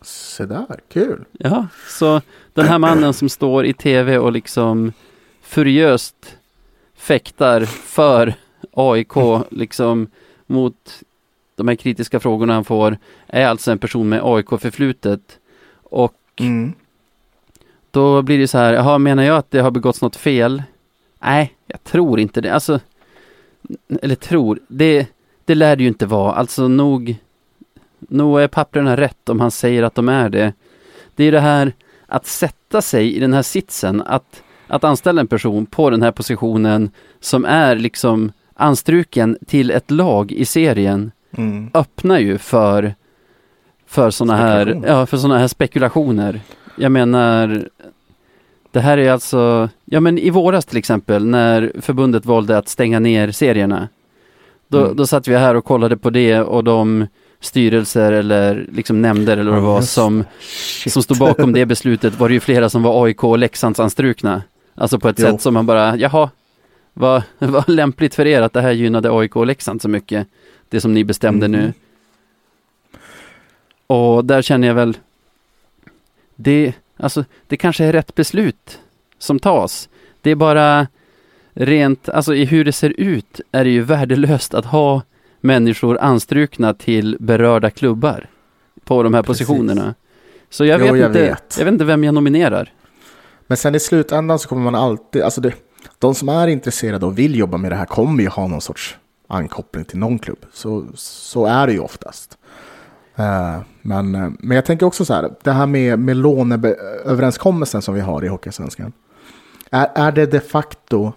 Se 0.01 0.45
där, 0.45 0.79
kul. 0.89 1.25
Ja, 1.31 1.67
så 1.87 2.21
den 2.53 2.65
här 2.65 2.77
mannen 2.77 3.13
som 3.13 3.29
står 3.29 3.65
i 3.65 3.73
tv 3.73 4.17
och 4.17 4.31
liksom 4.31 4.93
furiöst 5.41 6.37
fäktar 6.95 7.61
för 7.65 8.33
AIK 8.73 9.13
liksom 9.49 10.07
mot 10.47 11.01
de 11.55 11.67
här 11.67 11.75
kritiska 11.75 12.19
frågorna 12.19 12.53
han 12.53 12.63
får 12.65 12.97
är 13.27 13.45
alltså 13.47 13.71
en 13.71 13.79
person 13.79 14.09
med 14.09 14.21
AIK-förflutet. 14.23 15.39
Och 15.83 16.13
Mm. 16.39 16.73
då 17.91 18.21
blir 18.21 18.37
det 18.39 18.47
så 18.47 18.57
här, 18.57 18.73
jaha, 18.73 18.97
menar 18.97 19.23
jag 19.23 19.37
att 19.37 19.51
det 19.51 19.59
har 19.59 19.71
begåtts 19.71 20.01
något 20.01 20.15
fel? 20.15 20.63
Nej, 21.19 21.53
jag 21.67 21.83
tror 21.83 22.19
inte 22.19 22.41
det. 22.41 22.53
Alltså, 22.53 22.79
eller 24.01 24.15
tror, 24.15 24.59
det, 24.67 25.07
det 25.45 25.55
lär 25.55 25.75
det 25.75 25.83
ju 25.83 25.87
inte 25.87 26.05
vara. 26.05 26.33
Alltså 26.33 26.67
nog, 26.67 27.15
nog 27.99 28.41
är 28.41 28.47
papperna 28.47 28.97
rätt 28.97 29.29
om 29.29 29.39
han 29.39 29.51
säger 29.51 29.83
att 29.83 29.95
de 29.95 30.09
är 30.09 30.29
det. 30.29 30.53
Det 31.15 31.23
är 31.23 31.31
det 31.31 31.39
här 31.39 31.73
att 32.05 32.25
sätta 32.25 32.81
sig 32.81 33.15
i 33.15 33.19
den 33.19 33.33
här 33.33 33.41
sitsen, 33.41 34.01
att, 34.01 34.43
att 34.67 34.83
anställa 34.83 35.21
en 35.21 35.27
person 35.27 35.65
på 35.65 35.89
den 35.89 36.01
här 36.01 36.11
positionen 36.11 36.91
som 37.19 37.45
är 37.45 37.75
liksom 37.75 38.31
anstruken 38.53 39.37
till 39.47 39.71
ett 39.71 39.91
lag 39.91 40.31
i 40.31 40.45
serien 40.45 41.11
Mm. 41.37 41.69
öppnar 41.73 42.19
ju 42.19 42.37
för 42.37 42.95
för 43.87 44.09
sådana 44.11 44.35
här, 44.37 44.81
ja, 44.87 45.05
för 45.05 45.17
såna 45.17 45.37
här 45.37 45.47
spekulationer. 45.47 46.41
Jag 46.77 46.91
menar, 46.91 47.67
det 48.71 48.79
här 48.79 48.97
är 48.97 49.11
alltså, 49.11 49.69
ja 49.85 49.99
men 49.99 50.17
i 50.17 50.29
våras 50.29 50.65
till 50.65 50.77
exempel 50.77 51.25
när 51.25 51.71
förbundet 51.81 52.25
valde 52.25 52.57
att 52.57 52.69
stänga 52.69 52.99
ner 52.99 53.31
serierna. 53.31 53.87
Då, 54.67 54.79
Mm. 54.83 54.95
då 54.95 55.07
satt 55.07 55.27
vi 55.27 55.35
här 55.35 55.55
och 55.55 55.65
kollade 55.65 55.97
på 55.97 56.09
det 56.09 56.39
och 56.39 56.63
de 56.63 57.07
styrelser 57.39 58.11
eller 58.11 58.65
liksom 58.71 59.01
nämnder 59.01 59.37
eller 59.37 59.51
vad 59.51 59.59
det 59.59 59.65
var 59.65 59.81
som, 59.81 60.23
Shit. 60.39 60.93
som 60.93 61.03
stod 61.03 61.17
bakom 61.17 61.53
det 61.53 61.65
beslutet 61.65 62.19
var 62.19 62.27
det 62.27 62.33
ju 62.33 62.39
flera 62.39 62.69
som 62.69 62.83
var 62.83 63.05
AIK 63.05 63.23
och 63.23 63.37
Leksands 63.37 63.79
anstrukna. 63.79 64.41
Alltså 64.75 64.99
på 64.99 65.09
ett 65.09 65.19
Jo. 65.19 65.25
sätt 65.25 65.41
som 65.41 65.53
man 65.53 65.65
bara, 65.65 65.97
jaha, 65.97 66.29
vad, 66.93 67.23
vad 67.39 67.69
lämpligt 67.69 68.15
för 68.15 68.27
er 68.27 68.41
att 68.41 68.53
det 68.53 68.61
här 68.61 68.71
gynnade 68.71 69.11
AIK 69.11 69.35
och 69.35 69.45
Leksand 69.45 69.81
så 69.81 69.89
mycket. 69.89 70.27
Det 70.71 70.81
som 70.81 70.93
ni 70.93 71.03
bestämde 71.03 71.47
Mhm. 71.47 71.59
nu. 71.61 71.73
Och 73.87 74.25
där 74.25 74.41
känner 74.41 74.67
jag 74.67 74.75
väl, 74.75 74.97
det, 76.35 76.73
alltså, 76.97 77.25
det 77.47 77.57
kanske 77.57 77.85
är 77.85 77.93
rätt 77.93 78.15
beslut 78.15 78.79
som 79.19 79.39
tas. 79.39 79.89
Det 80.21 80.31
är 80.31 80.35
bara 80.35 80.87
rent, 81.53 82.09
alltså 82.09 82.35
i 82.35 82.45
hur 82.45 82.65
det 82.65 82.71
ser 82.71 82.89
ut 82.97 83.41
är 83.51 83.63
det 83.63 83.69
ju 83.69 83.81
värdelöst 83.81 84.53
att 84.53 84.65
ha 84.65 85.01
människor 85.41 85.97
anstrukna 86.01 86.73
till 86.73 87.17
berörda 87.19 87.69
klubbar 87.69 88.27
på 88.83 89.03
de 89.03 89.13
här 89.13 89.23
Precis. 89.23 89.47
positionerna. 89.47 89.95
Så 90.49 90.65
jag 90.65 90.79
Jo, 90.81 90.85
vet, 90.93 91.01
jag 91.01 91.09
inte, 91.09 91.21
vet. 91.21 91.55
jag 91.57 91.65
vet 91.65 91.71
inte 91.71 91.85
vem 91.85 92.03
jag 92.03 92.13
nominerar. 92.13 92.73
Men 93.47 93.57
sen 93.57 93.75
i 93.75 93.79
slutändan 93.79 94.39
så 94.39 94.47
kommer 94.49 94.63
man 94.63 94.75
alltid, 94.75 95.21
alltså 95.21 95.41
det, 95.41 95.53
de 95.99 96.15
som 96.15 96.29
är 96.29 96.47
intresserade 96.47 97.05
och 97.05 97.19
vill 97.19 97.35
jobba 97.35 97.57
med 97.57 97.71
det 97.71 97.75
här 97.75 97.85
kommer 97.85 98.23
ju 98.23 98.29
ha 98.29 98.47
någon 98.47 98.61
sorts 98.61 98.97
ankoppling 99.31 99.85
till 99.85 99.99
någon 99.99 100.19
klubb. 100.19 100.45
Så, 100.53 100.85
så 100.95 101.45
är 101.45 101.67
det 101.67 101.73
ju 101.73 101.79
oftast. 101.79 102.37
Eh, 103.15 103.59
men, 103.81 104.15
eh, 104.15 104.29
men 104.39 104.55
jag 104.55 104.65
tänker 104.65 104.85
också 104.85 105.05
så 105.05 105.13
här, 105.13 105.31
det 105.43 105.51
här 105.51 105.65
med, 105.65 105.99
med 105.99 106.17
låneöverenskommelsen 106.17 107.81
som 107.81 107.95
vi 107.95 108.01
har 108.01 108.23
i 108.23 108.27
Hockeysvenskan. 108.27 108.93
Är, 109.71 109.87
är 109.95 110.11
det 110.11 110.25
de 110.25 110.39
facto 110.39 111.13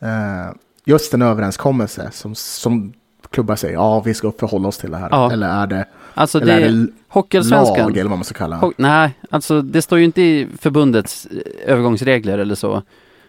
eh, 0.00 0.54
just 0.84 1.14
en 1.14 1.22
överenskommelse 1.22 2.10
som, 2.12 2.34
som 2.34 2.92
klubbar 3.30 3.56
säger 3.56 3.74
ja 3.74 4.00
vi 4.00 4.14
ska 4.14 4.32
förhålla 4.32 4.68
oss 4.68 4.78
till 4.78 4.90
det 4.90 4.96
här? 4.96 5.08
Ja. 5.10 5.32
Eller 5.32 5.48
är 5.62 5.66
det, 5.66 5.86
Alltså 6.14 6.40
eller 6.40 6.56
är 6.56 6.60
det, 6.60 7.40
det 7.40 7.50
lag 7.50 7.96
eller 7.96 8.10
vad 8.10 8.18
man 8.18 8.24
ska 8.24 8.34
kalla 8.34 8.60
det? 8.60 8.72
Nej, 8.76 9.18
alltså 9.30 9.62
det 9.62 9.82
står 9.82 9.98
ju 9.98 10.04
inte 10.04 10.22
i 10.22 10.48
förbundets 10.60 11.26
eh, 11.26 11.72
övergångsregler 11.72 12.38
eller 12.38 12.54
så. 12.54 12.82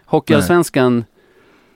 Hockeyallsvenskan 0.04 1.04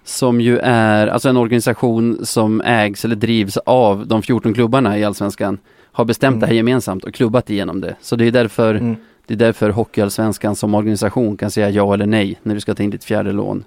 som 0.04 0.40
ju 0.40 0.58
är 0.62 1.06
alltså 1.06 1.28
en 1.28 1.36
organisation 1.36 2.26
som 2.26 2.60
ägs 2.60 3.04
eller 3.04 3.16
drivs 3.16 3.56
av 3.56 4.06
de 4.06 4.22
14 4.22 4.54
klubbarna 4.54 4.98
i 4.98 5.04
allsvenskan 5.04 5.58
har 5.92 6.04
bestämt 6.04 6.32
Mm. 6.32 6.40
det 6.40 6.46
här 6.46 6.54
gemensamt 6.54 7.04
och 7.04 7.14
klubbat 7.14 7.50
igenom 7.50 7.80
det. 7.80 7.96
Så 8.00 8.16
det 8.16 8.24
är 8.26 8.30
därför 8.30 8.74
Mm. 8.74 8.96
det 9.26 9.34
är 9.34 9.38
därför 9.38 9.70
Hockeyallsvenskan 9.70 10.56
som 10.56 10.74
organisation 10.74 11.36
kan 11.36 11.50
säga 11.50 11.70
ja 11.70 11.94
eller 11.94 12.06
nej 12.06 12.38
när 12.42 12.54
du 12.54 12.60
ska 12.60 12.74
ta 12.74 12.82
in 12.82 12.90
ditt 12.90 13.04
fjärde 13.04 13.32
lån. 13.32 13.64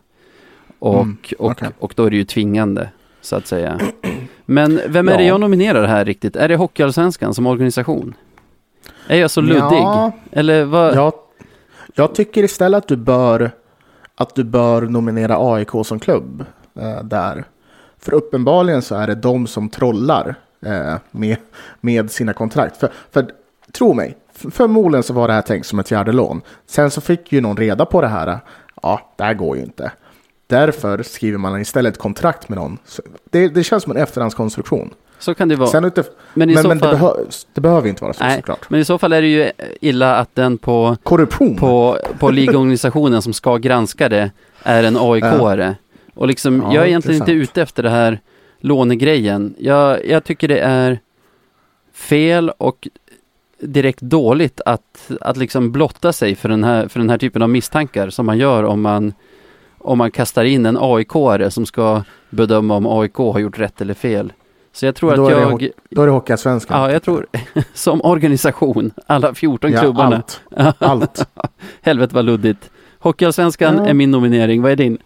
Och, 0.79 1.01
Mm, 1.01 1.17
och, 1.39 1.61
och 1.79 1.93
då 1.95 2.05
är 2.05 2.09
det 2.09 2.15
ju 2.17 2.23
tvingande 2.23 2.89
så 3.21 3.35
att 3.35 3.47
säga. 3.47 3.79
Men 4.45 4.79
vem 4.87 5.09
är 5.09 5.17
det 5.17 5.23
Ja. 5.23 5.27
jag 5.29 5.39
nominerar 5.41 5.85
här 5.87 6.05
riktigt? 6.05 6.35
Är 6.35 6.47
det 6.49 6.55
Hockeyallsvenskan 6.55 7.33
som 7.33 7.45
organisation? 7.47 8.13
Är 9.07 9.17
jag 9.17 9.31
så 9.31 9.41
luddig? 9.41 9.61
Ja, 9.61 10.11
Eller 10.31 10.63
vad? 10.65 10.95
Jag, 10.95 11.13
jag 11.95 12.15
tycker 12.15 12.43
istället 12.43 12.77
att 12.77 12.87
du 12.87 12.95
bör, 12.95 13.51
att 14.17 14.35
du 14.35 14.43
bör 14.43 14.81
nominera 14.81 15.53
AIK 15.53 15.69
som 15.85 15.99
klubb 15.99 16.45
eh, 16.79 17.03
där. 17.03 17.43
För 17.97 18.13
uppenbarligen 18.13 18.81
så 18.81 18.95
är 18.95 19.07
det 19.07 19.15
de 19.15 19.47
som 19.47 19.69
trollar 19.69 20.35
eh, 20.65 20.95
med, 21.11 21.37
med 21.81 22.11
sina 22.11 22.33
kontrakt. 22.33 22.77
För, 22.77 22.91
för 23.11 23.27
tro 23.71 23.93
mig, 23.93 24.17
förmodligen 24.33 25.03
så 25.03 25.13
var 25.13 25.27
det 25.27 25.33
här 25.33 25.41
tänkt 25.41 25.65
som 25.65 25.79
ett 25.79 25.87
fjärde 25.87 26.11
lån. 26.11 26.41
Sen 26.65 26.91
så 26.91 27.01
fick 27.01 27.31
ju 27.31 27.41
någon 27.41 27.57
reda 27.57 27.85
på 27.85 28.01
det 28.01 28.07
här. 28.07 28.27
Eh, 28.27 28.37
ja, 28.81 29.13
det 29.15 29.23
här 29.23 29.33
går 29.33 29.57
ju 29.57 29.63
inte. 29.63 29.91
Därför 30.47 31.03
skriver 31.03 31.37
man 31.37 31.61
istället 31.61 31.97
kontrakt 31.97 32.49
med 32.49 32.57
någon. 32.57 32.77
Det, 33.29 33.47
det 33.47 33.63
känns 33.63 33.83
som 33.83 33.91
en 33.91 34.03
efterhandskonstruktion. 34.03 34.93
Så 35.23 35.33
kan 35.33 35.49
det 35.49 35.55
vara. 35.55 35.69
Sen 35.69 35.85
inte, 35.85 36.03
men 36.33 36.49
i 36.49 36.53
men, 36.53 36.63
så 36.63 36.69
men 36.69 36.79
fall, 36.79 36.89
det, 36.89 36.95
behö, 36.95 37.13
det 37.53 37.61
behöver 37.61 37.89
inte 37.89 38.03
vara 38.03 38.13
så 38.13 38.23
nej, 38.23 38.35
såklart. 38.35 38.69
men 38.69 38.79
i 38.79 38.85
så 38.85 38.97
fall 38.97 39.13
är 39.13 39.21
det 39.21 39.27
ju 39.27 39.51
illa 39.81 40.15
att 40.15 40.35
den 40.35 40.57
på, 40.57 40.97
Korruption. 41.03 41.57
på, 41.57 41.97
på 42.19 42.31
ligorganisationen 42.31 43.21
som 43.21 43.33
ska 43.33 43.57
granska 43.57 44.09
det 44.09 44.31
är 44.63 44.83
en 44.83 44.97
AIK-are. 44.97 45.75
Och 46.13 46.27
liksom, 46.27 46.61
Ja, 46.61 46.73
jag 46.73 46.83
är 46.83 46.87
egentligen 46.87 47.21
inte 47.21 47.31
ute 47.31 47.61
efter 47.61 47.83
det 47.83 47.89
här 47.89 48.19
lånegrejen. 48.59 49.55
Jag, 49.57 50.05
jag 50.05 50.23
tycker 50.23 50.47
det 50.47 50.59
är 50.59 50.99
fel 51.93 52.49
och 52.49 52.87
direkt 53.59 54.01
dåligt 54.01 54.61
att, 54.65 55.11
att 55.21 55.37
liksom 55.37 55.71
blotta 55.71 56.13
sig 56.13 56.35
för 56.35 56.49
den, 56.49 56.63
här, 56.63 56.87
för 56.87 56.99
den 56.99 57.09
här 57.09 57.17
typen 57.17 57.41
av 57.41 57.49
misstankar 57.49 58.09
som 58.09 58.25
man 58.25 58.37
gör 58.37 58.63
om 58.63 58.81
man, 58.81 59.13
om 59.77 59.97
man 59.97 60.11
kastar 60.11 60.43
in 60.43 60.65
en 60.65 60.77
AIK-are 60.77 61.49
som 61.49 61.65
ska 61.65 62.03
bedöma 62.29 62.75
om 62.75 62.87
AIK 62.87 63.15
har 63.15 63.39
gjort 63.39 63.59
rätt 63.59 63.81
eller 63.81 63.93
fel. 63.93 64.33
Så 64.73 64.85
jag 64.85 64.95
tror 64.95 65.15
Då 65.15 65.25
att 65.25 65.31
jag, 65.61 65.69
Då 65.89 66.01
är 66.01 66.05
det 66.05 66.11
Hockeyallsvenskan. 66.11 66.81
ja, 66.81 66.91
jag 66.91 67.03
tror 67.03 67.27
som 67.73 68.01
organisation, 68.01 68.91
alla 69.07 69.33
14 69.33 69.71
Ja, 69.71 69.79
klubbarna. 69.81 70.15
allt. 70.55 70.75
Allt. 70.79 71.27
Helvete 71.81 72.15
vad 72.15 72.25
luddigt. 72.25 72.69
Hockeyallsvenskan 72.99 73.77
Ja. 73.77 73.85
är 73.85 73.93
min 73.93 74.11
nominering, 74.11 74.61
vad 74.61 74.71
är 74.71 74.75
din? 74.75 74.97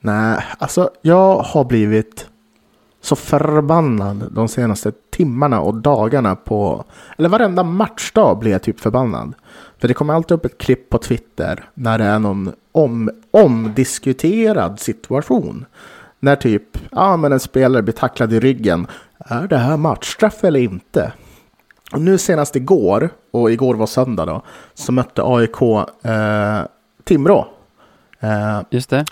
Nej, 0.00 0.44
alltså 0.58 0.90
jag 1.02 1.36
har 1.38 1.64
blivit 1.64 2.26
så 3.00 3.16
förbannad 3.16 4.28
de 4.32 4.48
senaste 4.48 4.92
timmarna 5.10 5.60
och 5.60 5.74
dagarna 5.74 6.36
på, 6.36 6.84
eller 7.18 7.28
varenda 7.28 7.62
matchdag 7.62 8.38
blir 8.38 8.52
jag 8.52 8.62
typ 8.62 8.80
förbannad. 8.80 9.34
För 9.78 9.88
det 9.88 9.94
kommer 9.94 10.14
alltid 10.14 10.34
upp 10.34 10.44
ett 10.44 10.58
klipp 10.58 10.88
på 10.90 10.98
Twitter 10.98 11.64
när 11.74 11.98
det 11.98 12.04
är 12.04 12.18
någon 12.18 12.52
om, 12.72 13.10
omdiskuterad 13.30 14.80
situation. 14.80 15.64
När 16.24 16.36
typ, 16.36 16.78
ja 16.92 17.16
men 17.16 17.32
en 17.32 17.40
spelare 17.40 17.82
blir 17.82 17.92
tacklad 17.94 18.32
i 18.32 18.40
ryggen. 18.40 18.86
Är 19.18 19.46
det 19.46 19.56
här 19.56 19.76
matchstraff 19.76 20.44
eller 20.44 20.60
inte? 20.60 21.12
Och 21.92 22.00
nu 22.00 22.18
senast 22.18 22.56
igår, 22.56 23.10
och 23.30 23.50
igår 23.50 23.74
var 23.74 23.86
söndag 23.86 24.24
då, 24.26 24.42
så 24.74 24.92
mötte 24.92 25.22
AIK 25.24 25.62
eh, 26.02 26.60
Timrå. 27.04 27.46
Eh, 28.20 28.60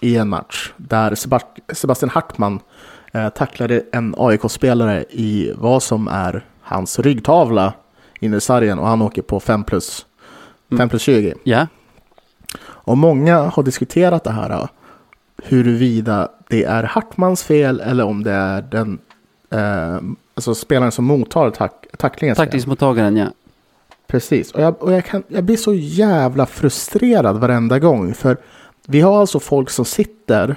i 0.01 0.17
en 0.17 0.29
match 0.29 0.73
där 0.77 1.11
Sebast- 1.15 1.73
Sebastian 1.73 2.11
Hartman 2.11 2.61
eh, 3.13 3.29
tacklade 3.29 3.83
en 3.93 4.15
AIK-spelare 4.19 5.05
i 5.11 5.53
vad 5.57 5.83
som 5.83 6.09
är 6.09 6.45
hans 6.63 6.99
ryggtavla 6.99 7.73
inne 8.21 8.37
i 8.37 8.41
sargen 8.41 8.79
och 8.79 8.87
han 8.87 9.03
åker 9.03 9.23
på 9.23 9.41
5 9.41 9.65
plus, 9.65 10.07
5 10.79 10.89
plus 10.89 11.03
20. 11.03 11.35
Ja, 11.45 11.67
Och 12.67 12.99
många 12.99 13.39
har 13.39 13.63
diskuterat 13.63 14.25
det 14.25 14.31
här. 14.33 14.69
Huruvida 15.45 16.29
det 16.49 16.65
är 16.65 16.83
Hartmans 16.83 17.43
fel 17.43 17.81
eller 17.81 18.05
om 18.05 18.23
det 18.23 18.33
är 18.33 18.63
den 18.63 18.99
eh, 19.51 20.01
alltså 20.35 20.55
spelaren 20.55 20.93
som 20.93 21.05
mottar 21.05 21.51
tack, 21.51 21.87
tacklingens 21.99 22.39
fel. 22.39 22.47
tacklingsmottagaren 22.47 23.17
ja. 23.17 23.27
Precis. 24.07 24.53
Och, 24.53 24.63
jag, 24.63 24.83
och 24.83 24.93
jag, 24.93 25.05
kan, 25.05 25.23
jag 25.29 25.45
blir 25.45 25.57
så 25.57 25.75
jävla 25.75 26.47
frustrerad 26.47 27.41
varenda 27.41 27.79
gång. 27.79 28.15
För 28.15 28.37
vi 28.87 29.01
har 29.01 29.21
alltså 29.21 29.41
folk 29.41 29.71
som 29.71 29.85
sitter 29.85 30.57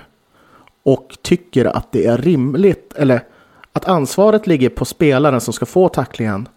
och 0.84 1.18
tycker 1.22 1.66
att 1.66 1.92
det 1.92 2.06
är 2.06 2.18
rimligt. 2.18 2.94
Eller 2.98 3.24
att 3.74 3.86
ansvaret 3.86 4.48
ligger 4.48 4.70
på 4.70 4.86
spelaren 4.86 5.42
som 5.42 5.54
ska 5.54 5.66
få 5.66 5.90
tacklingen 5.90 6.48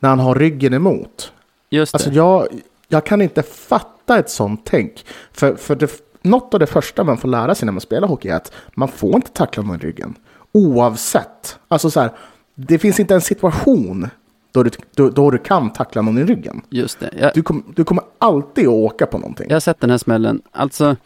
när 0.00 0.08
han 0.08 0.18
har 0.18 0.34
ryggen 0.34 0.74
emot. 0.74 1.32
Just 1.70 1.92
det. 1.92 1.96
Alltså 1.96 2.10
jag, 2.10 2.46
jag 2.88 3.06
kan 3.06 3.22
inte 3.22 3.42
fatta 3.42 4.18
ett 4.18 4.30
sånt 4.30 4.60
tänk. 4.64 5.04
För, 5.32 5.56
för 5.56 5.74
det, 5.74 5.90
något 6.26 6.54
av 6.54 6.60
det 6.60 6.66
första 6.66 7.04
man 7.04 7.18
får 7.18 7.28
lära 7.28 7.54
sig 7.54 7.66
när 7.66 7.72
man 7.72 7.80
spelar 7.80 8.08
hockey 8.08 8.28
är 8.28 8.36
att 8.36 8.52
man 8.74 8.88
får 8.88 9.14
inte 9.14 9.30
tackla 9.30 9.62
någon 9.62 9.76
i 9.76 9.78
ryggen. 9.78 10.14
Oavsett. 10.52 11.58
Alltså 11.68 11.90
så 11.90 12.00
här, 12.00 12.10
det 12.54 12.78
finns 12.78 13.00
inte 13.00 13.14
en 13.14 13.20
situation 13.20 14.08
då 14.52 14.62
du, 14.62 14.70
då, 14.94 15.10
då 15.10 15.30
du 15.30 15.38
kan 15.38 15.72
tackla 15.72 16.02
någon 16.02 16.18
i 16.18 16.24
ryggen. 16.24 16.62
Just 16.70 17.00
det. 17.00 17.10
Jag, 17.20 17.30
Du, 17.34 17.42
kom, 17.42 17.64
du 17.76 17.84
kommer 17.84 18.04
alltid 18.18 18.64
att 18.64 18.72
åka 18.74 19.06
på 19.06 19.18
någonting. 19.18 19.46
jag 19.48 19.54
har 19.54 19.60
sett 19.60 19.80
den 19.80 19.90
här 19.90 19.98
smällen. 19.98 20.42
Alltså, 20.52 20.96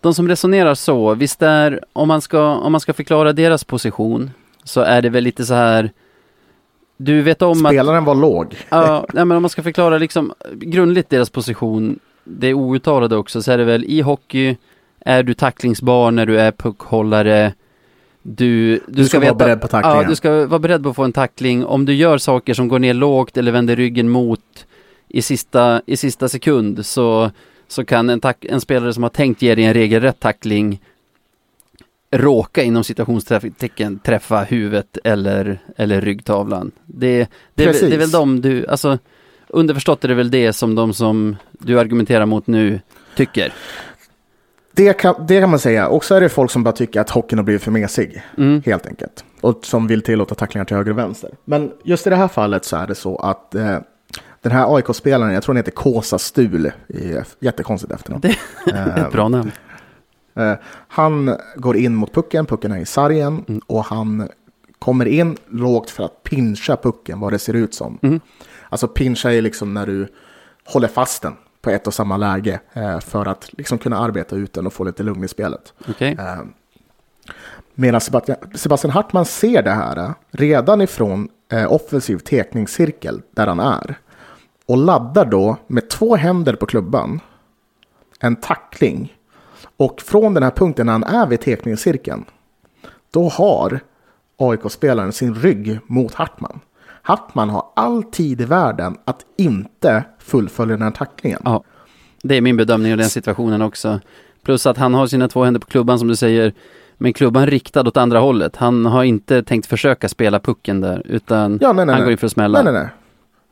de 0.00 0.14
som 0.14 0.28
resonerar 0.28 0.74
så, 0.74 1.14
visst 1.14 1.42
är, 1.42 1.80
om 1.92 2.08
man 2.08 2.20
ska, 2.20 2.54
om 2.54 2.72
man 2.72 2.80
ska 2.80 2.92
förklara 2.92 3.32
deras 3.32 3.64
position, 3.64 4.30
så 4.64 4.80
är 4.80 5.02
det 5.02 5.08
väl 5.08 5.24
lite 5.24 5.44
så 5.44 5.54
här, 5.54 5.92
du 6.96 7.22
vet 7.22 7.42
om 7.42 7.66
att 7.66 7.72
Spelaren 7.72 8.04
var 8.04 8.14
låg. 8.14 8.56
Ja, 8.68 9.06
nej, 9.12 9.24
men 9.24 9.36
om 9.36 9.42
man 9.42 9.50
ska 9.50 9.62
förklara 9.62 9.98
liksom 9.98 10.32
grundligt 10.52 11.10
deras 11.10 11.30
position, 11.30 11.98
det 12.24 12.54
outtalade 12.54 13.16
också, 13.16 13.42
så 13.42 13.52
är 13.52 13.58
det 13.58 13.64
väl 13.64 13.84
i 13.84 14.00
hockey 14.00 14.56
är 15.00 15.22
du 15.22 15.34
tacklingsbar 15.34 16.10
när 16.10 16.26
du 16.26 16.40
är 16.40 16.52
puckhållare. 16.52 17.52
Du, 18.22 18.76
du, 18.76 18.82
Du 18.86 19.04
ska 19.04 19.20
vara 19.20 19.34
beredd 19.34 19.60
på 19.60 19.68
tacklingen. 19.68 20.02
Ja, 20.02 20.08
du 20.08 20.16
ska 20.16 20.46
vara 20.46 20.58
beredd 20.58 20.82
på 20.82 20.88
att 20.88 20.96
få 20.96 21.04
en 21.04 21.12
tackling. 21.12 21.64
Om 21.64 21.84
du 21.84 21.94
gör 21.94 22.18
saker 22.18 22.54
som 22.54 22.68
går 22.68 22.78
ner 22.78 22.94
lågt 22.94 23.36
eller 23.36 23.52
vänder 23.52 23.76
ryggen 23.76 24.08
mot 24.08 24.66
i 25.08 25.22
sista, 25.22 25.82
i 25.86 25.96
sista 25.96 26.28
sekund 26.28 26.86
så, 26.86 27.30
så 27.68 27.84
kan 27.84 28.10
en, 28.10 28.20
tack, 28.20 28.44
en 28.44 28.60
spelare 28.60 28.94
som 28.94 29.02
har 29.02 29.10
tänkt 29.10 29.42
ge 29.42 29.54
dig 29.54 29.64
en 29.64 29.74
regelrätt 29.74 30.20
tackling 30.20 30.80
råka 32.10 32.62
inom 32.62 32.84
citationstecken 32.84 33.98
träffa 33.98 34.42
huvudet 34.42 34.98
eller, 35.04 35.58
eller 35.76 36.00
ryggtavlan. 36.00 36.70
Det, 36.86 37.28
det, 37.54 37.64
är, 37.64 37.88
det 37.88 37.94
är 37.94 37.98
väl 37.98 38.10
de 38.10 38.40
du, 38.40 38.66
alltså 38.66 38.98
underförstått 39.48 40.04
är 40.04 40.08
det 40.08 40.14
väl 40.14 40.30
det 40.30 40.52
som 40.52 40.74
de 40.74 40.94
som 40.94 41.36
du 41.52 41.80
argumenterar 41.80 42.26
mot 42.26 42.46
nu 42.46 42.80
tycker. 43.16 43.52
Det 44.80 44.92
kan, 44.92 45.14
det 45.26 45.40
kan 45.40 45.50
man 45.50 45.58
säga. 45.58 45.88
Och 45.88 46.04
så 46.04 46.14
är 46.14 46.20
det 46.20 46.28
folk 46.28 46.50
som 46.50 46.64
bara 46.64 46.72
tycker 46.72 47.00
att 47.00 47.10
hockeyn 47.10 47.38
har 47.38 47.44
blivit 47.44 47.62
för 47.62 47.70
mesig. 47.70 48.22
Mm. 48.38 48.62
Helt 48.66 48.86
enkelt. 48.86 49.24
Och 49.40 49.64
som 49.64 49.86
vill 49.86 50.02
tillåta 50.02 50.34
tacklingar 50.34 50.64
till 50.64 50.76
höger 50.76 50.90
och 50.90 50.98
vänster. 50.98 51.30
Men 51.44 51.72
just 51.84 52.06
i 52.06 52.10
det 52.10 52.16
här 52.16 52.28
fallet 52.28 52.64
så 52.64 52.76
är 52.76 52.86
det 52.86 52.94
så 52.94 53.16
att 53.16 53.54
eh, 53.54 53.78
den 54.42 54.52
här 54.52 54.76
AIK-spelaren, 54.76 55.32
jag 55.32 55.42
tror 55.42 55.52
han 55.54 55.56
heter 55.56 55.70
Kåsa 55.72 56.18
Stul, 56.18 56.72
jättekonstigt 57.40 57.92
efternamn. 57.92 58.20
Det 58.20 58.36
är 58.72 59.06
ett 59.06 59.12
bra 59.12 59.28
namn. 59.28 59.50
Eh, 60.36 60.54
han 60.88 61.36
går 61.56 61.76
in 61.76 61.94
mot 61.94 62.14
pucken, 62.14 62.46
pucken 62.46 62.72
är 62.72 62.78
i 62.78 62.86
sargen 62.86 63.44
Mm. 63.48 63.60
och 63.66 63.84
han 63.84 64.28
kommer 64.78 65.06
in 65.06 65.36
lågt 65.48 65.90
för 65.90 66.04
att 66.04 66.22
pincha 66.22 66.76
pucken, 66.76 67.20
vad 67.20 67.32
det 67.32 67.38
ser 67.38 67.54
ut 67.54 67.74
som. 67.74 67.98
Mm. 68.02 68.20
Alltså 68.68 68.88
pincha 68.88 69.32
är 69.32 69.42
liksom 69.42 69.74
när 69.74 69.86
du 69.86 70.08
håller 70.64 70.88
fast 70.88 71.22
den 71.22 71.36
på 71.62 71.70
ett 71.70 71.86
och 71.86 71.94
samma 71.94 72.16
läge 72.16 72.60
eh, 72.72 73.00
för 73.00 73.26
att 73.26 73.50
liksom 73.52 73.78
kunna 73.78 73.98
arbeta 73.98 74.36
ut 74.36 74.52
den 74.52 74.66
och 74.66 74.72
få 74.72 74.84
lite 74.84 75.02
lugn 75.02 75.24
i 75.24 75.28
spelet. 75.28 75.72
Okej. 75.88 76.16
Eh, 76.18 76.40
Medan 77.74 78.00
Sebastian, 78.00 78.38
Sebastian 78.54 78.90
Hartman 78.90 79.24
ser 79.24 79.62
det 79.62 79.70
här 79.70 79.96
eh, 79.96 80.10
redan 80.30 80.80
ifrån 80.80 81.28
offensiv 81.68 82.18
tekningscirkel 82.18 83.22
där 83.30 83.46
han 83.46 83.60
är. 83.60 83.98
Och 84.66 84.76
laddar 84.76 85.24
då 85.24 85.56
med 85.66 85.90
två 85.90 86.16
händer 86.16 86.54
på 86.54 86.66
klubban 86.66 87.20
en 88.20 88.36
tackling. 88.36 89.16
Och 89.76 90.00
från 90.00 90.34
den 90.34 90.42
här 90.42 90.50
punkten 90.50 90.86
när 90.86 90.92
han 90.92 91.04
är 91.04 91.26
vid 91.26 91.40
tekningscirkeln 91.40 92.24
då 93.10 93.28
har 93.28 93.80
AIK-spelaren 94.36 95.12
sin 95.12 95.34
rygg 95.34 95.78
mot 95.86 96.14
Hartman. 96.14 96.60
Hartman 97.02 97.50
har 97.50 97.64
all 97.76 98.02
tid 98.02 98.40
i 98.40 98.44
världen 98.44 98.96
att 99.04 99.24
inte 99.38 100.04
fullfölja 100.18 100.76
den 100.76 100.82
här 100.82 100.90
tacklingen. 100.90 101.40
Ja, 101.44 101.64
det 102.22 102.36
är 102.36 102.40
min 102.40 102.56
bedömning 102.56 102.92
av 102.92 102.98
den 102.98 103.08
situationen 103.08 103.62
också. 103.62 104.00
Plus 104.42 104.66
att 104.66 104.76
han 104.76 104.94
har 104.94 105.06
sina 105.06 105.28
två 105.28 105.44
händer 105.44 105.60
på 105.60 105.66
klubban 105.66 105.98
som 105.98 106.08
du 106.08 106.16
säger, 106.16 106.52
men 106.98 107.12
klubban 107.12 107.46
riktad 107.46 107.88
åt 107.88 107.96
andra 107.96 108.18
hållet. 108.18 108.56
Han 108.56 108.86
har 108.86 109.04
inte 109.04 109.42
tänkt 109.42 109.66
försöka 109.66 110.08
spela 110.08 110.40
pucken 110.40 110.80
där, 110.80 111.02
utan 111.04 111.58
Ja, 111.60 111.72
nej, 111.72 111.86
nej, 111.86 111.94
han 111.94 112.04
går 112.04 112.12
in 112.12 112.18
för 112.18 112.26
att 112.26 112.32
smälla. 112.32 112.62
Nej, 112.62 112.72
nej, 112.72 112.82
nej. 112.82 112.92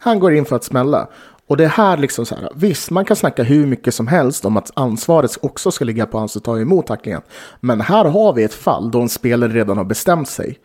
Han 0.01 0.18
går 0.18 0.34
in 0.34 0.44
för 0.44 0.57
att 0.57 0.64
smälla. 0.64 1.09
Och 1.46 1.57
det 1.57 1.66
här 1.66 1.96
liksom 1.96 2.26
så 2.26 2.34
här, 2.34 2.49
visst 2.55 2.90
man 2.90 3.05
kan 3.05 3.16
snacka 3.16 3.42
hur 3.42 3.66
mycket 3.66 3.94
som 3.94 4.07
helst 4.07 4.44
om 4.44 4.57
att 4.57 4.70
ansvaret 4.74 5.38
också 5.42 5.70
ska 5.70 5.84
ligga 5.84 6.07
på 6.07 6.18
han 6.18 6.28
som 6.28 6.42
tar 6.42 6.59
emot 6.59 6.86
tacklingen. 6.86 7.22
Men 7.61 7.80
här 7.80 8.05
har 8.05 8.32
vi 8.32 8.44
ett 8.44 8.55
fall 8.55 8.90
då 8.90 9.01
en 9.01 9.09
spelare 9.09 9.53
redan 9.53 9.76
har 9.76 9.84
bestämt 9.84 10.28
sig. 10.28 10.59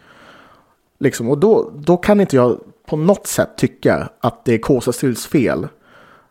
Liksom, 0.99 1.29
och 1.29 1.37
då, 1.37 1.71
då 1.75 1.97
kan 1.97 2.21
inte 2.21 2.35
jag 2.35 2.59
på 2.85 2.97
något 2.97 3.27
sätt 3.27 3.49
tycka 3.57 4.09
att 4.19 4.45
det 4.45 4.53
är 4.53 4.57
Kåsa 4.57 4.91
Stuls 4.91 5.27
fel 5.27 5.67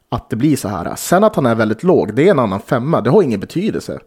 att 0.09 0.31
det 0.31 0.37
blir 0.37 0.57
så 0.57 0.69
här. 0.69 0.95
Sen 0.97 1.25
att 1.25 1.37
han 1.37 1.47
är 1.47 1.55
väldigt 1.55 1.83
låg, 1.83 2.15
det 2.15 2.27
är 2.27 2.31
en 2.31 2.39
annan 2.39 2.61
femma, 2.61 3.01
det 3.01 3.11
har 3.11 3.23
ingen 3.23 3.41
betydelse. 3.41 3.99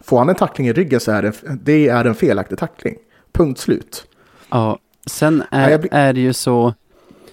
Får 0.00 0.18
han 0.18 0.28
en 0.28 0.34
tackling 0.34 0.68
i 0.68 0.72
ryggen 0.72 1.00
så 1.00 1.12
är 1.12 1.22
det, 1.22 1.32
det 1.62 1.88
är 1.88 2.04
en 2.04 2.14
felaktig 2.14 2.58
tackling. 2.58 2.96
Punkt 3.32 3.60
slut. 3.60 4.06
Ja, 4.50 4.78
sen 5.06 5.42
är, 5.50 5.88
är 5.90 6.12
det 6.12 6.20
ju 6.20 6.32
så, 6.32 6.74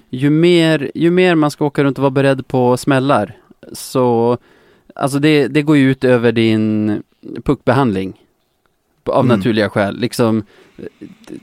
ju 0.09 0.29
mer, 0.29 0.91
ju 0.95 1.11
mer 1.11 1.35
man 1.35 1.51
ska 1.51 1.65
åka 1.65 1.83
runt 1.83 1.97
och 1.97 2.01
vara 2.01 2.11
beredd 2.11 2.47
på 2.47 2.77
smällar, 2.77 3.37
så, 3.73 4.37
alltså 4.95 5.19
det, 5.19 5.47
det 5.47 5.61
går 5.61 5.77
ju 5.77 5.91
ut 5.91 6.03
över 6.03 6.31
din 6.31 7.03
puckbehandling. 7.43 8.20
Av 9.05 9.25
Mm. 9.25 9.37
naturliga 9.37 9.69
skäl. 9.69 9.97
Liksom, 9.99 10.43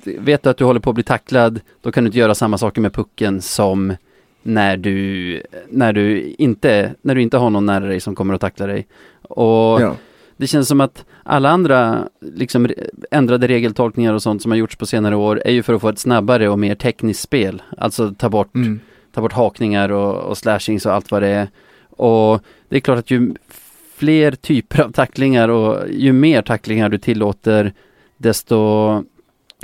vet 0.04 0.42
du 0.42 0.50
att 0.50 0.56
du 0.56 0.64
håller 0.64 0.80
på 0.80 0.90
att 0.90 0.94
bli 0.94 1.04
tacklad, 1.04 1.60
då 1.82 1.92
kan 1.92 2.04
du 2.04 2.08
inte 2.08 2.18
göra 2.18 2.34
samma 2.34 2.58
saker 2.58 2.80
med 2.80 2.92
pucken 2.92 3.40
som 3.42 3.96
när 4.42 4.76
du, 4.76 5.42
när 5.68 5.92
du 5.92 6.34
inte, 6.38 6.94
när 7.02 7.14
du 7.14 7.22
inte 7.22 7.36
har 7.36 7.50
någon 7.50 7.66
nära 7.66 7.84
dig 7.86 8.00
som 8.00 8.14
kommer 8.14 8.34
att 8.34 8.40
tackla 8.40 8.66
dig. 8.66 8.86
Och 9.22 9.82
Ja. 9.82 9.94
det 10.36 10.46
känns 10.46 10.68
som 10.68 10.80
att 10.80 11.04
alla 11.22 11.50
andra 11.50 12.08
liksom, 12.20 12.68
ändrade 13.10 13.46
regeltolkningar 13.48 14.14
och 14.14 14.22
sånt 14.22 14.42
som 14.42 14.50
har 14.50 14.56
gjorts 14.58 14.76
på 14.76 14.86
senare 14.86 15.16
år 15.16 15.42
är 15.44 15.52
ju 15.52 15.62
för 15.62 15.74
att 15.74 15.80
få 15.80 15.88
ett 15.88 15.98
snabbare 15.98 16.48
och 16.48 16.58
mer 16.58 16.74
tekniskt 16.74 17.20
spel. 17.20 17.62
Alltså 17.78 18.14
ta 18.18 18.28
bort, 18.28 18.54
Mm. 18.54 18.80
ta 19.14 19.20
bort 19.20 19.32
hakningar 19.32 19.88
och, 19.92 20.14
och 20.16 20.38
slashings 20.38 20.86
och 20.86 20.92
allt 20.92 21.10
vad 21.10 21.22
det 21.22 21.28
är. 21.28 21.48
Och 21.90 22.42
det 22.68 22.76
är 22.76 22.80
klart 22.80 22.98
att 22.98 23.10
ju 23.10 23.34
fler 23.98 24.32
typer 24.32 24.80
av 24.80 24.90
tacklingar 24.92 25.48
och 25.48 25.88
ju 25.90 26.12
mer 26.12 26.42
tacklingar 26.42 26.88
du 26.88 26.98
tillåter 26.98 27.72
desto 28.16 28.56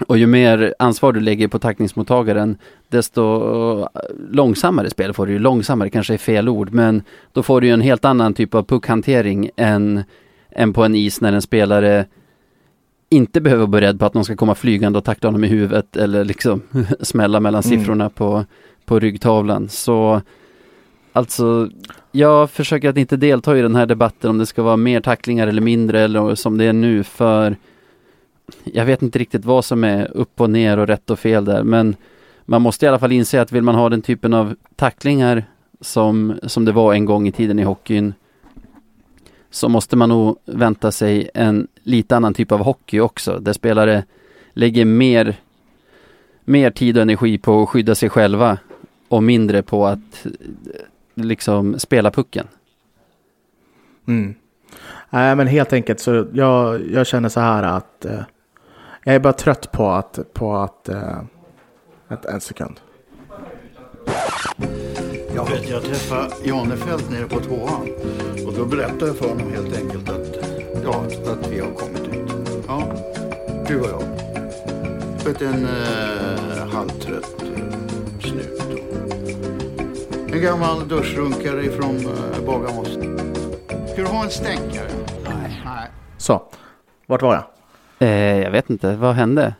och 0.06 0.18
ju 0.18 0.26
mer 0.26 0.74
ansvar 0.78 1.12
du 1.12 1.20
lägger 1.20 1.48
på 1.48 1.58
tacklingsmottagaren 1.58 2.56
desto 2.88 3.88
långsammare 4.30 4.90
spel 4.90 5.12
får 5.12 5.26
du 5.26 5.32
ju. 5.32 5.38
Långsammare 5.38 5.90
kanske 5.90 6.14
är 6.14 6.18
fel 6.18 6.48
ord 6.48 6.72
men 6.72 7.02
då 7.32 7.42
får 7.42 7.60
du 7.60 7.66
ju 7.66 7.72
en 7.72 7.80
helt 7.80 8.04
annan 8.04 8.34
typ 8.34 8.54
av 8.54 8.62
puckhantering 8.62 9.50
än, 9.56 10.04
än 10.50 10.72
på 10.72 10.84
en 10.84 10.94
is 10.94 11.20
när 11.20 11.32
en 11.32 11.42
spelare 11.42 12.06
inte 13.10 13.40
behöver 13.40 13.60
vara 13.60 13.70
beredd 13.70 13.98
på 13.98 14.06
att 14.06 14.14
någon 14.14 14.24
ska 14.24 14.36
komma 14.36 14.54
flygande 14.54 14.98
och 14.98 15.04
tackla 15.04 15.28
honom 15.28 15.44
i 15.44 15.48
huvudet 15.48 15.96
eller 15.96 16.24
liksom 16.24 16.62
smälla 17.00 17.40
mellan 17.40 17.62
Mm. 17.64 17.78
siffrorna 17.78 18.10
på, 18.10 18.44
på 18.84 18.98
ryggtavlan. 18.98 19.68
Så 19.68 20.22
alltså, 21.12 21.68
jag 22.16 22.50
försöker 22.50 22.88
att 22.88 22.96
inte 22.96 23.16
delta 23.16 23.58
i 23.58 23.62
den 23.62 23.74
här 23.74 23.86
debatten 23.86 24.30
om 24.30 24.38
det 24.38 24.46
ska 24.46 24.62
vara 24.62 24.76
mer 24.76 25.00
tacklingar 25.00 25.46
eller 25.46 25.62
mindre 25.62 26.00
eller 26.00 26.34
som 26.34 26.58
det 26.58 26.64
är 26.64 26.72
nu 26.72 27.04
för 27.04 27.56
jag 28.64 28.84
vet 28.84 29.02
inte 29.02 29.18
riktigt 29.18 29.44
vad 29.44 29.64
som 29.64 29.84
är 29.84 30.16
upp 30.16 30.40
och 30.40 30.50
ner 30.50 30.78
och 30.78 30.86
rätt 30.86 31.10
och 31.10 31.18
fel 31.18 31.44
där 31.44 31.62
men 31.62 31.96
man 32.44 32.62
måste 32.62 32.86
i 32.86 32.88
alla 32.88 32.98
fall 32.98 33.12
inse 33.12 33.40
att 33.40 33.52
vill 33.52 33.62
man 33.62 33.74
ha 33.74 33.88
den 33.88 34.02
typen 34.02 34.34
av 34.34 34.54
tacklingar 34.76 35.44
som, 35.80 36.38
som 36.42 36.64
det 36.64 36.72
var 36.72 36.94
en 36.94 37.04
gång 37.04 37.28
i 37.28 37.32
tiden 37.32 37.58
i 37.58 37.62
hockeyn 37.62 38.14
så 39.50 39.68
måste 39.68 39.96
man 39.96 40.08
nog 40.08 40.38
vänta 40.44 40.92
sig 40.92 41.30
en 41.34 41.68
lite 41.82 42.16
annan 42.16 42.34
typ 42.34 42.52
av 42.52 42.60
hockey 42.60 43.00
också 43.00 43.38
där 43.38 43.52
spelare 43.52 44.04
lägger 44.52 44.84
mer, 44.84 45.36
mer 46.44 46.70
tid 46.70 46.96
och 46.96 47.02
energi 47.02 47.38
på 47.38 47.62
att 47.62 47.68
skydda 47.68 47.94
sig 47.94 48.08
själva 48.08 48.58
och 49.08 49.22
mindre 49.22 49.62
på 49.62 49.86
att 49.86 50.26
liksom 51.14 51.78
spela 51.78 52.10
pucken. 52.10 52.46
Mm. 54.08 54.34
Nej, 55.10 55.36
men 55.36 55.46
helt 55.46 55.72
enkelt 55.72 56.00
så 56.00 56.26
jag, 56.32 56.90
jag 56.90 57.06
känner 57.06 57.28
så 57.28 57.40
här 57.40 57.62
att 57.62 58.04
eh, 58.04 58.20
Jag 59.04 59.14
är 59.14 59.20
bara 59.20 59.32
trött 59.32 59.72
på 59.72 59.90
att, 59.90 60.18
på 60.32 60.56
att, 60.56 60.88
uh, 60.88 61.22
ett, 62.08 62.24
en 62.24 62.40
sekund. 62.40 62.80
Jag 65.34 65.50
vet, 65.50 65.68
jag 65.70 65.82
träffade 65.82 66.30
Janefelt 66.44 67.10
nere 67.10 67.28
på 67.28 67.40
tvåan. 67.40 67.88
Och 68.46 68.52
då 68.54 68.64
berättade 68.64 69.06
jag 69.06 69.16
för 69.16 69.28
honom 69.28 69.50
helt 69.52 69.76
enkelt 69.76 70.08
att, 70.08 70.36
ja, 70.84 71.04
att 71.26 71.52
vi 71.52 71.60
har 71.60 71.70
kommit 71.70 72.02
ut. 72.02 72.32
Ja, 72.68 72.82
du 73.68 73.80
och 73.80 73.86
jag. 73.86 74.02
Vet, 75.24 75.42
en 75.42 75.64
eh, 75.64 76.68
halvtrött 76.72 77.42
eh. 77.42 77.43
En 80.34 80.42
gammal 80.42 80.88
duschrunkare 80.88 81.64
ifrån 81.64 81.96
eh, 81.96 82.46
Bagarmoss. 82.46 82.88
Ska 83.92 84.02
du 84.02 84.08
ha 84.08 84.24
en 84.24 84.30
stänkare? 84.30 84.88
Nej. 85.24 85.62
Nej. 85.64 85.88
Så, 86.16 86.42
vart 87.06 87.22
var 87.22 87.34
jag? 87.34 87.44
Eh, 88.08 88.38
jag 88.38 88.50
vet 88.50 88.70
inte, 88.70 88.96
vad 88.96 89.14
hände? 89.14 89.54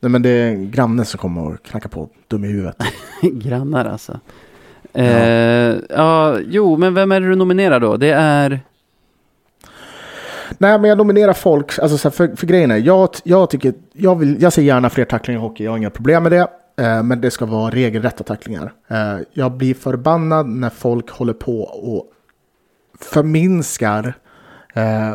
Nej 0.00 0.10
men 0.10 0.22
det 0.22 0.28
är 0.28 0.48
en 0.48 0.70
granne 0.70 1.04
som 1.04 1.18
kommer 1.18 1.46
och 1.46 1.62
knackar 1.62 1.88
på, 1.88 2.08
dum 2.28 2.44
i 2.44 2.48
huvudet. 2.48 2.76
Grannar 3.22 3.84
alltså. 3.84 4.20
Eh, 4.92 5.06
ja. 5.06 5.80
ja, 5.88 6.38
jo, 6.46 6.76
men 6.76 6.94
vem 6.94 7.12
är 7.12 7.20
det 7.20 7.28
du 7.28 7.36
nominerar 7.36 7.80
då? 7.80 7.96
Det 7.96 8.10
är... 8.10 8.60
Nej, 10.58 10.78
men 10.78 10.84
jag 10.84 10.98
nominerar 10.98 11.32
folk, 11.32 11.78
alltså 11.78 11.98
så 11.98 12.10
för, 12.10 12.36
för 12.36 12.46
grejen 12.46 12.70
är, 12.70 12.76
jag, 12.76 13.08
jag 13.24 13.50
tycker, 13.50 13.74
jag, 13.92 14.18
vill, 14.18 14.42
jag 14.42 14.52
ser 14.52 14.62
gärna 14.62 14.90
fler 14.90 15.04
tacklingar 15.04 15.40
i 15.40 15.42
hockey, 15.42 15.64
jag 15.64 15.70
har 15.70 15.78
inga 15.78 15.90
problem 15.90 16.22
med 16.22 16.32
det. 16.32 16.48
Eh, 16.78 17.02
men 17.02 17.20
det 17.20 17.30
ska 17.30 17.46
vara 17.46 17.70
regelrätta 17.70 18.24
tacklingar. 18.24 18.72
Eh, 18.88 19.18
jag 19.32 19.52
blir 19.52 19.74
förbannad 19.74 20.46
när 20.46 20.70
folk 20.70 21.10
håller 21.10 21.32
på 21.32 21.62
och 21.62 22.12
förminskar 23.00 24.14
eh, 24.74 25.14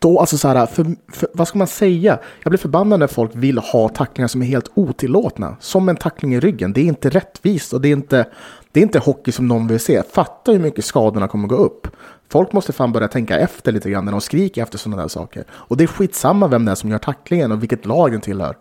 då, 0.00 0.20
alltså 0.20 0.38
så 0.38 0.48
här, 0.48 0.66
för, 0.66 0.86
för, 1.12 1.28
vad 1.34 1.48
ska 1.48 1.58
man 1.58 1.66
säga? 1.66 2.18
Jag 2.42 2.50
blir 2.50 2.58
förbannad 2.58 3.00
när 3.00 3.06
folk 3.06 3.30
vill 3.34 3.58
ha 3.58 3.88
tacklingar 3.88 4.28
som 4.28 4.42
är 4.42 4.46
helt 4.46 4.70
otillåtna. 4.74 5.56
Som 5.60 5.88
en 5.88 5.96
tackling 5.96 6.34
i 6.34 6.40
ryggen. 6.40 6.72
Det 6.72 6.80
är 6.80 6.84
inte 6.84 7.10
rättvist 7.10 7.72
och 7.72 7.80
det 7.80 7.88
är 7.88 7.92
inte, 7.92 8.26
det 8.72 8.80
är 8.80 8.82
inte 8.82 8.98
hockey 8.98 9.32
som 9.32 9.48
någon 9.48 9.66
vill 9.66 9.80
se. 9.80 10.02
Fatta 10.12 10.52
hur 10.52 10.58
mycket 10.58 10.84
skadorna 10.84 11.28
kommer 11.28 11.48
gå 11.48 11.56
upp. 11.56 11.88
Folk 12.28 12.52
måste 12.52 12.72
fan 12.72 12.92
börja 12.92 13.08
tänka 13.08 13.38
efter 13.38 13.72
lite 13.72 13.90
grann 13.90 14.04
när 14.04 14.12
de 14.12 14.20
skriker 14.20 14.62
efter 14.62 14.78
sådana 14.78 15.02
där 15.02 15.08
saker. 15.08 15.44
Och 15.50 15.76
det 15.76 15.84
är 15.84 15.88
skitsamma 15.88 16.48
vem 16.48 16.64
det 16.64 16.70
är 16.70 16.74
som 16.74 16.90
gör 16.90 16.98
tacklingen 16.98 17.52
och 17.52 17.62
vilket 17.62 17.86
lag 17.86 18.12
den 18.12 18.20
tillhör. 18.20 18.56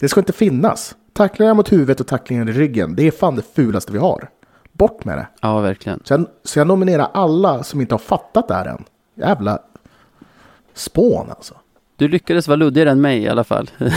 Det 0.00 0.08
ska 0.08 0.20
inte 0.20 0.32
finnas. 0.32 0.94
Tacklingar 1.12 1.54
mot 1.54 1.72
huvudet 1.72 2.00
och 2.00 2.06
tacklingar 2.06 2.48
i 2.48 2.52
ryggen, 2.52 2.94
det 2.94 3.06
är 3.06 3.10
fan 3.10 3.36
det 3.36 3.42
fulaste 3.54 3.92
vi 3.92 3.98
har. 3.98 4.28
Bort 4.72 5.04
med 5.04 5.18
det. 5.18 5.26
Ja, 5.40 5.60
verkligen. 5.60 6.00
Så 6.04 6.14
jag, 6.14 6.26
så 6.44 6.58
jag 6.58 6.66
nominerar 6.66 7.08
alla 7.14 7.62
som 7.62 7.80
inte 7.80 7.94
har 7.94 7.98
fattat 7.98 8.48
det 8.48 8.54
här 8.54 8.66
än. 8.66 8.84
Jävla 9.14 9.58
spån 10.74 11.30
alltså. 11.30 11.54
Du 11.96 12.08
lyckades 12.08 12.48
vara 12.48 12.56
luddigare 12.56 12.90
än 12.90 13.00
mig 13.00 13.18
i 13.22 13.28
alla 13.28 13.44
fall. 13.44 13.70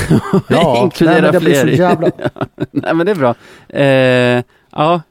Ja, 0.49 0.83
Inkludera 0.83 1.21
nej, 1.21 1.31
men 1.31 1.41
fler. 1.41 1.65
jävla... 1.67 2.11
nej 2.71 2.93
men 2.93 3.05
det 3.05 3.11
är 3.11 3.15
bra. 3.15 3.35
Eh, 3.69 4.43
ja, 4.71 5.01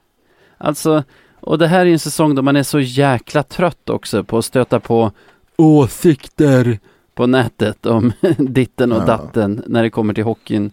alltså, 0.59 1.02
och 1.40 1.59
det 1.59 1.66
här 1.66 1.80
är 1.80 1.84
ju 1.84 1.92
en 1.92 1.98
säsong 1.98 2.34
då 2.34 2.42
man 2.42 2.57
är 2.57 2.62
så 2.62 2.80
jäkla 2.80 3.42
trött 3.42 3.90
också 3.90 4.24
på 4.24 4.38
att 4.38 4.44
stöta 4.44 4.80
på 4.80 5.11
åsikter 5.57 6.78
på 7.14 7.26
nätet 7.26 7.86
om 7.86 8.12
ditten 8.38 8.92
och 8.92 9.02
Ja. 9.02 9.07
datten 9.07 9.62
när 9.66 9.82
det 9.82 9.90
kommer 9.90 10.14
till 10.14 10.24
hockeyn. 10.24 10.72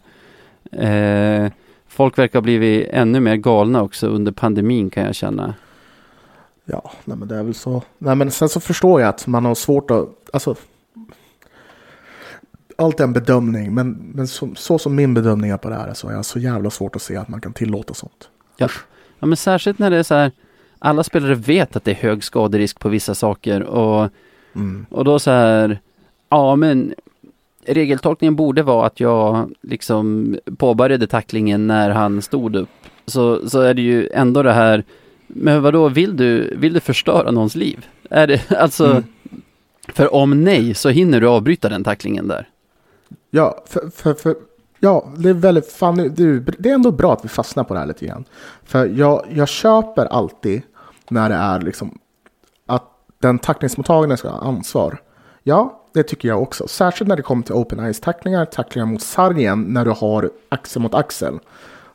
Eh, 0.72 1.51
folk 1.88 2.17
verkar 2.17 2.39
ha 2.39 2.41
blivit 2.41 2.88
ännu 2.91 3.19
mer 3.19 3.36
galna 3.36 3.82
också 3.82 4.07
under 4.07 4.32
pandemin 4.32 4.89
kan 4.89 5.03
jag 5.03 5.15
känna. 5.15 5.53
Ja, 6.65 6.91
nej, 7.05 7.17
men 7.17 7.28
det 7.28 7.36
är 7.36 7.43
väl 7.43 7.53
så. 7.53 7.84
Nej, 7.97 8.15
men 8.15 8.32
sen 8.32 8.49
så 8.49 8.59
förstår 8.59 9.01
jag 9.01 9.09
att 9.09 9.28
man 9.28 9.45
har 9.45 9.55
svårt 9.55 9.91
att, 9.91 10.07
alltså. 10.34 10.55
Allt 12.78 12.99
är 12.99 13.03
en 13.03 13.13
bedömning, 13.13 13.74
men, 13.74 14.11
men 14.15 14.28
så, 14.28 14.49
så 14.55 14.80
som 14.80 14.95
min 14.95 15.13
bedömning 15.13 15.51
är 15.51 15.57
på 15.57 15.69
det 15.69 15.76
här 15.76 15.93
så 15.93 16.07
är 16.09 16.13
jag 16.13 16.26
så 16.26 16.39
jävla 16.39 16.69
svårt 16.69 16.95
att 16.95 17.01
se 17.01 17.17
att 17.17 17.28
man 17.28 17.41
kan 17.41 17.53
tillåta 17.53 17.93
sånt. 17.93 18.30
Ja. 18.57 18.67
Ja 19.19 19.28
men 19.28 19.38
särskilt 19.38 19.80
när 19.80 19.89
det 19.89 19.97
är 19.97 20.03
så 20.03 20.15
här, 20.15 20.32
alla 20.80 21.03
spelare 21.03 21.36
vet 21.36 21.76
att 21.76 21.84
det 21.84 21.91
är 21.91 21.95
hög 21.95 22.24
skaderisk 22.24 22.80
på 22.80 22.89
vissa 22.89 23.15
saker 23.15 23.63
och, 23.63 24.09
Mm. 24.55 24.86
och 24.89 25.05
då 25.05 25.19
så 25.19 25.32
här, 25.32 25.80
ja 26.30 26.55
men 26.55 26.93
regeltolkningen 27.66 28.36
borde 28.36 28.64
vara 28.64 28.86
att 28.88 28.99
jag 28.99 29.51
liksom 29.62 30.36
påbörjade 30.57 31.07
tacklingen 31.07 31.68
när 31.68 31.89
han 31.89 32.22
stod 32.22 32.55
upp. 32.55 32.70
Så, 33.05 33.49
så 33.49 33.59
är 33.62 33.74
det 33.74 33.82
ju 33.82 34.09
ändå 34.14 34.43
det 34.43 34.53
här, 34.53 34.84
men 35.28 35.62
vadå, 35.62 35.89
vill 35.89 36.18
du, 36.18 36.55
vill 36.57 36.74
du 36.74 36.80
förstöra 36.80 37.32
någons 37.32 37.55
liv? 37.55 37.86
Är 38.09 38.28
det, 38.28 38.51
alltså, 38.59 38.86
Mm. 38.86 39.03
för 39.88 40.14
om 40.14 40.43
nej 40.43 40.74
så 40.74 40.89
hinner 40.89 41.22
du 41.22 41.28
avbryta 41.28 41.70
den 41.70 41.84
tacklingen 41.84 42.28
där. 42.28 42.49
Ja, 43.30 43.64
för, 43.68 43.89
för, 43.95 44.14
för, 44.14 44.36
ja, 44.80 45.12
det 45.18 45.30
är 45.30 45.34
väldigt 45.34 45.72
fan, 45.72 45.95
nu- 45.95 46.09
det, 46.09 46.24
är- 46.24 46.55
det 46.59 46.70
är 46.70 46.74
ändå 46.74 46.91
bra 46.91 47.14
att 47.14 47.26
vi 47.26 47.30
fastnar 47.30 47.64
på 47.64 47.74
det 47.74 47.80
här 47.80 47.88
lite 47.88 48.05
grann. 48.05 48.26
För 48.64 48.86
jag, 48.88 49.26
jag 49.34 49.47
köper 49.49 50.05
alltid 50.05 50.62
när 51.09 51.30
det 51.30 51.36
är 51.36 51.62
liksom 51.62 51.97
att 52.66 52.84
den 53.20 53.39
tacklingsmottagaren 53.39 54.18
ska 54.18 54.30
ha 54.30 54.39
ansvar. 54.47 55.01
Ja, 55.43 55.80
det 55.94 56.04
tycker 56.04 56.28
jag 56.28 56.42
också. 56.42 56.68
Särskilt 56.68 57.08
när 57.08 57.16
det 57.16 57.22
kommer 57.22 57.44
till 57.44 57.56
open 57.56 57.80
eyes-tacklingar, 57.80 58.46
tacklingar 58.46 58.86
mot 58.86 59.02
sargen 59.02 59.62
när 59.64 59.86
du 59.86 59.92
har 59.92 60.32
axel 60.50 60.82
mot 60.82 60.94
axel. 60.94 61.39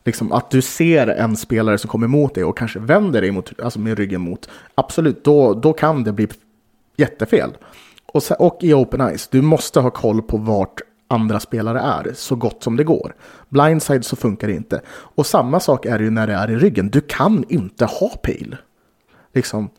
Liksom 0.04 0.32
att 0.32 0.50
du 0.50 0.62
ser 0.62 1.06
en 1.06 1.36
spelare 1.36 1.78
som 1.78 1.90
kommer 1.90 2.06
emot 2.06 2.34
dig 2.34 2.44
och 2.44 2.58
kanske 2.58 2.78
vänder 2.78 3.20
dig 3.20 3.30
mot, 3.30 3.60
alltså 3.60 3.78
med 3.78 3.98
ryggen 3.98 4.20
mot. 4.20 4.48
Absolut, 4.74 5.24
då, 5.24 5.54
då 5.54 5.72
kan 5.72 6.04
det 6.04 6.12
bli 6.12 6.28
jättefel. 6.96 7.56
Och, 8.06 8.22
och 8.38 8.58
i 8.60 8.74
open 8.74 9.00
eyes, 9.00 9.28
du 9.28 9.42
måste 9.42 9.80
ha 9.80 9.90
koll 9.90 10.22
på 10.22 10.36
vart 10.36 10.80
andra 11.08 11.40
spelare 11.40 11.80
är 11.80 12.12
så 12.14 12.36
gott 12.36 12.62
som 12.62 12.76
det 12.76 12.84
går. 12.84 13.14
Blindside 13.48 14.04
så 14.04 14.16
funkar 14.16 14.48
det 14.48 14.54
inte. 14.54 14.80
Och 14.88 15.26
samma 15.26 15.60
sak 15.60 15.86
är 15.86 15.98
det 15.98 16.04
ju 16.04 16.10
när 16.10 16.26
det 16.26 16.34
är 16.34 16.50
i 16.50 16.56
ryggen. 16.56 16.90
Du 16.90 17.00
kan 17.00 17.44
inte 17.48 17.84
ha 17.84 18.08
pil. 18.08 18.56
Liksom, 19.34 19.70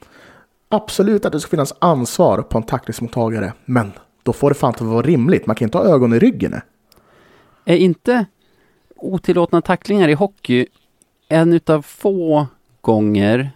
absolut 0.69 1.25
att 1.25 1.31
det 1.31 1.39
ska 1.39 1.49
finnas 1.49 1.73
ansvar 1.79 2.41
på 2.41 2.57
en 2.57 2.63
tacklingsmottagare, 2.63 3.53
men 3.65 3.91
då 4.27 4.33
får 4.33 4.49
det 4.49 4.55
fan 4.55 4.69
inte 4.69 4.83
vara 4.83 5.01
rimligt. 5.01 5.45
Man 5.45 5.55
kan 5.55 5.65
inte 5.65 5.77
ha 5.77 5.85
ögon 5.85 6.13
i 6.13 6.19
ryggen. 6.19 6.61
Är 7.65 7.75
inte 7.75 8.25
otillåtna 8.95 9.61
tacklingar 9.61 10.09
i 10.09 10.13
hockey 10.13 10.65
en 11.29 11.53
utav 11.53 11.81
få 11.81 12.47
gånger, 12.81 13.51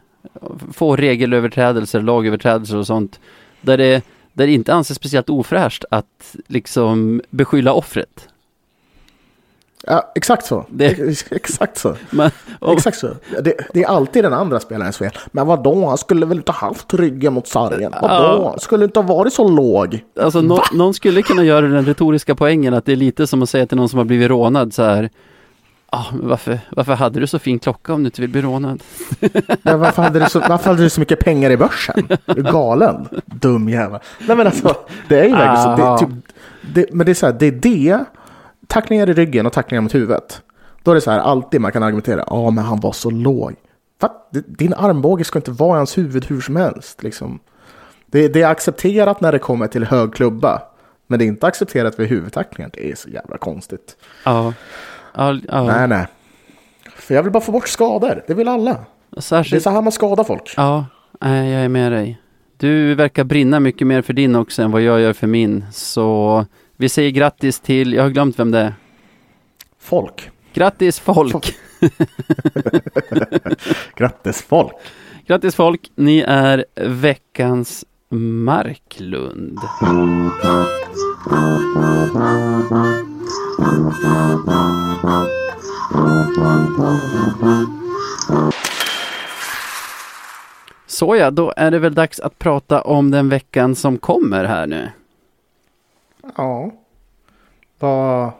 få 0.73 0.95
regelöverträdelser, 0.95 2.01
lagöverträdelser 2.01 2.77
och 2.77 2.87
sånt, 2.87 3.19
där 3.61 3.77
det, 3.77 4.05
där 4.33 4.47
det 4.47 4.53
inte 4.53 4.73
anses 4.73 4.97
speciellt 4.97 5.29
ofräscht 5.29 5.85
att 5.91 6.35
liksom 6.47 7.21
beskylla 7.29 7.73
offret? 7.73 8.27
Ja, 9.87 10.11
exakt 10.15 10.45
så. 10.45 10.65
Det- 10.69 10.85
Ex- 10.85 11.25
Exakt 11.31 11.77
så. 11.77 11.95
Man, 12.09 12.31
och, 12.59 12.73
Exakt 12.73 12.97
så. 12.97 13.07
Det, 13.43 13.53
det 13.73 13.83
är 13.83 13.87
alltid 13.87 14.23
den 14.23 14.33
andra 14.33 14.59
spelarens 14.59 14.97
fel. 14.97 15.11
Men 15.31 15.47
vadå, 15.47 15.87
han 15.87 15.97
skulle 15.97 16.25
väl 16.25 16.37
inte 16.37 16.51
haft 16.51 16.93
ryggen 16.93 17.33
mot 17.33 17.47
sargen? 17.47 17.93
Vadå, 18.01 18.55
skulle 18.59 18.85
inte 18.85 18.99
ha 18.99 19.15
varit 19.15 19.33
så 19.33 19.47
låg? 19.47 20.03
alltså, 20.21 20.41
nå, 20.41 20.63
någon 20.73 20.93
skulle 20.93 21.21
kunna 21.21 21.43
göra 21.43 21.67
den 21.67 21.85
retoriska 21.85 22.35
poängen 22.35 22.73
att 22.73 22.85
det 22.85 22.91
är 22.91 22.95
lite 22.95 23.27
som 23.27 23.41
att 23.43 23.49
säga 23.49 23.65
till 23.65 23.77
någon 23.77 23.89
som 23.89 23.97
har 23.97 24.05
blivit 24.05 24.29
rånad 24.29 24.73
så 24.73 24.83
här 24.83 25.09
Ah, 25.93 26.03
men 26.13 26.27
varför, 26.29 26.59
varför 26.71 26.93
hade 26.93 27.19
du 27.19 27.27
så 27.27 27.39
fin 27.39 27.59
klocka 27.59 27.93
om 27.93 28.03
du 28.03 28.07
inte 28.07 28.21
vill 28.21 28.29
bli 28.29 28.41
rånad? 28.41 28.83
Men 29.63 29.79
varför, 29.79 30.01
hade 30.03 30.19
du 30.19 30.25
så, 30.29 30.39
varför 30.49 30.69
hade 30.69 30.83
du 30.83 30.89
så 30.89 30.99
mycket 30.99 31.19
pengar 31.19 31.49
i 31.49 31.57
börsen? 31.57 32.07
Är 32.25 32.33
du 32.35 32.43
galen? 32.43 33.07
Dum 33.25 33.69
jävel. 33.69 33.99
Nej 34.27 34.37
men 34.37 34.47
alltså, 34.47 34.75
det 35.07 35.19
är 35.19 35.23
ju 35.23 35.31
verkligen 35.31 35.63
så. 35.63 35.75
Det, 35.75 35.83
är 35.83 35.97
typ, 35.97 36.09
det, 36.73 36.85
men 36.93 37.05
det 37.05 37.11
är 37.11 37.13
så 37.13 37.25
här, 37.25 37.33
det 37.39 37.45
är 37.45 37.51
det, 37.51 37.99
tacklingar 38.71 39.09
i 39.09 39.13
ryggen 39.13 39.45
och 39.45 39.53
tacklingar 39.53 39.81
mot 39.81 39.95
huvudet. 39.95 40.41
Då 40.83 40.91
är 40.91 40.95
det 40.95 41.01
så 41.01 41.11
här, 41.11 41.19
alltid 41.19 41.61
man 41.61 41.71
kan 41.71 41.83
argumentera, 41.83 42.23
ja 42.27 42.49
men 42.49 42.63
han 42.63 42.79
var 42.79 42.91
så 42.91 43.09
låg. 43.09 43.55
Va? 43.99 44.09
Din 44.31 44.73
armbåge 44.73 45.23
ska 45.23 45.39
inte 45.39 45.51
vara 45.51 45.75
i 45.75 45.77
hans 45.77 45.97
huvud 45.97 46.25
hur 46.25 46.41
som 46.41 46.55
helst. 46.55 47.03
Liksom. 47.03 47.39
Det, 48.05 48.27
det 48.27 48.41
är 48.41 48.47
accepterat 48.47 49.21
när 49.21 49.31
det 49.31 49.39
kommer 49.39 49.67
till 49.67 49.83
hög 49.83 50.13
klubba. 50.13 50.61
Men 51.07 51.19
det 51.19 51.25
är 51.25 51.27
inte 51.27 51.47
accepterat 51.47 51.99
vid 51.99 52.07
huvudtacklingar. 52.07 52.71
Det 52.73 52.91
är 52.91 52.95
så 52.95 53.09
jävla 53.09 53.37
konstigt. 53.37 53.97
Ja, 54.25 54.53
ja, 55.15 55.39
ja. 55.47 55.63
Nej, 55.63 55.87
nej. 55.87 56.07
För 56.95 57.15
jag 57.15 57.23
vill 57.23 57.31
bara 57.31 57.43
få 57.43 57.51
bort 57.51 57.67
skador. 57.67 58.23
Det 58.27 58.33
vill 58.33 58.47
alla. 58.47 58.73
Det 59.09 59.17
är 59.17 59.21
särskilt 59.21 59.63
så 59.63 59.69
här 59.69 59.81
man 59.81 59.91
skadar 59.91 60.23
folk. 60.23 60.53
Ja, 60.57 60.85
jag 61.19 61.31
är 61.33 61.69
med 61.69 61.91
dig. 61.91 62.21
Du 62.57 62.95
verkar 62.95 63.23
brinna 63.23 63.59
mycket 63.59 63.87
mer 63.87 64.01
för 64.01 64.13
din 64.13 64.35
också 64.35 64.61
än 64.61 64.71
vad 64.71 64.81
jag 64.81 65.01
gör 65.01 65.13
för 65.13 65.27
min. 65.27 65.65
Så 65.73 66.45
vi 66.81 66.89
säger 66.89 67.11
grattis 67.11 67.59
till, 67.59 67.93
jag 67.93 68.03
har 68.03 68.09
glömt 68.09 68.39
vem 68.39 68.51
det 68.51 68.59
är. 68.59 68.73
Folk. 69.79 70.29
Grattis 70.53 70.99
folk! 70.99 71.33
Grattis 73.95 74.41
folk. 74.41 74.73
Grattis 75.27 75.55
folk! 75.55 75.91
Ni 75.95 76.19
är 76.27 76.65
veckans 76.75 77.85
Marklund. 78.09 79.59
Såja, 90.87 91.31
då 91.31 91.53
är 91.57 91.71
det 91.71 91.79
väl 91.79 91.93
dags 91.93 92.19
att 92.19 92.39
prata 92.39 92.81
om 92.81 93.11
den 93.11 93.29
veckan 93.29 93.75
som 93.75 93.97
kommer 93.97 94.45
här 94.45 94.67
nu. 94.67 94.89
Ja. 96.37 96.71
Vad, 97.79 98.31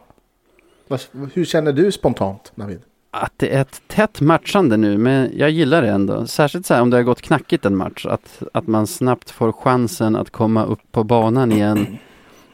vad, 0.88 1.00
hur 1.34 1.46
känner 1.46 1.74
du 1.74 1.92
spontant, 1.92 2.52
Navid? 2.56 2.82
Att 3.12 3.34
det 3.38 3.56
är 3.56 3.62
ett 3.62 3.82
tätt 3.88 4.22
matchande 4.22 4.78
nu, 4.78 4.98
men 4.98 5.30
jag 5.38 5.50
gillar 5.50 5.82
det 5.82 5.90
ändå. 5.90 6.28
Särskilt 6.28 6.66
så 6.66 6.74
här 6.74 6.82
om 6.82 6.90
det 6.90 6.98
har 6.98 7.04
gått 7.04 7.22
knackigt 7.22 7.66
en 7.66 7.76
match, 7.78 8.06
att, 8.06 8.44
att 8.54 8.68
man 8.68 8.88
snabbt 8.88 9.32
får 9.32 9.52
chansen 9.52 10.16
att 10.16 10.30
komma 10.30 10.66
upp 10.66 10.92
på 10.92 11.04
banan 11.04 11.52
igen. 11.52 11.98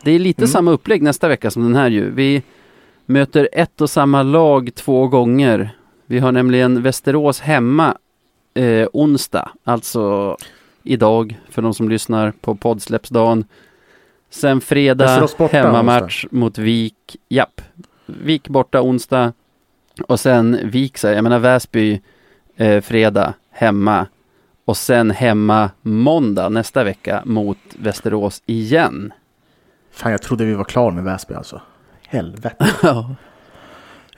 Det 0.04 0.12
är 0.12 0.20
lite 0.20 0.42
Mm. 0.42 0.48
samma 0.48 0.72
upplägg 0.72 1.02
nästa 1.02 1.28
vecka 1.28 1.52
som 1.52 1.64
den 1.64 1.76
här 1.76 1.90
ju. 1.90 2.10
Vi 2.12 2.44
möter 3.06 3.50
ett 3.52 3.82
och 3.82 3.90
samma 3.90 4.24
lag 4.24 4.72
två 4.76 5.08
gånger. 5.08 5.70
Vi 6.06 6.20
har 6.20 6.32
nämligen 6.32 6.82
Västerås 6.84 7.40
hemma 7.40 7.98
eh, 8.54 8.88
onsdag, 8.94 9.52
alltså 9.64 10.38
idag 10.84 11.40
för 11.50 11.62
de 11.62 11.74
som 11.74 11.90
lyssnar 11.90 12.32
på 12.32 12.56
poddsläppsdagen. 12.56 13.46
Sen 14.30 14.62
fredag 14.62 15.28
hemmamatch 15.52 16.26
mot 16.32 16.58
Vik. 16.58 17.16
Japp. 17.30 17.62
Vik 18.06 18.50
borta 18.50 18.82
onsdag. 18.82 19.34
Och 20.08 20.20
sen 20.20 20.60
Vik, 20.64 20.98
så 20.98 21.08
jag 21.08 21.24
menar 21.24 21.40
Väsby 21.40 22.02
eh, 22.58 22.82
fredag 22.82 23.34
hemma. 23.52 24.06
Och 24.66 24.78
sen 24.78 25.12
hemma 25.12 25.72
måndag 25.82 26.50
nästa 26.50 26.84
vecka 26.84 27.22
mot 27.26 27.58
Västerås 27.80 28.42
igen. 28.46 29.14
Fan, 29.92 30.12
jag 30.12 30.22
trodde 30.22 30.46
vi 30.46 30.54
var 30.54 30.64
klara 30.64 30.92
med 30.92 31.04
Väsby 31.04 31.34
alltså. 31.34 31.62
Helvete. 32.08 32.68
Ja. 32.84 33.16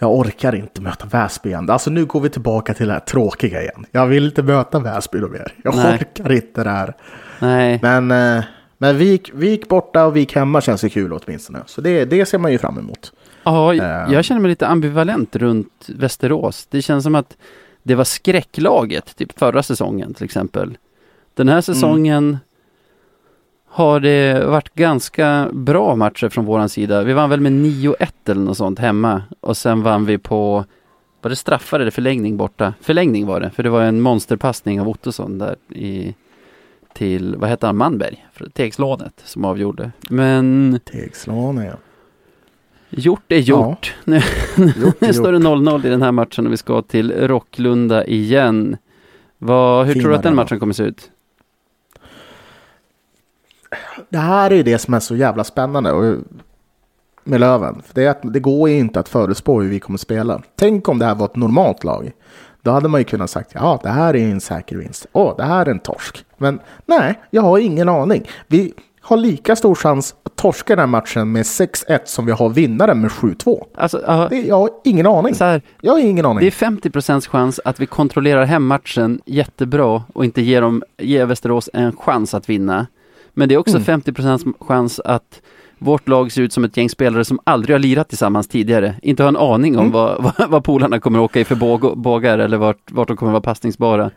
Jag 0.02 0.12
orkar 0.16 0.56
inte 0.56 0.82
möta 0.82 1.06
Väsby 1.06 1.50
igen. 1.50 1.70
Alltså 1.70 1.90
nu 1.90 2.06
går 2.06 2.22
vi 2.22 2.30
tillbaka 2.30 2.74
till 2.74 2.88
det 2.88 2.94
här 2.94 3.00
tråkiga 3.00 3.62
igen. 3.62 3.86
Jag 3.92 4.08
vill 4.08 4.26
inte 4.26 4.44
möta 4.44 4.80
Väsby 4.80 5.20
mer. 5.20 5.54
Jag 5.64 5.76
Nej. 5.76 5.96
orkar 5.96 6.32
inte 6.32 6.64
det 6.64 6.70
här. 6.70 6.94
Nej, 7.40 7.80
Men, 7.82 8.12
eh, 8.12 8.44
men 8.82 8.98
Vik, 8.98 9.32
Vik 9.34 9.68
borta 9.68 10.06
och 10.06 10.16
Vik 10.16 10.36
hemma 10.36 10.62
känns 10.62 10.84
ju 10.84 10.90
kul 10.90 11.14
åtminstone. 11.14 11.60
Så 11.66 11.82
det, 11.82 12.06
det 12.06 12.26
ser 12.26 12.38
man 12.38 12.52
ju 12.52 12.58
fram 12.58 12.78
emot. 12.78 13.14
ja, 13.44 13.74
Ehm. 13.74 14.14
jag 14.14 14.26
känner 14.26 14.42
mig 14.42 14.50
lite 14.50 14.68
ambivalent 14.68 15.36
runt 15.36 15.86
Västerås. 15.88 16.68
Det 16.72 16.82
känns 16.82 17.04
som 17.04 17.16
att 17.16 17.38
det 17.84 17.96
var 17.96 18.04
skräcklaget, 18.04 19.16
typ 19.16 19.40
förra 19.40 19.64
säsongen 19.64 20.14
till 20.14 20.26
exempel. 20.26 20.78
Den 21.34 21.50
här 21.50 21.62
säsongen 21.62 22.38
har 23.72 24.00
det 24.00 24.46
varit 24.46 24.74
ganska 24.74 25.48
bra 25.54 25.96
matcher 25.96 26.30
från 26.30 26.46
våran 26.46 26.70
sida. 26.70 27.04
Vi 27.04 27.14
vann 27.14 27.30
väl 27.30 27.40
med 27.42 27.52
9-1 27.52 27.96
eller 28.26 28.42
något 28.42 28.58
sånt 28.58 28.80
hemma. 28.80 29.22
Och 29.40 29.58
sen 29.58 29.82
vann 29.84 30.06
vi 30.06 30.18
på, 30.18 30.66
var 31.22 31.30
det 31.30 31.36
straffar 31.36 31.80
eller 31.80 31.92
förlängning 31.92 32.38
borta? 32.38 32.74
Förlängning 32.82 33.26
var 33.26 33.40
det, 33.40 33.50
för 33.50 33.64
det 33.64 33.70
var 33.70 33.82
en 33.84 34.02
monsterpassning 34.02 34.82
av 34.82 34.90
Ottosson 34.90 35.38
där 35.38 35.56
i, 35.70 36.16
till, 36.94 37.36
vad 37.36 37.50
hette 37.50 37.66
han, 37.66 37.78
Manberg? 37.78 38.26
Tegslånet 38.54 39.22
som 39.24 39.46
avgjorde. 39.46 39.92
Men 40.10 40.80
Tegslane, 40.86 41.66
ja. 41.66 41.74
gjort 42.90 43.32
är 43.32 43.40
gjort. 43.40 43.96
Nu, 44.06 44.22
Gjort 44.82 45.02
är 45.02 45.08
nu 45.08 45.14
står 45.14 45.32
det 45.32 45.38
gjort. 45.38 45.46
0-0 45.46 45.86
i 45.86 45.90
den 45.90 46.02
här 46.02 46.12
matchen 46.12 46.46
och 46.46 46.52
vi 46.54 46.58
ska 46.58 46.82
till 46.82 47.28
Rocklunda 47.28 48.06
igen. 48.06 48.78
Vad, 49.38 49.86
hur 49.86 49.94
Fin 49.94 50.02
tror 50.02 50.12
du 50.12 50.18
att 50.18 50.24
den 50.24 50.36
matchen 50.36 50.60
kommer 50.60 50.74
se 50.74 50.84
ut? 50.84 51.12
Det 54.10 54.18
här 54.18 54.52
är 54.52 54.56
ju 54.56 54.64
det 54.64 54.78
som 54.78 54.94
är 54.94 55.00
så 55.00 55.16
jävla 55.16 55.44
spännande 55.44 55.92
och, 55.92 56.18
med 57.24 57.40
Löven. 57.40 57.82
Det, 57.94 58.06
är 58.06 58.10
att 58.10 58.34
det 58.34 58.40
går 58.40 58.70
ju 58.70 58.78
inte 58.78 59.00
att 59.00 59.10
förutspå 59.10 59.62
hur 59.62 59.70
vi 59.70 59.80
kommer 59.80 59.98
spela. 59.98 60.42
Tänk 60.56 60.90
om 60.90 61.00
det 61.00 61.06
här 61.06 61.16
var 61.16 61.26
ett 61.26 61.36
normalt 61.36 61.84
lag. 61.84 62.12
Då 62.62 62.72
hade 62.72 62.88
man 62.90 63.02
ju 63.02 63.06
kunnat 63.06 63.30
sagt 63.30 63.52
ja, 63.54 63.80
det 63.84 63.90
här 63.90 64.16
är 64.16 64.32
en 64.32 64.42
säker 64.42 64.76
vinst. 64.78 65.06
Åh, 65.12 65.34
det 65.38 65.44
här 65.44 65.66
är 65.66 65.72
en 65.72 65.80
torsk. 65.80 66.26
Men 66.38 66.60
nej, 66.86 67.20
jag 67.32 67.42
har 67.42 67.58
ingen 67.60 67.90
aning. 67.90 68.28
Vi 68.48 68.74
har 69.02 69.18
lika 69.18 69.56
stor 69.56 69.76
chans 69.76 70.16
att 70.24 70.36
torska 70.36 70.76
den 70.76 70.80
här 70.80 70.88
matchen 70.88 71.32
med 71.32 71.44
6-1 71.44 72.00
som 72.06 72.26
vi 72.26 72.32
har 72.32 72.50
vinnaren 72.50 73.02
med 73.02 73.12
7-2. 73.12 73.66
Alltså, 73.78 74.02
ja, 74.08 74.28
Det, 74.30 74.42
jag 74.42 74.56
har 74.56 74.70
ingen 74.84 75.06
aning. 75.08 75.36
här, 75.40 75.62
Jag 75.82 75.92
har 75.92 76.00
ingen 76.00 76.26
aning. 76.26 76.40
det 76.40 76.48
är 76.48 76.52
50 76.52 77.30
chans 77.30 77.60
att 77.66 77.80
vi 77.80 77.86
kontrollerar 77.86 78.46
hemmatchen 78.46 79.22
jättebra 79.26 80.04
och 80.14 80.26
inte 80.26 80.42
ger, 80.42 80.62
dem, 80.62 80.84
ger 80.98 81.26
Västerås 81.26 81.70
en 81.74 81.96
chans 81.98 82.34
att 82.34 82.50
vinna. 82.50 82.88
Men 83.34 83.50
det 83.50 83.56
är 83.56 83.60
också 83.60 83.76
Mm. 83.76 83.86
50 83.86 84.14
chans 84.60 85.00
att 85.00 85.42
vårt 85.80 86.08
lag 86.08 86.32
ser 86.32 86.42
ut 86.42 86.54
som 86.54 86.64
ett 86.64 86.78
gäng 86.78 86.90
spelare 86.90 87.26
som 87.26 87.40
aldrig 87.44 87.74
har 87.74 87.80
lirat 87.80 88.10
tillsammans 88.10 88.48
tidigare. 88.48 88.96
Inte 89.02 89.24
har 89.24 89.28
en 89.28 89.38
aning 89.38 89.78
om 89.78 89.80
Mm. 89.82 89.92
vad, 89.92 90.24
vad, 90.38 90.50
vad 90.50 90.64
polarna 90.64 91.00
kommer 91.00 91.20
åka 91.20 91.40
i 91.40 91.46
för 91.46 91.56
båg, 91.56 91.98
bågar 91.98 92.40
eller 92.40 92.58
vart, 92.58 92.92
vart 92.92 93.08
de 93.08 93.18
kommer 93.18 93.32
vara 93.32 93.42
passningsbara. 93.42 94.12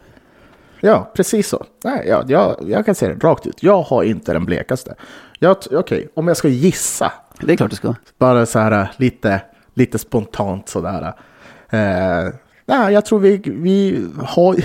Ja, 0.81 1.13
precis 1.17 1.49
så. 1.49 1.65
Nej, 1.85 2.07
jag, 2.09 2.31
jag, 2.31 2.57
jag 2.67 2.87
kan 2.87 2.95
säga 2.95 3.15
det 3.15 3.27
rakt 3.27 3.47
ut. 3.47 3.63
Jag 3.63 3.83
har 3.83 4.03
inte 4.03 4.33
den 4.33 4.45
blekaste. 4.45 4.95
Okej, 5.71 6.09
om 6.15 6.29
jag 6.29 6.37
ska 6.37 6.49
gissa, 6.49 7.13
Det 7.41 7.53
är 7.53 7.57
klart 7.57 7.71
det 7.71 7.77
ska. 7.77 7.95
bara 8.19 8.47
så 8.47 8.59
här 8.59 8.89
lite, 8.97 9.41
lite 9.75 9.99
spontant 9.99 10.69
sådär. 10.69 11.13
Eh, 11.71 12.33
nej, 12.67 12.93
jag 12.95 13.05
tror 13.05 13.19
vi, 13.19 13.43
vi 13.45 14.07
har, 14.25 14.57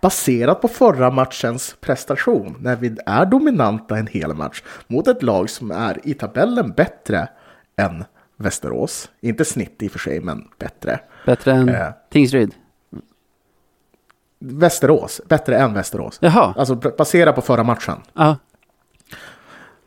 baserat 0.00 0.60
på 0.60 0.68
förra 0.68 1.10
matchens 1.10 1.76
prestation, 1.80 2.56
när 2.60 2.76
vi 2.76 2.96
är 3.06 3.26
dominanta 3.26 3.96
en 3.98 4.06
hel 4.06 4.34
match 4.34 4.62
mot 4.86 5.06
ett 5.08 5.22
lag 5.22 5.50
som 5.50 5.70
är 5.70 6.00
i 6.08 6.14
tabellen 6.14 6.70
bättre 6.72 7.28
än 7.76 8.04
Västerås. 8.36 9.10
Inte 9.20 9.44
snitt 9.44 9.82
i 9.82 9.88
och 9.88 9.92
för 9.92 9.98
sig, 9.98 10.20
men 10.20 10.48
bättre. 10.58 11.00
Bättre 11.26 11.52
än 11.52 11.68
Eh. 11.68 11.88
Tingsryd. 12.10 12.54
Västerås, 14.38 15.20
bättre 15.28 15.56
än 15.58 15.74
Västerås. 15.74 16.18
Jaha, 16.20 16.54
Alltså 16.56 16.74
baserat 16.74 17.34
på 17.34 17.40
förra 17.40 17.62
matchen. 17.62 18.00
ja. 18.14 18.36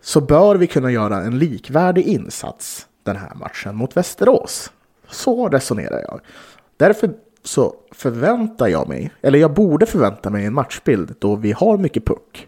så 0.02 0.22
bör 0.22 0.56
vi 0.56 0.68
kunna 0.68 0.92
göra 0.92 1.18
en 1.22 1.40
likvärdig 1.40 2.08
insats 2.08 2.88
den 3.04 3.16
här 3.16 3.36
matchen 3.36 3.76
mot 3.76 3.98
Västerås. 3.98 4.72
Så 5.10 5.50
resonerar 5.50 6.02
jag. 6.02 6.20
Därför 6.78 7.14
så 7.46 7.76
förväntar 7.92 8.68
jag 8.68 8.88
mig, 8.88 9.12
eller 9.22 9.40
jag 9.40 9.54
borde 9.54 9.86
förvänta 9.86 10.30
mig 10.30 10.46
en 10.46 10.54
matchbild 10.54 11.16
då 11.20 11.36
vi 11.36 11.52
har 11.52 11.78
mycket 11.78 12.06
puck. 12.06 12.48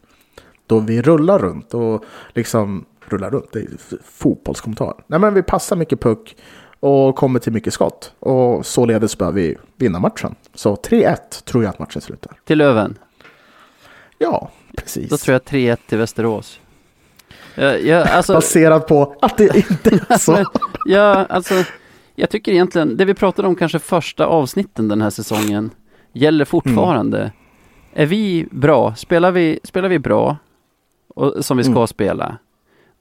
Då 0.65 0.79
vi 0.79 1.01
rullar 1.01 1.39
runt 1.39 1.73
och 1.73 2.03
liksom 2.33 2.85
rullar 3.05 3.31
runt, 3.31 3.51
det 3.51 3.59
är 3.59 3.67
fotbollskommentar. 4.03 4.93
Nej 5.07 5.19
men 5.19 5.33
vi 5.33 5.43
passar 5.43 5.75
mycket 5.75 6.01
puck 6.01 6.35
och 6.79 7.15
kommer 7.15 7.39
till 7.39 7.53
mycket 7.53 7.73
skott. 7.73 8.13
Och 8.19 8.65
således 8.65 9.17
bör 9.17 9.31
vi 9.31 9.57
vinna 9.75 9.99
matchen. 9.99 10.35
Så 10.53 10.75
3-1 10.75 11.43
tror 11.43 11.63
jag 11.63 11.69
att 11.69 11.79
matchen 11.79 12.01
slutar. 12.01 12.39
till 12.45 12.57
Löven. 12.57 12.97
Ja, 14.17 14.51
precis. 14.77 15.09
Då 15.09 15.17
tror 15.17 15.33
jag 15.33 15.41
3-1 15.41 15.77
till 15.87 15.97
Västerås. 15.97 16.59
Ja, 17.55 17.77
ja, 17.77 18.03
alltså, 18.03 18.33
Baserat 18.33 18.87
på 18.87 19.15
att 19.21 19.37
det 19.37 19.55
inte 19.55 19.99
är 20.09 20.17
så. 20.17 20.45
ja, 20.85 21.25
alltså, 21.29 21.53
jag 22.20 22.30
tycker 22.30 22.51
egentligen, 22.51 22.97
det 22.97 23.05
vi 23.05 23.13
pratade 23.13 23.47
om 23.47 23.55
kanske 23.55 23.80
första 23.80 24.26
avsnitten 24.26 24.88
den 24.88 25.01
här 25.01 25.09
säsongen, 25.09 25.70
gäller 26.13 26.45
fortfarande. 26.45 27.32
Är 27.93 28.05
vi 28.05 28.47
bra, 28.51 28.95
spelar 28.95 29.32
vi, 29.32 29.59
spelar 29.63 29.89
vi 29.89 29.99
bra, 29.99 30.38
och, 31.15 31.45
som 31.45 31.57
vi 31.57 31.63
ska 31.63 31.72
Mm. 31.74 31.88
spela, 31.88 32.38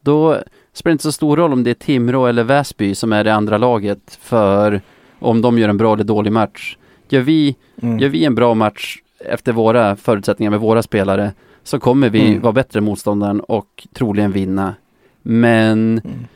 då 0.00 0.36
spelar 0.72 0.90
det 0.90 0.94
inte 0.94 1.02
så 1.04 1.12
stor 1.12 1.36
roll 1.36 1.52
om 1.52 1.64
det 1.64 1.70
är 1.70 1.74
Timrå 1.74 2.26
eller 2.26 2.44
Väsby 2.44 2.94
som 2.94 3.12
är 3.12 3.24
det 3.24 3.34
andra 3.34 3.58
laget 3.58 4.18
för 4.22 4.80
om 5.18 5.42
de 5.42 5.58
gör 5.58 5.68
en 5.68 5.76
bra 5.76 5.94
eller 5.94 6.04
dålig 6.04 6.32
match. 6.32 6.76
Gör 7.08 7.20
vi, 7.20 7.56
Mm. 7.82 7.98
gör 7.98 8.08
vi 8.08 8.24
en 8.24 8.34
bra 8.34 8.54
match 8.54 8.98
efter 9.18 9.52
våra 9.52 9.96
förutsättningar 9.96 10.50
med 10.50 10.60
våra 10.60 10.82
spelare 10.82 11.32
så 11.62 11.78
kommer 11.80 12.10
vi 12.10 12.28
Mm. 12.28 12.40
vara 12.42 12.52
bättre 12.52 12.80
motståndaren 12.80 13.40
och 13.40 13.86
troligen 13.92 14.32
vinna. 14.32 14.74
Men 15.22 15.98
Mm. 16.04 16.26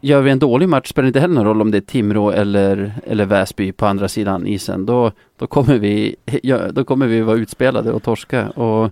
Gör 0.00 0.20
vi 0.22 0.30
en 0.30 0.38
dålig 0.38 0.68
match 0.68 0.88
spelar 0.88 1.04
det 1.04 1.08
inte 1.08 1.20
heller 1.20 1.34
någon 1.34 1.44
roll 1.46 1.60
om 1.62 1.70
det 1.70 1.76
är 1.78 1.80
Timrå 1.82 2.30
eller, 2.30 2.92
eller 3.06 3.24
Väsby 3.24 3.72
på 3.72 3.86
andra 3.86 4.08
sidan 4.08 4.46
isen. 4.46 4.86
Då, 4.86 5.12
då, 5.38 5.46
kommer 5.46 5.78
vi, 5.78 6.16
ja, 6.42 6.72
då 6.72 6.84
kommer 6.84 7.06
vi 7.06 7.20
vara 7.20 7.36
utspelade 7.36 7.92
och 7.92 8.02
torska. 8.02 8.48
Och 8.50 8.90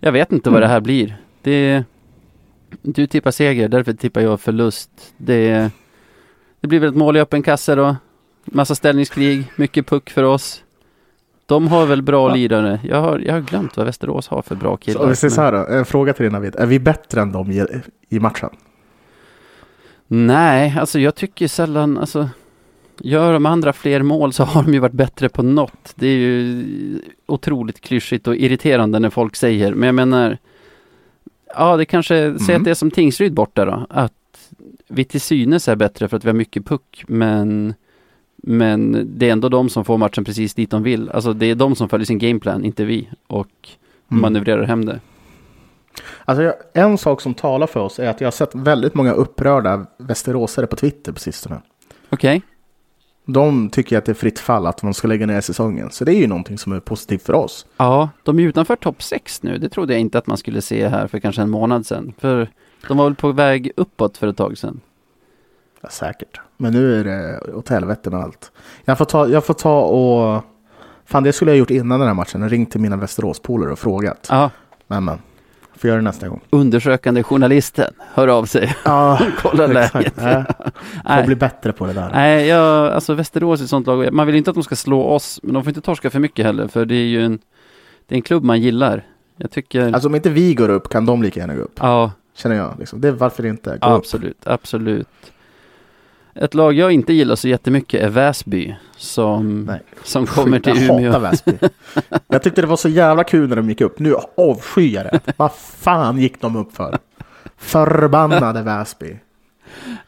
jag 0.00 0.12
vet 0.12 0.32
inte 0.32 0.50
vad 0.50 0.56
Mm. 0.58 0.68
det 0.68 0.72
här 0.72 0.80
blir. 0.80 1.16
Det, 1.42 1.84
du 2.82 3.06
tippar 3.06 3.30
seger, 3.30 3.68
därför 3.68 3.92
tippar 3.92 4.20
jag 4.20 4.40
förlust. 4.40 4.90
Det, 5.16 5.70
det 6.60 6.68
blir 6.68 6.80
väl 6.80 6.88
ett 6.88 6.96
mål 6.96 7.16
i 7.16 7.20
öppen 7.20 7.42
kasse 7.42 7.74
då. 7.74 7.96
Massa 8.44 8.74
ställningskrig, 8.74 9.44
mycket 9.56 9.86
puck 9.86 10.10
för 10.10 10.22
oss. 10.22 10.62
De 11.46 11.68
har 11.68 11.86
väl 11.86 12.02
bra 12.02 12.28
Ja. 12.28 12.34
lirare. 12.34 12.80
Jag 12.84 13.00
har, 13.00 13.18
jag 13.18 13.32
har 13.34 13.40
glömt 13.40 13.76
vad 13.76 13.86
Västerås 13.86 14.28
har 14.28 14.42
för 14.42 14.54
bra 14.54 14.76
killar. 14.76 15.00
Så 15.00 15.06
vi 15.06 15.16
säger 15.16 15.32
så 15.34 15.40
här 15.40 15.52
då, 15.52 15.66
en 15.66 15.84
fråga 15.84 16.12
till 16.12 16.22
dig 16.22 16.32
Navid. 16.32 16.56
Är 16.56 16.66
vi 16.66 16.78
bättre 16.78 17.20
än 17.20 17.32
dem 17.32 17.50
i, 17.50 17.66
i 18.08 18.20
matchen? 18.20 18.50
Nej, 20.08 20.74
alltså 20.80 20.98
jag 20.98 21.14
tycker 21.14 21.48
sällan, 21.48 21.98
alltså 21.98 22.28
Gör 23.00 23.32
de 23.32 23.46
andra 23.46 23.72
fler 23.72 24.02
mål 24.02 24.32
så 24.32 24.44
har 24.44 24.62
de 24.62 24.74
ju 24.74 24.78
varit 24.80 24.92
bättre 24.92 25.28
på 25.28 25.42
något. 25.42 25.92
Det 25.94 26.06
är 26.06 26.16
ju 26.18 26.64
otroligt 27.26 27.80
klyschigt 27.80 28.26
och 28.28 28.36
irriterande 28.36 28.98
när 28.98 29.10
folk 29.10 29.36
säger, 29.36 29.74
men 29.74 29.86
jag 29.86 29.94
menar 29.94 30.38
Ja, 31.56 31.76
det 31.76 31.84
kanske, 31.84 32.14
säg 32.38 32.48
Mm. 32.54 32.60
att 32.60 32.64
det 32.64 32.70
är 32.70 32.74
som 32.74 32.90
Tingsryd 32.90 33.32
borta 33.34 33.64
då, 33.64 33.86
att 33.90 34.12
vi 34.88 35.04
till 35.04 35.20
synes 35.20 35.68
är 35.68 35.76
bättre 35.76 36.08
för 36.08 36.16
att 36.16 36.24
vi 36.24 36.28
har 36.28 36.34
mycket 36.34 36.64
puck, 36.66 37.04
men 37.08 37.74
men 38.36 39.06
det 39.18 39.28
är 39.28 39.32
ändå 39.32 39.48
de 39.48 39.68
som 39.68 39.84
får 39.84 39.98
matchen 39.98 40.24
precis 40.24 40.54
dit 40.54 40.70
de 40.70 40.82
vill. 40.82 41.10
Alltså 41.10 41.32
det 41.32 41.46
är 41.46 41.54
de 41.54 41.76
som 41.76 41.88
följer 41.88 42.04
sin 42.06 42.18
gameplan, 42.18 42.64
inte 42.64 42.84
vi. 42.84 43.08
Och 43.26 43.48
Mm. 44.10 44.20
manövrerar 44.22 44.62
hem 44.64 44.84
det. 44.84 45.00
Alltså, 46.24 46.42
jag, 46.42 46.54
en 46.72 46.98
sak 46.98 47.20
som 47.20 47.34
talar 47.34 47.66
för 47.66 47.80
oss 47.80 47.98
är 47.98 48.08
att 48.08 48.20
jag 48.20 48.26
har 48.26 48.32
sett 48.32 48.54
väldigt 48.54 48.94
många 48.94 49.12
upprörda 49.12 49.86
västeråsare 49.98 50.66
på 50.66 50.76
Twitter 50.76 51.12
på 51.12 51.20
sistone. 51.20 51.60
Okej. 52.10 52.42
De 53.24 53.70
tycker 53.70 53.98
att 53.98 54.04
det 54.04 54.12
är 54.12 54.14
fritt 54.14 54.38
fall 54.38 54.66
att 54.66 54.82
man 54.82 54.94
ska 54.94 55.08
lägga 55.08 55.26
ner 55.26 55.40
säsongen. 55.40 55.90
Så 55.90 56.04
det 56.04 56.14
är 56.14 56.18
ju 56.20 56.26
någonting 56.26 56.58
som 56.58 56.72
är 56.72 56.80
positivt 56.80 57.22
för 57.22 57.32
oss. 57.32 57.66
Ja, 57.76 58.08
de 58.22 58.38
är 58.38 58.42
utanför 58.42 58.76
topp 58.76 59.02
6 59.02 59.42
nu. 59.42 59.58
Det 59.58 59.68
trodde 59.68 59.92
jag 59.92 60.00
inte 60.00 60.18
att 60.18 60.26
man 60.26 60.36
skulle 60.36 60.62
se 60.62 60.88
här 60.88 61.06
för 61.06 61.18
kanske 61.18 61.42
en 61.42 61.50
månad 61.50 61.86
sedan. 61.86 62.12
För 62.18 62.48
de 62.88 62.96
var 62.96 63.04
väl 63.04 63.14
på 63.14 63.32
väg 63.32 63.70
uppåt 63.76 64.16
för 64.16 64.26
ett 64.26 64.36
tag 64.36 64.58
sedan. 64.58 64.80
Ja, 65.80 65.88
säkert. 65.88 66.40
Men 66.56 66.72
nu 66.72 67.00
är 67.00 67.04
det 67.04 67.40
åt 67.54 67.68
helvete 67.68 68.10
med 68.10 68.20
allt. 68.20 68.52
Jag 68.84 68.98
får 68.98 69.04
ta, 69.04 69.28
jag 69.28 69.44
får 69.44 69.54
ta 69.54 69.80
och... 69.80 70.42
Fan, 71.04 71.22
det 71.22 71.32
skulle 71.32 71.50
jag 71.50 71.58
gjort 71.58 71.70
innan 71.70 71.98
den 72.00 72.08
här 72.08 72.14
matchen. 72.14 72.48
Ringt 72.48 72.70
till 72.70 72.80
mina 72.80 72.96
Västeråspolare 72.96 73.72
och 73.72 73.78
frågat. 73.78 74.26
Ja, 74.30 74.50
Men, 74.86 75.04
men. 75.04 75.18
Får 75.76 75.88
göra 75.88 75.98
det 75.98 76.04
nästa 76.04 76.28
gång. 76.28 76.40
undersökande 76.50 77.22
journalisten 77.22 77.94
hör 78.14 78.28
av 78.28 78.44
sig. 78.44 78.74
Ja, 78.84 79.20
Kolla 79.38 79.66
läget. 79.66 80.16
Nej, 80.16 80.44
Får 81.04 81.26
bli 81.26 81.36
bättre 81.36 81.72
på 81.72 81.86
det 81.86 81.92
där. 81.92 82.10
Nej, 82.14 82.46
jag, 82.46 82.92
alltså 82.92 83.14
Västerås 83.14 83.60
är 83.60 83.64
ett 83.64 83.70
sånt 83.70 83.86
lag. 83.86 84.12
Man 84.12 84.26
vill 84.26 84.36
inte 84.36 84.50
att 84.50 84.54
de 84.56 84.62
ska 84.62 84.76
slå 84.76 85.02
oss, 85.02 85.40
men 85.42 85.54
de 85.54 85.62
får 85.62 85.68
inte 85.70 85.80
torska 85.80 86.10
för 86.10 86.18
mycket 86.18 86.46
heller. 86.46 86.68
För 86.68 86.84
det 86.84 86.94
är 86.94 87.06
ju 87.06 87.24
en, 87.24 87.38
det 88.08 88.14
är 88.14 88.16
en 88.16 88.22
klubb 88.22 88.44
man 88.44 88.60
gillar. 88.60 89.04
Jag 89.36 89.50
tycker... 89.50 89.92
Alltså 89.92 90.08
om 90.08 90.14
inte 90.14 90.30
vi 90.30 90.54
går 90.54 90.68
upp 90.68 90.88
kan 90.88 91.06
de 91.06 91.22
lika 91.22 91.40
gärna 91.40 91.54
gå 91.54 91.62
upp. 91.62 91.78
ja, 91.80 92.12
Känner 92.34 92.56
jag. 92.56 92.74
Liksom. 92.78 93.00
Det 93.00 93.08
är 93.08 93.12
varför 93.12 93.46
inte. 93.46 93.70
Gå 93.70 93.74
upp. 93.74 93.82
absolut, 93.82 94.46
absolut. 94.46 95.08
Ett 96.40 96.54
lag 96.54 96.72
jag 96.72 96.92
inte 96.92 97.12
gillar 97.12 97.36
så 97.36 97.48
jättemycket 97.48 98.02
är 98.02 98.08
Väsby. 98.08 98.76
Som, 98.96 99.64
Nej. 99.64 99.80
som 100.04 100.26
kommer 100.26 100.60
till 100.60 100.82
jag 100.86 100.96
Umeå. 100.98 101.12
hatar 101.12 101.20
Väsby. 101.20 101.52
jag 102.28 102.42
tyckte 102.42 102.60
det 102.60 102.66
var 102.66 102.76
så 102.76 102.88
jävla 102.88 103.24
kul 103.24 103.48
när 103.48 103.56
de 103.56 103.68
gick 103.68 103.80
upp. 103.80 103.98
Nu 103.98 104.14
avskyr 104.36 104.94
jag 104.94 105.04
det. 105.04 105.20
Vad 105.36 105.52
fan 105.54 106.18
gick 106.18 106.40
de 106.40 106.56
upp 106.56 106.76
för? 106.76 106.98
Förbannade 107.56 108.62
Väsby. 108.62 109.18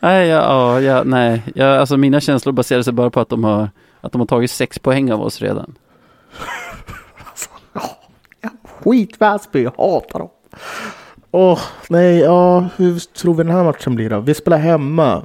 Nej, 0.01 0.29
ja, 0.29 0.41
ja, 0.43 0.81
ja, 0.81 1.03
nej. 1.05 1.43
Ja, 1.55 1.79
alltså 1.79 1.97
mina 1.97 2.21
känslor 2.21 2.53
baserar 2.53 2.83
sig 2.83 2.93
bara 2.93 3.11
på 3.11 3.21
att 3.21 3.29
de 3.29 3.45
har, 3.45 3.71
att 4.01 4.13
de 4.13 4.21
har 4.21 4.27
tagit 4.27 4.51
sex 4.51 4.79
poäng 4.79 5.13
av 5.13 5.23
oss 5.23 5.43
redan. 5.43 5.75
Skit 8.85 9.21
Väsby, 9.21 9.63
jag 9.63 9.73
hatar 9.77 10.19
dem. 10.19 10.29
Åh, 11.31 11.59
nej, 11.89 12.19
ja, 12.19 12.67
hur 12.77 12.99
tror 12.99 13.35
vi 13.35 13.43
den 13.43 13.53
här 13.53 13.65
matchen 13.65 13.95
blir 13.95 14.11
då? 14.11 14.21
Vi 14.21 14.35
spelar 14.35 14.59
hemma. 14.59 15.25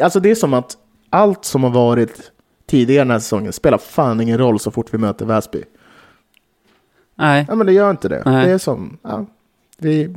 Alltså 0.00 0.20
det 0.20 0.30
är 0.30 0.34
som 0.34 0.54
att 0.54 0.76
allt 1.10 1.44
som 1.44 1.62
har 1.62 1.70
varit 1.70 2.30
tidigare 2.66 3.04
den 3.04 3.10
här 3.10 3.18
säsongen 3.18 3.52
spelar 3.52 3.78
fan 3.78 4.20
ingen 4.20 4.38
roll 4.38 4.60
så 4.60 4.70
fort 4.70 4.94
vi 4.94 4.98
möter 4.98 5.26
Väsby. 5.26 5.62
Nej, 7.14 7.44
Ja, 7.48 7.54
men 7.54 7.66
det 7.66 7.72
gör 7.72 7.90
inte 7.90 8.08
det. 8.08 8.22
Nej. 8.26 8.46
Det 8.46 8.52
är 8.52 8.58
som, 8.58 8.98
ja, 9.02 9.26
det, 9.78 10.08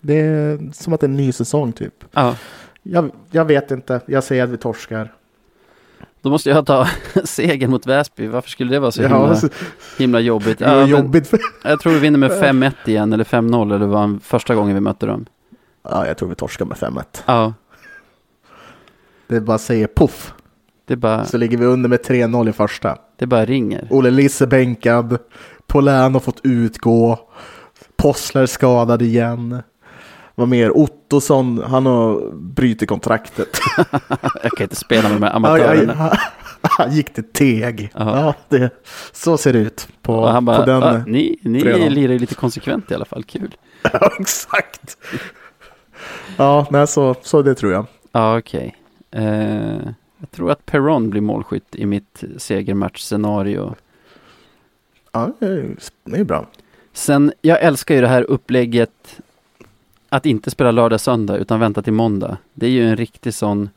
det 0.00 0.14
är 0.20 0.72
som 0.72 0.92
att 0.92 1.00
det 1.00 1.04
är 1.04 1.08
en 1.08 1.16
ny 1.16 1.32
säsong 1.32 1.72
typ. 1.72 2.04
ja. 2.12 2.36
Jag, 2.82 3.10
jag 3.30 3.44
vet 3.44 3.70
inte, 3.70 4.00
jag 4.06 4.24
säger 4.24 4.44
att 4.44 4.50
vi 4.50 4.56
torskar. 4.56 5.12
Då 6.22 6.30
måste 6.30 6.50
jag 6.50 6.66
ta 6.66 6.86
segern 7.24 7.70
mot 7.70 7.86
Väsby. 7.86 8.26
Varför 8.26 8.50
skulle 8.50 8.70
det 8.72 8.78
vara 8.80 8.90
så 8.90 9.02
Ja, 9.02 9.08
himla, 9.08 9.36
så- 9.36 9.48
himla 9.98 10.20
jobbigt? 10.20 10.58
det 10.58 10.64
är 10.64 10.76
Ja, 10.80 10.86
jobbigt. 10.86 11.32
Jag 11.64 11.80
tror 11.80 11.92
vi 11.92 11.98
vinner 11.98 12.18
med 12.18 12.30
5-1 12.42 12.72
igen, 12.86 13.12
eller 13.12 13.24
5-0, 13.24 13.74
eller 13.74 13.86
vad 13.86 14.22
första 14.22 14.54
gången 14.54 14.74
vi 14.74 14.80
mötte 14.80 15.06
dem. 15.06 15.26
ja, 15.82 16.06
jag 16.06 16.16
tror 16.18 16.28
vi 16.28 16.34
torskar 16.34 16.64
med 16.64 16.76
5-1. 16.76 17.02
Ja, 17.26 17.54
Det 19.30 19.40
bara 19.40 19.58
säger 19.58 19.86
poff, 19.86 20.34
det 20.86 20.96
bara, 20.96 21.24
så 21.24 21.38
ligger 21.38 21.56
vi 21.58 21.66
under 21.66 21.88
med 21.88 22.00
3-0 22.00 22.48
i 22.48 22.52
första. 22.52 22.96
det 23.18 23.26
bara 23.26 23.44
ringer. 23.44 23.86
Olle 23.90 24.10
Lisse 24.10 24.46
bänkad. 24.46 25.18
Polän 25.66 26.12
har 26.14 26.20
fått 26.20 26.40
utgå. 26.42 27.18
Possler 27.96 28.46
skadad 28.46 29.02
igen. 29.02 29.62
Vad 30.34 30.48
mer? 30.48 30.76
Ottosson, 30.76 31.62
han 31.66 31.86
har 31.86 32.32
brutit 32.34 32.88
kontraktet. 32.88 33.48
Jag 34.42 34.52
kan 34.56 34.64
inte 34.64 34.76
spela 34.76 35.08
med 35.08 35.16
de 35.20 35.22
här 35.26 35.32
amatörerna. 35.36 35.94
han, 35.94 36.10
han 36.62 36.92
gick 36.92 37.14
till 37.14 37.24
Teg. 37.32 37.90
Ja. 37.94 38.16
Ja, 38.20 38.34
det, 38.48 38.70
så 39.12 39.36
ser 39.36 39.52
det 39.52 39.58
ut 39.58 39.88
på, 40.02 40.14
Och 40.14 40.28
han 40.28 40.44
bara, 40.44 40.58
på 40.58 40.64
den. 40.66 40.80
"Va, 40.80 41.02
ni, 41.06 41.38
ni 41.42 41.60
fredagen." 41.60 41.92
lirar 41.94 42.12
ju 42.12 42.18
lite 42.18 42.34
konsekvent 42.34 42.90
i 42.90 42.94
alla 42.94 43.04
fall, 43.04 43.24
kul. 43.24 43.54
Ja, 43.92 44.10
exakt. 44.20 44.96
Ja, 46.36 46.66
nej, 46.70 46.86
så, 46.86 47.14
så 47.22 47.42
det 47.42 47.54
tror 47.54 47.72
jag. 47.72 47.86
Ja, 48.12 48.38
okej. 48.38 48.76
Eh, 49.10 49.78
jag 50.18 50.30
tror 50.30 50.50
att 50.50 50.66
Perron 50.66 51.10
blir 51.10 51.20
målskytt 51.20 51.74
i 51.74 51.86
mitt 51.86 52.24
segermatchscenario. 52.36 53.74
Ja, 55.12 55.32
det 55.38 55.46
är- 56.18 56.24
bra. 56.24 56.46
Sen, 56.92 57.32
jag 57.40 57.62
älskar 57.62 57.94
ju 57.94 58.00
det 58.00 58.08
här 58.08 58.22
upplägget 58.22 59.20
att 60.08 60.26
inte 60.26 60.50
spela 60.50 60.70
lördag, 60.70 61.00
söndag 61.00 61.36
utan 61.36 61.60
vänta 61.60 61.82
till 61.82 61.92
måndag. 61.92 62.36
Det 62.54 62.66
är 62.66 62.70
ju 62.70 62.88
en 62.88 62.96
riktig 62.96 63.34
sån 63.34 63.68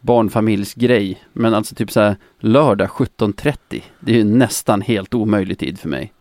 barnfamiljsgrej. 0.00 1.22
Men 1.32 1.54
alltså 1.54 1.74
typ 1.74 1.90
så 1.90 2.00
här 2.00 2.16
lördag 2.38 2.88
17.30. 2.88 3.82
Det 4.00 4.12
är 4.12 4.16
ju 4.16 4.24
nästan 4.24 4.80
helt 4.80 5.14
omöjlig 5.14 5.58
tid 5.58 5.78
för 5.78 5.88
mig. 5.88 6.12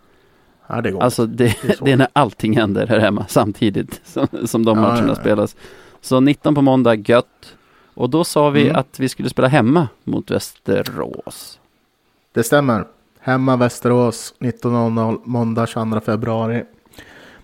Ja, 0.68 0.82
det 0.82 0.92
går. 0.92 1.04
Alltså 1.04 1.26
det, 1.26 1.44
Det 1.62 1.70
är 1.70 1.86
det 1.86 1.92
är 1.92 1.98
när 1.98 2.08
allting 2.14 2.58
händer 2.58 2.88
här 2.88 3.00
hemma 3.00 3.26
samtidigt 3.30 4.02
som, 4.04 4.28
som 4.46 4.66
de 4.66 4.78
Ja, 4.78 4.82
matcherna 4.84 5.08
ja. 5.08 5.16
spelas. 5.16 5.56
Så 6.02 6.20
19 6.20 6.56
på 6.56 6.62
måndag, 6.62 6.96
gött. 6.96 7.56
Och 7.94 8.10
då 8.10 8.24
sa 8.24 8.50
vi 8.50 8.64
Mm. 8.64 8.76
att 8.76 9.00
vi 9.00 9.10
skulle 9.10 9.30
spela 9.30 9.48
hemma 9.48 9.88
mot 10.04 10.32
Västerås. 10.32 11.60
Det 12.32 12.44
stämmer. 12.44 12.86
Hemma 13.20 13.56
Västerås 13.58 14.34
19.00 14.40 15.20
måndag 15.24 15.68
22 15.68 16.00
februari. 16.00 16.64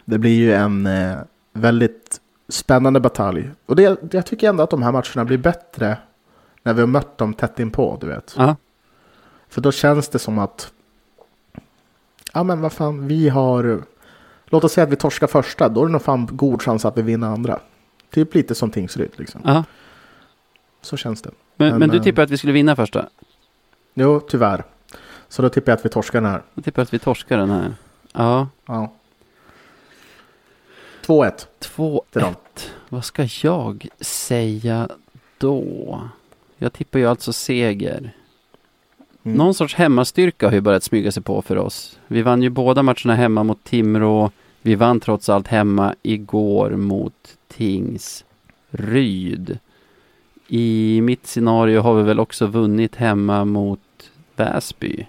Det 0.06 0.18
blir 0.18 0.36
ju 0.38 0.54
en 0.54 0.86
eh, 0.86 1.18
väldigt 1.54 2.22
spännande 2.50 3.00
batalj. 3.00 3.50
Och 3.66 3.76
det, 3.76 3.98
jag 4.12 4.26
tycker 4.26 4.50
ändå 4.50 4.64
att 4.64 4.70
de 4.70 4.84
här 4.84 4.92
matcherna 4.92 5.26
blir 5.26 5.38
bättre 5.38 5.98
när 6.64 6.74
vi 6.74 6.80
har 6.82 6.88
mött 6.88 7.18
dem 7.18 7.34
tätt 7.34 7.60
inpå, 7.60 7.98
du 8.02 8.08
vet. 8.08 8.34
Ja, 8.38 8.56
För 9.50 9.62
då 9.62 9.72
känns 9.72 10.10
det 10.10 10.20
som 10.20 10.40
att 10.40 10.72
ja 12.34 12.44
men 12.44 12.62
vad 12.62 12.74
fan, 12.74 13.08
vi 13.08 13.30
har 13.30 13.82
låt 14.46 14.64
oss 14.64 14.72
säga 14.74 14.84
att 14.84 14.92
vi 14.92 14.96
torskar 14.96 15.28
första, 15.28 15.70
då 15.70 15.82
är 15.82 15.86
det 15.86 15.92
nog 15.92 16.02
fan 16.02 16.28
god 16.32 16.62
chans 16.62 16.86
att 16.86 16.98
vi 16.98 17.02
vinner 17.02 17.28
andra. 17.28 17.60
Typ 18.12 18.36
lite 18.36 18.56
som 18.56 18.72
Tingsryd 18.72 19.12
liksom. 19.16 19.42
ja. 19.46 19.64
Så 20.82 20.98
känns 20.98 21.22
det. 21.22 21.32
Men, 21.56 21.70
Men, 21.70 21.80
men 21.80 21.90
du 21.90 21.98
eh, 21.98 22.04
tippar 22.04 22.24
att 22.24 22.30
vi 22.32 22.38
skulle 22.38 22.54
vinna 22.54 22.76
första? 22.76 23.10
Jo, 23.94 24.20
tyvärr. 24.20 24.64
Så 25.30 25.42
då 25.42 25.50
tippar 25.50 25.72
jag 25.72 25.78
att 25.78 25.86
vi 25.86 25.90
torskar 25.90 26.22
den 26.22 26.32
här. 26.32 26.42
Jag 26.54 26.64
tippar 26.66 26.82
att 26.82 26.94
vi 26.94 27.00
torskar 27.00 27.38
den 27.38 27.50
här. 27.50 27.74
Ja, 28.14 28.48
Ja. 28.66 28.92
2-1 31.06 31.32
till 32.10 32.22
dem. 32.22 32.34
2-1. 32.34 32.70
Vad 32.90 33.06
ska 33.06 33.28
jag 33.38 33.88
säga 34.00 34.90
då? 35.38 36.02
Jag 36.58 36.74
tippar 36.74 37.00
ju 37.00 37.06
alltså 37.06 37.34
seger. 37.34 38.14
Mm. 39.24 39.38
Någon 39.38 39.54
sorts 39.54 39.76
hemmastyrka 39.76 40.48
har 40.48 40.54
ju 40.54 40.62
börjat 40.62 40.84
smyga 40.84 41.12
sig 41.12 41.24
på 41.24 41.42
för 41.42 41.58
oss. 41.58 42.00
Vi 42.08 42.22
vann 42.22 42.42
ju 42.44 42.50
båda 42.50 42.84
matcherna 42.84 43.16
hemma 43.16 43.44
mot 43.44 43.64
Timrå. 43.64 44.32
Vi 44.62 44.76
vann 44.76 45.00
trots 45.00 45.30
allt 45.30 45.48
hemma 45.48 45.96
igår 46.02 46.70
mot 46.70 47.38
Tingsryd. 47.48 48.28
I 50.48 51.02
mitt 51.02 51.28
scenario 51.28 51.82
har 51.82 51.94
vi 51.96 52.04
väl 52.04 52.20
också 52.20 52.48
vunnit 52.48 52.96
hemma 52.96 53.46
mot 53.46 54.12
Väsby. 54.36 55.08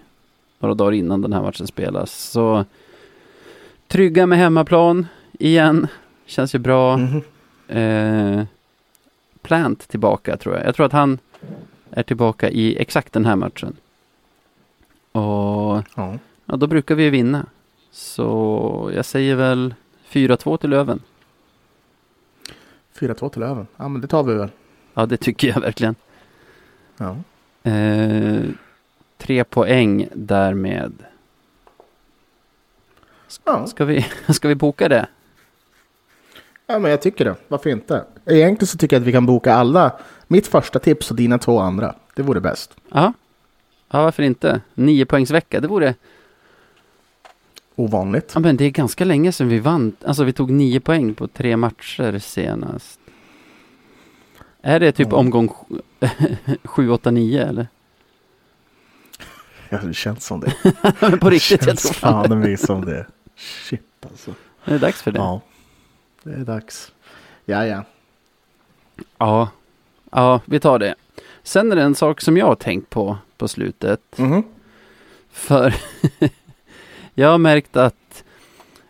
Några 0.58 0.74
dagar 0.74 0.92
innan 0.92 1.22
den 1.22 1.32
här 1.32 1.42
matchen 1.42 1.66
spelas. 1.66 2.12
Så 2.30 2.64
trygga 3.88 4.26
med 4.26 4.38
hemmaplan 4.38 5.06
igen. 5.32 5.86
Känns 6.26 6.54
ju 6.54 6.58
bra. 6.58 6.96
Mhm. 6.96 7.22
Eh, 7.68 8.44
Plant 9.42 9.88
tillbaka 9.88 10.36
tror 10.36 10.56
jag. 10.56 10.66
Jag 10.66 10.74
tror 10.74 10.86
att 10.86 10.92
han 10.92 11.18
är 11.90 12.02
tillbaka 12.02 12.50
i 12.50 12.76
exakt 12.78 13.12
den 13.12 13.24
här 13.26 13.36
matchen. 13.36 13.76
Och 15.12 15.22
Ja. 15.94 16.18
ja, 16.46 16.56
då 16.56 16.66
brukar 16.66 16.94
vi 16.94 17.02
ju 17.02 17.10
vinna. 17.10 17.46
Så 17.90 18.90
jag 18.94 19.04
säger 19.04 19.36
väl 19.36 19.74
4-2 20.08 20.56
till 20.56 20.70
Löven. 20.70 21.00
4-2 22.98 23.28
till 23.28 23.40
Löven. 23.40 23.66
Ja, 23.76 23.88
men 23.88 24.00
det 24.00 24.06
tar 24.06 24.22
vi 24.22 24.34
väl. 24.34 24.48
Ja, 24.98 25.06
det 25.06 25.16
tycker 25.16 25.48
jag 25.48 25.60
verkligen. 25.60 25.94
Ja. 26.96 27.16
Eh, 27.70 28.42
tre 29.18 29.44
poäng 29.44 30.08
därmed. 30.14 30.92
Ja. 33.44 33.66
Ska 33.66 33.84
vi, 33.84 34.06
ska 34.28 34.48
vi 34.48 34.54
boka 34.54 34.88
det? 34.88 35.06
ja, 36.66 36.78
men 36.78 36.90
jag 36.90 37.02
tycker 37.02 37.24
det. 37.24 37.34
Varför 37.48 37.70
inte? 37.70 38.04
Egentligen 38.26 38.66
så 38.66 38.78
tycker 38.78 38.96
jag 38.96 39.00
att 39.00 39.06
vi 39.06 39.12
kan 39.12 39.26
boka 39.26 39.54
alla. 39.54 39.92
Mitt 40.26 40.46
första 40.46 40.78
tips 40.78 41.10
och 41.10 41.16
dina 41.16 41.38
två 41.38 41.58
andra. 41.58 41.94
Det 42.14 42.22
vore 42.22 42.40
bäst. 42.40 42.76
Ja. 42.88 43.12
Ja, 43.90 44.02
varför 44.02 44.22
inte? 44.22 44.60
Nio 44.74 45.06
poängs 45.06 45.30
vecka, 45.30 45.60
det 45.60 45.68
vore... 45.68 45.94
Ovanligt. 47.74 48.30
Ja, 48.34 48.40
men 48.40 48.56
det 48.56 48.64
är 48.64 48.70
ganska 48.70 49.04
länge 49.04 49.32
sedan 49.32 49.48
vi 49.48 49.58
vann. 49.58 49.96
Alltså 50.04 50.24
vi 50.24 50.32
tog 50.32 50.50
nio 50.50 50.80
poäng 50.80 51.14
på 51.14 51.28
tre 51.28 51.56
matcher 51.56 52.18
senast. 52.18 53.00
Är 54.62 54.80
det 54.80 54.92
typ 54.92 55.08
Ja. 55.10 55.16
omgång 55.16 55.48
7, 56.64 56.90
8, 56.90 57.10
9 57.10 57.46
eller? 57.48 57.68
Ja, 59.68 59.78
det 59.78 59.94
känns 59.94 60.24
som 60.26 60.40
det. 60.40 60.52
På 61.20 61.30
riktigt, 61.30 61.50
jag 61.60 61.64
känns 61.68 61.82
tror 61.82 61.92
fan 61.92 62.30
det. 62.30 62.36
mig 62.36 62.56
som 62.56 62.84
det. 62.84 63.06
Shit 63.36 63.82
alltså. 64.10 64.34
Det 64.64 64.74
är 64.74 64.78
dags 64.78 65.02
för 65.02 65.10
det. 65.12 65.18
Ja. 65.18 65.40
det 66.22 66.32
är 66.32 66.44
dags. 66.44 66.92
Ja, 67.44 67.66
ja. 67.66 67.84
Ja, 69.18 69.48
ja, 70.10 70.40
vi 70.44 70.60
tar 70.60 70.78
det. 70.78 70.94
Sen 71.42 71.72
är 71.72 71.76
det 71.76 71.82
en 71.82 71.94
sak 71.94 72.20
som 72.20 72.36
jag 72.36 72.46
har 72.46 72.54
tänkt 72.54 72.90
på 72.90 73.18
på 73.36 73.48
slutet. 73.48 74.00
Mhm. 74.18 74.42
För 75.30 75.74
jag 77.14 77.28
har 77.30 77.38
märkt 77.38 77.76
att 77.76 78.24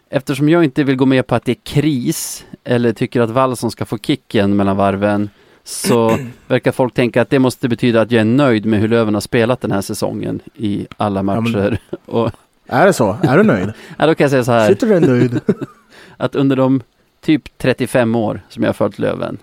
eftersom 0.08 0.48
jag 0.48 0.64
inte 0.64 0.84
vill 0.84 0.96
gå 0.96 1.06
med 1.06 1.26
på 1.26 1.34
att 1.34 1.44
det 1.44 1.52
är 1.52 1.60
kris 1.62 2.46
eller 2.64 2.92
tycker 2.92 3.20
att 3.20 3.30
Wallson 3.30 3.70
ska 3.70 3.84
få 3.86 3.98
kicken 3.98 4.56
mellan 4.56 4.76
varven 4.76 5.30
så 5.68 6.18
verkar 6.46 6.72
folk 6.72 6.94
tänka 6.94 7.22
att 7.22 7.30
det 7.30 7.38
måste 7.38 7.68
betyda 7.68 8.00
att 8.00 8.10
jag 8.10 8.20
är 8.20 8.24
nöjd 8.24 8.66
med 8.66 8.80
hur 8.80 8.88
Löven 8.88 9.14
har 9.14 9.20
spelat 9.20 9.60
den 9.60 9.72
här 9.72 9.80
säsongen 9.80 10.40
i 10.54 10.86
alla 10.96 11.22
men- 11.22 11.42
matcher. 11.42 11.78
Och 12.06 12.30
Är 12.66 12.86
det 12.86 12.92
så? 12.92 13.16
Är 13.22 13.36
du 13.36 13.42
nöjd? 13.42 13.72
ja, 13.98 14.06
då 14.06 14.14
kan 14.14 14.24
jag 14.24 14.30
säga 14.30 14.44
så 14.44 14.52
här. 14.52 14.68
Sitter 14.68 14.86
du 14.86 15.00
nöjd? 15.00 15.40
att 16.16 16.34
under 16.34 16.56
de 16.56 16.82
typ 17.20 17.58
35 17.58 18.14
år 18.16 18.40
som 18.48 18.62
jag 18.62 18.68
har 18.68 18.74
följt 18.74 18.98
Löven 18.98 19.38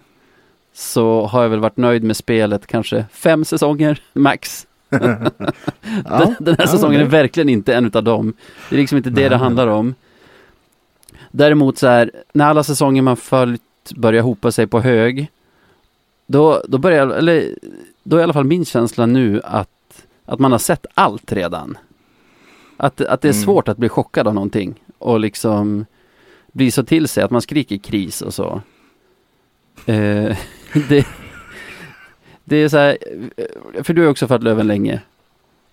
så 0.73 1.26
har 1.26 1.41
jag 1.41 1.49
väl 1.49 1.59
varit 1.59 1.78
nöjd 1.78 2.03
med 2.03 2.17
spelet 2.17 2.67
kanske 2.67 3.05
fem 3.11 3.45
säsonger 3.45 4.01
max. 4.13 4.67
Ja, 4.89 4.97
den, 4.99 6.36
den 6.39 6.55
här 6.55 6.65
ja, 6.65 6.67
säsongen 6.67 7.01
är 7.01 7.05
verkligen 7.05 7.49
inte 7.49 7.76
en 7.76 7.86
utav 7.86 8.03
dem. 8.03 8.34
Det 8.69 8.76
är 8.76 8.80
liksom 8.80 8.97
inte 8.97 9.09
det 9.09 9.21
Nej, 9.21 9.30
det 9.30 9.36
handlar 9.36 9.67
om. 9.67 9.95
Däremot 11.32 11.78
så 11.78 11.88
här, 11.88 12.11
när 12.34 12.45
alla 12.45 12.63
säsonger 12.63 13.01
man 13.01 13.17
följt 13.17 13.61
börjar 13.95 14.21
hopa 14.21 14.51
sig 14.51 14.67
på 14.67 14.80
hög, 14.80 15.30
då, 16.28 16.61
då 16.67 16.78
börjar, 16.78 17.07
eller 17.07 17.55
då 18.03 18.15
är 18.15 18.19
i 18.19 18.23
alla 18.23 18.34
fall 18.34 18.43
min 18.43 18.65
känsla 18.65 19.05
nu 19.05 19.41
att, 19.43 20.05
att 20.26 20.39
man 20.39 20.51
har 20.51 20.59
sett 20.59 20.86
allt 20.93 21.32
redan. 21.32 21.78
Att, 22.78 23.01
att 23.01 23.21
det 23.21 23.28
är 23.28 23.34
Mm. 23.34 23.43
svårt 23.43 23.67
att 23.67 23.78
bli 23.78 23.89
chockad 23.89 24.28
av 24.28 24.34
någonting 24.34 24.76
och 24.97 25.19
liksom 25.19 25.86
bli 26.51 26.71
så 26.71 26.84
till 26.84 27.07
sig 27.07 27.23
att 27.23 27.32
man 27.32 27.41
skriker 27.41 27.78
kris 27.78 28.21
och 28.21 28.34
så. 28.34 28.61
Eh, 29.86 30.38
det, 30.89 31.07
det 32.43 32.55
är 32.55 32.69
så 32.69 32.78
här, 32.78 32.97
för 33.84 33.93
du 33.93 34.01
har 34.01 34.09
också 34.09 34.28
följt 34.28 34.43
Löven 34.43 34.67
länge. 34.67 35.01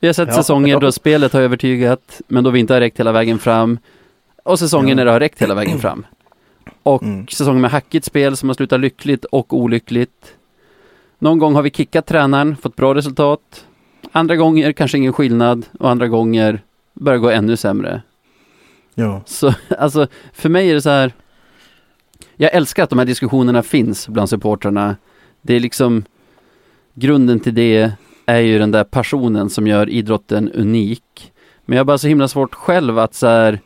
Vi 0.01 0.09
har 0.09 0.13
sett 0.13 0.29
Ja, 0.29 0.35
säsonger 0.35 0.73
ja. 0.75 0.79
då 0.81 0.93
spelet 0.93 1.33
har 1.33 1.41
övertygat, 1.41 2.21
men 2.29 2.45
då 2.45 2.51
vi 2.51 2.61
inte 2.61 2.75
har 2.75 2.81
räckt 2.81 3.01
hela 3.01 3.13
vägen 3.13 3.39
fram. 3.39 3.79
Och 4.45 4.59
säsonger 4.59 4.89
Ja. 4.89 4.95
när 4.95 5.05
det 5.05 5.11
har 5.11 5.21
räckt 5.21 5.43
hela 5.43 5.55
vägen 5.55 5.79
fram. 5.79 6.07
Och 6.83 7.03
Mm. 7.03 7.27
säsonger 7.29 7.61
med 7.61 7.71
hackigt 7.71 8.05
spel 8.07 8.37
som 8.37 8.49
har 8.49 8.55
slutat 8.55 8.81
lyckligt 8.81 9.25
och 9.25 9.53
olyckligt. 9.57 10.35
Någon 11.23 11.39
gång 11.39 11.55
har 11.55 11.63
vi 11.63 11.71
kickat 11.71 12.07
tränaren, 12.07 12.57
fått 12.57 12.77
bra 12.77 12.95
resultat. 12.95 13.67
Andra 14.13 14.37
gånger 14.37 14.73
kanske 14.73 14.99
ingen 14.99 15.13
skillnad 15.13 15.67
och 15.79 15.91
andra 15.91 16.09
gånger 16.09 16.63
börjar 16.95 17.19
gå 17.19 17.31
ännu 17.31 17.57
sämre. 17.57 18.03
Ja. 18.95 19.23
Så 19.27 19.55
alltså, 19.79 20.07
för 20.33 20.49
mig 20.49 20.71
är 20.71 20.75
det 20.75 20.83
så 20.83 20.91
här. 20.91 21.13
Jag 22.37 22.55
älskar 22.55 22.83
att 22.83 22.91
de 22.91 22.99
här 22.99 23.07
diskussionerna 23.07 23.63
finns 23.63 24.09
bland 24.09 24.29
supportrarna. 24.29 24.97
Det 25.43 25.55
är 25.55 25.61
liksom 25.61 26.05
grunden 26.95 27.41
till 27.41 27.55
det 27.55 27.93
är 28.27 28.41
ju 28.41 28.59
den 28.59 28.71
där 28.71 28.85
passionen 28.85 29.51
som 29.51 29.67
gör 29.67 29.89
idrotten 29.89 30.53
unik. 30.53 31.33
Men 31.65 31.77
jag 31.77 31.81
har 31.81 31.87
bara 31.87 31.99
så 31.99 32.09
himla 32.09 32.29
svårt 32.29 32.55
själv 32.55 32.99
att 32.99 33.15
så 33.15 33.27
här 33.27 33.61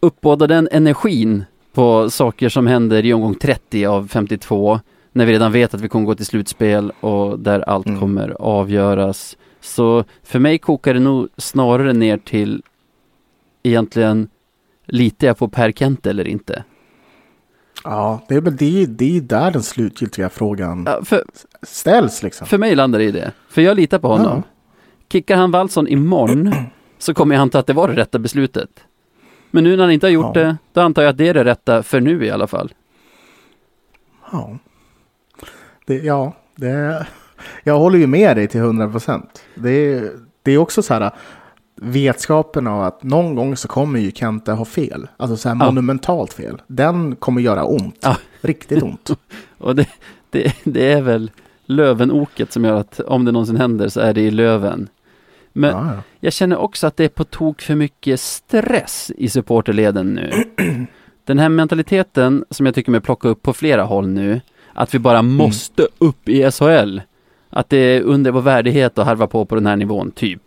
uppbåda 0.00 0.46
den 0.46 0.68
energin 0.72 1.44
på 1.72 2.10
saker 2.10 2.48
som 2.48 2.66
händer 2.66 3.04
i 3.04 3.12
omgång 3.12 3.34
30 3.34 3.86
av 3.86 4.08
52 4.08 4.80
när 5.14 5.26
vi 5.26 5.32
redan 5.32 5.52
vet 5.52 5.74
att 5.74 5.80
vi 5.80 5.88
kommer 5.88 6.06
gå 6.06 6.14
till 6.14 6.26
slutspel 6.26 6.92
och 7.00 7.38
där 7.38 7.60
allt 7.60 7.86
Mm. 7.86 8.00
kommer 8.00 8.36
avgöras. 8.42 9.36
Så 9.60 10.04
för 10.22 10.38
mig 10.38 10.58
kokar 10.58 10.94
det 10.94 11.00
nog 11.00 11.28
snarare 11.36 11.92
ner 11.92 12.18
till 12.18 12.62
egentligen 13.62 14.28
litar 14.86 15.26
jag 15.26 15.38
på 15.38 15.48
Per 15.48 15.72
Kent 15.72 16.06
eller 16.06 16.28
inte? 16.28 16.64
Ja, 17.84 18.20
det 18.28 18.34
är 18.34 18.40
väl 18.40 18.56
det, 18.56 18.86
det 18.86 19.16
är 19.16 19.20
där 19.20 19.50
den 19.50 19.62
slutgiltiga 19.62 20.28
frågan 20.28 20.84
Ja, 20.86 21.04
för, 21.04 21.24
ställs 21.62 22.22
liksom. 22.22 22.46
för 22.46 22.58
mig 22.58 22.74
landar 22.74 22.98
det 22.98 23.04
i 23.04 23.10
det. 23.10 23.32
För 23.48 23.62
jag 23.62 23.76
litar 23.76 23.98
på 23.98 24.08
honom. 24.08 24.42
Kickar 25.12 25.36
han 25.36 25.50
Wallson 25.50 25.88
imorgon 25.88 26.54
så 26.98 27.14
kommer 27.14 27.34
jag 27.34 27.42
anta 27.42 27.58
att 27.58 27.66
det 27.66 27.72
var 27.72 27.88
det 27.88 27.94
rätta 27.96 28.18
beslutet. 28.18 28.68
Men 29.50 29.64
nu 29.64 29.76
när 29.76 29.84
han 29.84 29.92
inte 29.92 30.06
har 30.06 30.10
gjort 30.12 30.36
Ja. 30.36 30.42
det, 30.42 30.56
då 30.72 30.80
antar 30.80 31.02
jag 31.02 31.10
att 31.10 31.16
det 31.18 31.28
är 31.28 31.34
det 31.34 31.44
rätta 31.44 31.82
för 31.82 32.00
nu 32.00 32.24
i 32.26 32.30
alla 32.30 32.46
fall. 32.46 32.72
Ja. 34.32 34.58
Det, 35.84 35.94
ja, 35.96 36.32
det, 36.56 37.06
jag 37.62 37.78
håller 37.78 37.98
ju 37.98 38.06
med 38.06 38.36
dig 38.36 38.48
till 38.48 38.60
100 38.60 38.88
procent. 38.88 39.42
Det, 39.54 39.70
är- 39.70 40.10
det 40.42 40.52
är 40.52 40.58
också 40.58 40.82
så 40.82 40.94
här 40.94 41.10
vetskapen 41.76 42.66
av 42.66 42.82
att 42.82 43.02
någon 43.02 43.34
gång 43.34 43.56
så 43.56 43.68
kommer 43.68 44.00
ju 44.00 44.10
Kente 44.12 44.52
ha 44.52 44.64
fel. 44.64 45.08
Alltså 45.16 45.36
så 45.36 45.48
här 45.48 45.56
Ja. 45.56 45.64
monumentalt 45.64 46.32
fel. 46.32 46.62
Den 46.66 47.16
kommer 47.16 47.40
göra 47.40 47.64
ont. 47.64 47.98
Ja. 48.00 48.16
Riktigt 48.40 48.82
ont. 48.82 49.10
Och 49.58 49.76
det, 49.76 49.88
det, 50.30 50.54
det 50.64 50.92
är 50.92 51.02
väl 51.02 51.30
Lövenoket 51.66 52.52
som 52.52 52.64
gör 52.64 52.74
att 52.80 53.00
om 53.00 53.24
det 53.24 53.32
någonsin 53.32 53.56
händer 53.56 53.88
så 53.88 54.00
är 54.00 54.14
det 54.14 54.20
i 54.20 54.30
Löven. 54.30 54.88
Men 55.52 55.70
ja. 55.70 55.90
Jag 56.20 56.32
känner 56.32 56.56
också 56.56 56.86
att 56.86 56.96
det 56.96 57.04
är 57.04 57.08
på 57.08 57.24
tok 57.24 57.62
för 57.62 57.74
mycket 57.74 58.20
stress 58.20 59.12
i 59.16 59.28
supporterleden 59.28 60.06
nu. 60.14 60.30
Den 61.24 61.38
här 61.38 61.48
mentaliteten 61.48 62.44
som 62.50 62.66
jag 62.66 62.74
tycker 62.74 62.90
mig 62.90 63.00
plocka 63.00 63.28
upp 63.28 63.42
på 63.42 63.52
flera 63.52 63.82
håll 63.82 64.08
nu, 64.08 64.40
att 64.74 64.94
vi 64.94 64.98
bara 64.98 65.22
måste 65.22 65.88
upp 65.98 66.28
i 66.28 66.50
SHL. 66.50 67.00
Att 67.50 67.68
det 67.68 67.76
är 67.76 68.00
under 68.00 68.30
vår 68.30 68.40
värdighet 68.40 68.98
att 68.98 69.06
harva 69.06 69.26
på 69.26 69.44
på 69.44 69.54
den 69.54 69.66
här 69.66 69.76
nivån, 69.76 70.10
typ. 70.10 70.42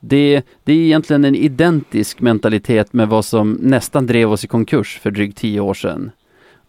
Det, 0.00 0.42
det 0.64 0.72
är 0.72 0.76
egentligen 0.76 1.24
en 1.24 1.34
identisk 1.34 2.20
mentalitet 2.20 2.92
med 2.92 3.08
vad 3.08 3.24
som 3.24 3.52
nästan 3.52 4.06
drev 4.06 4.32
oss 4.32 4.44
i 4.44 4.46
konkurs 4.46 4.98
för 4.98 5.10
drygt 5.10 5.38
tio 5.38 5.60
år 5.60 5.74
sedan. 5.74 6.10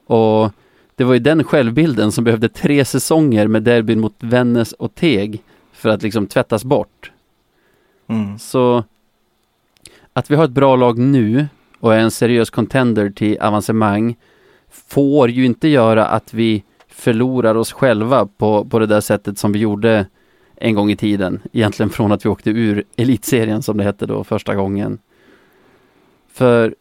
Och 0.06 0.52
det 0.96 1.04
var 1.04 1.14
ju 1.14 1.20
den 1.20 1.44
självbilden 1.44 2.12
som 2.12 2.24
behövde 2.24 2.50
tre 2.50 2.86
säsonger 2.86 3.48
med 3.48 3.64
derbyn 3.64 4.00
mot 4.00 4.16
Vännäs 4.20 4.72
och 4.72 4.96
Teg 4.96 5.44
för 5.72 5.90
att 5.90 6.04
liksom 6.04 6.28
tvättas 6.28 6.64
bort. 6.64 7.12
Mm. 8.08 8.40
Så 8.40 8.84
att 10.14 10.32
vi 10.32 10.36
har 10.36 10.46
ett 10.46 10.52
bra 10.52 10.76
lag 10.76 10.98
nu 10.98 11.48
och 11.80 11.94
är 11.94 12.00
en 12.00 12.12
seriös 12.12 12.50
contender 12.50 13.10
till 13.10 13.38
avancemang 13.40 14.16
får 14.70 15.30
ju 15.30 15.46
inte 15.46 15.68
göra 15.68 16.06
att 16.06 16.34
vi 16.34 16.64
förlorar 17.00 17.56
oss 17.56 17.72
själva 17.72 18.26
på, 18.26 18.66
på 18.66 18.80
det 18.80 18.86
där 18.86 19.02
sättet 19.02 19.38
som 19.38 19.52
vi 19.52 19.60
gjorde 19.60 20.06
en 20.56 20.76
gång 20.76 20.92
i 20.92 20.96
tiden. 20.96 21.40
Egentligen 21.52 21.90
från 21.90 22.12
att 22.12 22.26
vi 22.26 22.30
åkte 22.30 22.50
ur 22.50 22.84
elitserien 22.96 23.62
som 23.62 23.78
det 23.78 23.84
hette 23.84 24.06
då 24.06 24.24
första 24.24 24.56
gången. 24.56 25.00
För 26.32 26.76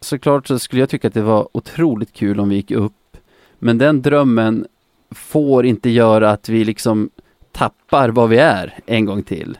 såklart 0.00 0.46
så 0.46 0.58
skulle 0.58 0.82
jag 0.82 0.88
tycka 0.88 1.08
att 1.08 1.14
det 1.14 1.22
var 1.22 1.48
otroligt 1.52 2.12
kul 2.12 2.40
om 2.40 2.48
vi 2.48 2.56
gick 2.56 2.70
upp. 2.70 3.16
Men 3.58 3.78
den 3.78 4.02
drömmen 4.02 4.66
får 5.10 5.66
inte 5.66 5.90
göra 5.90 6.30
att 6.30 6.48
vi 6.48 6.64
liksom 6.64 7.10
tappar 7.52 8.08
vad 8.08 8.28
vi 8.28 8.38
är 8.38 8.74
en 8.86 9.04
gång 9.04 9.22
till. 9.22 9.58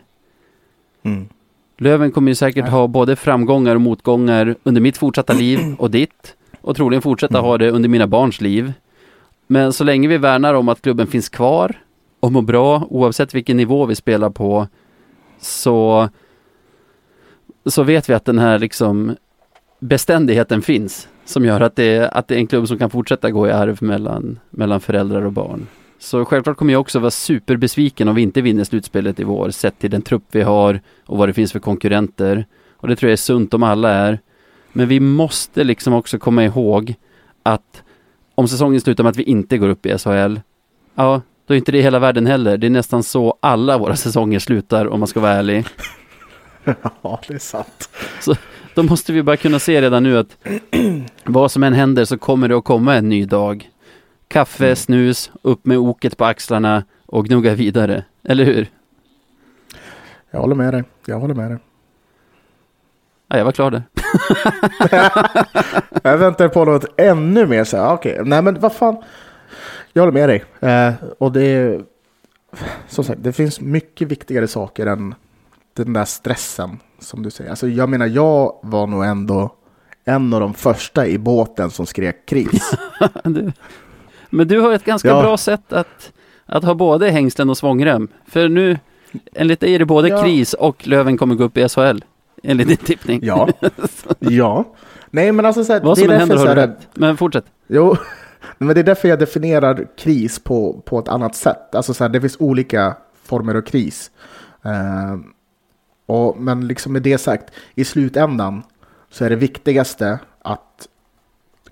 Mm. 1.02 1.28
Löven 1.78 2.12
kommer 2.12 2.30
ju 2.30 2.34
säkert 2.34 2.68
ha 2.68 2.86
både 2.86 3.16
framgångar 3.16 3.74
och 3.74 3.80
motgångar 3.80 4.56
under 4.62 4.80
mitt 4.80 4.96
fortsatta 4.96 5.32
liv 5.32 5.60
och 5.78 5.90
ditt. 5.90 6.36
Och 6.60 6.76
troligen 6.76 7.02
fortsätta 7.02 7.40
ha 7.40 7.58
det 7.58 7.70
under 7.70 7.88
mina 7.88 8.06
barns 8.06 8.40
liv. 8.40 8.72
Men 9.46 9.72
så 9.72 9.84
länge 9.84 10.08
vi 10.08 10.18
värnar 10.18 10.54
om 10.54 10.68
att 10.68 10.82
klubben 10.82 11.06
finns 11.06 11.28
kvar 11.28 11.82
och 12.20 12.32
mår 12.32 12.42
bra 12.42 12.86
oavsett 12.90 13.34
vilken 13.34 13.56
nivå 13.56 13.86
vi 13.86 13.94
spelar 13.94 14.30
på 14.30 14.68
så, 15.40 16.08
så 17.66 17.82
vet 17.82 18.08
vi 18.08 18.14
att 18.14 18.24
den 18.24 18.38
här 18.38 18.58
liksom 18.58 19.16
beständigheten 19.80 20.62
finns 20.62 21.08
som 21.24 21.44
gör 21.44 21.60
att 21.60 21.76
det, 21.76 22.08
att 22.08 22.28
det 22.28 22.34
är 22.34 22.38
en 22.38 22.46
klubb 22.46 22.68
som 22.68 22.78
kan 22.78 22.90
fortsätta 22.90 23.30
gå 23.30 23.48
i 23.48 23.50
arv 23.50 23.82
mellan, 23.82 24.38
mellan 24.50 24.80
föräldrar 24.80 25.22
och 25.22 25.32
barn. 25.32 25.66
Så 25.98 26.24
självklart 26.24 26.56
kommer 26.56 26.72
jag 26.72 26.80
också 26.80 26.98
vara 26.98 27.10
superbesviken 27.10 28.08
om 28.08 28.14
vi 28.14 28.22
inte 28.22 28.40
vinner 28.40 28.64
slutspelet 28.64 29.20
i 29.20 29.24
vår, 29.24 29.50
sett 29.50 29.78
till 29.78 29.90
den 29.90 30.02
trupp 30.02 30.24
vi 30.30 30.42
har 30.42 30.80
och 31.06 31.18
vad 31.18 31.28
det 31.28 31.32
finns 31.32 31.52
för 31.52 31.58
konkurrenter. 31.58 32.46
Och 32.76 32.88
det 32.88 32.96
tror 32.96 33.08
jag 33.08 33.12
är 33.12 33.16
sunt 33.16 33.54
om 33.54 33.62
alla 33.62 33.90
är. 33.90 34.20
Men 34.72 34.88
vi 34.88 35.00
måste 35.00 35.64
liksom 35.64 35.94
också 35.94 36.18
komma 36.18 36.44
ihåg 36.44 36.94
att 37.42 37.82
om 38.36 38.48
säsongen 38.48 38.80
slutar 38.80 39.04
med 39.04 39.10
att 39.10 39.16
vi 39.16 39.22
inte 39.22 39.58
går 39.58 39.68
upp 39.68 39.86
i 39.86 39.98
SHL, 39.98 40.40
ja, 40.94 41.20
då 41.46 41.54
är 41.54 41.58
inte 41.58 41.72
det 41.72 41.82
hela 41.82 41.98
världen 41.98 42.26
heller. 42.26 42.56
Det 42.56 42.66
är 42.66 42.70
nästan 42.70 43.02
så 43.02 43.38
alla 43.40 43.78
våra 43.78 43.96
säsonger 44.06 44.38
slutar 44.38 44.86
om 44.86 45.00
man 45.00 45.06
ska 45.06 45.20
vara 45.20 45.32
ärlig. 45.32 45.66
Ja, 47.02 47.20
det 47.28 47.34
är 47.34 47.38
sant. 47.38 47.90
Då 48.74 48.82
måste 48.82 49.12
vi 49.12 49.22
bara 49.22 49.36
kunna 49.36 49.58
se 49.58 49.80
redan 49.80 50.02
nu 50.02 50.18
att 50.18 50.36
vad 51.24 51.50
som 51.50 51.62
än 51.62 51.72
händer 51.72 52.04
så 52.04 52.18
kommer 52.18 52.48
det 52.48 52.56
att 52.56 52.64
komma 52.64 52.94
en 52.94 53.08
ny 53.08 53.24
dag. 53.24 53.70
Kaffe, 54.28 54.76
snus, 54.76 55.30
upp 55.42 55.66
med 55.66 55.78
oket 55.78 56.16
på 56.16 56.24
axlarna 56.24 56.84
och 57.06 57.26
gnugga 57.26 57.54
vidare. 57.54 58.04
Eller 58.24 58.44
hur? 58.44 58.68
Jag 60.30 60.40
håller 60.40 60.54
med 60.54 60.74
dig. 60.74 60.84
Jag 61.06 61.20
håller 61.20 61.34
med 61.34 61.50
dig. 61.50 61.58
Ja, 63.28 63.36
jag 63.38 63.44
var 63.44 63.52
klar 63.52 63.70
där. 63.70 63.82
Jag 66.02 66.18
väntar 66.18 66.48
på 66.48 66.64
något 66.64 66.84
ännu 66.96 67.46
mer 67.46 67.64
så 67.64 67.76
här. 67.76 67.92
Okej, 67.94 68.20
nej 68.24 68.42
men 68.42 68.60
vad 68.60 68.72
fan. 68.72 68.96
Jag 69.92 70.02
håller 70.02 70.12
med 70.12 70.28
dig. 70.28 70.44
Eh, 70.60 70.92
och 71.18 71.32
det 71.32 71.42
är 71.42 71.82
som 72.88 73.04
sagt, 73.04 73.22
det 73.22 73.32
finns 73.32 73.60
mycket 73.60 74.08
viktigare 74.08 74.48
saker 74.48 74.86
än 74.86 75.14
den 75.76 75.92
där 75.92 76.04
stressen 76.04 76.78
som 76.98 77.22
du 77.22 77.30
säger. 77.30 77.50
Alltså 77.50 77.68
jag 77.68 77.88
menar, 77.88 78.06
jag 78.06 78.58
var 78.62 78.86
nog 78.86 79.04
ändå 79.04 79.54
en 80.04 80.34
av 80.34 80.40
de 80.40 80.54
första 80.54 81.06
i 81.06 81.18
båten 81.18 81.70
som 81.70 81.86
skrek 81.86 82.26
kris. 82.26 82.70
du, 83.24 83.52
men 84.30 84.48
du 84.48 84.60
har 84.60 84.72
ett 84.72 84.84
ganska 84.84 85.08
Ja. 85.08 85.20
bra 85.22 85.36
sätt 85.36 85.72
att, 85.72 86.12
att 86.46 86.64
ha 86.64 86.74
både 86.74 87.10
hängslen 87.10 87.50
och 87.50 87.58
svångrem. 87.58 88.08
För 88.26 88.48
nu, 88.48 88.78
enligt 89.34 89.60
dig 89.60 89.74
är 89.74 89.78
det 89.78 89.84
både 89.84 90.08
Ja. 90.08 90.22
kris 90.22 90.54
och 90.54 90.88
Löven 90.88 91.16
kommer 91.18 91.34
gå 91.34 91.44
upp 91.44 91.56
i 91.56 91.68
SHL. 91.68 91.98
Enligt 92.42 92.68
din 92.68 92.76
tippning. 92.76 93.20
Ja, 93.22 93.48
ja. 94.18 94.64
Nej 95.10 95.32
men 95.32 95.46
alltså 95.46 95.64
så 95.64 95.72
här, 95.72 95.80
Vad 95.80 95.96
det 95.96 96.00
är 96.00 96.04
som 96.04 96.12
än 96.12 96.20
händer 96.20 96.36
har 96.36 96.46
så 96.46 96.54
du 96.54 96.60
rätt. 96.60 96.88
Men 96.94 97.16
fortsätt. 97.16 97.44
Jo, 97.66 97.96
men 98.58 98.74
det 98.74 98.80
är 98.80 98.84
därför 98.84 99.08
jag 99.08 99.18
definierar 99.18 99.86
kris 99.98 100.38
på, 100.38 100.82
på 100.84 100.98
ett 100.98 101.08
annat 101.08 101.34
sätt. 101.34 101.74
Alltså 101.74 101.94
så 101.94 102.04
här, 102.04 102.08
det 102.08 102.20
finns 102.20 102.36
olika 102.40 102.96
former 103.24 103.54
av 103.54 103.60
kris. 103.60 104.10
Eh, 104.64 105.16
och, 106.06 106.38
men 106.38 106.68
liksom 106.68 106.92
med 106.92 107.02
det 107.02 107.18
sagt, 107.18 107.54
i 107.74 107.84
slutändan 107.84 108.62
så 109.10 109.24
är 109.24 109.30
det 109.30 109.36
viktigaste 109.36 110.18
att 110.42 110.88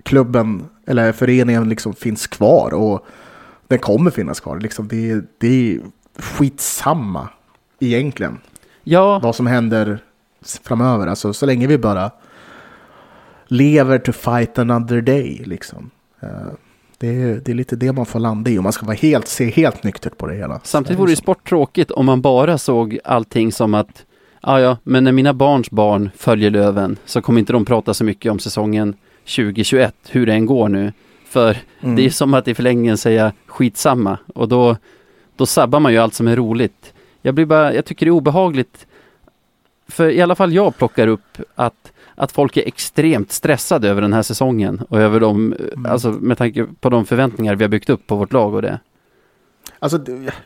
klubben 0.02 0.68
eller 0.86 1.12
föreningen 1.12 1.68
liksom 1.68 1.94
finns 1.94 2.26
kvar 2.26 2.74
och 2.74 3.06
den 3.68 3.78
kommer 3.78 4.10
finnas 4.10 4.40
kvar. 4.40 4.60
Liksom 4.60 4.88
det, 4.88 5.24
det 5.38 5.74
är 5.74 5.80
skitsamma 6.18 7.28
egentligen 7.80 8.38
Ja, 8.84 9.18
vad 9.18 9.36
som 9.36 9.46
händer 9.46 9.98
framöver. 10.64 11.06
Alltså 11.06 11.32
så 11.32 11.46
länge 11.46 11.66
vi 11.66 11.78
bara 11.78 12.10
lever 13.48 13.98
to 13.98 14.12
fight 14.12 14.58
another 14.58 15.00
day 15.00 15.42
liksom. 15.46 15.90
Eh, 16.22 16.28
Det 16.98 17.08
är, 17.22 17.40
det 17.44 17.50
är 17.50 17.54
lite 17.54 17.76
det 17.76 17.92
man 17.92 18.06
får 18.06 18.20
landa 18.20 18.50
i 18.50 18.58
om 18.58 18.62
man 18.62 18.72
ska 18.72 18.86
vara 18.86 18.96
helt, 18.96 19.28
se 19.28 19.50
helt 19.50 19.82
nyktert 19.84 20.18
på 20.18 20.26
det 20.26 20.34
hela. 20.34 20.60
samtidigt 20.64 21.00
vore 21.00 21.12
det 21.12 21.16
sport 21.16 21.48
tråkigt 21.48 21.90
om 21.90 22.06
man 22.06 22.20
bara 22.20 22.58
såg 22.58 22.98
allting 23.04 23.52
som 23.52 23.74
att 23.74 24.04
Ja, 24.46 24.60
ja, 24.60 24.76
men 24.82 25.04
när 25.04 25.12
mina 25.12 25.34
barns 25.34 25.70
barn 25.70 26.10
följer 26.16 26.50
Löven 26.50 26.96
så 27.04 27.22
kommer 27.22 27.38
inte 27.40 27.52
de 27.52 27.64
prata 27.64 27.94
så 27.94 28.04
mycket 28.04 28.32
om 28.32 28.38
säsongen 28.38 28.94
2021, 29.36 29.94
hur 30.10 30.26
det 30.26 30.32
än 30.32 30.46
går 30.46 30.68
nu. 30.68 30.92
För 31.28 31.56
Mm. 31.80 31.96
det 31.96 32.06
är 32.06 32.10
som 32.10 32.34
att 32.34 32.48
i 32.48 32.54
förlängningen 32.54 32.96
säga 32.98 33.32
skitsamma 33.46 34.18
och 34.34 34.48
då, 34.48 34.76
då 35.36 35.46
sabbar 35.46 35.80
man 35.80 35.92
ju 35.92 35.98
allt 35.98 36.14
som 36.14 36.28
är 36.28 36.36
roligt. 36.36 36.94
Jag 37.22 37.34
blir 37.34 37.46
bara, 37.46 37.74
jag 37.74 37.84
tycker 37.84 38.06
det 38.06 38.10
är 38.10 38.14
obehagligt. 38.14 38.86
För 39.88 40.08
i 40.08 40.20
alla 40.20 40.34
fall 40.34 40.52
jag 40.52 40.76
plockar 40.76 41.06
upp 41.08 41.38
att, 41.54 41.92
att 42.14 42.32
folk 42.32 42.56
är 42.56 42.66
extremt 42.66 43.32
stressade 43.32 43.88
över 43.88 44.02
den 44.02 44.12
här 44.12 44.22
säsongen 44.22 44.82
och 44.88 45.00
över 45.00 45.20
de, 45.20 45.52
Mm. 45.52 45.86
alltså 45.86 46.10
med 46.10 46.38
tanke 46.38 46.66
på 46.80 46.90
de 46.90 47.06
förväntningar 47.06 47.54
vi 47.56 47.64
har 47.64 47.68
byggt 47.68 47.90
upp 47.90 48.06
på 48.06 48.16
vårt 48.16 48.32
lag 48.32 48.54
och 48.54 48.62
det. 48.62 48.80
Alltså, 49.78 49.98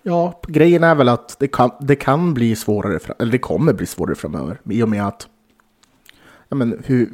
ja, 0.03 0.41
grejen 0.49 0.85
är 0.85 0.95
väl 0.95 1.09
att 1.09 1.37
det 1.39 1.49
kan, 1.49 1.71
det 1.81 1.97
kan 1.97 2.35
bli 2.35 2.57
svårare, 2.57 2.99
eller 3.19 3.33
det 3.33 3.39
kommer 3.39 3.73
bli 3.73 3.87
svårare 3.87 4.15
framöver. 4.15 4.61
I 4.71 4.83
och 4.83 4.89
med 4.89 5.07
att 5.07 5.29
ja, 6.49 6.57
men 6.57 6.83
hur, 6.87 7.11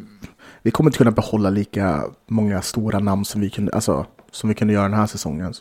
vi 0.63 0.71
kommer 0.71 0.89
inte 0.91 0.99
kunna 0.99 1.11
behålla 1.11 1.51
lika 1.51 2.05
många 2.27 2.63
stora 2.63 2.99
namn 2.99 3.25
som 3.25 3.41
vi 3.41 3.51
kunde, 3.51 3.73
alltså, 3.73 4.07
som 4.31 4.49
vi 4.49 4.55
kunde 4.55 4.75
göra 4.75 4.89
den 4.89 4.99
här 4.99 5.07
säsongen. 5.07 5.55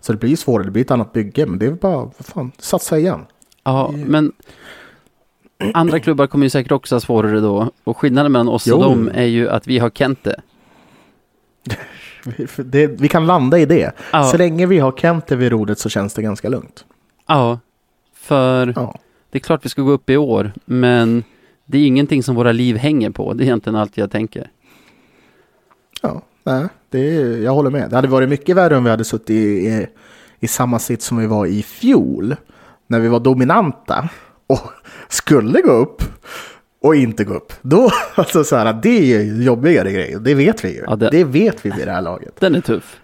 Så 0.00 0.12
det 0.12 0.18
blir 0.18 0.36
svårare, 0.36 0.64
det 0.66 0.70
blir 0.70 0.82
ett 0.82 0.90
annat 0.90 1.12
bygge, 1.12 1.46
men 1.46 1.58
det 1.58 1.66
är 1.66 1.70
väl 1.70 1.78
bara, 1.78 1.96
vad 1.96 2.14
fan, 2.18 2.52
satsa 2.58 2.98
igen. 2.98 3.26
Ja, 3.64 3.94
men 4.06 4.32
andra 5.74 6.00
klubbar 6.00 6.26
kommer 6.26 6.46
ju 6.46 6.50
säkert 6.50 6.72
också 6.72 6.94
ha 6.94 7.00
svårare 7.00 7.40
då. 7.40 7.70
Och 7.84 7.96
skillnaden 7.98 8.32
mellan 8.32 8.48
oss 8.48 8.66
Jo. 8.66 8.76
och 8.76 8.82
dem 8.82 9.10
är 9.14 9.24
ju 9.24 9.48
att 9.48 9.66
vi 9.66 9.78
har 9.78 9.90
Kente. 9.90 10.40
Det, 12.56 12.86
vi 12.86 13.08
kan 13.08 13.26
landa 13.26 13.58
i 13.58 13.66
det. 13.66 13.92
Ja. 14.12 14.24
Så 14.24 14.36
länge 14.38 14.66
vi 14.66 14.78
har 14.78 14.92
Kente 14.92 15.36
vid 15.36 15.52
rodret 15.52 15.78
så 15.78 15.88
känns 15.88 16.14
det 16.14 16.22
ganska 16.22 16.48
lugnt. 16.48 16.84
Ja, 17.26 17.58
för 18.14 18.72
Ja. 18.76 18.94
det 19.30 19.38
är 19.38 19.40
klart 19.40 19.64
vi 19.64 19.68
ska 19.68 19.82
gå 19.82 19.90
upp 19.90 20.10
i 20.10 20.16
år, 20.16 20.52
men 20.64 21.24
det 21.64 21.78
är 21.78 21.86
ingenting 21.86 22.22
som 22.22 22.34
våra 22.34 22.52
liv 22.52 22.76
hänger 22.76 23.10
på. 23.10 23.32
Det 23.32 23.42
är 23.42 23.44
egentligen 23.44 23.76
allt 23.76 23.96
jag 23.96 24.10
tänker. 24.10 24.50
Ja, 26.02 26.22
nej, 26.44 26.66
det 26.90 27.16
är, 27.16 27.38
jag 27.42 27.52
håller 27.54 27.70
med. 27.70 27.90
Det 27.90 27.96
hade 27.96 28.08
varit 28.08 28.28
mycket 28.28 28.56
värre 28.56 28.76
om 28.76 28.84
vi 28.84 28.90
hade 28.90 29.04
suttit 29.04 29.30
i, 29.30 29.66
i, 29.68 29.86
i 30.40 30.48
samma 30.48 30.78
sitt 30.78 31.02
som 31.02 31.16
vi 31.18 31.26
var 31.26 31.46
i 31.46 31.62
fjol. 31.62 32.36
När 32.86 33.00
vi 33.00 33.08
var 33.08 33.20
dominanta 33.20 34.08
och 34.46 34.60
skulle 35.08 35.60
gå 35.60 35.70
upp 35.72 36.02
och 36.82 36.96
inte 36.96 37.24
gå 37.24 37.34
upp. 37.34 37.52
Då, 37.62 37.90
alltså 38.14 38.44
så 38.44 38.56
här, 38.56 38.72
det 38.82 39.14
är 39.14 39.42
jobbigare 39.42 39.92
grejer. 39.92 40.18
Det 40.18 40.34
vet 40.34 40.64
vi 40.64 40.74
ju. 40.74 40.82
Ja, 40.86 40.96
det- 40.96 41.10
det... 41.10 41.24
vet 41.24 41.66
vi 41.66 41.70
vid 41.70 41.86
det 41.86 41.92
här 41.92 42.02
laget. 42.02 42.40
Den 42.40 42.54
är 42.54 42.60
tuff. 42.60 42.96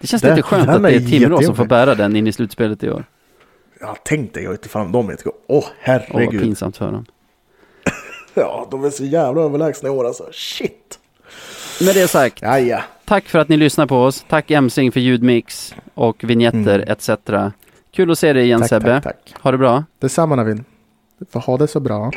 Det 0.00 0.06
känns 0.06 0.22
Den- 0.22 0.36
lite 0.36 0.48
skönt 0.48 0.68
att 0.68 0.82
det 0.82 0.90
är 0.94 1.00
Timrå 1.00 1.42
som 1.42 1.56
får 1.56 1.64
bära 1.64 1.94
den 1.94 2.16
in 2.16 2.26
i 2.26 2.32
slutspelet 2.32 2.82
i 2.84 2.90
år. 2.90 3.04
Ja, 3.80 3.96
tänk 4.04 4.34
dig 4.34 4.44
utifrån 4.44 4.92
de 4.92 5.10
inte 5.10 5.24
går. 5.24 5.32
Åh, 5.46 5.56
Åh, 5.58 5.64
vad 5.64 5.72
herregud. 5.80 6.42
pinsamt 6.42 6.76
för 6.76 6.92
dem. 6.92 7.04
ja, 8.34 8.68
de 8.70 8.84
är 8.84 8.90
så 8.90 9.04
jävla 9.04 9.40
överlägsna 9.42 9.88
i 9.88 9.92
år 9.92 10.06
alltså. 10.06 10.28
Shit. 10.32 10.98
Med 11.80 11.94
det 11.94 12.08
sagt, 12.08 12.42
Ja, 12.42 12.58
ja. 12.58 12.82
tack 13.04 13.24
för 13.28 13.38
att 13.38 13.48
ni 13.48 13.56
lyssnar 13.56 13.86
på 13.86 13.96
oss. 14.02 14.24
Tack 14.28 14.50
Emsing 14.50 14.92
för 14.92 15.00
ljudmix 15.00 15.74
och 15.94 16.24
vignetter 16.24 16.78
Mm. 16.78 16.88
etc. 16.88 17.10
Kul 17.92 18.10
att 18.10 18.18
se 18.18 18.32
dig 18.32 18.44
igen 18.44 18.60
Tack, 18.60 18.68
Sebbe. 18.68 19.00
tack, 19.02 19.04
tack. 19.04 19.34
Ha 19.42 19.50
det 19.50 19.58
bra. 19.58 19.84
Detsamma 19.98 20.36
Navin. 20.36 20.64
För 21.20 21.26
får 21.26 21.40
ha 21.40 21.56
det 21.56 21.68
så 21.68 21.80
bra. 21.80 22.10